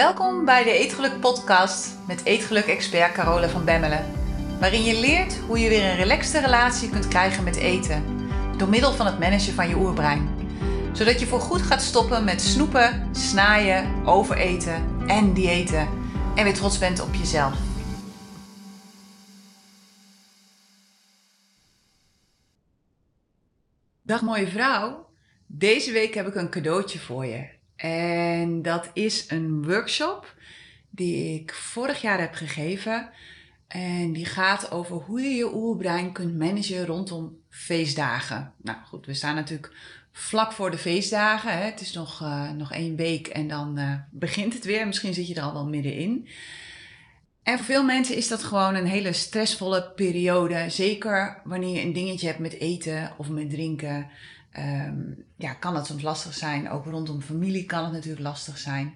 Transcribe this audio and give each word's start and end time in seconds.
Welkom 0.00 0.44
bij 0.44 0.64
de 0.64 0.70
Eetgeluk 0.70 1.20
podcast 1.20 1.98
met 2.06 2.24
Eetgeluk-expert 2.24 3.12
Carola 3.12 3.48
van 3.48 3.64
Bemmelen. 3.64 4.12
Waarin 4.60 4.82
je 4.82 5.00
leert 5.00 5.38
hoe 5.38 5.58
je 5.58 5.68
weer 5.68 5.84
een 5.84 5.96
relaxte 5.96 6.40
relatie 6.40 6.90
kunt 6.90 7.08
krijgen 7.08 7.44
met 7.44 7.56
eten. 7.56 8.04
Door 8.56 8.68
middel 8.68 8.92
van 8.92 9.06
het 9.06 9.18
managen 9.18 9.52
van 9.52 9.68
je 9.68 9.76
oerbrein. 9.76 10.28
Zodat 10.92 11.20
je 11.20 11.26
voor 11.26 11.40
goed 11.40 11.62
gaat 11.62 11.82
stoppen 11.82 12.24
met 12.24 12.40
snoepen, 12.40 13.14
snaaien, 13.14 14.06
overeten 14.06 15.04
en 15.06 15.34
diëten. 15.34 15.88
En 16.34 16.44
weer 16.44 16.54
trots 16.54 16.78
bent 16.78 17.00
op 17.00 17.14
jezelf. 17.14 17.58
Dag 24.02 24.22
mooie 24.22 24.48
vrouw. 24.48 25.08
Deze 25.46 25.92
week 25.92 26.14
heb 26.14 26.26
ik 26.26 26.34
een 26.34 26.50
cadeautje 26.50 26.98
voor 26.98 27.26
je. 27.26 27.59
En 27.80 28.62
dat 28.62 28.90
is 28.92 29.24
een 29.28 29.66
workshop 29.66 30.34
die 30.90 31.40
ik 31.40 31.54
vorig 31.54 32.00
jaar 32.00 32.20
heb 32.20 32.34
gegeven. 32.34 33.10
En 33.68 34.12
die 34.12 34.24
gaat 34.24 34.70
over 34.70 34.96
hoe 34.96 35.20
je 35.20 35.34
je 35.34 35.54
oerbrein 35.54 36.12
kunt 36.12 36.38
managen 36.38 36.86
rondom 36.86 37.36
feestdagen. 37.48 38.52
Nou 38.62 38.78
goed, 38.84 39.06
we 39.06 39.14
staan 39.14 39.34
natuurlijk 39.34 39.72
vlak 40.12 40.52
voor 40.52 40.70
de 40.70 40.78
feestdagen. 40.78 41.58
Hè. 41.58 41.64
Het 41.64 41.80
is 41.80 41.92
nog, 41.92 42.20
uh, 42.22 42.50
nog 42.50 42.72
één 42.72 42.96
week 42.96 43.26
en 43.26 43.48
dan 43.48 43.78
uh, 43.78 43.94
begint 44.10 44.54
het 44.54 44.64
weer. 44.64 44.86
Misschien 44.86 45.14
zit 45.14 45.28
je 45.28 45.34
er 45.34 45.42
al 45.42 45.52
wel 45.52 45.66
middenin. 45.66 46.28
En 47.42 47.56
voor 47.56 47.66
veel 47.66 47.84
mensen 47.84 48.16
is 48.16 48.28
dat 48.28 48.42
gewoon 48.42 48.74
een 48.74 48.86
hele 48.86 49.12
stressvolle 49.12 49.92
periode. 49.94 50.64
Zeker 50.68 51.40
wanneer 51.44 51.74
je 51.74 51.82
een 51.82 51.92
dingetje 51.92 52.26
hebt 52.26 52.38
met 52.38 52.58
eten 52.58 53.12
of 53.16 53.28
met 53.28 53.50
drinken. 53.50 54.10
Um, 54.58 55.24
ja, 55.36 55.52
kan 55.52 55.76
het 55.76 55.86
soms 55.86 56.02
lastig 56.02 56.34
zijn. 56.34 56.70
Ook 56.70 56.84
rondom 56.84 57.22
familie 57.22 57.66
kan 57.66 57.84
het 57.84 57.92
natuurlijk 57.92 58.22
lastig 58.22 58.58
zijn. 58.58 58.94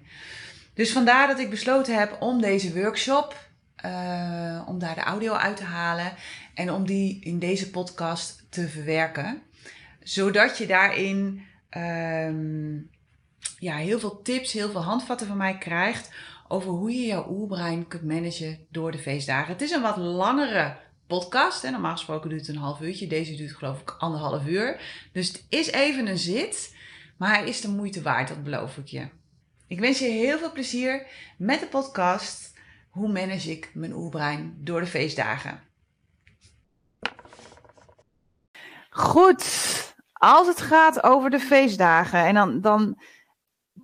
Dus 0.73 0.91
vandaar 0.91 1.27
dat 1.27 1.39
ik 1.39 1.49
besloten 1.49 1.97
heb 1.99 2.17
om 2.21 2.41
deze 2.41 2.73
workshop, 2.73 3.49
uh, 3.85 4.61
om 4.65 4.79
daar 4.79 4.95
de 4.95 5.01
audio 5.01 5.33
uit 5.33 5.57
te 5.57 5.63
halen 5.63 6.13
en 6.53 6.71
om 6.71 6.85
die 6.85 7.19
in 7.23 7.39
deze 7.39 7.69
podcast 7.69 8.45
te 8.49 8.67
verwerken. 8.67 9.41
Zodat 10.03 10.57
je 10.57 10.67
daarin 10.67 11.41
um, 11.77 12.89
ja, 13.59 13.75
heel 13.75 13.99
veel 13.99 14.21
tips, 14.21 14.53
heel 14.53 14.69
veel 14.69 14.83
handvatten 14.83 15.27
van 15.27 15.37
mij 15.37 15.57
krijgt 15.57 16.11
over 16.47 16.69
hoe 16.69 16.91
je 16.91 17.05
jouw 17.05 17.29
oerbrein 17.29 17.87
kunt 17.87 18.03
managen 18.03 18.59
door 18.69 18.91
de 18.91 18.97
feestdagen. 18.97 19.53
Het 19.53 19.61
is 19.61 19.71
een 19.71 19.81
wat 19.81 19.97
langere 19.97 20.77
podcast. 21.07 21.63
En 21.63 21.71
normaal 21.71 21.91
gesproken 21.91 22.29
duurt 22.29 22.47
het 22.47 22.55
een 22.55 22.61
half 22.61 22.81
uurtje. 22.81 23.07
Deze 23.07 23.35
duurt 23.35 23.55
geloof 23.55 23.81
ik 23.81 23.95
anderhalf 23.97 24.47
uur. 24.47 24.81
Dus 25.11 25.27
het 25.27 25.45
is 25.49 25.71
even 25.71 26.07
een 26.07 26.17
zit. 26.17 26.75
Maar 27.17 27.29
hij 27.29 27.47
is 27.47 27.61
de 27.61 27.69
moeite 27.69 28.01
waard, 28.01 28.27
dat 28.27 28.43
beloof 28.43 28.77
ik 28.77 28.87
je. 28.87 29.07
Ik 29.67 29.79
wens 29.79 29.99
je 29.99 30.05
heel 30.05 30.37
veel 30.37 30.51
plezier 30.51 31.07
met 31.37 31.59
de 31.59 31.67
podcast. 31.67 32.53
Hoe 32.89 33.11
manage 33.11 33.51
ik 33.51 33.71
mijn 33.73 33.93
oerbrein 33.93 34.57
door 34.57 34.79
de 34.79 34.87
feestdagen? 34.87 35.63
Goed, 38.89 39.43
als 40.13 40.47
het 40.47 40.61
gaat 40.61 41.03
over 41.03 41.29
de 41.29 41.39
feestdagen. 41.39 42.25
En 42.25 42.33
dan, 42.33 42.61
dan 42.61 43.01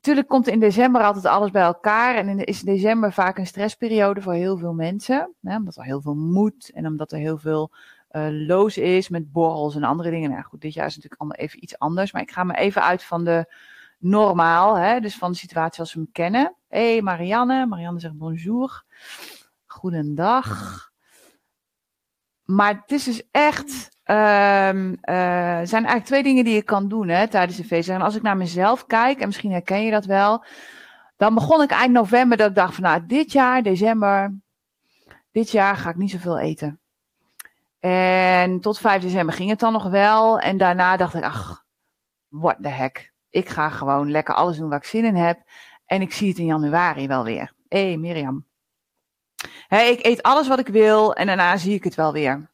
natuurlijk 0.02 0.28
komt 0.28 0.48
in 0.48 0.60
december 0.60 1.02
altijd 1.04 1.26
alles 1.26 1.52
bij 1.52 1.62
elkaar. 1.62 2.16
En 2.16 2.44
is 2.46 2.62
december 2.62 3.14
vaak 3.14 3.38
een 3.38 3.48
stressperiode 3.48 4.22
voor 4.22 4.34
heel 4.34 4.58
veel 4.58 4.74
mensen. 4.74 5.34
Hè, 5.42 5.56
omdat 5.56 5.76
er 5.76 5.84
heel 5.84 6.02
veel 6.02 6.16
moet 6.16 6.72
en 6.74 6.86
omdat 6.86 7.12
er 7.12 7.18
heel 7.18 7.38
veel 7.38 7.72
uh, 8.12 8.28
loos 8.30 8.78
is 8.78 9.10
met 9.10 9.32
borrels 9.32 9.76
en 9.76 9.84
andere 9.84 10.10
dingen. 10.10 10.30
Nou 10.30 10.44
goed, 10.44 10.62
dit 10.62 10.74
jaar 10.74 10.86
is 10.86 10.96
natuurlijk 10.96 11.22
allemaal 11.22 11.40
even 11.40 11.64
iets 11.64 11.80
anders. 11.80 12.12
Maar 12.12 12.22
ik 12.22 12.32
ga 12.32 12.44
me 12.44 12.56
even 12.56 12.84
uit 12.84 13.04
van 13.04 13.24
de 13.24 13.54
normaal. 13.98 14.76
Hè, 14.76 15.00
dus 15.00 15.18
van 15.18 15.32
de 15.32 15.38
situatie 15.38 15.76
zoals 15.76 15.94
we 15.94 16.00
hem 16.00 16.12
kennen. 16.12 16.56
Hé 16.68 16.92
hey 16.92 17.02
Marianne. 17.02 17.66
Marianne 17.66 18.00
zegt 18.00 18.18
bonjour. 18.18 18.84
Goedendag. 19.66 20.90
Maar 22.44 22.76
het 22.82 22.92
is 22.92 23.04
dus 23.04 23.24
echt 23.32 23.91
Um, 24.06 24.90
uh, 24.90 24.96
zijn 25.64 25.72
eigenlijk 25.72 26.06
twee 26.06 26.24
dingen 26.24 26.44
die 26.44 26.54
je 26.54 26.64
kan 26.64 26.88
doen 26.88 27.08
hè, 27.08 27.28
tijdens 27.28 27.58
de 27.58 27.64
feestdagen. 27.64 28.02
En 28.02 28.08
als 28.08 28.16
ik 28.16 28.22
naar 28.22 28.38
mezelf 28.38 28.86
kijk, 28.86 29.20
en 29.20 29.28
misschien 29.28 29.52
herken 29.52 29.84
je 29.84 29.92
dat 29.92 30.06
wel, 30.06 30.44
dan 31.18 31.34
begon 31.34 31.62
ik 31.62 31.72
eind 31.72 31.94
november 31.94 32.38
dat 32.38 32.50
ik 32.50 32.56
dacht 32.56 32.74
van 32.74 32.84
nou, 32.84 33.06
dit 33.06 33.32
jaar, 33.32 33.64
december, 33.64 34.40
dit 35.32 35.52
jaar 35.52 35.76
ga 35.76 35.90
ik 35.90 35.96
niet 35.96 36.12
zoveel 36.12 36.40
eten. 36.40 36.80
En 37.80 38.60
tot 38.60 38.80
5 38.80 39.02
december 39.02 39.36
ging 39.36 39.50
het 39.50 39.60
dan 39.60 39.74
nog 39.74 39.90
wel. 39.90 40.40
En 40.40 40.58
daarna 40.58 40.98
dacht 40.98 41.14
ik, 41.16 41.24
ach, 41.24 41.66
what 42.28 42.58
the 42.62 42.70
heck. 42.70 43.14
Ik 43.30 43.50
ga 43.50 43.70
gewoon 43.70 44.12
lekker 44.12 44.36
alles 44.36 44.58
doen 44.58 44.70
waar 44.70 44.78
ik 44.78 44.84
zin 44.84 45.06
in 45.06 45.16
heb. 45.16 45.42
En 45.86 46.02
ik 46.02 46.14
zie 46.14 46.30
het 46.30 46.38
in 46.38 46.46
januari 46.46 47.08
wel 47.08 47.24
weer. 47.24 47.54
Hé, 47.68 47.88
hey, 47.88 47.98
Mirjam. 47.98 48.46
Hey, 49.68 49.92
ik 49.92 50.06
eet 50.06 50.24
alles 50.24 50.48
wat 50.48 50.60
ik 50.60 50.68
wil 50.68 51.16
en 51.16 51.28
daarna 51.28 51.58
zie 51.58 51.74
ik 51.74 51.84
het 51.84 51.96
wel 51.96 52.14
weer. 52.14 52.51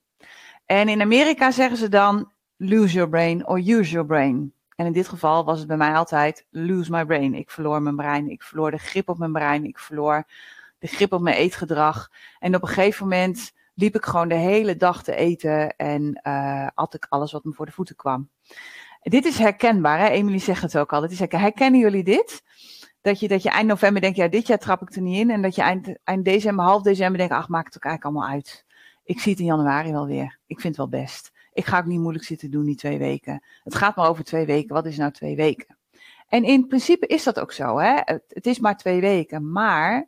En 0.68 0.90
in 0.90 1.02
Amerika 1.02 1.52
zeggen 1.52 1.78
ze 1.78 1.90
dan 1.90 2.32
lose 2.58 2.94
your 2.94 3.10
brain 3.10 3.48
or 3.48 3.58
use 3.58 3.92
your 3.92 4.06
brain. 4.06 4.54
En 4.76 4.86
in 4.86 4.94
dit 4.94 5.08
geval 5.08 5.46
was 5.46 5.60
het 5.60 5.68
bij 5.68 5.78
mij 5.78 5.94
altijd 5.94 6.46
lose 6.50 6.92
my 6.92 7.06
brain. 7.06 7.34
Ik 7.34 7.52
verloor 7.52 7.82
mijn 7.82 7.96
brein, 7.96 8.30
ik 8.30 8.44
verloor 8.44 8.72
de 8.72 8.78
grip 8.78 9.10
op 9.10 9.18
mijn 9.18 9.32
brein, 9.32 9.66
ik 9.66 9.80
verloor 9.80 10.28
de 10.80 10.88
grip 10.88 11.14
op 11.14 11.22
mijn 11.22 11.36
eetgedrag. 11.36 12.12
En 12.40 12.56
op 12.56 12.62
een 12.62 12.68
gegeven 12.68 13.08
moment 13.08 13.54
liep 13.74 13.96
ik 13.96 14.06
gewoon 14.06 14.28
de 14.28 14.36
hele 14.36 14.76
dag 14.76 15.04
te 15.04 15.16
eten 15.16 15.76
en 15.76 16.20
uh, 16.24 16.68
at 16.74 16.94
ik 16.94 17.06
alles 17.10 17.32
wat 17.32 17.44
me 17.44 17.54
voor 17.54 17.66
de 17.66 17.72
voeten 17.72 17.96
kwam. 17.96 18.30
Dit 19.02 19.26
is 19.26 19.38
herkenbaar, 19.38 20.00
hè? 20.00 20.08
Emily 20.08 20.40
zegt 20.40 20.62
het 20.62 20.78
ook 20.78 20.94
al. 20.94 21.02
Dit 21.02 21.12
is 21.12 21.20
Herkennen 21.20 21.80
jullie 21.80 22.04
dit? 22.04 22.44
Dat 23.02 23.20
je, 23.20 23.28
dat 23.28 23.44
je 23.44 23.50
eind 23.50 23.68
november 23.68 24.02
denkt, 24.02 24.18
ja, 24.18 24.28
dit 24.28 24.48
jaar 24.48 24.58
trap 24.58 24.82
ik 24.82 24.96
er 24.96 25.02
niet 25.02 25.20
in. 25.20 25.30
En 25.30 25.42
dat 25.42 25.56
je 25.56 25.62
eind, 25.62 25.98
eind 26.04 26.26
december, 26.26 26.66
half 26.66 26.82
december 26.82 27.18
denkt, 27.18 27.34
ach, 27.34 27.48
maakt 27.48 27.74
het 27.74 27.76
ook 27.76 27.84
eigenlijk 27.84 28.16
allemaal 28.16 28.36
uit. 28.36 28.66
Ik 29.08 29.20
zie 29.20 29.32
het 29.32 29.40
in 29.40 29.48
januari 29.48 29.92
wel 29.92 30.06
weer. 30.06 30.40
Ik 30.46 30.60
vind 30.60 30.78
het 30.78 30.90
wel 30.90 31.02
best. 31.02 31.32
Ik 31.54 31.66
ga 31.66 31.78
ook 31.78 31.86
niet 31.86 32.00
moeilijk 32.00 32.26
zitten 32.26 32.52
doen 32.52 32.66
die 32.66 32.76
twee 32.76 32.98
weken. 32.98 33.44
Het 33.64 33.76
gaat 33.76 33.96
maar 33.96 34.10
over 34.10 34.24
twee 34.24 34.46
weken. 34.46 34.76
Wat 34.76 34.86
is 34.86 34.98
nou 34.98 35.12
twee 35.12 35.36
weken? 35.36 35.78
En 36.28 36.44
in 36.44 36.68
principe 36.68 37.08
is 37.08 37.24
dat 37.24 37.40
ook 37.40 37.52
zo. 37.52 37.78
Hè? 37.78 37.94
Het, 38.04 38.24
het 38.28 38.46
is 38.46 38.60
maar 38.60 38.78
twee 38.78 39.02
weken. 39.02 39.52
Maar 39.52 40.08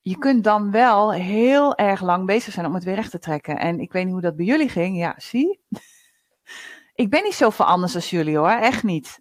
je 0.00 0.18
kunt 0.18 0.44
dan 0.44 0.70
wel 0.70 1.12
heel 1.12 1.76
erg 1.76 2.00
lang 2.00 2.26
bezig 2.26 2.52
zijn 2.52 2.66
om 2.66 2.74
het 2.74 2.84
weer 2.84 2.94
recht 2.94 3.10
te 3.10 3.18
trekken. 3.18 3.58
En 3.58 3.80
ik 3.80 3.92
weet 3.92 4.04
niet 4.04 4.12
hoe 4.12 4.22
dat 4.22 4.36
bij 4.36 4.46
jullie 4.46 4.68
ging. 4.68 4.96
Ja, 4.96 5.14
zie. 5.16 5.60
ik 6.94 7.10
ben 7.10 7.22
niet 7.22 7.34
zoveel 7.34 7.66
anders 7.66 7.94
als 7.94 8.10
jullie 8.10 8.36
hoor. 8.36 8.50
Echt 8.50 8.82
niet. 8.82 9.20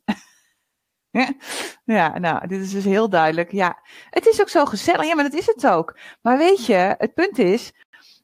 ja, 1.83 2.17
nou, 2.19 2.47
dit 2.47 2.61
is 2.61 2.71
dus 2.71 2.83
heel 2.83 3.09
duidelijk. 3.09 3.51
Ja, 3.51 3.79
het 4.09 4.25
is 4.25 4.41
ook 4.41 4.49
zo 4.49 4.65
gezellig. 4.65 5.05
Ja, 5.05 5.15
maar 5.15 5.29
dat 5.29 5.39
is 5.39 5.45
het 5.45 5.67
ook. 5.67 5.97
Maar 6.21 6.37
weet 6.37 6.65
je, 6.65 6.95
het 6.97 7.13
punt 7.13 7.37
is, 7.37 7.73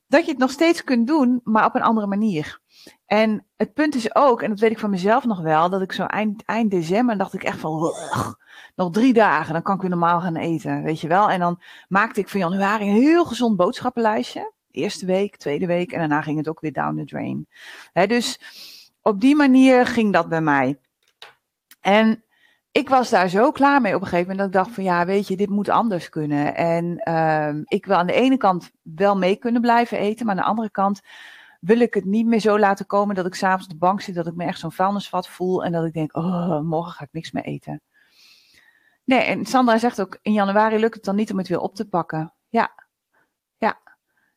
dat 0.07 0.25
je 0.25 0.31
het 0.31 0.40
nog 0.40 0.51
steeds 0.51 0.84
kunt 0.84 1.07
doen, 1.07 1.41
maar 1.44 1.66
op 1.66 1.75
een 1.75 1.81
andere 1.81 2.07
manier. 2.07 2.59
En 3.06 3.45
het 3.56 3.73
punt 3.73 3.95
is 3.95 4.16
ook, 4.16 4.41
en 4.41 4.50
dat 4.50 4.59
weet 4.59 4.72
ik 4.72 4.79
van 4.79 4.90
mezelf 4.90 5.25
nog 5.25 5.41
wel, 5.41 5.69
dat 5.69 5.81
ik 5.81 5.91
zo 5.91 6.03
eind, 6.03 6.44
eind 6.45 6.72
december 6.72 7.18
dacht 7.18 7.34
ik 7.34 7.44
echt 7.44 7.59
van, 7.59 7.94
nog 8.75 8.91
drie 8.91 9.13
dagen, 9.13 9.53
dan 9.53 9.62
kan 9.62 9.75
ik 9.75 9.81
weer 9.81 9.90
normaal 9.90 10.22
gaan 10.22 10.35
eten, 10.35 10.84
weet 10.84 11.01
je 11.01 11.07
wel. 11.07 11.29
En 11.29 11.40
dan 11.40 11.62
maakte 11.88 12.19
ik 12.19 12.29
van 12.29 12.40
januari 12.40 12.88
een 12.88 13.01
heel 13.01 13.25
gezond 13.25 13.57
boodschappenlijstje. 13.57 14.53
Eerste 14.72 15.06
week, 15.06 15.38
tweede 15.38 15.66
week, 15.66 15.91
en 15.91 16.00
daarna 16.00 16.22
ging 16.22 16.38
het 16.38 16.47
ook 16.47 16.59
weer 16.59 16.73
down 16.73 16.97
the 16.97 17.06
drain. 17.06 17.47
dus 18.07 18.40
op 19.01 19.22
die 19.22 19.35
manier 19.35 19.85
ging 19.85 20.13
dat 20.13 20.29
bij 20.29 20.41
mij. 20.41 20.79
En 21.81 22.23
ik 22.77 22.89
was 22.89 23.09
daar 23.09 23.29
zo 23.29 23.51
klaar 23.51 23.81
mee 23.81 23.95
op 23.95 24.01
een 24.01 24.07
gegeven 24.07 24.29
moment 24.29 24.39
dat 24.39 24.47
ik 24.47 24.65
dacht 24.65 24.75
van 24.75 24.83
ja, 24.83 25.05
weet 25.05 25.27
je, 25.27 25.35
dit 25.35 25.49
moet 25.49 25.69
anders 25.69 26.09
kunnen. 26.09 26.55
En 26.55 27.01
uh, 27.03 27.63
ik 27.63 27.85
wil 27.85 27.95
aan 27.95 28.07
de 28.07 28.13
ene 28.13 28.38
kant 28.38 28.71
wel 28.81 29.17
mee 29.17 29.35
kunnen 29.35 29.61
blijven 29.61 29.97
eten, 29.97 30.25
maar 30.25 30.35
aan 30.35 30.41
de 30.41 30.47
andere 30.47 30.71
kant 30.71 31.01
wil 31.59 31.79
ik 31.79 31.93
het 31.93 32.05
niet 32.05 32.25
meer 32.25 32.39
zo 32.39 32.59
laten 32.59 32.85
komen 32.85 33.16
dat 33.16 33.25
ik 33.25 33.35
s'avonds 33.35 33.63
op 33.63 33.69
de 33.69 33.77
bank 33.77 34.01
zit, 34.01 34.16
dat 34.16 34.27
ik 34.27 34.35
me 34.35 34.45
echt 34.45 34.59
zo'n 34.59 34.71
vuilnisvat 34.71 35.27
voel 35.27 35.63
en 35.63 35.72
dat 35.72 35.85
ik 35.85 35.93
denk, 35.93 36.16
oh, 36.16 36.59
morgen 36.59 36.91
ga 36.91 37.03
ik 37.03 37.11
niks 37.11 37.31
meer 37.31 37.43
eten. 37.43 37.81
Nee, 39.03 39.19
en 39.19 39.46
Sandra 39.46 39.78
zegt 39.78 40.02
ook, 40.02 40.19
in 40.22 40.34
januari 40.34 40.78
lukt 40.79 40.96
het 40.96 41.03
dan 41.03 41.16
niet 41.16 41.31
om 41.31 41.37
het 41.37 41.47
weer 41.47 41.59
op 41.59 41.75
te 41.75 41.87
pakken. 41.87 42.34
Ja, 42.49 42.72
ja. 43.57 43.79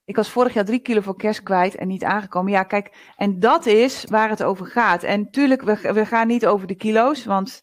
Ik 0.05 0.17
was 0.17 0.31
vorig 0.31 0.55
jaar 0.55 0.65
drie 0.65 0.79
kilo 0.79 1.00
voor 1.00 1.17
kerst 1.17 1.43
kwijt 1.43 1.75
en 1.75 1.88
niet 1.88 2.05
aangekomen. 2.05 2.53
Ja, 2.53 2.62
kijk, 2.62 3.12
en 3.17 3.41
dat 3.41 3.67
is 3.67 4.05
waar 4.05 4.29
het 4.29 4.43
over 4.43 4.67
gaat. 4.67 5.03
En 5.03 5.31
tuurlijk, 5.31 5.62
we, 5.62 5.93
we 5.93 6.06
gaan 6.06 6.26
niet 6.26 6.47
over 6.47 6.67
de 6.67 6.75
kilo's, 6.75 7.25
want 7.25 7.62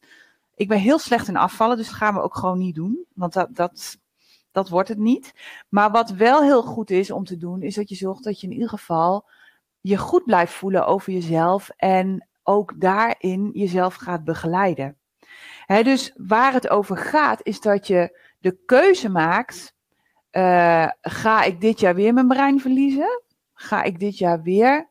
ik 0.58 0.68
ben 0.68 0.80
heel 0.80 1.00
slecht 1.00 1.28
in 1.28 1.38
afvallen, 1.38 1.78
dus 1.78 1.86
dat 1.86 1.96
gaan 1.96 2.14
we 2.14 2.22
ook 2.22 2.36
gewoon 2.36 2.58
niet 2.58 2.76
doen. 2.76 3.06
Want 3.14 3.34
dat, 3.34 3.56
dat, 3.56 3.98
dat 4.52 4.70
wordt 4.70 4.90
het 4.90 4.98
niet. 4.98 5.34
Maar 5.70 5.92
wat 5.92 6.10
wel 6.10 6.42
heel 6.42 6.64
goed 6.64 6.90
is 6.90 7.12
om 7.12 7.24
te 7.24 7.38
doen, 7.38 7.62
is 7.62 7.76
dat 7.76 7.90
je 7.90 7.96
zorgt 7.96 8.24
dat 8.24 8.42
je 8.42 8.48
in 8.48 8.54
ieder 8.54 8.70
geval 8.70 9.30
je 9.82 9.98
goed 9.98 10.24
blijft 10.24 10.54
voelen 10.54 10.88
over 10.88 11.14
jezelf. 11.14 11.70
En 11.70 12.28
ook 12.44 12.74
daarin 12.82 13.50
jezelf 13.54 13.96
gaat 13.96 14.24
begeleiden. 14.24 14.98
dus 15.68 16.14
waar 16.16 16.54
het 16.54 16.70
over 16.70 16.98
gaat, 16.98 17.40
is 17.44 17.62
dat 17.62 17.88
je 17.88 18.20
de 18.40 18.58
keuze 18.66 19.10
maakt. 19.10 19.76
Uh, 20.32 20.88
ga 21.02 21.44
ik 21.44 21.62
dit 21.62 21.80
jaar 21.80 21.96
weer 21.96 22.14
mijn 22.14 22.28
brein 22.28 22.62
verliezen? 22.62 23.22
Ga 23.54 23.84
ik 23.84 24.00
dit 24.00 24.18
jaar 24.18 24.42
weer 24.42 24.90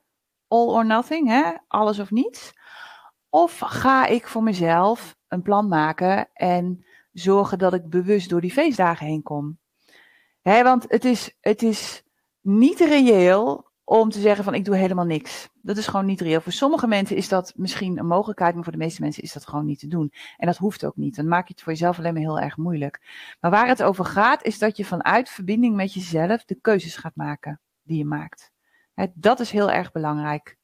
all 0.48 0.66
or 0.66 0.86
nothing, 0.86 1.28
hè? 1.28 1.52
alles 1.68 1.98
of 1.98 2.10
niets? 2.10 2.52
Of 3.28 3.58
ga 3.58 4.06
ik 4.06 4.26
voor 4.26 4.42
mezelf 4.42 5.15
een 5.28 5.42
plan 5.42 5.68
maken 5.68 6.28
en 6.32 6.84
zorgen 7.12 7.58
dat 7.58 7.74
ik 7.74 7.88
bewust 7.88 8.28
door 8.28 8.40
die 8.40 8.52
feestdagen 8.52 9.06
heen 9.06 9.22
kom. 9.22 9.58
Want 10.42 10.84
het 10.88 11.04
is, 11.04 11.36
het 11.40 11.62
is 11.62 12.02
niet 12.40 12.80
reëel 12.80 13.66
om 13.84 14.10
te 14.10 14.20
zeggen 14.20 14.44
van 14.44 14.54
ik 14.54 14.64
doe 14.64 14.76
helemaal 14.76 15.04
niks. 15.04 15.48
Dat 15.62 15.76
is 15.76 15.86
gewoon 15.86 16.06
niet 16.06 16.20
reëel. 16.20 16.40
Voor 16.40 16.52
sommige 16.52 16.86
mensen 16.86 17.16
is 17.16 17.28
dat 17.28 17.52
misschien 17.56 17.98
een 17.98 18.06
mogelijkheid, 18.06 18.54
maar 18.54 18.62
voor 18.62 18.72
de 18.72 18.78
meeste 18.78 19.02
mensen 19.02 19.22
is 19.22 19.32
dat 19.32 19.46
gewoon 19.46 19.64
niet 19.64 19.78
te 19.78 19.86
doen. 19.86 20.12
En 20.36 20.46
dat 20.46 20.56
hoeft 20.56 20.84
ook 20.84 20.96
niet. 20.96 21.16
Dan 21.16 21.28
maak 21.28 21.46
je 21.46 21.52
het 21.52 21.62
voor 21.62 21.72
jezelf 21.72 21.98
alleen 21.98 22.12
maar 22.12 22.22
heel 22.22 22.40
erg 22.40 22.56
moeilijk. 22.56 23.00
Maar 23.40 23.50
waar 23.50 23.68
het 23.68 23.82
over 23.82 24.04
gaat, 24.04 24.44
is 24.44 24.58
dat 24.58 24.76
je 24.76 24.84
vanuit 24.84 25.28
verbinding 25.28 25.76
met 25.76 25.92
jezelf 25.92 26.44
de 26.44 26.54
keuzes 26.54 26.96
gaat 26.96 27.16
maken 27.16 27.60
die 27.82 27.98
je 27.98 28.04
maakt. 28.04 28.52
dat 29.14 29.40
is 29.40 29.50
heel 29.50 29.70
erg 29.70 29.92
belangrijk. 29.92 30.56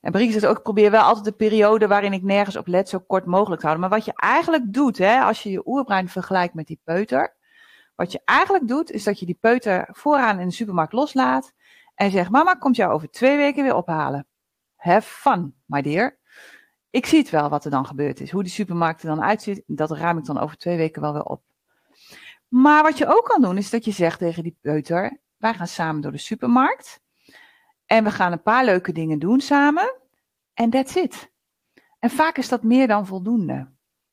En 0.00 0.12
Brieke 0.12 0.32
zegt 0.32 0.46
ook, 0.46 0.56
ik 0.56 0.62
probeer 0.62 0.90
wel 0.90 1.02
altijd 1.02 1.24
de 1.24 1.32
periode 1.32 1.86
waarin 1.86 2.12
ik 2.12 2.22
nergens 2.22 2.56
op 2.56 2.66
let 2.66 2.88
zo 2.88 2.98
kort 2.98 3.26
mogelijk 3.26 3.60
te 3.60 3.66
houden. 3.66 3.88
Maar 3.88 3.98
wat 3.98 4.06
je 4.06 4.12
eigenlijk 4.16 4.72
doet, 4.72 4.98
hè, 4.98 5.20
als 5.20 5.42
je 5.42 5.50
je 5.50 5.66
oerbrein 5.66 6.08
vergelijkt 6.08 6.54
met 6.54 6.66
die 6.66 6.80
peuter. 6.84 7.36
Wat 7.94 8.12
je 8.12 8.20
eigenlijk 8.24 8.68
doet, 8.68 8.90
is 8.90 9.04
dat 9.04 9.18
je 9.18 9.26
die 9.26 9.38
peuter 9.40 9.88
vooraan 9.92 10.40
in 10.40 10.48
de 10.48 10.54
supermarkt 10.54 10.92
loslaat. 10.92 11.52
En 11.94 12.10
zegt, 12.10 12.30
mama 12.30 12.54
komt 12.54 12.76
jou 12.76 12.92
over 12.92 13.10
twee 13.10 13.36
weken 13.36 13.62
weer 13.62 13.74
ophalen. 13.74 14.26
Have 14.76 15.08
fun, 15.08 15.54
my 15.66 15.82
dear. 15.82 16.18
Ik 16.90 17.06
zie 17.06 17.18
het 17.18 17.30
wel 17.30 17.48
wat 17.48 17.64
er 17.64 17.70
dan 17.70 17.86
gebeurd 17.86 18.20
is. 18.20 18.30
Hoe 18.30 18.42
die 18.42 18.52
supermarkt 18.52 19.02
er 19.02 19.08
dan 19.08 19.22
uitziet, 19.22 19.62
dat 19.66 19.90
ruim 19.90 20.18
ik 20.18 20.24
dan 20.24 20.38
over 20.38 20.56
twee 20.56 20.76
weken 20.76 21.02
wel 21.02 21.12
weer 21.12 21.24
op. 21.24 21.42
Maar 22.48 22.82
wat 22.82 22.98
je 22.98 23.06
ook 23.06 23.24
kan 23.24 23.42
doen, 23.42 23.56
is 23.56 23.70
dat 23.70 23.84
je 23.84 23.90
zegt 23.90 24.18
tegen 24.18 24.42
die 24.42 24.56
peuter, 24.60 25.20
wij 25.36 25.54
gaan 25.54 25.66
samen 25.66 26.00
door 26.00 26.12
de 26.12 26.18
supermarkt. 26.18 27.00
En 27.90 28.04
we 28.04 28.10
gaan 28.10 28.32
een 28.32 28.42
paar 28.42 28.64
leuke 28.64 28.92
dingen 28.92 29.18
doen 29.18 29.40
samen. 29.40 29.94
En 30.54 30.70
that's 30.70 30.94
it. 30.94 31.32
En 31.98 32.10
vaak 32.10 32.36
is 32.36 32.48
dat 32.48 32.62
meer 32.62 32.86
dan 32.86 33.06
voldoende. 33.06 33.68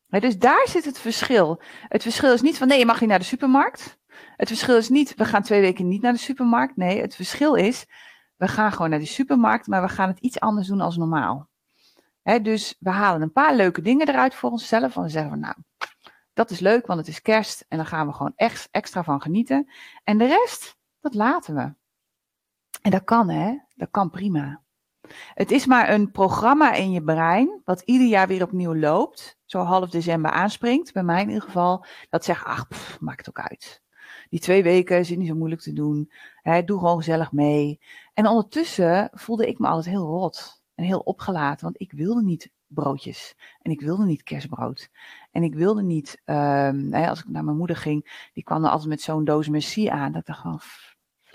dus 0.08 0.38
daar 0.38 0.68
zit 0.68 0.86
het 0.86 1.00
verschil. 1.00 1.62
Het 1.88 2.02
verschil 2.02 2.34
is 2.34 2.42
niet 2.42 2.58
van 2.58 2.68
nee, 2.68 2.80
je 2.80 2.86
mag 2.86 3.00
niet 3.00 3.10
naar 3.10 3.20
de 3.20 3.26
supermarkt. 3.26 4.00
Het 4.36 4.48
verschil 4.48 4.78
is 4.78 4.90
niet, 4.90 5.16
we 5.16 5.26
gaan 5.26 5.42
twee 5.42 5.62
weken 5.62 5.88
niet 5.88 6.02
naar 6.02 6.14
de 6.14 6.20
supermarkt. 6.20 6.76
Nee, 6.76 7.02
het 7.02 7.16
verschil 7.16 7.56
is, 7.56 7.86
we 8.36 8.48
gaan 8.48 8.72
gewoon 8.72 8.90
naar 8.90 9.00
de 9.00 9.06
supermarkt, 9.06 9.68
maar 9.68 9.82
we 9.82 9.90
gaan 9.90 10.10
het 10.10 10.20
iets 10.20 10.40
anders 10.40 10.68
doen 10.68 10.82
als 10.82 10.98
normaal. 10.98 11.50
dus 12.42 12.76
we 12.80 12.90
halen 12.90 13.22
een 13.22 13.32
paar 13.32 13.56
leuke 13.56 13.82
dingen 13.82 14.08
eruit 14.08 14.36
voor 14.36 14.52
onszelf. 14.52 14.96
En 14.96 15.04
we 15.04 15.10
zeggen 15.10 15.30
van, 15.30 15.40
nou, 15.40 15.56
dat 16.34 16.50
is 16.50 16.60
leuk, 16.60 16.88
want 16.88 17.00
het 17.00 17.08
is 17.08 17.22
kerst. 17.22 17.66
En 17.68 17.78
dan 17.78 17.86
gaan 17.86 18.08
we 18.08 18.14
gewoon 18.14 18.34
echt 18.36 18.68
extra 18.72 19.04
van 19.04 19.22
genieten. 19.22 19.72
En 20.04 20.18
de 20.18 20.26
rest, 20.26 20.78
dat 21.00 21.14
laten 21.14 21.56
we. 21.56 21.74
En 22.82 22.92
dat 22.92 23.04
kan, 23.04 23.30
hè? 23.30 23.58
Dat 23.76 23.88
kan 23.92 24.10
prima. 24.10 24.62
Het 25.34 25.52
is 25.52 25.66
maar 25.66 25.90
een 25.90 26.12
programma 26.12 26.74
in 26.74 26.92
je 26.92 27.04
brein, 27.04 27.62
wat 27.66 27.82
ieder 27.82 28.08
jaar 28.08 28.28
weer 28.28 28.44
opnieuw 28.44 28.76
loopt, 28.76 29.38
zo 29.46 29.60
half 29.60 29.90
december 29.90 30.32
aanspringt, 30.32 30.94
bij 30.94 31.04
mij 31.04 31.22
in 31.22 31.28
ieder 31.28 31.44
geval, 31.44 31.86
dat 32.10 32.26
zegt, 32.26 32.46
ach, 32.46 32.68
maakt 33.00 33.30
ook 33.30 33.40
uit. 33.40 33.82
Die 34.30 34.40
twee 34.40 34.64
weken 34.64 35.00
is 35.00 35.10
niet 35.10 35.28
zo 35.28 35.36
moeilijk 35.36 35.62
te 35.62 35.74
doen. 35.74 36.12
Hè, 36.42 36.64
doe 36.64 36.80
gewoon 36.80 36.98
gezellig 36.98 37.32
mee. 37.32 37.80
En 38.14 38.28
ondertussen 38.28 39.10
voelde 39.14 39.48
ik 39.48 39.60
me 39.60 39.68
altijd 39.68 39.96
heel 39.96 40.06
rot 40.06 40.62
en 40.76 40.84
heel 40.84 41.00
opgelaten, 41.00 41.66
want 41.66 41.82
ik 41.82 41.92
wilde 41.92 42.24
niet 42.24 42.52
broodjes. 42.68 43.36
En 43.62 43.72
ik 43.72 43.82
wilde 43.82 44.06
niet 44.06 44.24
kerstbrood. 44.24 44.90
En 45.32 45.44
ik 45.44 45.56
wilde 45.56 45.84
niet, 45.84 46.22
um, 46.26 46.94
als 46.94 47.20
ik 47.20 47.28
naar 47.28 47.44
mijn 47.44 47.58
moeder 47.58 47.76
ging, 47.76 48.30
die 48.34 48.44
kwam 48.44 48.64
er 48.64 48.70
altijd 48.70 48.90
met 48.90 49.02
zo'n 49.02 49.26
doos 49.26 49.48
merci 49.48 49.88
aan. 49.88 50.12
Dat 50.12 50.22
ik 50.22 50.28
dacht 50.28 50.44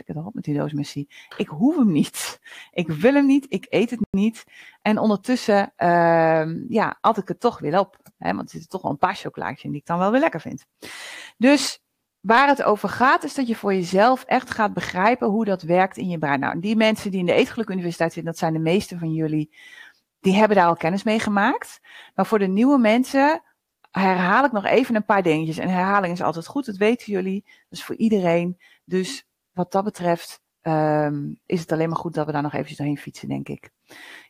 flikker 0.02 0.16
erop 0.16 0.34
met 0.34 0.44
die 0.44 0.58
doos 0.58 0.72
merci. 0.72 1.08
Ik 1.37 1.49
hoef 1.49 1.76
hem 1.76 1.93
niet. 1.93 2.40
Ik 2.72 2.88
wil 2.88 3.14
hem 3.14 3.26
niet. 3.26 3.46
Ik 3.49 3.66
eet 3.69 3.90
het 3.90 4.00
niet. 4.10 4.44
En 4.82 4.99
ondertussen, 4.99 5.72
uh, 5.78 6.69
ja, 6.69 6.99
at 7.00 7.19
ik 7.19 7.28
het 7.28 7.40
toch 7.40 7.58
weer 7.58 7.78
op. 7.78 7.96
Hè, 8.19 8.34
want 8.34 8.43
er 8.43 8.50
zitten 8.50 8.70
toch 8.70 8.82
wel 8.82 8.90
een 8.90 8.99
paar 8.99 9.14
chocolaatjes 9.14 9.70
die 9.70 9.81
ik 9.81 9.87
dan 9.87 9.99
wel 9.99 10.10
weer 10.10 10.20
lekker 10.20 10.40
vind. 10.40 10.66
Dus 11.37 11.82
waar 12.20 12.49
het 12.49 12.62
over 12.62 12.88
gaat, 12.88 13.25
is 13.25 13.34
dat 13.34 13.46
je 13.46 13.56
voor 13.56 13.75
jezelf 13.75 14.25
echt 14.25 14.50
gaat 14.50 14.72
begrijpen 14.72 15.28
hoe 15.28 15.44
dat 15.44 15.62
werkt 15.62 15.96
in 15.96 16.08
je 16.08 16.19
brein. 16.19 16.40
Nou, 16.40 16.60
die 16.60 16.76
mensen 16.76 17.10
die 17.10 17.20
in 17.20 17.26
de 17.26 17.32
Eetgeluk 17.32 17.69
Universiteit 17.69 18.12
zitten, 18.12 18.32
dat 18.32 18.40
zijn 18.40 18.52
de 18.52 18.58
meeste 18.58 18.99
van 18.99 19.12
jullie, 19.12 19.54
die 20.20 20.34
hebben 20.34 20.56
daar 20.56 20.66
al 20.66 20.76
kennis 20.76 21.02
mee 21.02 21.19
gemaakt. 21.19 21.81
Maar 22.14 22.26
voor 22.26 22.38
de 22.38 22.46
nieuwe 22.46 22.78
mensen 22.78 23.43
herhaal 23.90 24.44
ik 24.44 24.52
nog 24.52 24.64
even 24.64 24.94
een 24.94 25.04
paar 25.04 25.22
dingetjes. 25.22 25.58
En 25.58 25.69
herhaling 25.69 26.12
is 26.12 26.22
altijd 26.22 26.46
goed, 26.46 26.66
dat 26.66 26.76
weten 26.76 27.12
jullie. 27.12 27.44
Is 27.70 27.84
voor 27.84 27.96
iedereen. 27.96 28.58
Dus 28.84 29.26
wat 29.52 29.72
dat 29.72 29.84
betreft 29.84 30.40
um, 30.62 31.40
is 31.46 31.60
het 31.60 31.72
alleen 31.72 31.88
maar 31.88 31.99
goed 31.99 32.14
dat 32.14 32.26
we 32.26 32.32
daar 32.32 32.43
nog 32.43 32.52
eventjes 32.52 32.78
doorheen 32.78 32.99
fietsen, 32.99 33.28
denk 33.28 33.49
ik. 33.49 33.70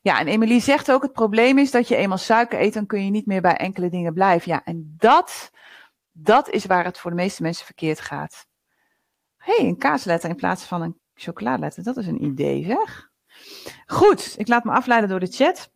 Ja, 0.00 0.20
en 0.20 0.26
Emily 0.26 0.60
zegt 0.60 0.90
ook, 0.90 1.02
het 1.02 1.12
probleem 1.12 1.58
is 1.58 1.70
dat 1.70 1.88
je 1.88 1.96
eenmaal 1.96 2.18
suiker 2.18 2.60
eet, 2.60 2.74
dan 2.74 2.86
kun 2.86 3.04
je 3.04 3.10
niet 3.10 3.26
meer 3.26 3.40
bij 3.40 3.56
enkele 3.56 3.88
dingen 3.88 4.14
blijven. 4.14 4.50
Ja, 4.50 4.64
en 4.64 4.94
dat 4.98 5.50
dat 6.12 6.48
is 6.48 6.66
waar 6.66 6.84
het 6.84 6.98
voor 6.98 7.10
de 7.10 7.16
meeste 7.16 7.42
mensen 7.42 7.66
verkeerd 7.66 8.00
gaat. 8.00 8.46
Hé, 9.36 9.56
hey, 9.56 9.66
een 9.66 9.78
kaasletter 9.78 10.30
in 10.30 10.36
plaats 10.36 10.64
van 10.64 10.82
een 10.82 11.00
chocoladeletter. 11.14 11.82
Dat 11.82 11.96
is 11.96 12.06
een 12.06 12.24
idee, 12.24 12.64
zeg. 12.64 13.10
Goed, 13.86 14.34
ik 14.38 14.48
laat 14.48 14.64
me 14.64 14.70
afleiden 14.70 15.08
door 15.08 15.20
de 15.20 15.26
chat. 15.26 15.70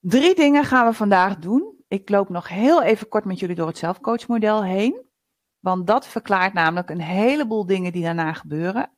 Drie 0.00 0.34
dingen 0.34 0.64
gaan 0.64 0.86
we 0.86 0.92
vandaag 0.92 1.36
doen. 1.36 1.76
Ik 1.88 2.08
loop 2.08 2.28
nog 2.28 2.48
heel 2.48 2.82
even 2.82 3.08
kort 3.08 3.24
met 3.24 3.38
jullie 3.38 3.56
door 3.56 3.66
het 3.66 3.78
zelfcoachmodel 3.78 4.64
heen. 4.64 5.07
Want 5.60 5.86
dat 5.86 6.06
verklaart 6.06 6.52
namelijk 6.52 6.90
een 6.90 7.00
heleboel 7.00 7.66
dingen 7.66 7.92
die 7.92 8.02
daarna 8.02 8.32
gebeuren. 8.32 8.90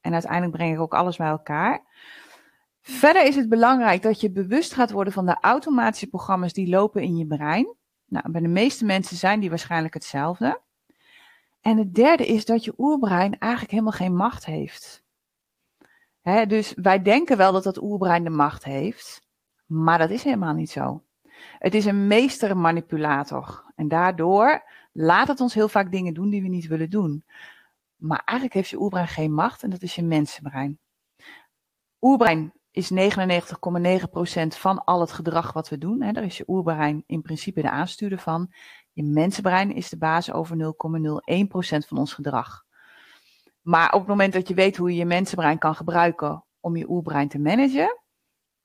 En 0.00 0.12
uiteindelijk 0.12 0.52
breng 0.52 0.74
ik 0.74 0.80
ook 0.80 0.94
alles 0.94 1.16
bij 1.16 1.28
elkaar. 1.28 1.82
Verder 2.80 3.26
is 3.26 3.36
het 3.36 3.48
belangrijk 3.48 4.02
dat 4.02 4.20
je 4.20 4.30
bewust 4.30 4.74
gaat 4.74 4.90
worden 4.90 5.12
van 5.12 5.26
de 5.26 5.36
automatische 5.40 6.06
programma's 6.06 6.52
die 6.52 6.68
lopen 6.68 7.02
in 7.02 7.16
je 7.16 7.26
brein. 7.26 7.74
Nou, 8.06 8.30
bij 8.30 8.40
de 8.40 8.48
meeste 8.48 8.84
mensen 8.84 9.16
zijn 9.16 9.40
die 9.40 9.48
waarschijnlijk 9.48 9.94
hetzelfde. 9.94 10.60
En 11.60 11.78
het 11.78 11.94
derde 11.94 12.26
is 12.26 12.44
dat 12.44 12.64
je 12.64 12.74
oerbrein 12.78 13.38
eigenlijk 13.38 13.72
helemaal 13.72 13.92
geen 13.92 14.16
macht 14.16 14.44
heeft. 14.44 15.02
dus 16.46 16.74
wij 16.74 17.02
denken 17.02 17.36
wel 17.36 17.52
dat 17.52 17.62
dat 17.62 17.82
oerbrein 17.82 18.24
de 18.24 18.30
macht 18.30 18.64
heeft, 18.64 19.26
maar 19.66 19.98
dat 19.98 20.10
is 20.10 20.22
helemaal 20.22 20.54
niet 20.54 20.70
zo. 20.70 21.02
Het 21.58 21.74
is 21.74 21.84
een 21.84 22.06
meestermanipulator 22.06 23.72
en 23.76 23.88
daardoor 23.88 24.62
laat 24.94 25.28
het 25.28 25.40
ons 25.40 25.54
heel 25.54 25.68
vaak 25.68 25.92
dingen 25.92 26.14
doen 26.14 26.30
die 26.30 26.42
we 26.42 26.48
niet 26.48 26.66
willen 26.66 26.90
doen. 26.90 27.24
Maar 27.96 28.22
eigenlijk 28.24 28.58
heeft 28.58 28.70
je 28.70 28.80
oerbrein 28.80 29.08
geen 29.08 29.32
macht 29.32 29.62
en 29.62 29.70
dat 29.70 29.82
is 29.82 29.94
je 29.94 30.02
mensenbrein. 30.02 30.78
Oerbrein 32.00 32.52
is 32.70 32.90
99,9% 32.92 32.96
van 34.48 34.84
al 34.84 35.00
het 35.00 35.12
gedrag 35.12 35.52
wat 35.52 35.68
we 35.68 35.78
doen. 35.78 36.02
Hè. 36.02 36.12
Daar 36.12 36.24
is 36.24 36.36
je 36.36 36.44
oerbrein 36.46 37.04
in 37.06 37.22
principe 37.22 37.62
de 37.62 37.70
aanstuurder 37.70 38.18
van. 38.18 38.52
Je 38.92 39.02
mensenbrein 39.02 39.74
is 39.74 39.88
de 39.88 39.98
basis 39.98 40.34
over 40.34 40.56
0,01% 40.56 41.86
van 41.86 41.98
ons 41.98 42.12
gedrag. 42.12 42.64
Maar 43.60 43.92
op 43.92 43.98
het 43.98 44.08
moment 44.08 44.32
dat 44.32 44.48
je 44.48 44.54
weet 44.54 44.76
hoe 44.76 44.90
je 44.90 44.96
je 44.96 45.04
mensenbrein 45.04 45.58
kan 45.58 45.74
gebruiken 45.74 46.44
om 46.60 46.76
je 46.76 46.90
oerbrein 46.90 47.28
te 47.28 47.38
managen, 47.38 48.00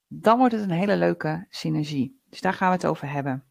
dan 0.07 0.37
wordt 0.37 0.53
het 0.53 0.63
een 0.63 0.69
hele 0.69 0.97
leuke 0.97 1.45
synergie. 1.49 2.21
Dus 2.29 2.41
daar 2.41 2.53
gaan 2.53 2.69
we 2.69 2.75
het 2.75 2.85
over 2.85 3.11
hebben. 3.11 3.45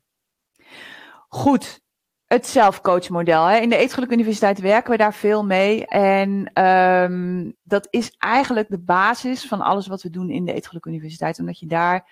Goed, 1.28 1.80
het 2.28 2.46
zelfcoachmodel. 2.46 3.50
In 3.50 3.68
de 3.68 3.76
Eetgeluk 3.76 4.10
Universiteit 4.10 4.60
werken 4.60 4.90
we 4.90 4.96
daar 4.96 5.14
veel 5.14 5.44
mee. 5.44 5.86
En 5.86 6.62
um, 6.64 7.56
dat 7.62 7.86
is 7.90 8.14
eigenlijk 8.18 8.68
de 8.68 8.78
basis 8.78 9.46
van 9.46 9.60
alles 9.60 9.86
wat 9.86 10.02
we 10.02 10.10
doen 10.10 10.30
in 10.30 10.44
de 10.44 10.52
Eetgeluk 10.52 10.86
Universiteit. 10.86 11.38
Omdat 11.38 11.58
je 11.58 11.66
daar 11.66 12.10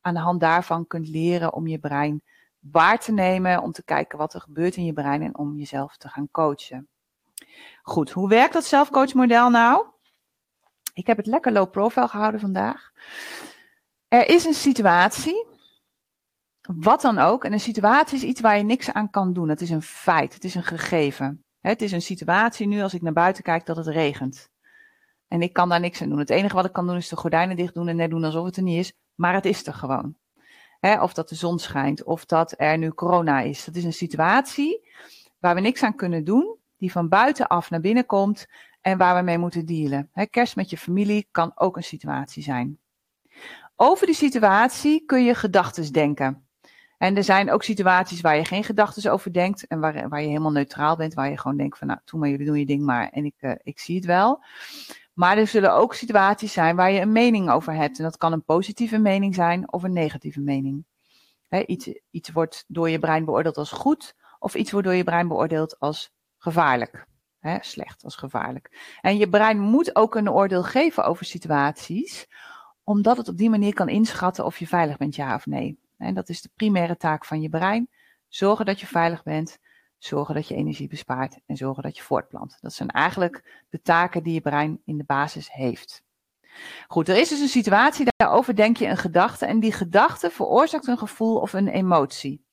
aan 0.00 0.14
de 0.14 0.20
hand 0.20 0.40
daarvan 0.40 0.86
kunt 0.86 1.08
leren 1.08 1.52
om 1.52 1.66
je 1.66 1.78
brein 1.78 2.22
waar 2.58 2.98
te 2.98 3.12
nemen. 3.12 3.62
Om 3.62 3.72
te 3.72 3.84
kijken 3.84 4.18
wat 4.18 4.34
er 4.34 4.40
gebeurt 4.40 4.76
in 4.76 4.84
je 4.84 4.92
brein 4.92 5.22
en 5.22 5.38
om 5.38 5.56
jezelf 5.56 5.96
te 5.96 6.08
gaan 6.08 6.28
coachen. 6.30 6.88
Goed, 7.82 8.10
hoe 8.10 8.28
werkt 8.28 8.52
dat 8.52 8.64
zelfcoachmodel 8.64 9.50
nou? 9.50 9.86
Ik 10.94 11.06
heb 11.06 11.16
het 11.16 11.26
lekker 11.26 11.52
low 11.52 11.70
profile 11.70 12.08
gehouden 12.08 12.40
vandaag. 12.40 12.90
Er 14.08 14.28
is 14.28 14.44
een 14.44 14.54
situatie 14.54 15.47
wat 16.76 17.00
dan 17.00 17.18
ook. 17.18 17.44
En 17.44 17.52
een 17.52 17.60
situatie 17.60 18.16
is 18.16 18.22
iets 18.22 18.40
waar 18.40 18.56
je 18.56 18.62
niks 18.62 18.92
aan 18.92 19.10
kan 19.10 19.32
doen. 19.32 19.48
Het 19.48 19.60
is 19.60 19.70
een 19.70 19.82
feit. 19.82 20.34
Het 20.34 20.44
is 20.44 20.54
een 20.54 20.64
gegeven. 20.64 21.44
Het 21.60 21.82
is 21.82 21.92
een 21.92 22.02
situatie 22.02 22.66
nu 22.66 22.82
als 22.82 22.94
ik 22.94 23.02
naar 23.02 23.12
buiten 23.12 23.42
kijk 23.42 23.66
dat 23.66 23.76
het 23.76 23.86
regent. 23.86 24.48
En 25.28 25.42
ik 25.42 25.52
kan 25.52 25.68
daar 25.68 25.80
niks 25.80 26.02
aan 26.02 26.08
doen. 26.08 26.18
Het 26.18 26.30
enige 26.30 26.54
wat 26.54 26.64
ik 26.64 26.72
kan 26.72 26.86
doen 26.86 26.96
is 26.96 27.08
de 27.08 27.16
gordijnen 27.16 27.56
dicht 27.56 27.74
doen 27.74 27.88
en 27.88 27.96
net 27.96 28.10
doen 28.10 28.24
alsof 28.24 28.44
het 28.44 28.56
er 28.56 28.62
niet 28.62 28.78
is. 28.78 28.92
Maar 29.14 29.34
het 29.34 29.44
is 29.44 29.66
er 29.66 29.74
gewoon. 29.74 30.16
of 30.80 31.12
dat 31.12 31.28
de 31.28 31.34
zon 31.34 31.58
schijnt, 31.58 32.04
of 32.04 32.24
dat 32.24 32.54
er 32.56 32.78
nu 32.78 32.90
corona 32.90 33.40
is. 33.40 33.64
Dat 33.64 33.74
is 33.74 33.84
een 33.84 33.92
situatie 33.92 34.88
waar 35.38 35.54
we 35.54 35.60
niks 35.60 35.82
aan 35.82 35.94
kunnen 35.94 36.24
doen, 36.24 36.56
die 36.76 36.92
van 36.92 37.08
buitenaf 37.08 37.70
naar 37.70 37.80
binnen 37.80 38.06
komt 38.06 38.46
en 38.80 38.98
waar 38.98 39.16
we 39.16 39.22
mee 39.22 39.38
moeten 39.38 39.66
dealen. 39.66 40.10
kerst 40.30 40.56
met 40.56 40.70
je 40.70 40.78
familie 40.78 41.28
kan 41.30 41.52
ook 41.54 41.76
een 41.76 41.84
situatie 41.84 42.42
zijn. 42.42 42.78
Over 43.76 44.06
die 44.06 44.14
situatie 44.14 45.04
kun 45.04 45.24
je 45.24 45.34
gedachten 45.34 45.92
denken. 45.92 46.47
En 46.98 47.16
er 47.16 47.24
zijn 47.24 47.50
ook 47.50 47.62
situaties 47.62 48.20
waar 48.20 48.36
je 48.36 48.44
geen 48.44 48.64
gedachten 48.64 49.12
over 49.12 49.32
denkt 49.32 49.66
en 49.66 49.80
waar, 49.80 50.08
waar 50.08 50.20
je 50.20 50.26
helemaal 50.26 50.52
neutraal 50.52 50.96
bent, 50.96 51.14
waar 51.14 51.30
je 51.30 51.38
gewoon 51.38 51.56
denkt 51.56 51.78
van 51.78 51.86
nou, 51.86 52.00
doe 52.04 52.20
maar, 52.20 52.28
jullie 52.28 52.46
doen 52.46 52.58
je 52.58 52.66
ding 52.66 52.82
maar 52.82 53.08
en 53.08 53.24
ik, 53.24 53.34
uh, 53.40 53.52
ik 53.62 53.78
zie 53.78 53.96
het 53.96 54.04
wel. 54.04 54.44
Maar 55.12 55.38
er 55.38 55.46
zullen 55.46 55.74
ook 55.74 55.94
situaties 55.94 56.52
zijn 56.52 56.76
waar 56.76 56.90
je 56.90 57.00
een 57.00 57.12
mening 57.12 57.50
over 57.50 57.74
hebt. 57.74 57.98
En 57.98 58.04
dat 58.04 58.16
kan 58.16 58.32
een 58.32 58.44
positieve 58.44 58.98
mening 58.98 59.34
zijn 59.34 59.72
of 59.72 59.82
een 59.82 59.92
negatieve 59.92 60.40
mening. 60.40 60.84
iets, 61.66 61.88
iets 62.10 62.30
wordt 62.30 62.64
door 62.68 62.90
je 62.90 62.98
brein 62.98 63.24
beoordeeld 63.24 63.56
als 63.56 63.70
goed 63.70 64.14
of 64.38 64.54
iets 64.54 64.70
wordt 64.70 64.86
door 64.86 64.96
je 64.96 65.04
brein 65.04 65.28
beoordeeld 65.28 65.78
als 65.78 66.12
gevaarlijk. 66.38 67.06
Slecht 67.60 68.04
als 68.04 68.16
gevaarlijk. 68.16 68.96
En 69.00 69.16
je 69.16 69.28
brein 69.28 69.58
moet 69.58 69.96
ook 69.96 70.14
een 70.14 70.30
oordeel 70.30 70.62
geven 70.62 71.04
over 71.04 71.24
situaties, 71.24 72.26
omdat 72.84 73.16
het 73.16 73.28
op 73.28 73.36
die 73.36 73.50
manier 73.50 73.74
kan 73.74 73.88
inschatten 73.88 74.44
of 74.44 74.58
je 74.58 74.66
veilig 74.66 74.96
bent, 74.96 75.16
ja 75.16 75.34
of 75.34 75.46
nee. 75.46 75.78
En 75.98 76.14
dat 76.14 76.28
is 76.28 76.42
de 76.42 76.50
primaire 76.54 76.96
taak 76.96 77.24
van 77.24 77.40
je 77.40 77.48
brein. 77.48 77.88
Zorgen 78.28 78.66
dat 78.66 78.80
je 78.80 78.86
veilig 78.86 79.22
bent, 79.22 79.58
zorgen 79.98 80.34
dat 80.34 80.48
je 80.48 80.54
energie 80.54 80.88
bespaart 80.88 81.38
en 81.46 81.56
zorgen 81.56 81.82
dat 81.82 81.96
je 81.96 82.02
voortplant. 82.02 82.58
Dat 82.60 82.72
zijn 82.72 82.88
eigenlijk 82.88 83.64
de 83.68 83.82
taken 83.82 84.22
die 84.22 84.34
je 84.34 84.40
brein 84.40 84.80
in 84.84 84.96
de 84.96 85.04
basis 85.04 85.52
heeft. 85.52 86.02
Goed, 86.88 87.08
er 87.08 87.16
is 87.16 87.28
dus 87.28 87.40
een 87.40 87.48
situatie, 87.48 88.06
daarover 88.16 88.56
denk 88.56 88.76
je 88.76 88.86
een 88.86 88.96
gedachte 88.96 89.46
en 89.46 89.60
die 89.60 89.72
gedachte 89.72 90.30
veroorzaakt 90.30 90.86
een 90.86 90.98
gevoel 90.98 91.36
of 91.36 91.52
een 91.52 91.68
emotie. 91.68 92.44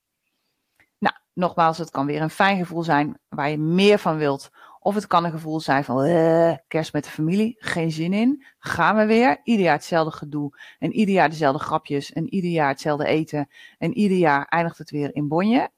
Nou, 0.98 1.14
nogmaals, 1.32 1.78
het 1.78 1.90
kan 1.90 2.06
weer 2.06 2.22
een 2.22 2.30
fijn 2.30 2.58
gevoel 2.58 2.82
zijn 2.82 3.18
waar 3.28 3.50
je 3.50 3.58
meer 3.58 3.98
van 3.98 4.16
wilt. 4.16 4.50
Of 4.86 4.94
het 4.94 5.06
kan 5.06 5.24
een 5.24 5.30
gevoel 5.30 5.60
zijn 5.60 5.84
van 5.84 6.04
uh, 6.04 6.54
kerst 6.68 6.92
met 6.92 7.04
de 7.04 7.10
familie, 7.10 7.56
geen 7.58 7.90
zin 7.90 8.12
in. 8.12 8.44
Gaan 8.58 8.96
we 8.96 9.06
weer, 9.06 9.40
ieder 9.44 9.64
jaar 9.64 9.74
hetzelfde 9.74 10.16
gedoe. 10.16 10.60
En 10.78 10.92
ieder 10.92 11.14
jaar 11.14 11.30
dezelfde 11.30 11.62
grapjes. 11.64 12.12
En 12.12 12.34
ieder 12.34 12.50
jaar 12.50 12.68
hetzelfde 12.68 13.06
eten. 13.06 13.48
En 13.78 13.94
ieder 13.94 14.16
jaar 14.16 14.44
eindigt 14.44 14.78
het 14.78 14.90
weer 14.90 15.14
in 15.14 15.28
bonje. 15.28 15.70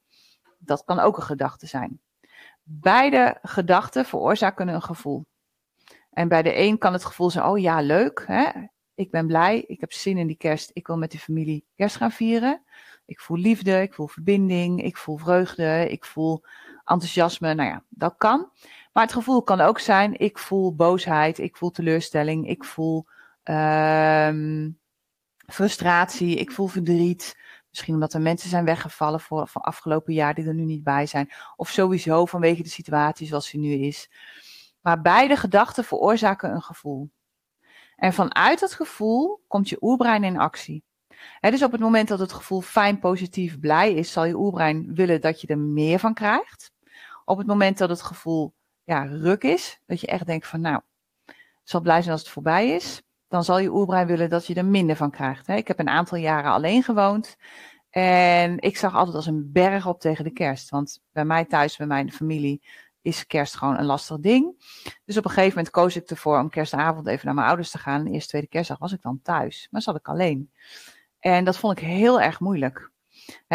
Dat 0.59 0.85
kan 0.85 0.99
ook 0.99 1.17
een 1.17 1.23
gedachte 1.23 1.67
zijn. 1.67 2.01
Beide 2.63 3.39
gedachten 3.43 4.05
veroorzaken 4.05 4.69
een 4.69 4.83
gevoel. 4.83 5.27
En 6.11 6.29
bij 6.29 6.43
de 6.43 6.59
een 6.59 6.79
kan 6.79 6.93
het 6.93 7.05
gevoel 7.05 7.31
zijn, 7.31 7.45
oh 7.45 7.59
ja, 7.59 7.81
leuk. 7.81 8.25
Hè? 8.27 8.51
Ik 8.95 9.11
ben 9.11 9.27
blij, 9.27 9.65
ik 9.67 9.81
heb 9.81 9.93
zin 9.93 10.19
in 10.19 10.27
die 10.27 10.37
kerst. 10.37 10.71
Ik 10.73 10.87
wil 10.87 10.99
met 10.99 11.11
die 11.11 11.21
familie 11.21 11.65
kerst 11.75 11.97
gaan 11.97 12.13
vieren. 12.13 12.63
Ik 13.05 13.21
voel 13.21 13.37
liefde, 13.37 13.83
ik 13.83 13.95
voel 13.95 14.07
verbinding, 14.07 14.83
ik 14.83 14.97
voel 14.97 15.17
vreugde, 15.17 15.87
ik 15.91 16.05
voel 16.05 16.45
enthousiasme. 16.85 17.55
Nou 17.55 17.69
ja, 17.69 17.83
dat 17.89 18.15
kan. 18.19 18.51
Maar 18.99 19.07
het 19.07 19.17
gevoel 19.17 19.43
kan 19.43 19.61
ook 19.61 19.79
zijn, 19.79 20.19
ik 20.19 20.39
voel 20.39 20.75
boosheid, 20.75 21.39
ik 21.39 21.57
voel 21.57 21.71
teleurstelling, 21.71 22.49
ik 22.49 22.65
voel 22.65 23.07
uh, 23.45 24.33
frustratie, 25.47 26.37
ik 26.37 26.51
voel 26.51 26.67
verdriet. 26.67 27.39
Misschien 27.69 27.95
omdat 27.95 28.13
er 28.13 28.21
mensen 28.21 28.49
zijn 28.51 28.65
weggevallen 28.65 29.21
voor, 29.21 29.49
van 29.49 29.63
afgelopen 29.63 30.15
jaar 30.15 30.35
die 30.35 30.47
er 30.47 30.55
nu 30.55 30.65
niet 30.65 30.83
bij 30.83 31.07
zijn. 31.07 31.31
Of 31.57 31.69
sowieso 31.69 32.27
vanwege 32.27 32.63
de 32.63 32.69
situatie 32.69 33.27
zoals 33.27 33.51
die 33.51 33.61
nu 33.61 33.73
is. 33.73 34.11
Maar 34.81 35.01
beide 35.01 35.37
gedachten 35.37 35.85
veroorzaken 35.85 36.51
een 36.51 36.63
gevoel. 36.63 37.11
En 37.97 38.13
vanuit 38.13 38.61
dat 38.61 38.73
gevoel 38.73 39.45
komt 39.47 39.69
je 39.69 39.79
oerbrein 39.81 40.25
in 40.25 40.39
actie. 40.39 40.85
dus 41.41 41.63
op 41.63 41.73
het 41.73 41.81
moment 41.81 42.09
dat 42.09 42.19
het 42.19 42.33
gevoel 42.33 42.61
fijn, 42.61 42.99
positief, 42.99 43.59
blij 43.59 43.95
is, 43.95 44.13
zal 44.13 44.25
je 44.25 44.39
oerbrein 44.39 44.95
willen 44.95 45.21
dat 45.21 45.41
je 45.41 45.47
er 45.47 45.59
meer 45.59 45.99
van 45.99 46.15
krijgt. 46.15 46.73
Op 47.25 47.39
het 47.39 47.47
moment 47.47 47.79
dat 47.79 47.89
het 47.89 48.03
gevoel 48.03 48.57
ja, 48.89 49.03
ruk 49.03 49.43
is, 49.43 49.81
dat 49.87 50.01
je 50.01 50.07
echt 50.07 50.27
denkt 50.27 50.47
van 50.47 50.61
nou, 50.61 50.81
zal 51.63 51.81
blij 51.81 52.01
zijn 52.01 52.13
als 52.13 52.21
het 52.21 52.31
voorbij 52.31 52.71
is, 52.71 53.03
dan 53.29 53.45
zal 53.45 53.59
je 53.59 53.73
oerbrein 53.73 54.07
willen 54.07 54.29
dat 54.29 54.47
je 54.47 54.55
er 54.55 54.65
minder 54.65 54.97
van 54.97 55.11
krijgt. 55.11 55.49
Ik 55.49 55.69
heb 55.69 55.79
een 55.79 55.89
aantal 55.89 56.19
jaren 56.19 56.51
alleen 56.51 56.83
gewoond 56.83 57.37
en 57.91 58.59
ik 58.59 58.77
zag 58.77 58.95
altijd 58.95 59.17
als 59.17 59.27
een 59.27 59.53
berg 59.53 59.87
op 59.87 60.01
tegen 60.01 60.25
de 60.25 60.33
kerst. 60.33 60.71
Want 60.71 61.01
bij 61.13 61.25
mij 61.25 61.45
thuis, 61.45 61.77
bij 61.77 61.87
mijn 61.87 62.13
familie, 62.13 62.63
is 63.03 63.27
kerst 63.27 63.57
gewoon 63.57 63.79
een 63.79 63.85
lastig 63.85 64.19
ding. 64.19 64.55
Dus 65.05 65.17
op 65.17 65.25
een 65.25 65.31
gegeven 65.31 65.57
moment 65.57 65.71
koos 65.71 65.97
ik 65.97 66.11
ervoor 66.11 66.39
om 66.39 66.51
kerstavond 66.51 67.07
even 67.07 67.27
naar 67.27 67.35
mijn 67.35 67.47
ouders 67.47 67.71
te 67.71 67.79
gaan. 67.79 68.05
De 68.05 68.11
eerste, 68.11 68.29
tweede 68.29 68.49
kerstdag 68.49 68.79
was 68.79 68.93
ik 68.93 69.03
dan 69.03 69.21
thuis, 69.23 69.69
maar 69.71 69.83
zat 69.83 69.97
ik 69.97 70.09
alleen. 70.09 70.53
En 71.19 71.45
dat 71.45 71.59
vond 71.59 71.79
ik 71.79 71.85
heel 71.85 72.21
erg 72.21 72.41
moeilijk. 72.41 72.91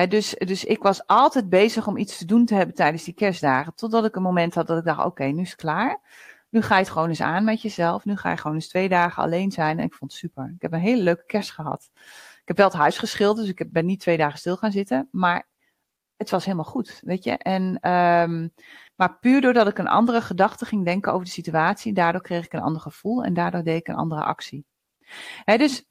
Dus, 0.10 0.36
dus 0.38 0.66
ik 0.66 0.82
was 0.84 1.08
altijd 1.08 1.50
bezig 1.50 1.88
om 1.88 1.98
iets 1.98 2.18
te 2.18 2.26
doen 2.26 2.46
te 2.46 2.56
hebben 2.56 2.76
tijdens 2.76 3.04
die 3.04 3.14
kerstdagen. 3.14 3.76
Totdat 3.76 4.06
ik 4.06 4.16
een 4.16 4.22
moment 4.22 4.54
had 4.54 4.68
dat 4.68 4.78
ik 4.78 4.86
dacht, 4.86 5.06
oké, 5.06 5.24
nu 5.24 5.42
is 5.42 5.50
het 5.50 5.60
klaar. 5.60 6.02
Nu 6.50 6.62
ga 6.62 6.76
je 6.76 6.82
het 6.82 6.92
gewoon 6.92 7.10
eens 7.10 7.22
aan 7.22 7.44
met 7.44 7.62
jezelf. 7.62 8.06
Nu 8.06 8.18
ga 8.18 8.30
je 8.30 8.38
gewoon 8.38 8.56
eens 8.56 8.68
twee 8.68 8.90
dagen 8.90 9.24
alleen 9.24 9.52
zijn. 9.52 9.80
En 9.80 9.86
ik 9.86 9.94
vond 9.94 10.12
het 10.12 10.20
super. 10.20 10.54
Ik 10.56 10.62
heb 10.62 10.74
een 10.74 10.80
hele 10.80 11.04
leuke 11.04 11.26
kerst 11.26 11.52
gehad. 11.52 11.90
Ik 12.42 12.48
heb 12.48 12.58
wel 12.58 12.68
het 12.68 12.76
huis 12.76 12.98
geschilderd, 12.98 13.48
dus 13.48 13.56
ik 13.56 13.72
ben 13.72 13.86
niet 13.86 14.00
twee 14.00 14.18
dagen 14.18 14.40
stil 14.40 14.58
gaan 14.58 14.72
zitten. 14.72 15.08
Maar 15.12 15.48
het 16.18 16.30
was 16.30 16.46
helemaal 16.46 16.66
goed, 16.66 17.02
weet 17.04 17.24
je. 17.24 17.38
En, 17.38 17.64
um, 17.92 18.54
maar 18.96 19.20
puur 19.20 19.42
doordat 19.42 19.68
ik 19.68 19.78
een 19.78 19.88
andere 19.88 20.22
gedachte 20.22 20.66
ging 20.66 20.86
denken 20.86 21.14
over 21.14 21.26
de 21.26 21.32
situatie, 21.32 21.94
daardoor 21.94 22.22
kreeg 22.22 22.46
ik 22.46 22.54
een 22.54 22.62
ander 22.62 22.82
gevoel 22.82 23.24
en 23.24 23.34
daardoor 23.34 23.64
deed 23.64 23.80
ik 23.80 23.88
een 23.88 23.96
andere 23.96 24.24
actie. 24.24 24.66
dus 25.46 25.86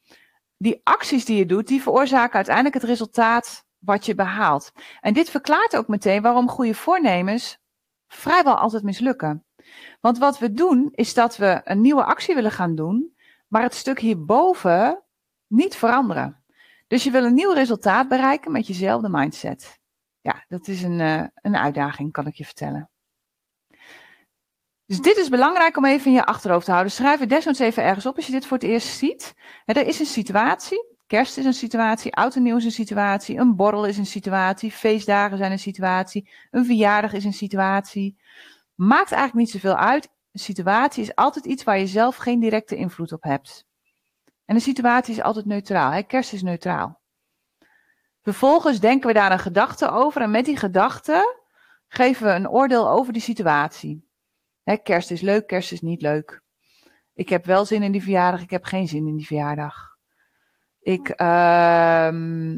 die 0.56 0.80
acties 0.84 1.24
die 1.24 1.36
je 1.36 1.46
doet, 1.46 1.66
die 1.66 1.82
veroorzaken 1.82 2.34
uiteindelijk 2.34 2.74
het 2.74 2.84
resultaat 2.84 3.64
wat 3.84 4.06
je 4.06 4.14
behaalt. 4.14 4.72
En 5.00 5.12
dit 5.12 5.30
verklaart 5.30 5.76
ook 5.76 5.88
meteen 5.88 6.22
waarom 6.22 6.48
goede 6.48 6.74
voornemens 6.74 7.58
vrijwel 8.06 8.56
altijd 8.56 8.82
mislukken. 8.82 9.44
Want 10.00 10.18
wat 10.18 10.38
we 10.38 10.52
doen, 10.52 10.88
is 10.92 11.14
dat 11.14 11.36
we 11.36 11.60
een 11.64 11.80
nieuwe 11.80 12.04
actie 12.04 12.34
willen 12.34 12.50
gaan 12.50 12.74
doen, 12.74 13.16
maar 13.48 13.62
het 13.62 13.74
stuk 13.74 14.00
hierboven 14.00 15.02
niet 15.46 15.76
veranderen. 15.76 16.44
Dus 16.86 17.04
je 17.04 17.10
wil 17.10 17.24
een 17.24 17.34
nieuw 17.34 17.52
resultaat 17.52 18.08
bereiken 18.08 18.52
met 18.52 18.66
jezelfde 18.66 19.08
mindset. 19.08 19.80
Ja, 20.20 20.44
dat 20.48 20.68
is 20.68 20.82
een, 20.82 20.98
uh, 20.98 21.24
een 21.34 21.56
uitdaging, 21.56 22.12
kan 22.12 22.26
ik 22.26 22.34
je 22.34 22.44
vertellen. 22.44 22.90
Dus 24.86 25.00
dit 25.00 25.16
is 25.16 25.28
belangrijk 25.28 25.76
om 25.76 25.84
even 25.84 26.06
in 26.06 26.12
je 26.12 26.24
achterhoofd 26.24 26.64
te 26.64 26.70
houden. 26.70 26.92
Schrijf 26.92 27.20
het 27.20 27.28
desnoods 27.28 27.58
even 27.58 27.82
ergens 27.82 28.06
op 28.06 28.16
als 28.16 28.26
je 28.26 28.32
dit 28.32 28.46
voor 28.46 28.58
het 28.58 28.66
eerst 28.66 28.88
ziet. 28.88 29.34
Er 29.64 29.86
is 29.86 30.00
een 30.00 30.06
situatie. 30.06 30.84
Kerst 31.12 31.38
is 31.38 31.44
een 31.44 31.54
situatie, 31.54 32.14
oud 32.14 32.36
en 32.36 32.42
nieuw 32.42 32.56
is 32.56 32.64
een 32.64 32.70
situatie, 32.70 33.38
een 33.38 33.56
borrel 33.56 33.86
is 33.86 33.98
een 33.98 34.06
situatie, 34.06 34.70
feestdagen 34.70 35.38
zijn 35.38 35.52
een 35.52 35.58
situatie, 35.58 36.30
een 36.50 36.64
verjaardag 36.64 37.12
is 37.12 37.24
een 37.24 37.32
situatie. 37.32 38.18
Maakt 38.74 39.12
eigenlijk 39.12 39.34
niet 39.34 39.50
zoveel 39.50 39.76
uit. 39.76 40.10
Een 40.32 40.40
situatie 40.40 41.02
is 41.02 41.14
altijd 41.14 41.44
iets 41.44 41.64
waar 41.64 41.78
je 41.78 41.86
zelf 41.86 42.16
geen 42.16 42.40
directe 42.40 42.76
invloed 42.76 43.12
op 43.12 43.22
hebt. 43.22 43.66
En 44.44 44.54
een 44.54 44.60
situatie 44.60 45.14
is 45.14 45.22
altijd 45.22 45.46
neutraal. 45.46 45.90
Hè? 45.90 46.02
Kerst 46.02 46.32
is 46.32 46.42
neutraal. 46.42 47.00
Vervolgens 48.22 48.80
denken 48.80 49.08
we 49.08 49.14
daar 49.14 49.32
een 49.32 49.38
gedachte 49.38 49.90
over 49.90 50.22
en 50.22 50.30
met 50.30 50.44
die 50.44 50.56
gedachte 50.56 51.42
geven 51.88 52.26
we 52.26 52.32
een 52.32 52.48
oordeel 52.48 52.90
over 52.90 53.12
die 53.12 53.22
situatie. 53.22 54.08
Hè, 54.62 54.76
kerst 54.76 55.10
is 55.10 55.20
leuk, 55.20 55.46
kerst 55.46 55.72
is 55.72 55.80
niet 55.80 56.02
leuk. 56.02 56.42
Ik 57.14 57.28
heb 57.28 57.44
wel 57.44 57.64
zin 57.64 57.82
in 57.82 57.92
die 57.92 58.02
verjaardag, 58.02 58.42
ik 58.42 58.50
heb 58.50 58.64
geen 58.64 58.88
zin 58.88 59.06
in 59.06 59.16
die 59.16 59.26
verjaardag. 59.26 59.91
Ik 60.82 61.20
uh, 61.20 62.08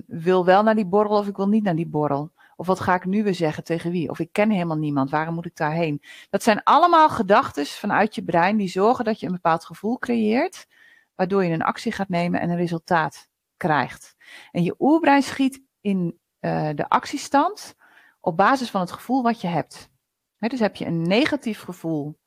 wil 0.07 0.45
wel 0.45 0.63
naar 0.63 0.75
die 0.75 0.87
borrel 0.87 1.19
of 1.19 1.27
ik 1.27 1.37
wil 1.37 1.49
niet 1.49 1.65
naar 1.65 1.77
die 1.77 1.87
borrel. 1.87 2.33
Of 2.57 2.67
wat 2.67 2.81
ga 2.81 2.95
ik 2.95 3.05
nu 3.05 3.23
weer 3.23 3.35
zeggen 3.35 3.65
tegen 3.65 3.91
wie? 3.91 4.11
Of 4.11 4.19
ik 4.19 4.33
ken 4.33 4.51
helemaal 4.51 4.77
niemand, 4.77 5.11
waarom 5.11 5.35
moet 5.35 5.47
ik 5.47 5.57
daarheen? 5.57 6.03
Dat 6.31 6.43
zijn 6.43 6.63
allemaal 6.63 7.09
gedachten 7.09 7.67
vanuit 7.67 8.15
je 8.15 8.25
brein 8.25 8.57
die 8.57 8.69
zorgen 8.69 9.05
dat 9.05 9.21
je 9.21 9.27
een 9.27 9.33
bepaald 9.33 9.65
gevoel 9.65 9.99
creëert, 9.99 10.67
waardoor 11.15 11.45
je 11.45 11.53
een 11.53 11.63
actie 11.63 11.93
gaat 11.93 12.09
nemen 12.09 12.41
en 12.41 12.51
een 12.51 12.57
resultaat 12.57 13.29
krijgt. 13.57 14.17
En 14.53 14.63
je 14.63 14.75
oerbrein 14.79 15.23
schiet 15.23 15.63
in 15.81 16.19
uh, 16.41 16.69
de 16.75 16.89
actiestand 16.89 17.75
op 18.21 18.37
basis 18.37 18.71
van 18.71 18.81
het 18.81 18.93
gevoel 18.93 19.23
wat 19.23 19.41
je 19.41 19.49
hebt. 19.49 19.91
dus 20.39 20.61
heb 20.61 20.77
je 20.77 20.87
een 20.87 21.03
negatief 21.03 21.61
gevoel, 21.61 22.19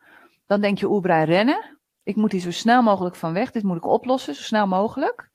dan 0.46 0.62
denk 0.62 0.78
je 0.78 0.90
oerbrein 0.90 1.26
rennen. 1.26 1.78
Ik 2.04 2.16
moet 2.16 2.32
hier 2.32 2.42
zo 2.42 2.52
snel 2.52 2.82
mogelijk 2.82 3.16
van 3.16 3.34
weg. 3.34 3.52
Dit 3.52 3.64
moet 3.64 3.78
ik 3.78 3.86
oplossen, 3.86 4.36
zo 4.36 4.42
snel 4.42 4.68
mogelijk. 4.68 5.30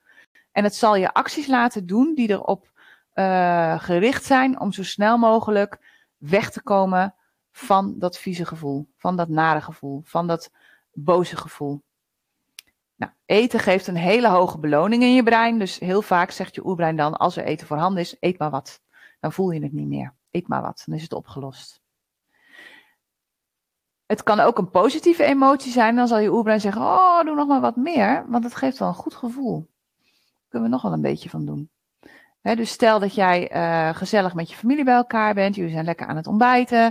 En 0.53 0.65
het 0.65 0.75
zal 0.75 0.97
je 0.97 1.13
acties 1.13 1.47
laten 1.47 1.87
doen 1.87 2.15
die 2.15 2.31
erop 2.31 2.71
uh, 3.15 3.81
gericht 3.81 4.25
zijn 4.25 4.61
om 4.61 4.73
zo 4.73 4.83
snel 4.83 5.19
mogelijk 5.19 5.79
weg 6.17 6.51
te 6.51 6.63
komen 6.63 7.15
van 7.51 7.99
dat 7.99 8.19
vieze 8.19 8.45
gevoel, 8.45 8.89
van 8.97 9.17
dat 9.17 9.29
nare 9.29 9.61
gevoel, 9.61 10.01
van 10.05 10.27
dat 10.27 10.51
boze 10.93 11.37
gevoel. 11.37 11.83
Nou, 12.95 13.13
eten 13.25 13.61
geeft 13.61 13.87
een 13.87 13.97
hele 13.97 14.29
hoge 14.29 14.59
beloning 14.59 15.03
in 15.03 15.15
je 15.15 15.23
brein. 15.23 15.59
Dus 15.59 15.79
heel 15.79 16.03
vaak 16.03 16.31
zegt 16.31 16.55
je 16.55 16.67
oerbrein 16.67 16.97
dan, 16.97 17.17
als 17.17 17.37
er 17.37 17.45
eten 17.45 17.67
voorhanden 17.67 18.03
is, 18.03 18.17
eet 18.21 18.39
maar 18.39 18.51
wat. 18.51 18.81
Dan 19.21 19.33
voel 19.33 19.51
je 19.51 19.63
het 19.63 19.73
niet 19.73 19.87
meer. 19.87 20.15
Eet 20.31 20.49
maar 20.49 20.63
wat, 20.63 20.83
dan 20.87 20.95
is 20.95 21.03
het 21.03 21.13
opgelost. 21.13 21.81
Het 24.07 24.23
kan 24.23 24.41
ook 24.41 24.59
een 24.59 24.71
positieve 24.71 25.25
emotie 25.25 25.73
zijn. 25.73 25.97
Dan 25.97 26.09
zal 26.09 26.19
je 26.19 26.33
oerbrein 26.33 26.61
zeggen, 26.61 26.83
oh, 26.83 27.25
doe 27.25 27.35
nog 27.35 27.49
maar 27.49 27.61
wat 27.61 27.77
meer. 27.77 28.25
Want 28.29 28.45
het 28.45 28.55
geeft 28.55 28.79
wel 28.79 28.89
een 28.89 28.95
goed 28.95 29.15
gevoel. 29.15 29.72
Kunnen 30.53 30.71
we 30.71 30.77
nog 30.77 30.85
wel 30.85 30.93
een 30.93 31.01
beetje 31.01 31.29
van 31.29 31.47
doen. 31.47 31.71
dus 32.43 32.71
stel 32.71 32.99
dat 32.99 33.15
jij 33.15 33.55
uh, 33.55 33.97
gezellig 33.97 34.35
met 34.35 34.51
je 34.51 34.57
familie 34.57 34.85
bij 34.85 34.95
elkaar 34.95 35.35
bent. 35.35 35.55
Jullie 35.55 35.73
zijn 35.73 35.85
lekker 35.85 36.07
aan 36.07 36.17
het 36.17 36.27
ontbijten. 36.27 36.85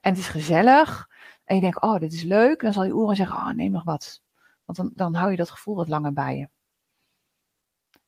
En 0.00 0.10
het 0.10 0.18
is 0.18 0.28
gezellig. 0.28 1.08
En 1.44 1.54
je 1.54 1.60
denkt, 1.60 1.80
oh, 1.80 1.98
dit 1.98 2.12
is 2.12 2.22
leuk. 2.22 2.60
Dan 2.60 2.72
zal 2.72 2.84
je 2.84 2.94
oerbrein 2.94 3.16
zeggen, 3.16 3.36
oh, 3.36 3.50
neem 3.50 3.70
nog 3.72 3.84
wat. 3.84 4.20
Want 4.64 4.78
dan, 4.78 4.90
dan 4.94 5.14
hou 5.14 5.30
je 5.30 5.36
dat 5.36 5.50
gevoel 5.50 5.74
wat 5.74 5.88
langer 5.88 6.12
bij 6.12 6.36
je. 6.36 6.48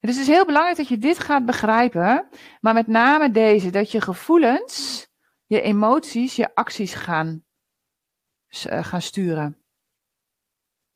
Dus 0.01 0.15
het 0.15 0.27
is 0.27 0.35
heel 0.35 0.45
belangrijk 0.45 0.77
dat 0.77 0.89
je 0.89 0.99
dit 0.99 1.19
gaat 1.19 1.45
begrijpen, 1.45 2.29
maar 2.61 2.75
met 2.75 2.87
name 2.87 3.31
deze, 3.31 3.71
dat 3.71 3.91
je 3.91 4.01
gevoelens, 4.01 5.07
je 5.47 5.61
emoties, 5.61 6.37
je 6.37 6.55
acties 6.55 6.95
gaan, 6.95 7.45
uh, 8.67 8.85
gaan 8.85 9.03
sturen. 9.03 9.63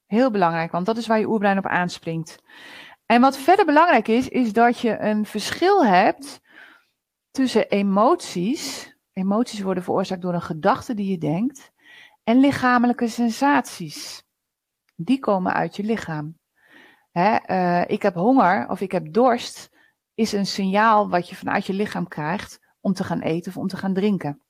Heel 0.06 0.30
belangrijk, 0.30 0.72
want 0.72 0.86
dat 0.86 0.96
is 0.96 1.06
waar 1.06 1.18
je 1.18 1.28
oerbrein 1.28 1.58
op 1.58 1.66
aanspringt. 1.66 2.38
En 3.10 3.20
wat 3.20 3.38
verder 3.38 3.64
belangrijk 3.64 4.08
is, 4.08 4.28
is 4.28 4.52
dat 4.52 4.78
je 4.78 4.98
een 4.98 5.26
verschil 5.26 5.84
hebt 5.84 6.40
tussen 7.30 7.68
emoties, 7.68 8.94
Emoties 9.12 9.60
worden 9.60 9.82
veroorzaakt 9.82 10.22
door 10.22 10.34
een 10.34 10.42
gedachte 10.42 10.94
die 10.94 11.10
je 11.10 11.18
denkt. 11.18 11.72
En 12.24 12.40
lichamelijke 12.40 13.08
sensaties. 13.08 14.24
Die 14.96 15.18
komen 15.18 15.52
uit 15.52 15.76
je 15.76 15.82
lichaam. 15.82 16.38
Hè, 17.10 17.38
uh, 17.46 17.90
ik 17.90 18.02
heb 18.02 18.14
honger 18.14 18.68
of 18.68 18.80
ik 18.80 18.92
heb 18.92 19.12
dorst 19.12 19.70
is 20.14 20.32
een 20.32 20.46
signaal 20.46 21.08
wat 21.08 21.28
je 21.28 21.36
vanuit 21.36 21.66
je 21.66 21.72
lichaam 21.72 22.08
krijgt 22.08 22.60
om 22.80 22.92
te 22.92 23.04
gaan 23.04 23.20
eten 23.20 23.50
of 23.50 23.56
om 23.56 23.66
te 23.66 23.76
gaan 23.76 23.94
drinken. 23.94 24.42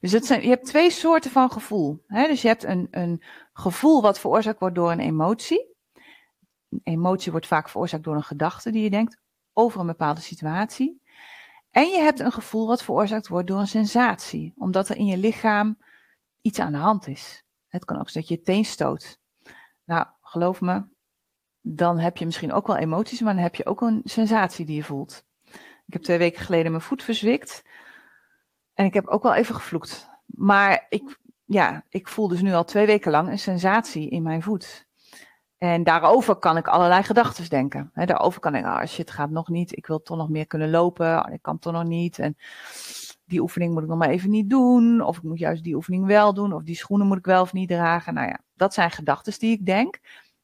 Dus 0.00 0.12
het 0.12 0.26
zijn, 0.26 0.42
je 0.42 0.48
hebt 0.48 0.66
twee 0.66 0.90
soorten 0.90 1.30
van 1.30 1.50
gevoel. 1.50 2.04
Hè? 2.06 2.26
Dus 2.26 2.42
je 2.42 2.48
hebt 2.48 2.64
een, 2.64 2.88
een 2.90 3.22
gevoel 3.52 4.02
wat 4.02 4.20
veroorzaakt 4.20 4.60
wordt 4.60 4.74
door 4.74 4.90
een 4.90 5.00
emotie. 5.00 5.76
Een 6.68 6.80
emotie 6.82 7.30
wordt 7.30 7.46
vaak 7.46 7.68
veroorzaakt 7.68 8.04
door 8.04 8.14
een 8.14 8.22
gedachte 8.22 8.70
die 8.70 8.82
je 8.82 8.90
denkt 8.90 9.18
over 9.52 9.80
een 9.80 9.86
bepaalde 9.86 10.20
situatie. 10.20 11.02
En 11.70 11.88
je 11.88 11.98
hebt 11.98 12.20
een 12.20 12.32
gevoel 12.32 12.66
wat 12.66 12.82
veroorzaakt 12.82 13.28
wordt 13.28 13.48
door 13.48 13.58
een 13.58 13.66
sensatie, 13.66 14.52
omdat 14.56 14.88
er 14.88 14.96
in 14.96 15.06
je 15.06 15.16
lichaam 15.16 15.78
iets 16.40 16.58
aan 16.58 16.72
de 16.72 16.78
hand 16.78 17.06
is. 17.06 17.44
Het 17.68 17.84
kan 17.84 17.98
ook 17.98 18.08
zijn 18.08 18.24
dat 18.24 18.32
je 18.32 18.38
je 18.38 18.42
teen 18.44 18.64
stoot. 18.64 19.20
Nou, 19.84 20.06
geloof 20.22 20.60
me, 20.60 20.84
dan 21.60 21.98
heb 21.98 22.16
je 22.16 22.24
misschien 22.24 22.52
ook 22.52 22.66
wel 22.66 22.76
emoties, 22.76 23.20
maar 23.20 23.34
dan 23.34 23.42
heb 23.42 23.54
je 23.54 23.66
ook 23.66 23.80
een 23.80 24.00
sensatie 24.04 24.66
die 24.66 24.76
je 24.76 24.84
voelt. 24.84 25.24
Ik 25.86 25.92
heb 25.92 26.02
twee 26.02 26.18
weken 26.18 26.44
geleden 26.44 26.70
mijn 26.70 26.82
voet 26.82 27.02
verzwikt. 27.02 27.64
En 28.74 28.84
ik 28.84 28.94
heb 28.94 29.06
ook 29.06 29.22
wel 29.22 29.34
even 29.34 29.54
gevloekt. 29.54 30.08
Maar 30.26 30.86
ik, 30.88 31.18
ja, 31.44 31.84
ik 31.88 32.08
voel 32.08 32.28
dus 32.28 32.40
nu 32.40 32.52
al 32.52 32.64
twee 32.64 32.86
weken 32.86 33.10
lang 33.10 33.28
een 33.28 33.38
sensatie 33.38 34.10
in 34.10 34.22
mijn 34.22 34.42
voet. 34.42 34.87
En 35.58 35.84
daarover 35.84 36.36
kan 36.36 36.56
ik 36.56 36.68
allerlei 36.68 37.02
gedachten 37.02 37.48
denken. 37.48 37.90
Daarover 37.94 38.40
kan 38.40 38.54
ik, 38.54 38.64
ah 38.64 38.86
shit, 38.86 39.10
gaat 39.10 39.30
nog 39.30 39.48
niet. 39.48 39.76
Ik 39.76 39.86
wil 39.86 40.02
toch 40.02 40.16
nog 40.16 40.28
meer 40.28 40.46
kunnen 40.46 40.70
lopen. 40.70 41.26
Oh, 41.26 41.32
ik 41.32 41.42
kan 41.42 41.58
toch 41.58 41.72
nog 41.72 41.84
niet. 41.84 42.18
En 42.18 42.36
die 43.24 43.40
oefening 43.40 43.72
moet 43.72 43.82
ik 43.82 43.88
nog 43.88 43.98
maar 43.98 44.08
even 44.08 44.30
niet 44.30 44.50
doen. 44.50 45.00
Of 45.00 45.16
ik 45.16 45.22
moet 45.22 45.38
juist 45.38 45.64
die 45.64 45.74
oefening 45.74 46.06
wel 46.06 46.34
doen. 46.34 46.52
Of 46.52 46.62
die 46.62 46.76
schoenen 46.76 47.06
moet 47.06 47.18
ik 47.18 47.24
wel 47.24 47.42
of 47.42 47.52
niet 47.52 47.68
dragen. 47.68 48.14
Nou 48.14 48.28
ja, 48.28 48.40
dat 48.54 48.74
zijn 48.74 48.90
gedachten 48.90 49.38
die 49.38 49.52
ik 49.52 49.66
denk. 49.66 49.98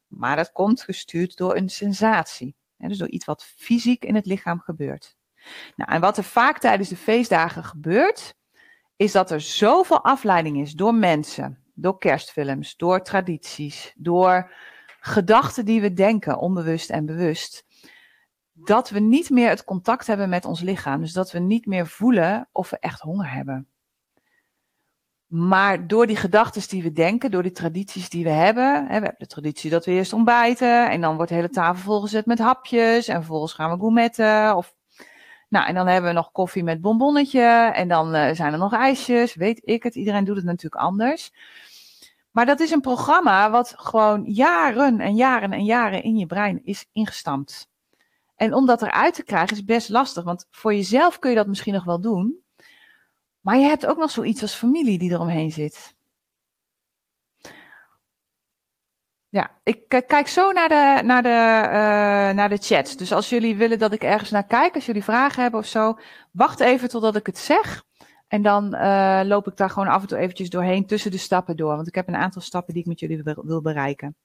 Maar 0.07 0.35
dat 0.35 0.51
komt 0.51 0.81
gestuurd 0.81 1.37
door 1.37 1.55
een 1.55 1.69
sensatie. 1.69 2.55
Dus 2.77 2.97
door 2.97 3.09
iets 3.09 3.25
wat 3.25 3.43
fysiek 3.43 4.05
in 4.05 4.15
het 4.15 4.25
lichaam 4.25 4.59
gebeurt. 4.59 5.15
Nou, 5.75 5.91
en 5.91 6.01
wat 6.01 6.17
er 6.17 6.23
vaak 6.23 6.59
tijdens 6.59 6.89
de 6.89 6.95
feestdagen 6.95 7.63
gebeurt, 7.63 8.35
is 8.95 9.11
dat 9.11 9.31
er 9.31 9.41
zoveel 9.41 10.03
afleiding 10.03 10.57
is 10.57 10.73
door 10.73 10.95
mensen, 10.95 11.59
door 11.73 11.97
kerstfilms, 11.97 12.75
door 12.75 13.01
tradities, 13.01 13.93
door 13.97 14.51
gedachten 15.05 15.65
die 15.65 15.81
we 15.81 15.93
denken, 15.93 16.39
onbewust 16.39 16.89
en 16.89 17.05
bewust, 17.05 17.65
dat 18.53 18.89
we 18.89 18.99
niet 18.99 19.29
meer 19.29 19.49
het 19.49 19.63
contact 19.63 20.07
hebben 20.07 20.29
met 20.29 20.45
ons 20.45 20.61
lichaam. 20.61 21.01
Dus 21.01 21.13
dat 21.13 21.31
we 21.31 21.39
niet 21.39 21.65
meer 21.65 21.87
voelen 21.87 22.49
of 22.51 22.69
we 22.69 22.79
echt 22.79 23.01
honger 23.01 23.31
hebben. 23.31 23.67
Maar 25.25 25.87
door 25.87 26.07
die 26.07 26.15
gedachten 26.15 26.69
die 26.69 26.83
we 26.83 26.91
denken, 26.91 27.31
door 27.31 27.43
die 27.43 27.51
tradities 27.51 28.09
die 28.09 28.23
we 28.23 28.29
hebben. 28.29 28.73
Hè, 28.73 28.85
we 28.85 28.91
hebben 28.91 29.15
de 29.17 29.27
traditie 29.27 29.69
dat 29.69 29.85
we 29.85 29.91
eerst 29.91 30.13
ontbijten. 30.13 30.89
En 30.89 31.01
dan 31.01 31.15
wordt 31.15 31.29
de 31.29 31.35
hele 31.35 31.49
tafel 31.49 31.83
volgezet 31.83 32.25
met 32.25 32.39
hapjes. 32.39 33.07
En 33.07 33.15
vervolgens 33.15 33.53
gaan 33.53 33.71
we 33.71 33.77
gourmetten. 33.77 34.55
Of 34.55 34.75
nou, 35.49 35.67
en 35.67 35.73
dan 35.73 35.87
hebben 35.87 36.09
we 36.09 36.15
nog 36.15 36.31
koffie 36.31 36.63
met 36.63 36.81
bonbonnetje. 36.81 37.71
En 37.73 37.87
dan 37.87 38.15
uh, 38.15 38.31
zijn 38.31 38.53
er 38.53 38.59
nog 38.59 38.73
ijsjes. 38.73 39.35
Weet 39.35 39.61
ik 39.63 39.83
het. 39.83 39.95
Iedereen 39.95 40.23
doet 40.23 40.35
het 40.35 40.45
natuurlijk 40.45 40.81
anders. 40.81 41.31
Maar 42.35 42.45
dat 42.45 42.59
is 42.59 42.71
een 42.71 42.81
programma 42.81 43.51
wat 43.51 43.73
gewoon 43.77 44.23
jaren 44.23 44.99
en 44.99 45.15
jaren 45.15 45.51
en 45.51 45.63
jaren 45.63 46.03
in 46.03 46.17
je 46.17 46.25
brein 46.25 46.61
is 46.63 46.85
ingestampt. 46.91 47.69
En 48.35 48.53
om 48.53 48.65
dat 48.65 48.81
eruit 48.81 49.13
te 49.13 49.23
krijgen 49.23 49.57
is 49.57 49.63
best 49.63 49.89
lastig. 49.89 50.23
Want 50.23 50.47
voor 50.51 50.73
jezelf 50.73 51.19
kun 51.19 51.29
je 51.29 51.35
dat 51.35 51.47
misschien 51.47 51.73
nog 51.73 51.83
wel 51.83 52.01
doen. 52.01 52.43
Maar 53.39 53.57
je 53.57 53.65
hebt 53.65 53.85
ook 53.85 53.97
nog 53.97 54.11
zoiets 54.11 54.41
als 54.41 54.53
familie 54.53 54.97
die 54.97 55.11
eromheen 55.11 55.51
zit. 55.51 55.95
Ja, 59.29 59.51
ik 59.63 59.87
kijk 60.07 60.27
zo 60.27 60.51
naar 60.51 60.69
de, 60.69 61.01
naar, 61.03 61.23
de, 61.23 61.29
uh, 61.29 62.35
naar 62.35 62.49
de 62.49 62.57
chat. 62.57 62.97
Dus 62.97 63.11
als 63.11 63.29
jullie 63.29 63.55
willen 63.55 63.79
dat 63.79 63.93
ik 63.93 64.03
ergens 64.03 64.29
naar 64.29 64.47
kijk, 64.47 64.75
als 64.75 64.85
jullie 64.85 65.03
vragen 65.03 65.41
hebben 65.41 65.59
of 65.59 65.65
zo, 65.65 65.99
wacht 66.31 66.59
even 66.59 66.89
totdat 66.89 67.15
ik 67.15 67.25
het 67.25 67.37
zeg. 67.37 67.84
En 68.27 68.41
dan 68.41 68.75
uh, 68.75 69.21
loop 69.23 69.47
ik 69.47 69.57
daar 69.57 69.69
gewoon 69.69 69.87
af 69.87 70.01
en 70.01 70.07
toe 70.07 70.17
eventjes 70.17 70.49
doorheen 70.49 70.85
tussen 70.85 71.11
de 71.11 71.17
stappen 71.17 71.57
door. 71.57 71.75
Want 71.75 71.87
ik 71.87 71.95
heb 71.95 72.07
een 72.07 72.15
aantal 72.15 72.41
stappen 72.41 72.73
die 72.73 72.81
ik 72.81 72.89
met 72.89 72.99
jullie 72.99 73.23
wil 73.23 73.61
bereiken. 73.61 74.15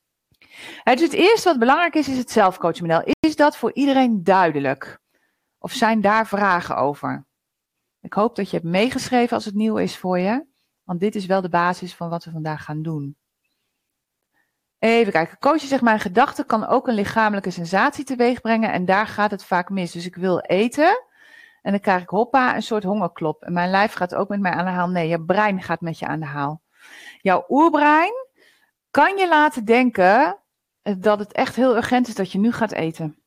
Dus 0.85 1.01
het 1.01 1.13
eerste 1.13 1.49
wat 1.49 1.59
belangrijk 1.59 1.95
is, 1.95 2.09
is 2.09 2.19
het 2.19 2.31
zelfcoachmodel. 2.31 3.03
Is 3.21 3.37
dat 3.37 3.57
voor 3.57 3.73
iedereen 3.73 4.25
duidelijk? 4.25 5.01
Of 5.59 5.73
zijn 5.73 6.01
daar 6.01 6.27
vragen 6.27 6.77
over? 6.77 7.27
Ik 8.01 8.13
hoop 8.13 8.37
dat 8.37 8.51
je 8.51 8.57
hebt 8.57 8.69
meegeschreven 8.69 9.37
als 9.37 9.45
het 9.45 9.55
nieuw 9.55 9.77
is 9.77 9.97
voor 9.97 10.19
je. 10.19 10.47
Want 10.85 11.01
dit 11.01 11.15
is 11.15 11.27
wel 11.27 11.41
de 11.41 11.49
basis 11.49 11.95
van 11.95 12.09
wat 12.09 12.25
we 12.25 12.31
vandaag 12.31 12.65
gaan 12.65 12.83
doen. 12.83 13.17
Even 14.79 15.13
kijken. 15.13 15.39
Coachen 15.39 15.69
zegt, 15.69 15.83
mijn 15.83 16.01
gedachte 16.01 16.45
kan 16.45 16.67
ook 16.67 16.89
een 16.89 16.95
lichamelijke 16.95 17.51
sensatie 17.51 18.05
teweeg 18.05 18.41
brengen 18.41 18.73
en 18.73 18.85
daar 18.85 19.07
gaat 19.07 19.31
het 19.31 19.45
vaak 19.45 19.71
mis. 19.71 19.93
Dus 19.93 20.07
ik 20.07 20.15
wil 20.15 20.39
eten 20.39 21.05
en 21.63 21.71
dan 21.71 21.81
krijg 21.81 22.03
ik 22.03 22.09
hoppa 22.09 22.55
een 22.55 22.63
soort 22.63 22.85
hongerklop. 22.85 23.43
En 23.43 23.53
mijn 23.53 23.71
lijf 23.71 23.93
gaat 23.93 24.15
ook 24.15 24.29
met 24.29 24.41
mij 24.41 24.53
aan 24.53 24.65
de 24.65 24.71
haal. 24.71 24.89
Nee, 24.89 25.09
je 25.09 25.25
brein 25.25 25.63
gaat 25.63 25.81
met 25.81 25.99
je 25.99 26.07
aan 26.07 26.21
de 26.21 26.27
haal. 26.27 26.63
Jouw 27.21 27.45
oerbrein 27.49 28.13
kan 28.91 29.17
je 29.17 29.29
laten 29.29 29.65
denken 29.65 30.39
dat 30.99 31.19
het 31.19 31.33
echt 31.33 31.57
heel 31.57 31.77
urgent 31.77 32.09
is 32.09 32.15
dat 32.15 32.33
je 32.33 32.39
nu 32.39 32.53
gaat 32.53 32.73
eten. 32.73 33.23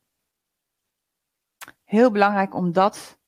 Heel 1.84 2.10
belangrijk 2.10 2.54
om 2.54 2.72
dat 2.72 3.18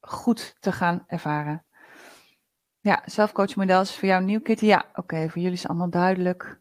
goed 0.00 0.56
te 0.60 0.72
gaan 0.72 1.04
ervaren. 1.06 1.64
Ja, 2.80 3.02
zelfcoachmodel 3.04 3.84
voor 3.84 4.08
jou 4.08 4.22
nieuw, 4.22 4.40
Kitty. 4.40 4.64
Ja, 4.64 4.84
oké, 4.94 5.28
voor 5.28 5.42
jullie 5.42 5.56
is 5.56 5.68
allemaal 5.68 5.90
duidelijk. 5.90 6.60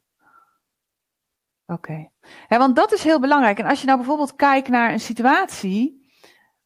Oké. 1.65 2.10
Okay. 2.47 2.58
want 2.60 2.75
dat 2.75 2.91
is 2.91 3.03
heel 3.03 3.19
belangrijk. 3.19 3.60
En 3.60 3.65
als 3.65 3.79
je 3.79 3.86
nou 3.86 3.97
bijvoorbeeld 3.97 4.36
kijkt 4.36 4.67
naar 4.67 4.91
een 4.91 4.99
situatie. 4.99 6.05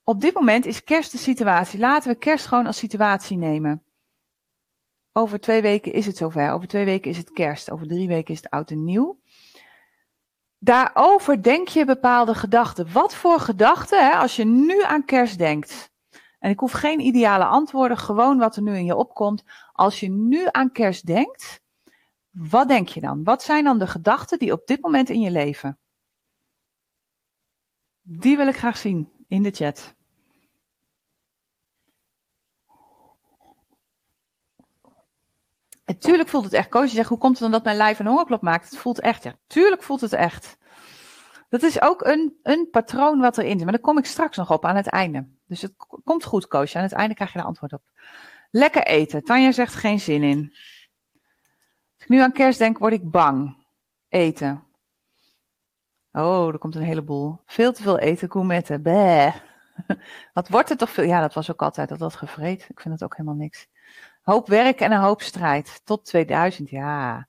Op 0.09 0.21
dit 0.21 0.33
moment 0.33 0.65
is 0.65 0.83
kerst 0.83 1.11
de 1.11 1.17
situatie. 1.17 1.79
Laten 1.79 2.11
we 2.11 2.17
kerst 2.17 2.45
gewoon 2.45 2.65
als 2.65 2.77
situatie 2.77 3.37
nemen. 3.37 3.83
Over 5.11 5.39
twee 5.39 5.61
weken 5.61 5.93
is 5.93 6.05
het 6.05 6.17
zover. 6.17 6.51
Over 6.51 6.67
twee 6.67 6.85
weken 6.85 7.11
is 7.11 7.17
het 7.17 7.31
kerst. 7.31 7.71
Over 7.71 7.87
drie 7.87 8.07
weken 8.07 8.33
is 8.33 8.41
het 8.41 8.49
oud 8.49 8.71
en 8.71 8.83
nieuw. 8.83 9.19
Daarover 10.57 11.43
denk 11.43 11.67
je 11.67 11.85
bepaalde 11.85 12.35
gedachten. 12.35 12.91
Wat 12.91 13.15
voor 13.15 13.39
gedachten, 13.39 14.19
als 14.19 14.35
je 14.35 14.45
nu 14.45 14.83
aan 14.83 15.05
kerst 15.05 15.37
denkt. 15.37 15.91
En 16.39 16.49
ik 16.49 16.59
hoef 16.59 16.71
geen 16.71 16.99
ideale 16.99 17.45
antwoorden, 17.45 17.97
gewoon 17.97 18.37
wat 18.37 18.55
er 18.55 18.61
nu 18.61 18.75
in 18.75 18.85
je 18.85 18.95
opkomt. 18.95 19.43
Als 19.71 19.99
je 19.99 20.09
nu 20.09 20.47
aan 20.51 20.71
kerst 20.71 21.05
denkt, 21.05 21.61
wat 22.29 22.67
denk 22.67 22.87
je 22.87 22.99
dan? 22.99 23.23
Wat 23.23 23.43
zijn 23.43 23.63
dan 23.63 23.79
de 23.79 23.87
gedachten 23.87 24.39
die 24.39 24.51
op 24.51 24.67
dit 24.67 24.81
moment 24.81 25.09
in 25.09 25.21
je 25.21 25.31
leven? 25.31 25.79
Die 28.01 28.37
wil 28.37 28.47
ik 28.47 28.57
graag 28.57 28.77
zien 28.77 29.11
in 29.27 29.43
de 29.43 29.51
chat. 29.51 29.97
Tuurlijk 35.97 36.29
voelt 36.29 36.43
het 36.43 36.53
echt. 36.53 36.69
Koos, 36.69 36.89
je 36.89 36.95
zegt, 36.95 37.09
hoe 37.09 37.17
komt 37.17 37.31
het 37.31 37.41
dan 37.41 37.51
dat 37.51 37.63
mijn 37.63 37.77
lijf 37.77 37.99
een 37.99 38.07
hongerklop 38.07 38.41
maakt? 38.41 38.69
Het 38.69 38.79
voelt 38.79 38.99
echt, 38.99 39.23
ja. 39.23 39.35
Tuurlijk 39.47 39.83
voelt 39.83 40.01
het 40.01 40.13
echt. 40.13 40.57
Dat 41.49 41.63
is 41.63 41.81
ook 41.81 42.05
een, 42.05 42.39
een 42.43 42.67
patroon 42.71 43.19
wat 43.19 43.37
erin 43.37 43.51
zit. 43.51 43.63
Maar 43.63 43.73
daar 43.73 43.81
kom 43.81 43.97
ik 43.97 44.05
straks 44.05 44.37
nog 44.37 44.51
op 44.51 44.65
aan 44.65 44.75
het 44.75 44.87
einde. 44.87 45.27
Dus 45.47 45.61
het 45.61 45.73
komt 46.03 46.23
goed, 46.23 46.47
Koosje. 46.47 46.77
Aan 46.77 46.83
het 46.83 46.91
einde 46.91 47.15
krijg 47.15 47.33
je 47.33 47.39
de 47.39 47.45
antwoord 47.45 47.73
op. 47.73 47.81
Lekker 48.51 48.83
eten. 48.83 49.23
Tanja 49.23 49.51
zegt 49.51 49.75
geen 49.75 49.99
zin 49.99 50.23
in 50.23 50.53
nu 52.09 52.21
aan 52.21 52.31
kerst 52.31 52.59
denk, 52.59 52.77
word 52.77 52.93
ik 52.93 53.11
bang. 53.11 53.57
Eten. 54.07 54.63
Oh, 56.11 56.47
er 56.47 56.57
komt 56.57 56.75
een 56.75 56.81
heleboel. 56.81 57.39
Veel 57.45 57.73
te 57.73 57.81
veel 57.81 57.99
eten, 57.99 58.31
gourmetten. 58.31 58.81
Bäh. 58.81 59.35
Wat 60.33 60.49
wordt 60.49 60.69
er 60.69 60.77
toch 60.77 60.89
veel? 60.89 61.03
Ja, 61.03 61.21
dat 61.21 61.33
was 61.33 61.51
ook 61.51 61.61
altijd 61.61 61.89
dat 61.89 61.99
dat 61.99 62.15
gevreed. 62.15 62.65
Ik 62.69 62.79
vind 62.79 62.93
het 62.93 63.03
ook 63.03 63.17
helemaal 63.17 63.37
niks. 63.37 63.67
Hoop 64.21 64.47
werk 64.47 64.79
en 64.79 64.91
een 64.91 64.99
hoop 64.99 65.21
strijd. 65.21 65.81
Tot 65.83 66.05
2000, 66.05 66.69
ja. 66.69 67.27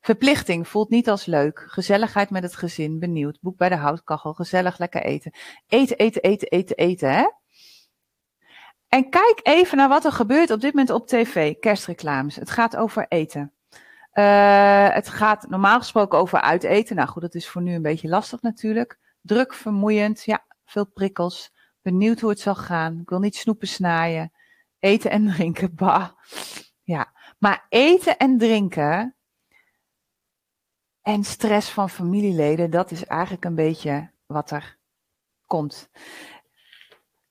Verplichting 0.00 0.68
voelt 0.68 0.90
niet 0.90 1.08
als 1.08 1.26
leuk. 1.26 1.64
Gezelligheid 1.66 2.30
met 2.30 2.42
het 2.42 2.56
gezin, 2.56 2.98
benieuwd. 2.98 3.38
Boek 3.40 3.56
bij 3.56 3.68
de 3.68 3.74
houtkachel, 3.74 4.32
gezellig 4.34 4.78
lekker 4.78 5.02
eten. 5.02 5.32
Eten, 5.66 5.96
eten, 5.96 6.22
eten, 6.22 6.48
eten, 6.48 6.76
eten, 6.76 7.12
hè? 7.12 7.28
En 8.88 9.10
kijk 9.10 9.40
even 9.42 9.76
naar 9.76 9.88
wat 9.88 10.04
er 10.04 10.12
gebeurt 10.12 10.50
op 10.50 10.60
dit 10.60 10.74
moment 10.74 10.90
op 10.90 11.06
tv. 11.06 11.58
Kerstreclames. 11.60 12.36
Het 12.36 12.50
gaat 12.50 12.76
over 12.76 13.06
eten. 13.08 13.52
Uh, 14.14 14.88
het 14.88 15.08
gaat 15.08 15.48
normaal 15.48 15.78
gesproken 15.78 16.18
over 16.18 16.40
uiteten. 16.40 16.96
Nou 16.96 17.08
goed, 17.08 17.22
dat 17.22 17.34
is 17.34 17.48
voor 17.48 17.62
nu 17.62 17.74
een 17.74 17.82
beetje 17.82 18.08
lastig 18.08 18.42
natuurlijk. 18.42 18.98
Druk, 19.22 19.54
vermoeiend, 19.54 20.24
ja, 20.24 20.44
veel 20.64 20.86
prikkels. 20.86 21.52
Benieuwd 21.82 22.20
hoe 22.20 22.30
het 22.30 22.40
zal 22.40 22.54
gaan. 22.54 22.98
Ik 23.00 23.08
wil 23.08 23.18
niet 23.18 23.36
snoepen 23.36 23.68
snijden. 23.68 24.32
Eten 24.80 25.10
en 25.10 25.26
drinken, 25.26 25.74
bah. 25.80 26.08
Ja, 26.82 27.12
maar 27.38 27.66
eten 27.68 28.18
en 28.18 28.38
drinken 28.38 29.16
en 31.02 31.24
stress 31.24 31.70
van 31.70 31.90
familieleden, 31.90 32.70
dat 32.70 32.90
is 32.90 33.04
eigenlijk 33.04 33.44
een 33.44 33.54
beetje 33.54 34.10
wat 34.26 34.50
er 34.50 34.78
komt. 35.46 35.90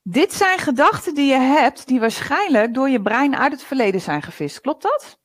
Dit 0.02 0.34
zijn 0.34 0.60
gedachten 0.60 1.16
die 1.16 1.28
je 1.28 1.40
hebt, 1.40 1.88
die 1.88 2.00
waarschijnlijk 2.00 2.74
door 2.74 2.90
je 2.90 3.02
brein 3.02 3.36
uit 3.36 3.52
het 3.52 3.64
verleden 3.64 4.02
zijn 4.02 4.22
gevist. 4.22 4.62
Klopt 4.62 4.82
dat? 4.82 5.20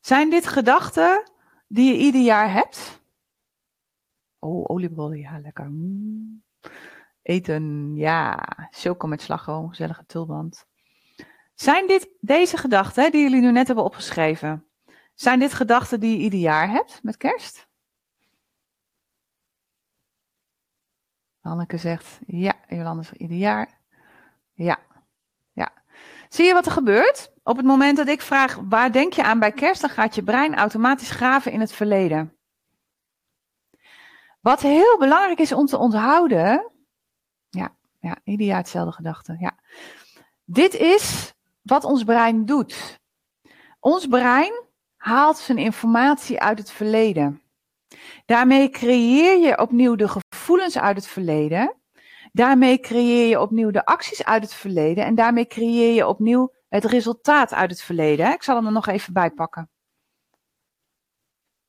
Zijn 0.00 0.30
dit 0.30 0.46
gedachten 0.46 1.30
die 1.68 1.92
je 1.92 1.98
ieder 1.98 2.20
jaar 2.20 2.52
hebt? 2.52 3.02
Oh, 4.38 4.70
oliebollen, 4.70 5.18
ja, 5.18 5.38
lekker. 5.38 5.70
Mm. 5.70 6.46
Eten, 7.28 7.96
ja. 7.96 8.44
Choco 8.70 9.06
met 9.06 9.22
slagroom, 9.22 9.68
gezellige 9.68 10.04
tulband. 10.06 10.66
Zijn 11.54 11.86
dit 11.86 12.08
deze 12.20 12.56
gedachten 12.56 13.10
die 13.10 13.22
jullie 13.22 13.40
nu 13.40 13.52
net 13.52 13.66
hebben 13.66 13.84
opgeschreven? 13.84 14.68
Zijn 15.14 15.38
dit 15.38 15.52
gedachten 15.52 16.00
die 16.00 16.10
je 16.10 16.22
ieder 16.22 16.38
jaar 16.38 16.70
hebt 16.70 17.02
met 17.02 17.16
kerst? 17.16 17.68
Hanneke 21.40 21.76
zegt 21.76 22.18
ja, 22.26 22.54
Jolande 22.68 23.02
zegt 23.02 23.20
ieder 23.20 23.36
jaar. 23.36 23.80
Ja, 24.52 24.78
ja. 25.52 25.72
Zie 26.28 26.44
je 26.44 26.52
wat 26.52 26.66
er 26.66 26.72
gebeurt? 26.72 27.32
Op 27.42 27.56
het 27.56 27.66
moment 27.66 27.96
dat 27.96 28.08
ik 28.08 28.20
vraag 28.20 28.54
waar 28.54 28.92
denk 28.92 29.12
je 29.12 29.22
aan 29.22 29.38
bij 29.38 29.52
kerst, 29.52 29.80
dan 29.80 29.90
gaat 29.90 30.14
je 30.14 30.22
brein 30.22 30.54
automatisch 30.54 31.10
graven 31.10 31.52
in 31.52 31.60
het 31.60 31.72
verleden. 31.72 32.38
Wat 34.40 34.60
heel 34.60 34.98
belangrijk 34.98 35.38
is 35.38 35.52
om 35.52 35.66
te 35.66 35.78
onthouden. 35.78 36.76
Ja, 37.50 37.74
ja 38.00 38.16
ieder 38.24 38.46
jaar 38.46 38.56
hetzelfde 38.56 38.92
gedachte. 38.92 39.36
Ja. 39.40 39.58
Dit 40.44 40.74
is 40.74 41.34
wat 41.62 41.84
ons 41.84 42.04
brein 42.04 42.44
doet. 42.44 42.98
Ons 43.80 44.06
brein 44.06 44.66
haalt 44.96 45.38
zijn 45.38 45.58
informatie 45.58 46.40
uit 46.40 46.58
het 46.58 46.70
verleden. 46.70 47.42
Daarmee 48.26 48.70
creëer 48.70 49.38
je 49.38 49.58
opnieuw 49.58 49.94
de 49.94 50.08
gevoelens 50.08 50.78
uit 50.78 50.96
het 50.96 51.06
verleden. 51.06 51.76
Daarmee 52.32 52.80
creëer 52.80 53.28
je 53.28 53.40
opnieuw 53.40 53.70
de 53.70 53.84
acties 53.84 54.24
uit 54.24 54.42
het 54.42 54.54
verleden. 54.54 55.04
En 55.04 55.14
daarmee 55.14 55.46
creëer 55.46 55.94
je 55.94 56.06
opnieuw 56.06 56.52
het 56.68 56.84
resultaat 56.84 57.54
uit 57.54 57.70
het 57.70 57.82
verleden. 57.82 58.32
Ik 58.32 58.42
zal 58.42 58.56
hem 58.56 58.66
er 58.66 58.72
nog 58.72 58.86
even 58.86 59.12
bij 59.12 59.30
pakken. 59.30 59.70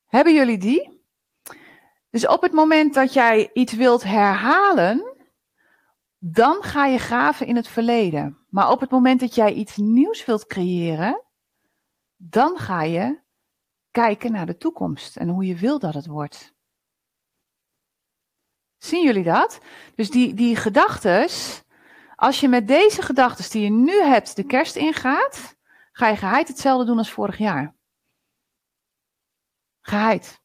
Hebben 0.06 0.34
jullie 0.34 0.58
die? 0.58 1.04
Dus 2.10 2.26
op 2.26 2.42
het 2.42 2.52
moment 2.52 2.94
dat 2.94 3.12
jij 3.12 3.50
iets 3.52 3.72
wilt 3.72 4.02
herhalen, 4.02 5.09
dan 6.22 6.62
ga 6.62 6.86
je 6.86 6.98
graven 6.98 7.46
in 7.46 7.56
het 7.56 7.68
verleden. 7.68 8.38
Maar 8.48 8.70
op 8.70 8.80
het 8.80 8.90
moment 8.90 9.20
dat 9.20 9.34
jij 9.34 9.52
iets 9.52 9.76
nieuws 9.76 10.24
wilt 10.24 10.46
creëren, 10.46 11.22
dan 12.16 12.58
ga 12.58 12.82
je 12.82 13.20
kijken 13.90 14.32
naar 14.32 14.46
de 14.46 14.56
toekomst 14.56 15.16
en 15.16 15.28
hoe 15.28 15.46
je 15.46 15.54
wil 15.54 15.78
dat 15.78 15.94
het 15.94 16.06
wordt. 16.06 16.54
Zien 18.78 19.04
jullie 19.04 19.24
dat? 19.24 19.60
Dus 19.94 20.10
die, 20.10 20.34
die 20.34 20.56
gedachtes, 20.56 21.62
als 22.16 22.40
je 22.40 22.48
met 22.48 22.68
deze 22.68 23.02
gedachtes 23.02 23.50
die 23.50 23.62
je 23.62 23.70
nu 23.70 24.02
hebt 24.02 24.36
de 24.36 24.44
kerst 24.44 24.76
ingaat, 24.76 25.56
ga 25.92 26.08
je 26.08 26.16
geheid 26.16 26.48
hetzelfde 26.48 26.86
doen 26.86 26.98
als 26.98 27.10
vorig 27.10 27.38
jaar. 27.38 27.76
Geheid. 29.80 30.39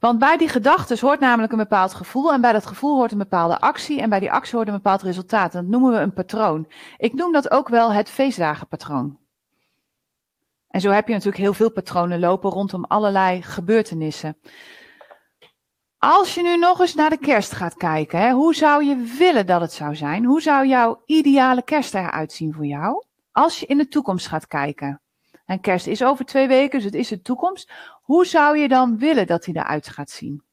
Want 0.00 0.18
bij 0.18 0.36
die 0.36 0.48
gedachten 0.48 0.98
hoort 1.00 1.20
namelijk 1.20 1.52
een 1.52 1.58
bepaald 1.58 1.94
gevoel 1.94 2.32
en 2.32 2.40
bij 2.40 2.52
dat 2.52 2.66
gevoel 2.66 2.96
hoort 2.96 3.12
een 3.12 3.18
bepaalde 3.18 3.60
actie 3.60 4.00
en 4.00 4.08
bij 4.08 4.20
die 4.20 4.32
actie 4.32 4.56
hoort 4.56 4.68
een 4.68 4.74
bepaald 4.74 5.02
resultaat. 5.02 5.52
Dat 5.52 5.64
noemen 5.64 5.92
we 5.92 5.98
een 5.98 6.12
patroon. 6.12 6.72
Ik 6.96 7.14
noem 7.14 7.32
dat 7.32 7.50
ook 7.50 7.68
wel 7.68 7.92
het 7.92 8.10
feestdagenpatroon. 8.10 9.18
En 10.68 10.80
zo 10.80 10.90
heb 10.90 11.06
je 11.06 11.12
natuurlijk 11.12 11.42
heel 11.42 11.54
veel 11.54 11.70
patronen 11.70 12.20
lopen 12.20 12.50
rondom 12.50 12.84
allerlei 12.84 13.42
gebeurtenissen. 13.42 14.36
Als 15.98 16.34
je 16.34 16.42
nu 16.42 16.56
nog 16.56 16.80
eens 16.80 16.94
naar 16.94 17.10
de 17.10 17.18
kerst 17.18 17.52
gaat 17.52 17.74
kijken, 17.74 18.18
hè, 18.18 18.32
hoe 18.32 18.54
zou 18.54 18.84
je 18.84 19.14
willen 19.18 19.46
dat 19.46 19.60
het 19.60 19.72
zou 19.72 19.96
zijn? 19.96 20.24
Hoe 20.24 20.42
zou 20.42 20.66
jouw 20.66 21.02
ideale 21.06 21.62
kerst 21.62 21.94
eruit 21.94 22.32
zien 22.32 22.54
voor 22.54 22.66
jou? 22.66 23.04
Als 23.32 23.60
je 23.60 23.66
in 23.66 23.78
de 23.78 23.88
toekomst 23.88 24.26
gaat 24.26 24.46
kijken. 24.46 25.00
En 25.44 25.60
kerst 25.60 25.86
is 25.86 26.04
over 26.04 26.24
twee 26.24 26.48
weken, 26.48 26.78
dus 26.78 26.84
het 26.84 26.94
is 26.94 27.08
de 27.08 27.22
toekomst. 27.22 27.72
Hoe 28.10 28.26
zou 28.26 28.58
je 28.58 28.68
dan 28.68 28.98
willen 28.98 29.26
dat 29.26 29.44
hij 29.44 29.54
eruit 29.54 29.88
gaat 29.88 30.10
zien? 30.10 30.44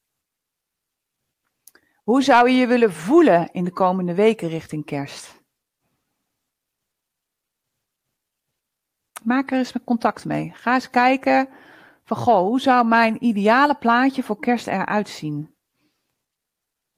Hoe 2.03 2.21
zou 2.23 2.49
je 2.49 2.57
je 2.57 2.67
willen 2.67 2.93
voelen 2.93 3.51
in 3.51 3.63
de 3.63 3.71
komende 3.71 4.13
weken 4.13 4.49
richting 4.49 4.85
kerst? 4.85 5.43
Maak 9.23 9.51
er 9.51 9.57
eens 9.57 9.73
contact 9.83 10.25
mee. 10.25 10.51
Ga 10.53 10.73
eens 10.73 10.89
kijken 10.89 11.49
van 12.03 12.17
goh, 12.17 12.39
hoe 12.39 12.59
zou 12.59 12.87
mijn 12.87 13.23
ideale 13.23 13.75
plaatje 13.75 14.23
voor 14.23 14.39
kerst 14.39 14.67
eruit 14.67 15.09
zien? 15.09 15.55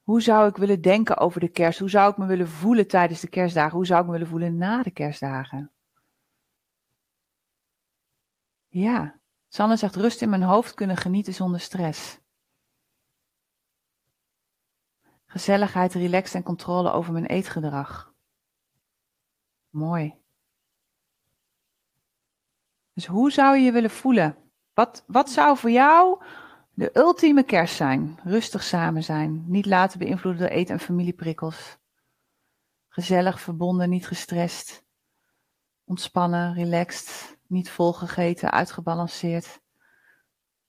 Hoe 0.02 0.22
zou 0.22 0.50
ik 0.50 0.58
willen 0.58 0.82
denken 0.82 1.17
over 1.17 1.39
de 1.39 1.50
kerst? 1.50 1.80
Hoe 1.80 1.89
zou 1.89 2.12
ik 2.12 2.17
me 2.17 2.26
willen 2.26 2.50
voelen 2.50 2.88
tijdens 2.88 3.19
de 3.19 3.30
kerstdagen? 3.30 3.76
Hoe 3.76 3.86
zou 3.86 4.00
ik 4.00 4.06
me 4.06 4.12
willen 4.12 4.28
voelen 4.28 4.58
na 4.58 4.84
de 4.84 4.91
kerstdagen? 4.91 5.72
Ja, 8.67 9.18
Sanne 9.49 9.77
zegt 9.77 9.95
rust 9.95 10.21
in 10.21 10.29
mijn 10.29 10.43
hoofd 10.43 10.73
kunnen 10.73 10.97
genieten 10.97 11.33
zonder 11.33 11.59
stress. 11.59 12.19
Gezelligheid, 15.25 15.93
relaxed 15.93 16.35
en 16.35 16.43
controle 16.43 16.91
over 16.91 17.13
mijn 17.13 17.25
eetgedrag. 17.25 18.13
Mooi. 19.69 20.15
Dus 22.93 23.05
hoe 23.05 23.31
zou 23.31 23.57
je 23.57 23.63
je 23.63 23.71
willen 23.71 23.89
voelen? 23.89 24.38
Wat, 24.73 25.03
wat 25.07 25.29
zou 25.29 25.57
voor 25.57 25.71
jou 25.71 26.23
de 26.73 26.89
ultieme 26.93 27.43
kerst 27.43 27.75
zijn? 27.75 28.19
Rustig 28.23 28.63
samen 28.63 29.03
zijn, 29.03 29.43
niet 29.47 29.65
laten 29.65 29.99
beïnvloeden 29.99 30.41
door 30.41 30.51
eten- 30.51 30.73
en 30.73 30.79
familieprikkels. 30.79 31.77
Gezellig, 32.88 33.41
verbonden, 33.41 33.89
niet 33.89 34.07
gestrest. 34.07 34.85
Ontspannen, 35.83 36.53
relaxed, 36.53 37.38
niet 37.49 37.69
volgegeten, 37.69 38.51
uitgebalanceerd. 38.51 39.59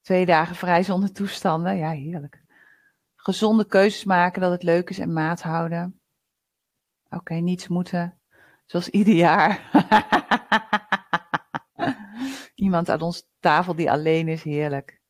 Twee 0.00 0.26
dagen 0.26 0.56
vrij 0.56 0.82
zonder 0.82 1.12
toestanden, 1.12 1.76
ja 1.76 1.90
heerlijk. 1.90 2.42
Gezonde 3.16 3.66
keuzes 3.66 4.04
maken 4.04 4.40
dat 4.40 4.50
het 4.50 4.62
leuk 4.62 4.90
is 4.90 4.98
en 4.98 5.12
maat 5.12 5.42
houden. 5.42 6.00
Oké, 7.08 7.34
niets 7.34 7.68
moeten, 7.68 8.20
zoals 8.66 8.88
ieder 8.88 9.14
jaar. 9.14 9.70
Iemand 12.54 12.88
aan 12.88 13.00
onze 13.00 13.22
tafel 13.40 13.74
die 13.74 13.90
alleen 13.90 14.28
is, 14.28 14.42
heerlijk. 14.42 15.00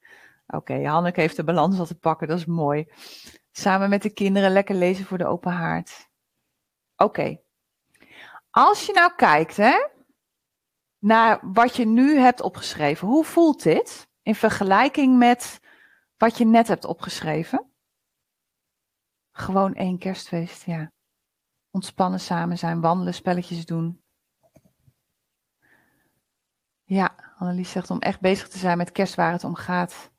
Oké, 0.46 0.86
Hanneke 0.86 1.20
heeft 1.20 1.36
de 1.36 1.44
balans 1.44 1.78
al 1.78 1.86
te 1.86 1.98
pakken, 1.98 2.28
dat 2.28 2.38
is 2.38 2.46
mooi. 2.46 2.92
Samen 3.52 3.88
met 3.88 4.02
de 4.02 4.12
kinderen 4.12 4.50
lekker 4.50 4.74
lezen 4.74 5.04
voor 5.04 5.18
de 5.18 5.26
open 5.26 5.52
haard. 5.52 6.08
Oké. 6.96 7.40
Als 8.50 8.86
je 8.86 8.92
nou 8.92 9.12
kijkt 9.16 9.56
hè, 9.56 9.88
naar 11.00 11.52
wat 11.52 11.76
je 11.76 11.86
nu 11.86 12.18
hebt 12.18 12.40
opgeschreven, 12.40 13.08
hoe 13.08 13.24
voelt 13.24 13.62
dit 13.62 14.08
in 14.22 14.34
vergelijking 14.34 15.18
met 15.18 15.60
wat 16.16 16.38
je 16.38 16.46
net 16.46 16.68
hebt 16.68 16.84
opgeschreven? 16.84 17.70
Gewoon 19.32 19.74
één 19.74 19.98
kerstfeest, 19.98 20.64
ja. 20.64 20.92
Ontspannen 21.70 22.20
samen 22.20 22.58
zijn, 22.58 22.80
wandelen, 22.80 23.14
spelletjes 23.14 23.66
doen. 23.66 24.02
Ja, 26.84 27.14
Annelies 27.38 27.70
zegt 27.70 27.90
om 27.90 27.98
echt 27.98 28.20
bezig 28.20 28.48
te 28.48 28.58
zijn 28.58 28.78
met 28.78 28.92
kerst 28.92 29.14
waar 29.14 29.32
het 29.32 29.44
om 29.44 29.54
gaat. 29.54 30.10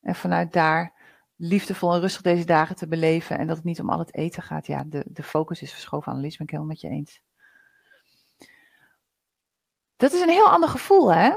En 0.00 0.14
vanuit 0.14 0.52
daar 0.52 0.92
liefdevol 1.36 1.94
en 1.94 2.00
rustig 2.00 2.22
deze 2.22 2.44
dagen 2.44 2.76
te 2.76 2.88
beleven. 2.88 3.38
En 3.38 3.46
dat 3.46 3.56
het 3.56 3.64
niet 3.64 3.80
om 3.80 3.90
al 3.90 3.98
het 3.98 4.14
eten 4.14 4.42
gaat. 4.42 4.66
Ja, 4.66 4.84
de, 4.84 5.04
de 5.06 5.22
focus 5.22 5.62
is 5.62 5.72
verschoven. 5.72 6.12
Annelies, 6.12 6.36
ben 6.36 6.46
ik 6.46 6.52
helemaal 6.52 6.72
met 6.72 6.80
je 6.80 6.88
eens. 6.88 7.22
Dat 10.00 10.12
is 10.12 10.20
een 10.20 10.28
heel 10.28 10.48
ander 10.50 10.68
gevoel, 10.68 11.12
hè? 11.12 11.34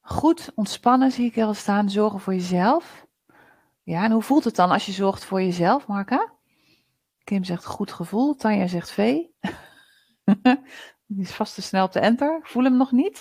Goed 0.00 0.52
ontspannen 0.54 1.12
zie 1.12 1.26
ik 1.26 1.38
al 1.38 1.54
staan. 1.54 1.90
Zorgen 1.90 2.20
voor 2.20 2.34
jezelf. 2.34 3.06
Ja, 3.82 4.04
en 4.04 4.10
hoe 4.10 4.22
voelt 4.22 4.44
het 4.44 4.56
dan 4.56 4.70
als 4.70 4.86
je 4.86 4.92
zorgt 4.92 5.24
voor 5.24 5.42
jezelf, 5.42 5.86
Marka? 5.86 6.32
Kim 7.24 7.44
zegt 7.44 7.64
goed 7.64 7.92
gevoel. 7.92 8.34
Tanja 8.34 8.66
zegt 8.66 8.90
vee. 8.90 9.34
Die 11.06 11.20
is 11.20 11.32
vast 11.32 11.54
te 11.54 11.62
snel 11.62 11.84
op 11.84 11.92
de 11.92 12.00
enter. 12.00 12.40
Voel 12.42 12.64
hem 12.64 12.76
nog 12.76 12.92
niet. 12.92 13.20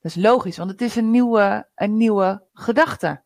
Dat 0.00 0.14
is 0.14 0.14
logisch, 0.14 0.56
want 0.56 0.70
het 0.70 0.80
is 0.80 0.96
een 0.96 1.10
nieuwe, 1.10 1.68
een 1.74 1.96
nieuwe 1.96 2.46
gedachte. 2.52 3.22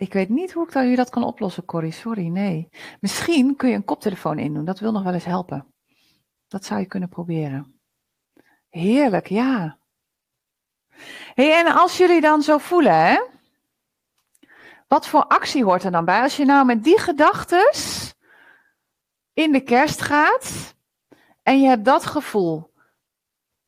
Ik 0.00 0.12
weet 0.12 0.28
niet 0.28 0.52
hoe 0.52 0.66
ik 0.66 0.72
dat, 0.72 0.88
je 0.88 0.96
dat 0.96 1.10
kan 1.10 1.24
oplossen, 1.24 1.64
Corrie. 1.64 1.92
Sorry, 1.92 2.26
nee. 2.26 2.68
Misschien 3.00 3.56
kun 3.56 3.68
je 3.68 3.74
een 3.74 3.84
koptelefoon 3.84 4.38
indoen. 4.38 4.64
Dat 4.64 4.78
wil 4.78 4.92
nog 4.92 5.02
wel 5.02 5.12
eens 5.12 5.24
helpen. 5.24 5.74
Dat 6.48 6.64
zou 6.64 6.80
je 6.80 6.86
kunnen 6.86 7.08
proberen. 7.08 7.80
Heerlijk, 8.68 9.26
ja. 9.26 9.78
hey, 11.34 11.58
en 11.58 11.66
als 11.74 11.96
jullie 11.96 12.20
dan 12.20 12.42
zo 12.42 12.58
voelen, 12.58 12.94
hè? 12.94 13.22
Wat 14.88 15.08
voor 15.08 15.26
actie 15.26 15.64
hoort 15.64 15.84
er 15.84 15.90
dan 15.90 16.04
bij? 16.04 16.22
Als 16.22 16.36
je 16.36 16.44
nou 16.44 16.66
met 16.66 16.84
die 16.84 16.98
gedachtes 16.98 18.12
in 19.32 19.52
de 19.52 19.60
kerst 19.60 20.00
gaat 20.00 20.74
en 21.42 21.60
je 21.60 21.68
hebt 21.68 21.84
dat 21.84 22.06
gevoel, 22.06 22.72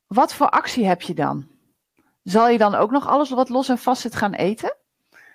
wat 0.06 0.34
voor 0.34 0.48
actie 0.48 0.86
heb 0.86 1.02
je 1.02 1.14
dan? 1.14 1.48
Zal 2.22 2.48
je 2.48 2.58
dan 2.58 2.74
ook 2.74 2.90
nog 2.90 3.06
alles 3.06 3.30
wat 3.30 3.48
los 3.48 3.68
en 3.68 3.78
vast 3.78 4.02
zit 4.02 4.14
gaan 4.14 4.34
eten? 4.34 4.76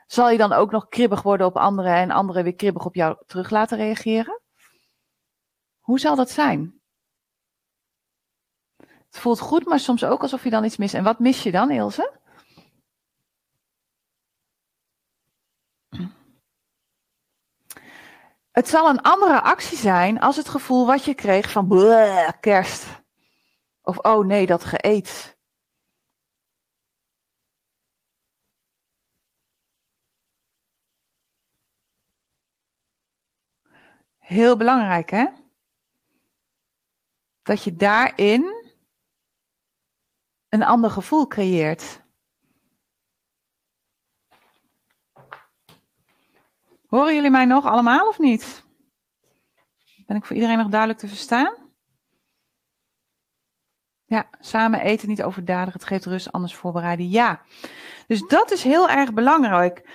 Zal 0.08 0.30
je 0.30 0.38
dan 0.38 0.54
ook 0.54 0.72
nog 0.72 0.88
kribbig 0.88 1.22
worden 1.22 1.48
op 1.48 1.58
anderen 1.58 1.96
en 1.96 2.12
anderen 2.12 2.44
weer 2.44 2.56
kribbig 2.56 2.86
op 2.86 2.96
jou 2.96 3.18
terug 3.26 3.50
laten 3.50 3.78
reageren? 3.78 4.42
Hoe 5.80 6.00
zal 6.00 6.16
dat 6.16 6.30
zijn? 6.30 6.82
Het 8.78 9.20
voelt 9.20 9.40
goed, 9.40 9.66
maar 9.66 9.80
soms 9.80 10.04
ook 10.04 10.22
alsof 10.22 10.44
je 10.44 10.50
dan 10.50 10.64
iets 10.64 10.78
mist. 10.78 10.94
En 10.94 11.04
wat 11.04 11.20
mis 11.20 11.44
je 11.44 11.52
dan, 11.52 11.72
Ilse? 11.72 12.20
Het 18.52 18.68
zal 18.68 18.90
een 18.90 19.02
andere 19.02 19.42
actie 19.42 19.78
zijn 19.78 20.20
als 20.20 20.36
het 20.36 20.50
gevoel 20.50 20.86
wat 20.86 21.06
je 21.06 21.14
kreeg 21.14 21.52
van 21.52 21.68
kerst. 22.40 22.86
Of 23.82 23.98
oh 23.98 24.26
nee, 24.26 24.46
dat 24.46 24.64
geëet. 24.64 25.37
Heel 34.28 34.58
belangrijk, 34.58 35.10
hè? 35.10 35.26
Dat 37.42 37.64
je 37.64 37.76
daarin 37.76 38.74
een 40.50 40.64
ander 40.64 40.90
gevoel 40.90 41.28
creëert. 41.28 42.02
Horen 46.88 47.16
jullie 47.16 47.30
mij 47.30 47.46
nog 47.46 47.66
allemaal 47.66 48.08
of 48.08 48.20
niet? 48.20 48.66
Ben 50.06 50.18
ik 50.18 50.26
voor 50.26 50.36
iedereen 50.36 50.58
nog 50.58 50.70
duidelijk 50.70 51.00
te 51.00 51.08
verstaan? 51.08 51.56
Ja, 54.06 54.30
samen 54.40 54.80
eten, 54.80 55.08
niet 55.08 55.24
overdadig. 55.24 55.74
Het 55.74 55.86
geeft 55.86 56.06
rust, 56.06 56.32
anders 56.32 56.56
voorbereiden. 56.56 57.10
Ja. 57.10 57.46
Dus 58.08 58.28
dat 58.28 58.52
is 58.52 58.64
heel 58.64 58.90
erg 58.90 59.14
belangrijk. 59.14 59.90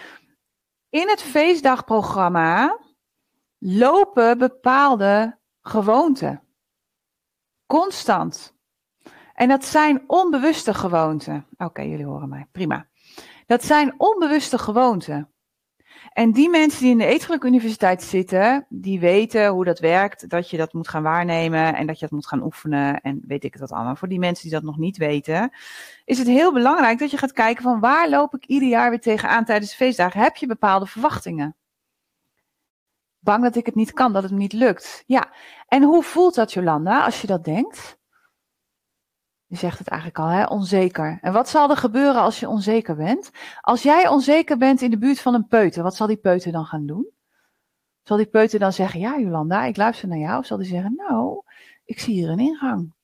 In 0.88 1.08
het 1.08 1.22
feestdagprogramma 1.22 2.80
lopen 3.64 4.38
bepaalde 4.38 5.38
gewoonten. 5.62 6.42
Constant. 7.66 8.56
En 9.34 9.48
dat 9.48 9.64
zijn 9.64 10.04
onbewuste 10.06 10.74
gewoonten. 10.74 11.46
Oké, 11.56 11.82
jullie 11.82 12.04
horen 12.04 12.28
mij. 12.28 12.46
Prima. 12.52 12.86
Dat 13.46 13.64
zijn 13.64 13.94
onbewuste 13.96 14.58
gewoonten. 14.58 15.32
En 16.12 16.32
die 16.32 16.50
mensen 16.50 16.80
die 16.80 16.90
in 16.90 16.98
de 16.98 17.06
Eetgelijk 17.06 17.44
Universiteit 17.44 18.02
zitten, 18.02 18.66
die 18.68 19.00
weten 19.00 19.48
hoe 19.48 19.64
dat 19.64 19.78
werkt, 19.78 20.28
dat 20.28 20.50
je 20.50 20.56
dat 20.56 20.72
moet 20.72 20.88
gaan 20.88 21.02
waarnemen 21.02 21.74
en 21.74 21.86
dat 21.86 21.94
je 21.94 22.00
dat 22.00 22.10
moet 22.14 22.26
gaan 22.26 22.42
oefenen 22.42 23.00
en 23.00 23.22
weet 23.26 23.44
ik 23.44 23.52
het 23.52 23.60
wat 23.60 23.72
allemaal. 23.72 23.96
Voor 23.96 24.08
die 24.08 24.18
mensen 24.18 24.42
die 24.42 24.52
dat 24.52 24.62
nog 24.62 24.78
niet 24.78 24.96
weten, 24.96 25.52
is 26.04 26.18
het 26.18 26.26
heel 26.26 26.52
belangrijk 26.52 26.98
dat 26.98 27.10
je 27.10 27.16
gaat 27.16 27.32
kijken 27.32 27.62
van 27.62 27.80
waar 27.80 28.08
loop 28.08 28.34
ik 28.34 28.44
ieder 28.44 28.68
jaar 28.68 28.90
weer 28.90 29.00
tegenaan 29.00 29.44
tijdens 29.44 29.70
de 29.70 29.76
feestdagen. 29.76 30.20
Heb 30.20 30.36
je 30.36 30.46
bepaalde 30.46 30.86
verwachtingen? 30.86 31.56
Bang 33.22 33.42
dat 33.42 33.56
ik 33.56 33.66
het 33.66 33.74
niet 33.74 33.92
kan, 33.92 34.12
dat 34.12 34.22
het 34.22 34.32
me 34.32 34.38
niet 34.38 34.52
lukt. 34.52 35.02
Ja, 35.06 35.32
en 35.66 35.82
hoe 35.82 36.02
voelt 36.02 36.34
dat 36.34 36.52
Jolanda 36.52 37.04
als 37.04 37.20
je 37.20 37.26
dat 37.26 37.44
denkt? 37.44 37.98
Je 39.46 39.56
zegt 39.56 39.78
het 39.78 39.88
eigenlijk 39.88 40.20
al, 40.20 40.26
hè? 40.26 40.44
onzeker. 40.44 41.18
En 41.20 41.32
wat 41.32 41.48
zal 41.48 41.70
er 41.70 41.76
gebeuren 41.76 42.20
als 42.20 42.40
je 42.40 42.48
onzeker 42.48 42.96
bent? 42.96 43.30
Als 43.60 43.82
jij 43.82 44.08
onzeker 44.08 44.58
bent 44.58 44.80
in 44.80 44.90
de 44.90 44.98
buurt 44.98 45.20
van 45.20 45.34
een 45.34 45.46
peuter, 45.46 45.82
wat 45.82 45.96
zal 45.96 46.06
die 46.06 46.16
peuter 46.16 46.52
dan 46.52 46.64
gaan 46.64 46.86
doen? 46.86 47.10
Zal 48.02 48.16
die 48.16 48.26
peuter 48.26 48.58
dan 48.58 48.72
zeggen, 48.72 49.00
ja 49.00 49.18
Jolanda, 49.18 49.64
ik 49.64 49.76
luister 49.76 50.08
naar 50.08 50.18
jou? 50.18 50.38
Of 50.38 50.46
zal 50.46 50.58
die 50.58 50.66
zeggen, 50.66 50.94
nou, 50.96 51.42
ik 51.84 52.00
zie 52.00 52.14
hier 52.14 52.30
een 52.30 52.38
ingang. 52.38 52.94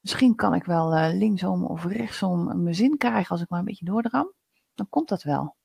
Misschien 0.00 0.34
kan 0.34 0.54
ik 0.54 0.64
wel 0.64 0.96
uh, 0.96 1.08
linksom 1.12 1.64
of 1.64 1.84
rechtsom 1.84 2.62
mijn 2.62 2.74
zin 2.74 2.96
krijgen 2.96 3.30
als 3.30 3.40
ik 3.40 3.48
maar 3.48 3.58
een 3.58 3.64
beetje 3.64 3.84
doordram. 3.84 4.32
Dan 4.74 4.88
komt 4.88 5.08
dat 5.08 5.22
wel 5.22 5.56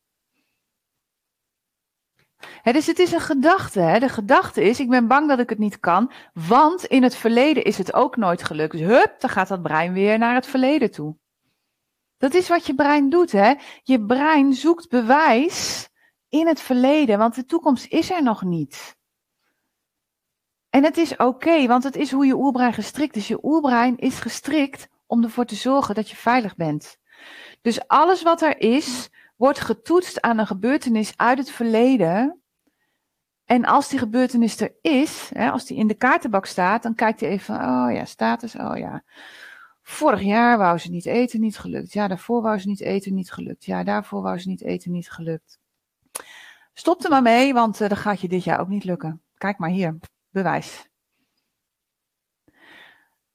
dus 2.63 2.86
het 2.86 3.00
is 3.00 3.12
een 3.12 3.21
gedachte. 3.21 3.80
Hè? 3.80 4.00
De 4.00 4.10
gedachte 4.10 4.63
is, 4.63 4.80
ik 4.80 4.89
ben 4.89 5.08
bang 5.08 5.28
dat 5.28 5.39
ik 5.39 5.50
het 5.50 5.60
niet 5.60 5.80
kan, 5.80 6.12
want 6.34 6.86
in 6.86 7.04
het 7.04 7.15
verleden 7.15 7.63
is 7.63 7.78
het 7.78 7.93
ook 7.93 8.15
nooit 8.15 8.43
gelukt. 8.43 8.71
Dus 8.71 8.82
hup, 8.82 9.15
dan 9.19 9.30
gaat 9.30 9.47
dat 9.47 9.62
brein 9.62 9.93
weer 9.93 10.17
naar 10.17 10.36
het 10.36 10.47
verleden 10.47 10.91
toe. 10.91 11.17
Dat 12.17 12.34
is 12.34 12.47
wat 12.47 12.65
je 12.65 12.76
brein 12.76 13.10
doet. 13.10 13.32
Hè? 13.32 13.54
Je 13.84 14.06
brein 14.06 14.54
zoekt 14.54 14.89
bewijs 14.89 15.89
in 16.30 16.47
het 16.47 16.62
verleden, 16.62 17.17
want 17.17 17.36
de 17.36 17.45
toekomst 17.45 17.86
is 17.86 18.12
er 18.12 18.23
nog 18.23 18.43
niet. 18.43 18.95
En 20.69 20.84
het 20.84 20.97
is 20.97 21.15
oké, 21.15 21.67
want 21.67 21.84
het 21.84 21.95
is 21.95 22.12
hoe 22.12 22.26
je 22.26 22.36
oerbrein 22.36 22.73
gestrikt 22.73 23.15
is. 23.15 23.28
Je 23.28 23.39
oerbrein 23.43 23.97
is 23.97 24.19
gestrikt 24.19 24.88
om 25.06 25.23
ervoor 25.23 25.45
te 25.45 25.56
zorgen 25.56 25.95
dat 25.95 26.10
je 26.10 26.15
veilig 26.15 26.56
bent. 26.56 26.97
Dus 27.62 27.88
alles 27.88 28.21
wat 28.21 28.41
er 28.41 28.60
is, 28.60 29.10
wordt 29.38 29.60
getoetst 29.60 30.21
aan 30.21 30.38
een 30.38 30.47
gebeurtenis 30.47 31.13
uit 31.15 31.38
het 31.38 31.52
verleden. 31.52 32.41
En 33.45 33.65
als 33.65 33.89
die 33.89 34.00
gebeurtenis 34.00 34.60
er 34.60 34.76
is, 34.82 35.30
hè, 35.34 35.52
als 35.52 35.65
die 35.65 35.78
in 35.78 35.88
de 35.88 35.93
kaartenbak 35.93 36.45
staat, 36.45 36.84
dan 36.84 36.95
kijkt 36.95 37.19
hij 37.19 37.30
even, 37.30 37.56
oh 37.56 37.88
ja, 37.91 38.06
status, 38.06 38.56
oh 38.56 38.78
ja. 38.78 39.04
Vorig 39.82 40.21
jaar 40.21 40.58
wou 40.58 40.78
ze 40.78 40.89
niet 40.89 41.06
eten, 41.06 41.39
niet 41.39 41.58
gelukt. 41.58 41.93
Ja, 41.93 42.08
daarvoor 42.08 42.41
wou 42.41 42.60
ze 42.60 42.67
niet 42.67 42.82
eten, 42.82 43.13
niet 43.13 43.32
gelukt. 43.32 43.65
Ja, 43.65 43.84
daarvoor 43.84 44.21
wou 44.21 44.39
ze 44.39 44.47
niet 44.47 44.62
eten, 44.62 44.91
niet 44.91 45.12
gelukt. 45.12 45.60
Stop 46.73 47.04
er 47.04 47.10
maar 47.10 47.21
mee, 47.21 47.54
want 47.54 47.78
dan 47.78 47.97
gaat 47.97 48.21
je 48.21 48.28
dit 48.28 48.43
jaar 48.43 48.60
ook 48.60 48.67
niet 48.67 48.84
lukken. 48.84 49.21
Kijk 49.38 49.58
maar 49.58 49.69
hier, 49.69 49.97
bewijs. 50.30 50.88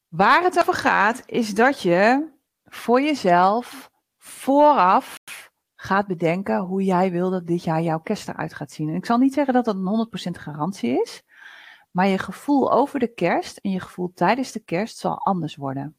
Waar 0.09 0.43
het 0.43 0.59
over 0.59 0.75
gaat, 0.75 1.23
is 1.27 1.55
dat 1.55 1.83
je 1.83 2.29
voor 2.65 3.01
jezelf 3.01 3.91
vooraf 4.19 5.21
gaat 5.83 6.07
bedenken 6.07 6.59
hoe 6.59 6.85
jij 6.85 7.11
wil 7.11 7.31
dat 7.31 7.47
dit 7.47 7.65
jaar 7.65 7.83
jouw 7.83 8.01
kerst 8.01 8.29
eruit 8.29 8.55
gaat 8.55 8.71
zien. 8.71 8.89
En 8.89 8.95
ik 8.95 9.07
zal 9.07 9.19
niet 9.19 9.35
zeggen 9.35 9.55
dat 9.55 9.65
dat 9.65 9.75
een 9.75 10.09
100% 10.37 10.41
garantie 10.41 11.01
is, 11.03 11.23
maar 11.91 12.07
je 12.07 12.19
gevoel 12.19 12.73
over 12.73 12.99
de 12.99 13.15
kerst 13.15 13.57
en 13.57 13.71
je 13.71 13.81
gevoel 13.81 14.13
tijdens 14.15 14.53
de 14.53 14.61
kerst 14.61 14.99
zal 14.99 15.19
anders 15.19 15.57
worden. 15.57 15.97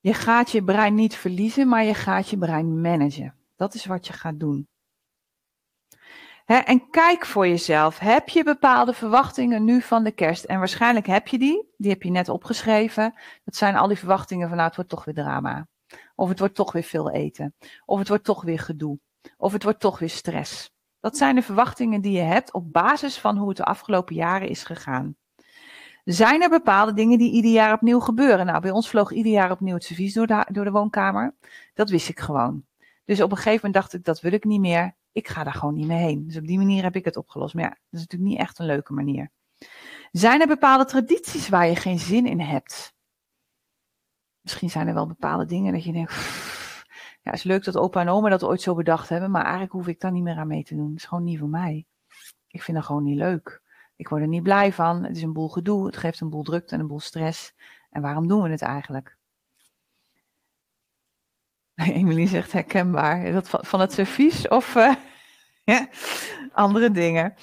Je 0.00 0.14
gaat 0.14 0.50
je 0.50 0.64
brein 0.64 0.94
niet 0.94 1.14
verliezen, 1.14 1.68
maar 1.68 1.84
je 1.84 1.94
gaat 1.94 2.28
je 2.28 2.38
brein 2.38 2.80
managen. 2.80 3.34
Dat 3.56 3.74
is 3.74 3.84
wat 3.84 4.06
je 4.06 4.12
gaat 4.12 4.40
doen. 4.40 4.68
en 6.44 6.90
kijk 6.90 7.26
voor 7.26 7.48
jezelf. 7.48 7.98
Heb 7.98 8.28
je 8.28 8.44
bepaalde 8.44 8.92
verwachtingen 8.92 9.64
nu 9.64 9.80
van 9.80 10.04
de 10.04 10.12
kerst? 10.12 10.44
En 10.44 10.58
waarschijnlijk 10.58 11.06
heb 11.06 11.28
je 11.28 11.38
die. 11.38 11.74
Die 11.76 11.90
heb 11.90 12.02
je 12.02 12.10
net 12.10 12.28
opgeschreven. 12.28 13.14
Dat 13.44 13.56
zijn 13.56 13.76
al 13.76 13.88
die 13.88 13.98
verwachtingen 13.98 14.46
van 14.48 14.56
nou, 14.56 14.68
het 14.68 14.76
wordt 14.76 14.90
toch 14.90 15.04
weer 15.04 15.14
drama. 15.14 15.66
Of 16.14 16.28
het 16.28 16.38
wordt 16.38 16.54
toch 16.54 16.72
weer 16.72 16.82
veel 16.82 17.10
eten. 17.10 17.54
Of 17.84 17.98
het 17.98 18.08
wordt 18.08 18.24
toch 18.24 18.42
weer 18.42 18.58
gedoe. 18.58 18.98
Of 19.36 19.52
het 19.52 19.62
wordt 19.62 19.80
toch 19.80 19.98
weer 19.98 20.10
stress. 20.10 20.72
Dat 21.00 21.16
zijn 21.16 21.34
de 21.34 21.42
verwachtingen 21.42 22.00
die 22.00 22.12
je 22.12 22.22
hebt 22.22 22.52
op 22.52 22.72
basis 22.72 23.18
van 23.18 23.36
hoe 23.36 23.48
het 23.48 23.56
de 23.56 23.64
afgelopen 23.64 24.14
jaren 24.14 24.48
is 24.48 24.64
gegaan. 24.64 25.16
Zijn 26.04 26.42
er 26.42 26.48
bepaalde 26.48 26.92
dingen 26.92 27.18
die 27.18 27.32
ieder 27.32 27.50
jaar 27.50 27.72
opnieuw 27.72 28.00
gebeuren? 28.00 28.46
Nou, 28.46 28.60
bij 28.60 28.70
ons 28.70 28.88
vloog 28.88 29.12
ieder 29.12 29.32
jaar 29.32 29.50
opnieuw 29.50 29.74
het 29.74 29.84
servies 29.84 30.14
door 30.14 30.26
de, 30.26 30.46
door 30.52 30.64
de 30.64 30.70
woonkamer. 30.70 31.34
Dat 31.74 31.90
wist 31.90 32.08
ik 32.08 32.20
gewoon. 32.20 32.64
Dus 33.04 33.20
op 33.20 33.30
een 33.30 33.36
gegeven 33.36 33.56
moment 33.56 33.74
dacht 33.74 33.92
ik, 33.94 34.04
dat 34.04 34.20
wil 34.20 34.32
ik 34.32 34.44
niet 34.44 34.60
meer. 34.60 34.96
Ik 35.12 35.28
ga 35.28 35.44
daar 35.44 35.54
gewoon 35.54 35.74
niet 35.74 35.86
meer 35.86 35.98
heen. 35.98 36.26
Dus 36.26 36.36
op 36.36 36.46
die 36.46 36.58
manier 36.58 36.82
heb 36.82 36.96
ik 36.96 37.04
het 37.04 37.16
opgelost. 37.16 37.54
Maar 37.54 37.64
ja, 37.64 37.68
dat 37.68 37.78
is 37.90 38.00
natuurlijk 38.00 38.30
niet 38.30 38.40
echt 38.40 38.58
een 38.58 38.66
leuke 38.66 38.92
manier. 38.92 39.30
Zijn 40.12 40.40
er 40.40 40.46
bepaalde 40.46 40.84
tradities 40.84 41.48
waar 41.48 41.66
je 41.66 41.76
geen 41.76 41.98
zin 41.98 42.26
in 42.26 42.40
hebt? 42.40 42.93
Misschien 44.44 44.70
zijn 44.70 44.88
er 44.88 44.94
wel 44.94 45.06
bepaalde 45.06 45.44
dingen 45.44 45.72
dat 45.72 45.84
je 45.84 45.92
denkt, 45.92 46.12
ja, 47.22 47.30
het 47.30 47.34
is 47.34 47.42
leuk 47.42 47.64
dat 47.64 47.76
opa 47.76 48.00
en 48.00 48.08
oma 48.08 48.28
dat 48.28 48.44
ooit 48.44 48.60
zo 48.60 48.74
bedacht 48.74 49.08
hebben, 49.08 49.30
maar 49.30 49.42
eigenlijk 49.42 49.72
hoef 49.72 49.86
ik 49.86 50.00
daar 50.00 50.12
niet 50.12 50.22
meer 50.22 50.36
aan 50.36 50.46
mee 50.46 50.64
te 50.64 50.74
doen. 50.74 50.88
Het 50.88 50.96
is 50.96 51.04
gewoon 51.04 51.24
niet 51.24 51.38
voor 51.38 51.48
mij. 51.48 51.86
Ik 52.48 52.62
vind 52.62 52.76
dat 52.76 52.86
gewoon 52.86 53.02
niet 53.02 53.16
leuk. 53.16 53.62
Ik 53.96 54.08
word 54.08 54.22
er 54.22 54.28
niet 54.28 54.42
blij 54.42 54.72
van. 54.72 55.04
Het 55.04 55.16
is 55.16 55.22
een 55.22 55.32
boel 55.32 55.48
gedoe. 55.48 55.86
Het 55.86 55.96
geeft 55.96 56.20
een 56.20 56.30
boel 56.30 56.42
drukte 56.42 56.74
en 56.74 56.80
een 56.80 56.86
boel 56.86 57.00
stress. 57.00 57.54
En 57.90 58.02
waarom 58.02 58.28
doen 58.28 58.42
we 58.42 58.50
het 58.50 58.62
eigenlijk? 58.62 59.16
Emily 61.98 62.26
zegt 62.26 62.52
herkenbaar. 62.52 63.32
Dat 63.32 63.48
van 63.48 63.80
het 63.80 63.92
servies 63.92 64.48
of 64.48 64.74
uh, 64.74 64.94
ja, 65.72 65.88
andere 66.52 66.90
dingen. 66.90 67.34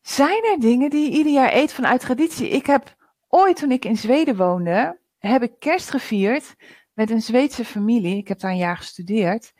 Zijn 0.00 0.44
er 0.44 0.60
dingen 0.60 0.90
die 0.90 1.10
je 1.10 1.16
ieder 1.16 1.32
jaar 1.32 1.52
eet 1.52 1.72
vanuit 1.72 2.00
traditie? 2.00 2.48
Ik 2.48 2.66
heb 2.66 2.96
ooit, 3.28 3.56
toen 3.56 3.70
ik 3.70 3.84
in 3.84 3.96
Zweden 3.96 4.36
woonde, 4.36 5.00
heb 5.30 5.42
ik 5.42 5.58
kerst 5.58 5.90
gevierd 5.90 6.54
met 6.92 7.10
een 7.10 7.22
Zweedse 7.22 7.64
familie. 7.64 8.16
Ik 8.16 8.28
heb 8.28 8.38
daar 8.38 8.50
een 8.50 8.56
jaar 8.56 8.76
gestudeerd. 8.76 9.52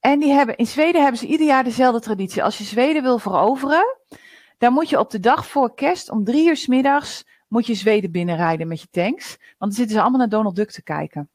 En 0.00 0.18
die 0.18 0.32
hebben, 0.32 0.56
in 0.56 0.66
Zweden 0.66 1.00
hebben 1.00 1.20
ze 1.20 1.26
ieder 1.26 1.46
jaar 1.46 1.64
dezelfde 1.64 2.00
traditie. 2.00 2.42
Als 2.42 2.58
je 2.58 2.64
Zweden 2.64 3.02
wil 3.02 3.18
veroveren, 3.18 3.98
dan 4.58 4.72
moet 4.72 4.88
je 4.88 4.98
op 4.98 5.10
de 5.10 5.20
dag 5.20 5.46
voor 5.46 5.74
kerst 5.74 6.10
om 6.10 6.24
drie 6.24 6.48
uur 6.48 6.56
s 6.56 6.66
middags 6.66 7.24
moet 7.48 7.66
je 7.66 7.74
Zweden 7.74 8.10
binnenrijden 8.10 8.68
met 8.68 8.80
je 8.80 8.88
tanks. 8.90 9.36
Want 9.36 9.58
dan 9.58 9.72
zitten 9.72 9.94
ze 9.94 10.00
allemaal 10.00 10.18
naar 10.18 10.28
Donald 10.28 10.56
Duck 10.56 10.70
te 10.70 10.82
kijken. 10.82 11.30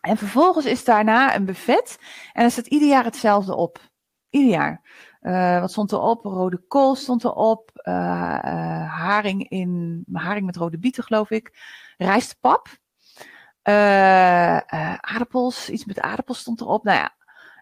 En 0.00 0.16
vervolgens 0.16 0.66
is 0.66 0.84
daarna 0.84 1.34
een 1.34 1.44
buffet. 1.44 1.98
En 2.32 2.42
dan 2.42 2.50
staat 2.50 2.66
ieder 2.66 2.88
jaar 2.88 3.04
hetzelfde 3.04 3.56
op. 3.56 3.78
Ieder 4.30 4.50
jaar. 4.50 4.82
Uh, 5.20 5.60
wat 5.60 5.70
stond 5.70 5.92
erop? 5.92 6.24
Rode 6.24 6.64
kool 6.68 6.94
stond 6.94 7.24
erop. 7.24 7.70
Uh, 7.74 7.94
haring, 8.88 9.48
in, 9.48 10.04
haring 10.12 10.46
met 10.46 10.56
rode 10.56 10.78
bieten, 10.78 11.04
geloof 11.04 11.30
ik 11.30 11.50
rijstpap. 12.02 12.68
Uh, 13.68 14.56
aardappels, 14.96 15.70
iets 15.70 15.84
met 15.84 16.00
aardappels 16.00 16.38
stond 16.38 16.60
erop. 16.60 16.84
Nou 16.84 16.98
ja. 16.98 17.14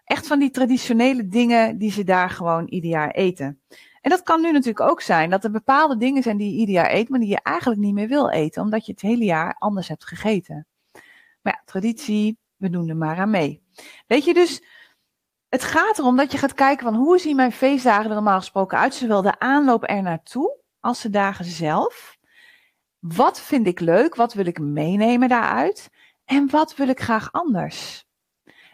echt 0.05 0.27
van 0.27 0.39
die 0.39 0.49
traditionele 0.49 1.27
dingen 1.27 1.77
die 1.77 1.91
ze 1.91 2.03
daar 2.03 2.29
gewoon 2.29 2.67
ieder 2.67 2.89
jaar 2.89 3.11
eten. 3.11 3.61
En 4.01 4.09
dat 4.09 4.23
kan 4.23 4.41
nu 4.41 4.51
natuurlijk 4.51 4.89
ook 4.89 5.01
zijn 5.01 5.29
dat 5.29 5.43
er 5.43 5.51
bepaalde 5.51 5.97
dingen 5.97 6.23
zijn 6.23 6.37
die 6.37 6.51
je 6.51 6.59
ieder 6.59 6.75
jaar 6.75 6.91
eet, 6.91 7.09
maar 7.09 7.19
die 7.19 7.29
je 7.29 7.41
eigenlijk 7.43 7.81
niet 7.81 7.93
meer 7.93 8.07
wil 8.07 8.29
eten, 8.29 8.61
omdat 8.61 8.85
je 8.85 8.91
het 8.91 9.01
hele 9.01 9.23
jaar 9.23 9.55
anders 9.59 9.87
hebt 9.87 10.05
gegeten. 10.05 10.67
Maar 11.41 11.53
ja, 11.53 11.61
traditie, 11.65 12.37
we 12.55 12.69
doen 12.69 12.89
er 12.89 12.97
maar 12.97 13.17
aan 13.17 13.29
mee. 13.29 13.63
Weet 14.07 14.25
je, 14.25 14.33
dus 14.33 14.63
het 15.49 15.63
gaat 15.63 15.99
erom 15.99 16.15
dat 16.15 16.31
je 16.31 16.37
gaat 16.37 16.53
kijken 16.53 16.85
van 16.85 16.95
hoe 16.95 17.19
zien 17.19 17.35
mijn 17.35 17.51
feestdagen 17.51 18.09
er 18.09 18.15
normaal 18.15 18.39
gesproken 18.39 18.77
uit, 18.77 18.93
zowel 18.93 19.21
de 19.21 19.39
aanloop 19.39 19.89
er 19.89 20.01
naartoe 20.01 20.57
als 20.79 21.01
de 21.01 21.09
dagen 21.09 21.45
zelf. 21.45 22.17
Wat 23.01 23.41
vind 23.41 23.67
ik 23.67 23.79
leuk? 23.79 24.15
Wat 24.15 24.33
wil 24.33 24.45
ik 24.45 24.59
meenemen 24.59 25.29
daaruit? 25.29 25.89
En 26.25 26.49
wat 26.49 26.75
wil 26.75 26.87
ik 26.87 26.99
graag 26.99 27.31
anders? 27.31 28.05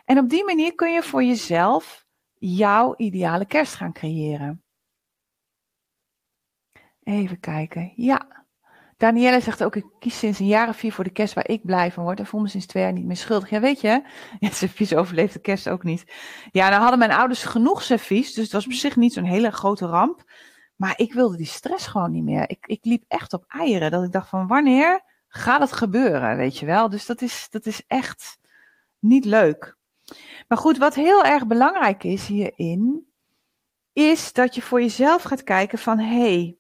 En 0.06 0.18
op 0.18 0.30
die 0.30 0.46
manier 0.46 0.76
kun 0.76 0.94
je 0.94 1.04
voor 1.04 1.24
jezelf 1.24 2.06
jouw 2.34 2.94
ideale 2.98 3.46
kerst 3.46 3.74
gaan 3.74 3.94
creëren. 3.94 4.64
Even 7.04 7.40
kijken. 7.40 7.94
Ja. 7.96 8.46
Danielle 8.98 9.42
zegt 9.42 9.64
ook, 9.64 9.76
ik 9.76 9.86
kies 10.00 10.20
sinds 10.20 10.40
een 10.40 10.48
jaar 10.48 10.70
of 10.70 10.78
vier 10.78 10.94
voor 10.94 11.04
de 11.04 11.10
kerst 11.10 11.34
waar 11.34 11.50
ik 11.50 11.66
blij 11.66 11.92
van 11.92 12.04
word. 12.04 12.20
En 12.20 12.26
voel 12.26 12.42
me 12.42 12.48
sinds 12.48 12.66
twee 12.66 12.84
jaar 12.84 12.94
niet 12.94 13.06
meer 13.06 13.18
schuldig. 13.18 13.50
Ja, 13.50 13.60
weet 13.60 13.82
je, 13.82 14.04
ja, 14.40 14.50
servies 14.50 14.96
overleeft 14.96 15.34
de 15.34 15.40
kerst 15.40 15.70
ook 15.70 15.84
niet. 15.84 16.14
Ja, 16.52 16.70
nou 16.70 16.82
hadden 16.82 17.00
mijn 17.00 17.12
ouders 17.12 17.44
genoeg 17.44 17.84
servies, 17.84 18.34
dus 18.34 18.44
het 18.44 18.54
was 18.54 18.66
op 18.66 18.72
zich 18.72 18.96
niet 18.96 19.14
zo'n 19.14 19.24
hele 19.24 19.52
grote 19.52 19.86
ramp. 19.86 20.24
Maar 20.78 20.94
ik 21.00 21.14
wilde 21.14 21.38
die 21.38 21.46
stress 21.46 21.88
gewoon 21.88 22.12
niet 22.12 22.24
meer. 22.24 22.50
Ik, 22.50 22.66
ik 22.66 22.86
liep 22.86 23.04
echt 23.08 23.34
op 23.34 23.46
eieren. 23.48 23.92
Dat 23.92 24.04
ik 24.04 24.12
dacht 24.12 24.30
van 24.30 24.48
wanneer 24.48 25.02
gaat 25.28 25.62
het 25.62 25.72
gebeuren, 25.72 26.38
weet 26.38 26.58
je 26.58 26.66
wel. 26.66 26.90
Dus 26.90 27.06
dat 27.06 27.22
is, 27.22 27.48
dat 27.50 27.66
is 27.66 27.84
echt 27.88 28.40
niet 29.00 29.26
leuk. 29.26 29.78
Maar 30.48 30.58
goed, 30.58 30.78
wat 30.78 30.96
heel 30.96 31.24
erg 31.24 31.48
belangrijk 31.48 32.04
is 32.04 32.28
hierin, 32.28 33.12
is 33.94 34.34
dat 34.34 34.56
je 34.56 34.62
voor 34.62 34.82
jezelf 34.82 35.24
gaat 35.24 35.44
kijken 35.44 35.78
van 35.78 36.00
hé, 36.00 36.20
hey, 36.20 36.58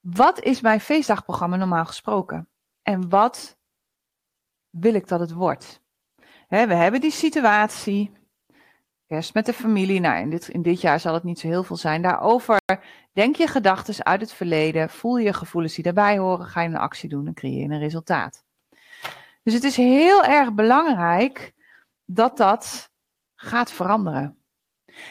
wat 0.00 0.40
is 0.40 0.60
mijn 0.60 0.80
feestdagprogramma 0.80 1.56
normaal 1.56 1.84
gesproken? 1.86 2.48
En 2.82 3.08
wat 3.08 3.58
wil 4.70 4.94
ik 4.94 5.08
dat 5.08 5.20
het 5.20 5.32
wordt? 5.32 5.82
we 6.48 6.74
hebben 6.74 7.00
die 7.00 7.10
situatie, 7.10 8.12
met 9.32 9.46
de 9.46 9.52
familie. 9.52 10.00
Nou, 10.00 10.20
in 10.20 10.30
dit, 10.30 10.48
in 10.48 10.62
dit 10.62 10.80
jaar 10.80 11.00
zal 11.00 11.14
het 11.14 11.22
niet 11.22 11.38
zo 11.38 11.48
heel 11.48 11.62
veel 11.62 11.76
zijn. 11.76 12.02
Daarover 12.02 12.60
denk 13.12 13.36
je 13.36 13.46
gedachten 13.46 14.04
uit 14.04 14.20
het 14.20 14.32
verleden, 14.32 14.90
voel 14.90 15.16
je 15.16 15.32
gevoelens 15.32 15.74
die 15.74 15.84
daarbij 15.84 16.18
horen, 16.18 16.46
ga 16.46 16.60
je 16.60 16.68
een 16.68 16.76
actie 16.76 17.08
doen 17.08 17.26
en 17.26 17.34
creëer 17.34 17.68
je 17.68 17.74
een 17.74 17.78
resultaat. 17.78 18.44
Dus 19.42 19.54
het 19.54 19.64
is 19.64 19.76
heel 19.76 20.24
erg 20.24 20.52
belangrijk 20.52 21.54
dat 22.04 22.36
dat 22.36 22.90
gaat 23.34 23.72
veranderen. 23.72 24.38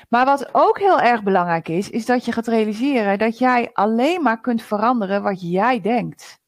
Maar 0.10 0.26
wat 0.26 0.50
ook 0.52 0.80
heel 0.80 1.00
erg 1.00 1.24
belangrijk 1.24 1.68
is, 1.68 1.90
is 1.90 2.06
dat 2.06 2.26
je 2.26 2.32
gaat 2.32 2.48
realiseren 2.48 3.20
dat 3.20 3.38
jij 3.38 3.70
alleen 3.74 4.22
maar 4.22 4.42
kunt 4.42 4.62
veranderen 4.62 5.24
wat 5.24 5.52
jij 5.52 5.82
denkt. 5.82 6.42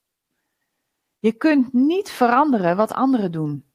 Je 1.19 1.33
kunt 1.33 1.73
niet 1.73 2.09
veranderen 2.09 2.77
wat 2.77 2.93
anderen 2.93 3.31
doen. 3.31 3.65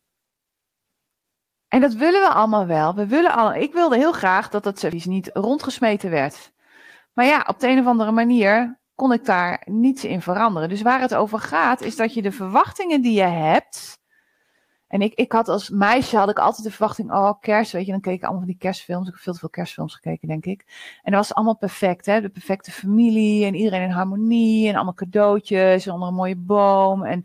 En 1.70 1.80
dat 1.80 1.94
willen 1.94 2.20
we 2.20 2.28
allemaal 2.28 2.66
wel. 2.66 2.94
We 2.94 3.06
willen 3.06 3.32
al, 3.32 3.54
ik 3.54 3.72
wilde 3.72 3.96
heel 3.96 4.12
graag 4.12 4.48
dat 4.48 4.62
dat 4.62 4.78
servies 4.78 5.04
niet 5.04 5.30
rondgesmeten 5.32 6.10
werd. 6.10 6.52
Maar 7.12 7.24
ja, 7.26 7.44
op 7.46 7.60
de 7.60 7.68
een 7.68 7.78
of 7.78 7.86
andere 7.86 8.10
manier 8.10 8.78
kon 8.94 9.12
ik 9.12 9.24
daar 9.24 9.62
niets 9.64 10.04
in 10.04 10.22
veranderen. 10.22 10.68
Dus 10.68 10.82
waar 10.82 11.00
het 11.00 11.14
over 11.14 11.38
gaat, 11.38 11.80
is 11.80 11.96
dat 11.96 12.14
je 12.14 12.22
de 12.22 12.32
verwachtingen 12.32 13.02
die 13.02 13.12
je 13.12 13.22
hebt, 13.22 14.00
en 14.90 15.02
ik, 15.02 15.14
ik 15.14 15.32
had 15.32 15.48
als 15.48 15.68
meisje 15.68 16.16
had 16.16 16.30
ik 16.30 16.38
altijd 16.38 16.64
de 16.64 16.70
verwachting, 16.70 17.12
oh 17.12 17.32
kerst, 17.40 17.72
weet 17.72 17.86
je, 17.86 17.92
dan 17.92 18.00
keek 18.00 18.14
ik 18.14 18.22
allemaal 18.22 18.40
van 18.40 18.50
die 18.50 18.58
kerstfilms. 18.58 19.06
Ik 19.06 19.12
heb 19.12 19.22
veel 19.22 19.32
te 19.32 19.38
veel 19.38 19.48
kerstfilms 19.48 19.94
gekeken, 19.94 20.28
denk 20.28 20.46
ik. 20.46 20.64
En 21.02 21.12
dat 21.12 21.20
was 21.20 21.34
allemaal 21.34 21.56
perfect, 21.56 22.06
hè. 22.06 22.20
De 22.20 22.28
perfecte 22.28 22.70
familie 22.70 23.44
en 23.44 23.54
iedereen 23.54 23.82
in 23.82 23.90
harmonie 23.90 24.68
en 24.68 24.74
allemaal 24.74 24.94
cadeautjes 24.94 25.88
onder 25.88 26.08
een 26.08 26.14
mooie 26.14 26.36
boom. 26.36 27.04
En 27.04 27.24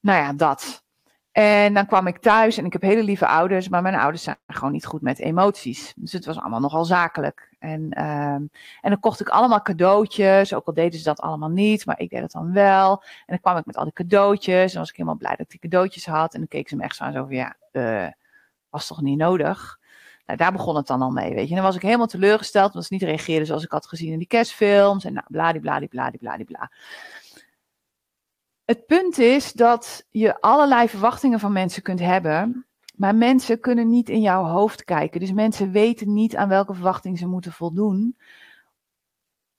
nou 0.00 0.18
ja, 0.18 0.32
dat. 0.32 0.84
En 1.32 1.74
dan 1.74 1.86
kwam 1.86 2.06
ik 2.06 2.18
thuis 2.18 2.56
en 2.56 2.64
ik 2.64 2.72
heb 2.72 2.82
hele 2.82 3.02
lieve 3.02 3.26
ouders, 3.26 3.68
maar 3.68 3.82
mijn 3.82 3.94
ouders 3.94 4.22
zijn 4.22 4.36
gewoon 4.46 4.72
niet 4.72 4.86
goed 4.86 5.02
met 5.02 5.18
emoties. 5.18 5.92
Dus 5.96 6.12
het 6.12 6.24
was 6.24 6.38
allemaal 6.38 6.60
nogal 6.60 6.84
zakelijk. 6.84 7.50
En, 7.58 7.80
um, 7.80 8.50
en 8.80 8.90
dan 8.90 9.00
kocht 9.00 9.20
ik 9.20 9.28
allemaal 9.28 9.62
cadeautjes, 9.62 10.54
ook 10.54 10.66
al 10.66 10.74
deden 10.74 10.98
ze 10.98 11.04
dat 11.04 11.20
allemaal 11.20 11.48
niet, 11.48 11.86
maar 11.86 12.00
ik 12.00 12.10
deed 12.10 12.20
het 12.20 12.32
dan 12.32 12.52
wel. 12.52 13.02
En 13.02 13.24
dan 13.26 13.40
kwam 13.40 13.56
ik 13.56 13.66
met 13.66 13.76
al 13.76 13.84
die 13.84 13.92
cadeautjes 13.92 14.72
en 14.72 14.78
was 14.78 14.88
ik 14.88 14.96
helemaal 14.96 15.18
blij 15.18 15.30
dat 15.30 15.40
ik 15.40 15.50
die 15.50 15.70
cadeautjes 15.70 16.06
had. 16.06 16.32
En 16.34 16.38
dan 16.38 16.48
keek 16.48 16.68
ze 16.68 16.76
me 16.76 16.82
echt 16.82 16.96
zo 16.96 17.04
aan, 17.04 17.12
zo 17.12 17.24
van 17.24 17.34
ja, 17.34 17.56
uh, 17.72 18.08
was 18.70 18.86
toch 18.86 19.02
niet 19.02 19.18
nodig? 19.18 19.78
Nou, 20.26 20.38
daar 20.38 20.52
begon 20.52 20.76
het 20.76 20.86
dan 20.86 21.02
al 21.02 21.10
mee, 21.10 21.34
weet 21.34 21.44
je. 21.44 21.48
En 21.48 21.56
dan 21.56 21.64
was 21.64 21.76
ik 21.76 21.82
helemaal 21.82 22.06
teleurgesteld, 22.06 22.66
omdat 22.66 22.84
ze 22.84 22.92
niet 22.92 23.02
reageerden 23.02 23.46
zoals 23.46 23.64
ik 23.64 23.70
had 23.70 23.86
gezien 23.86 24.12
in 24.12 24.18
die 24.18 24.26
kerstfilms. 24.26 25.04
En 25.04 25.12
nou, 25.12 25.26
bladibladibladibladibla. 25.28 26.70
Het 28.72 28.86
punt 28.86 29.18
is 29.18 29.52
dat 29.52 30.06
je 30.10 30.40
allerlei 30.40 30.88
verwachtingen 30.88 31.40
van 31.40 31.52
mensen 31.52 31.82
kunt 31.82 32.00
hebben, 32.00 32.66
maar 32.94 33.14
mensen 33.14 33.60
kunnen 33.60 33.88
niet 33.88 34.08
in 34.08 34.20
jouw 34.20 34.44
hoofd 34.44 34.84
kijken. 34.84 35.20
Dus 35.20 35.32
mensen 35.32 35.70
weten 35.70 36.12
niet 36.12 36.36
aan 36.36 36.48
welke 36.48 36.74
verwachting 36.74 37.18
ze 37.18 37.26
moeten 37.26 37.52
voldoen, 37.52 38.18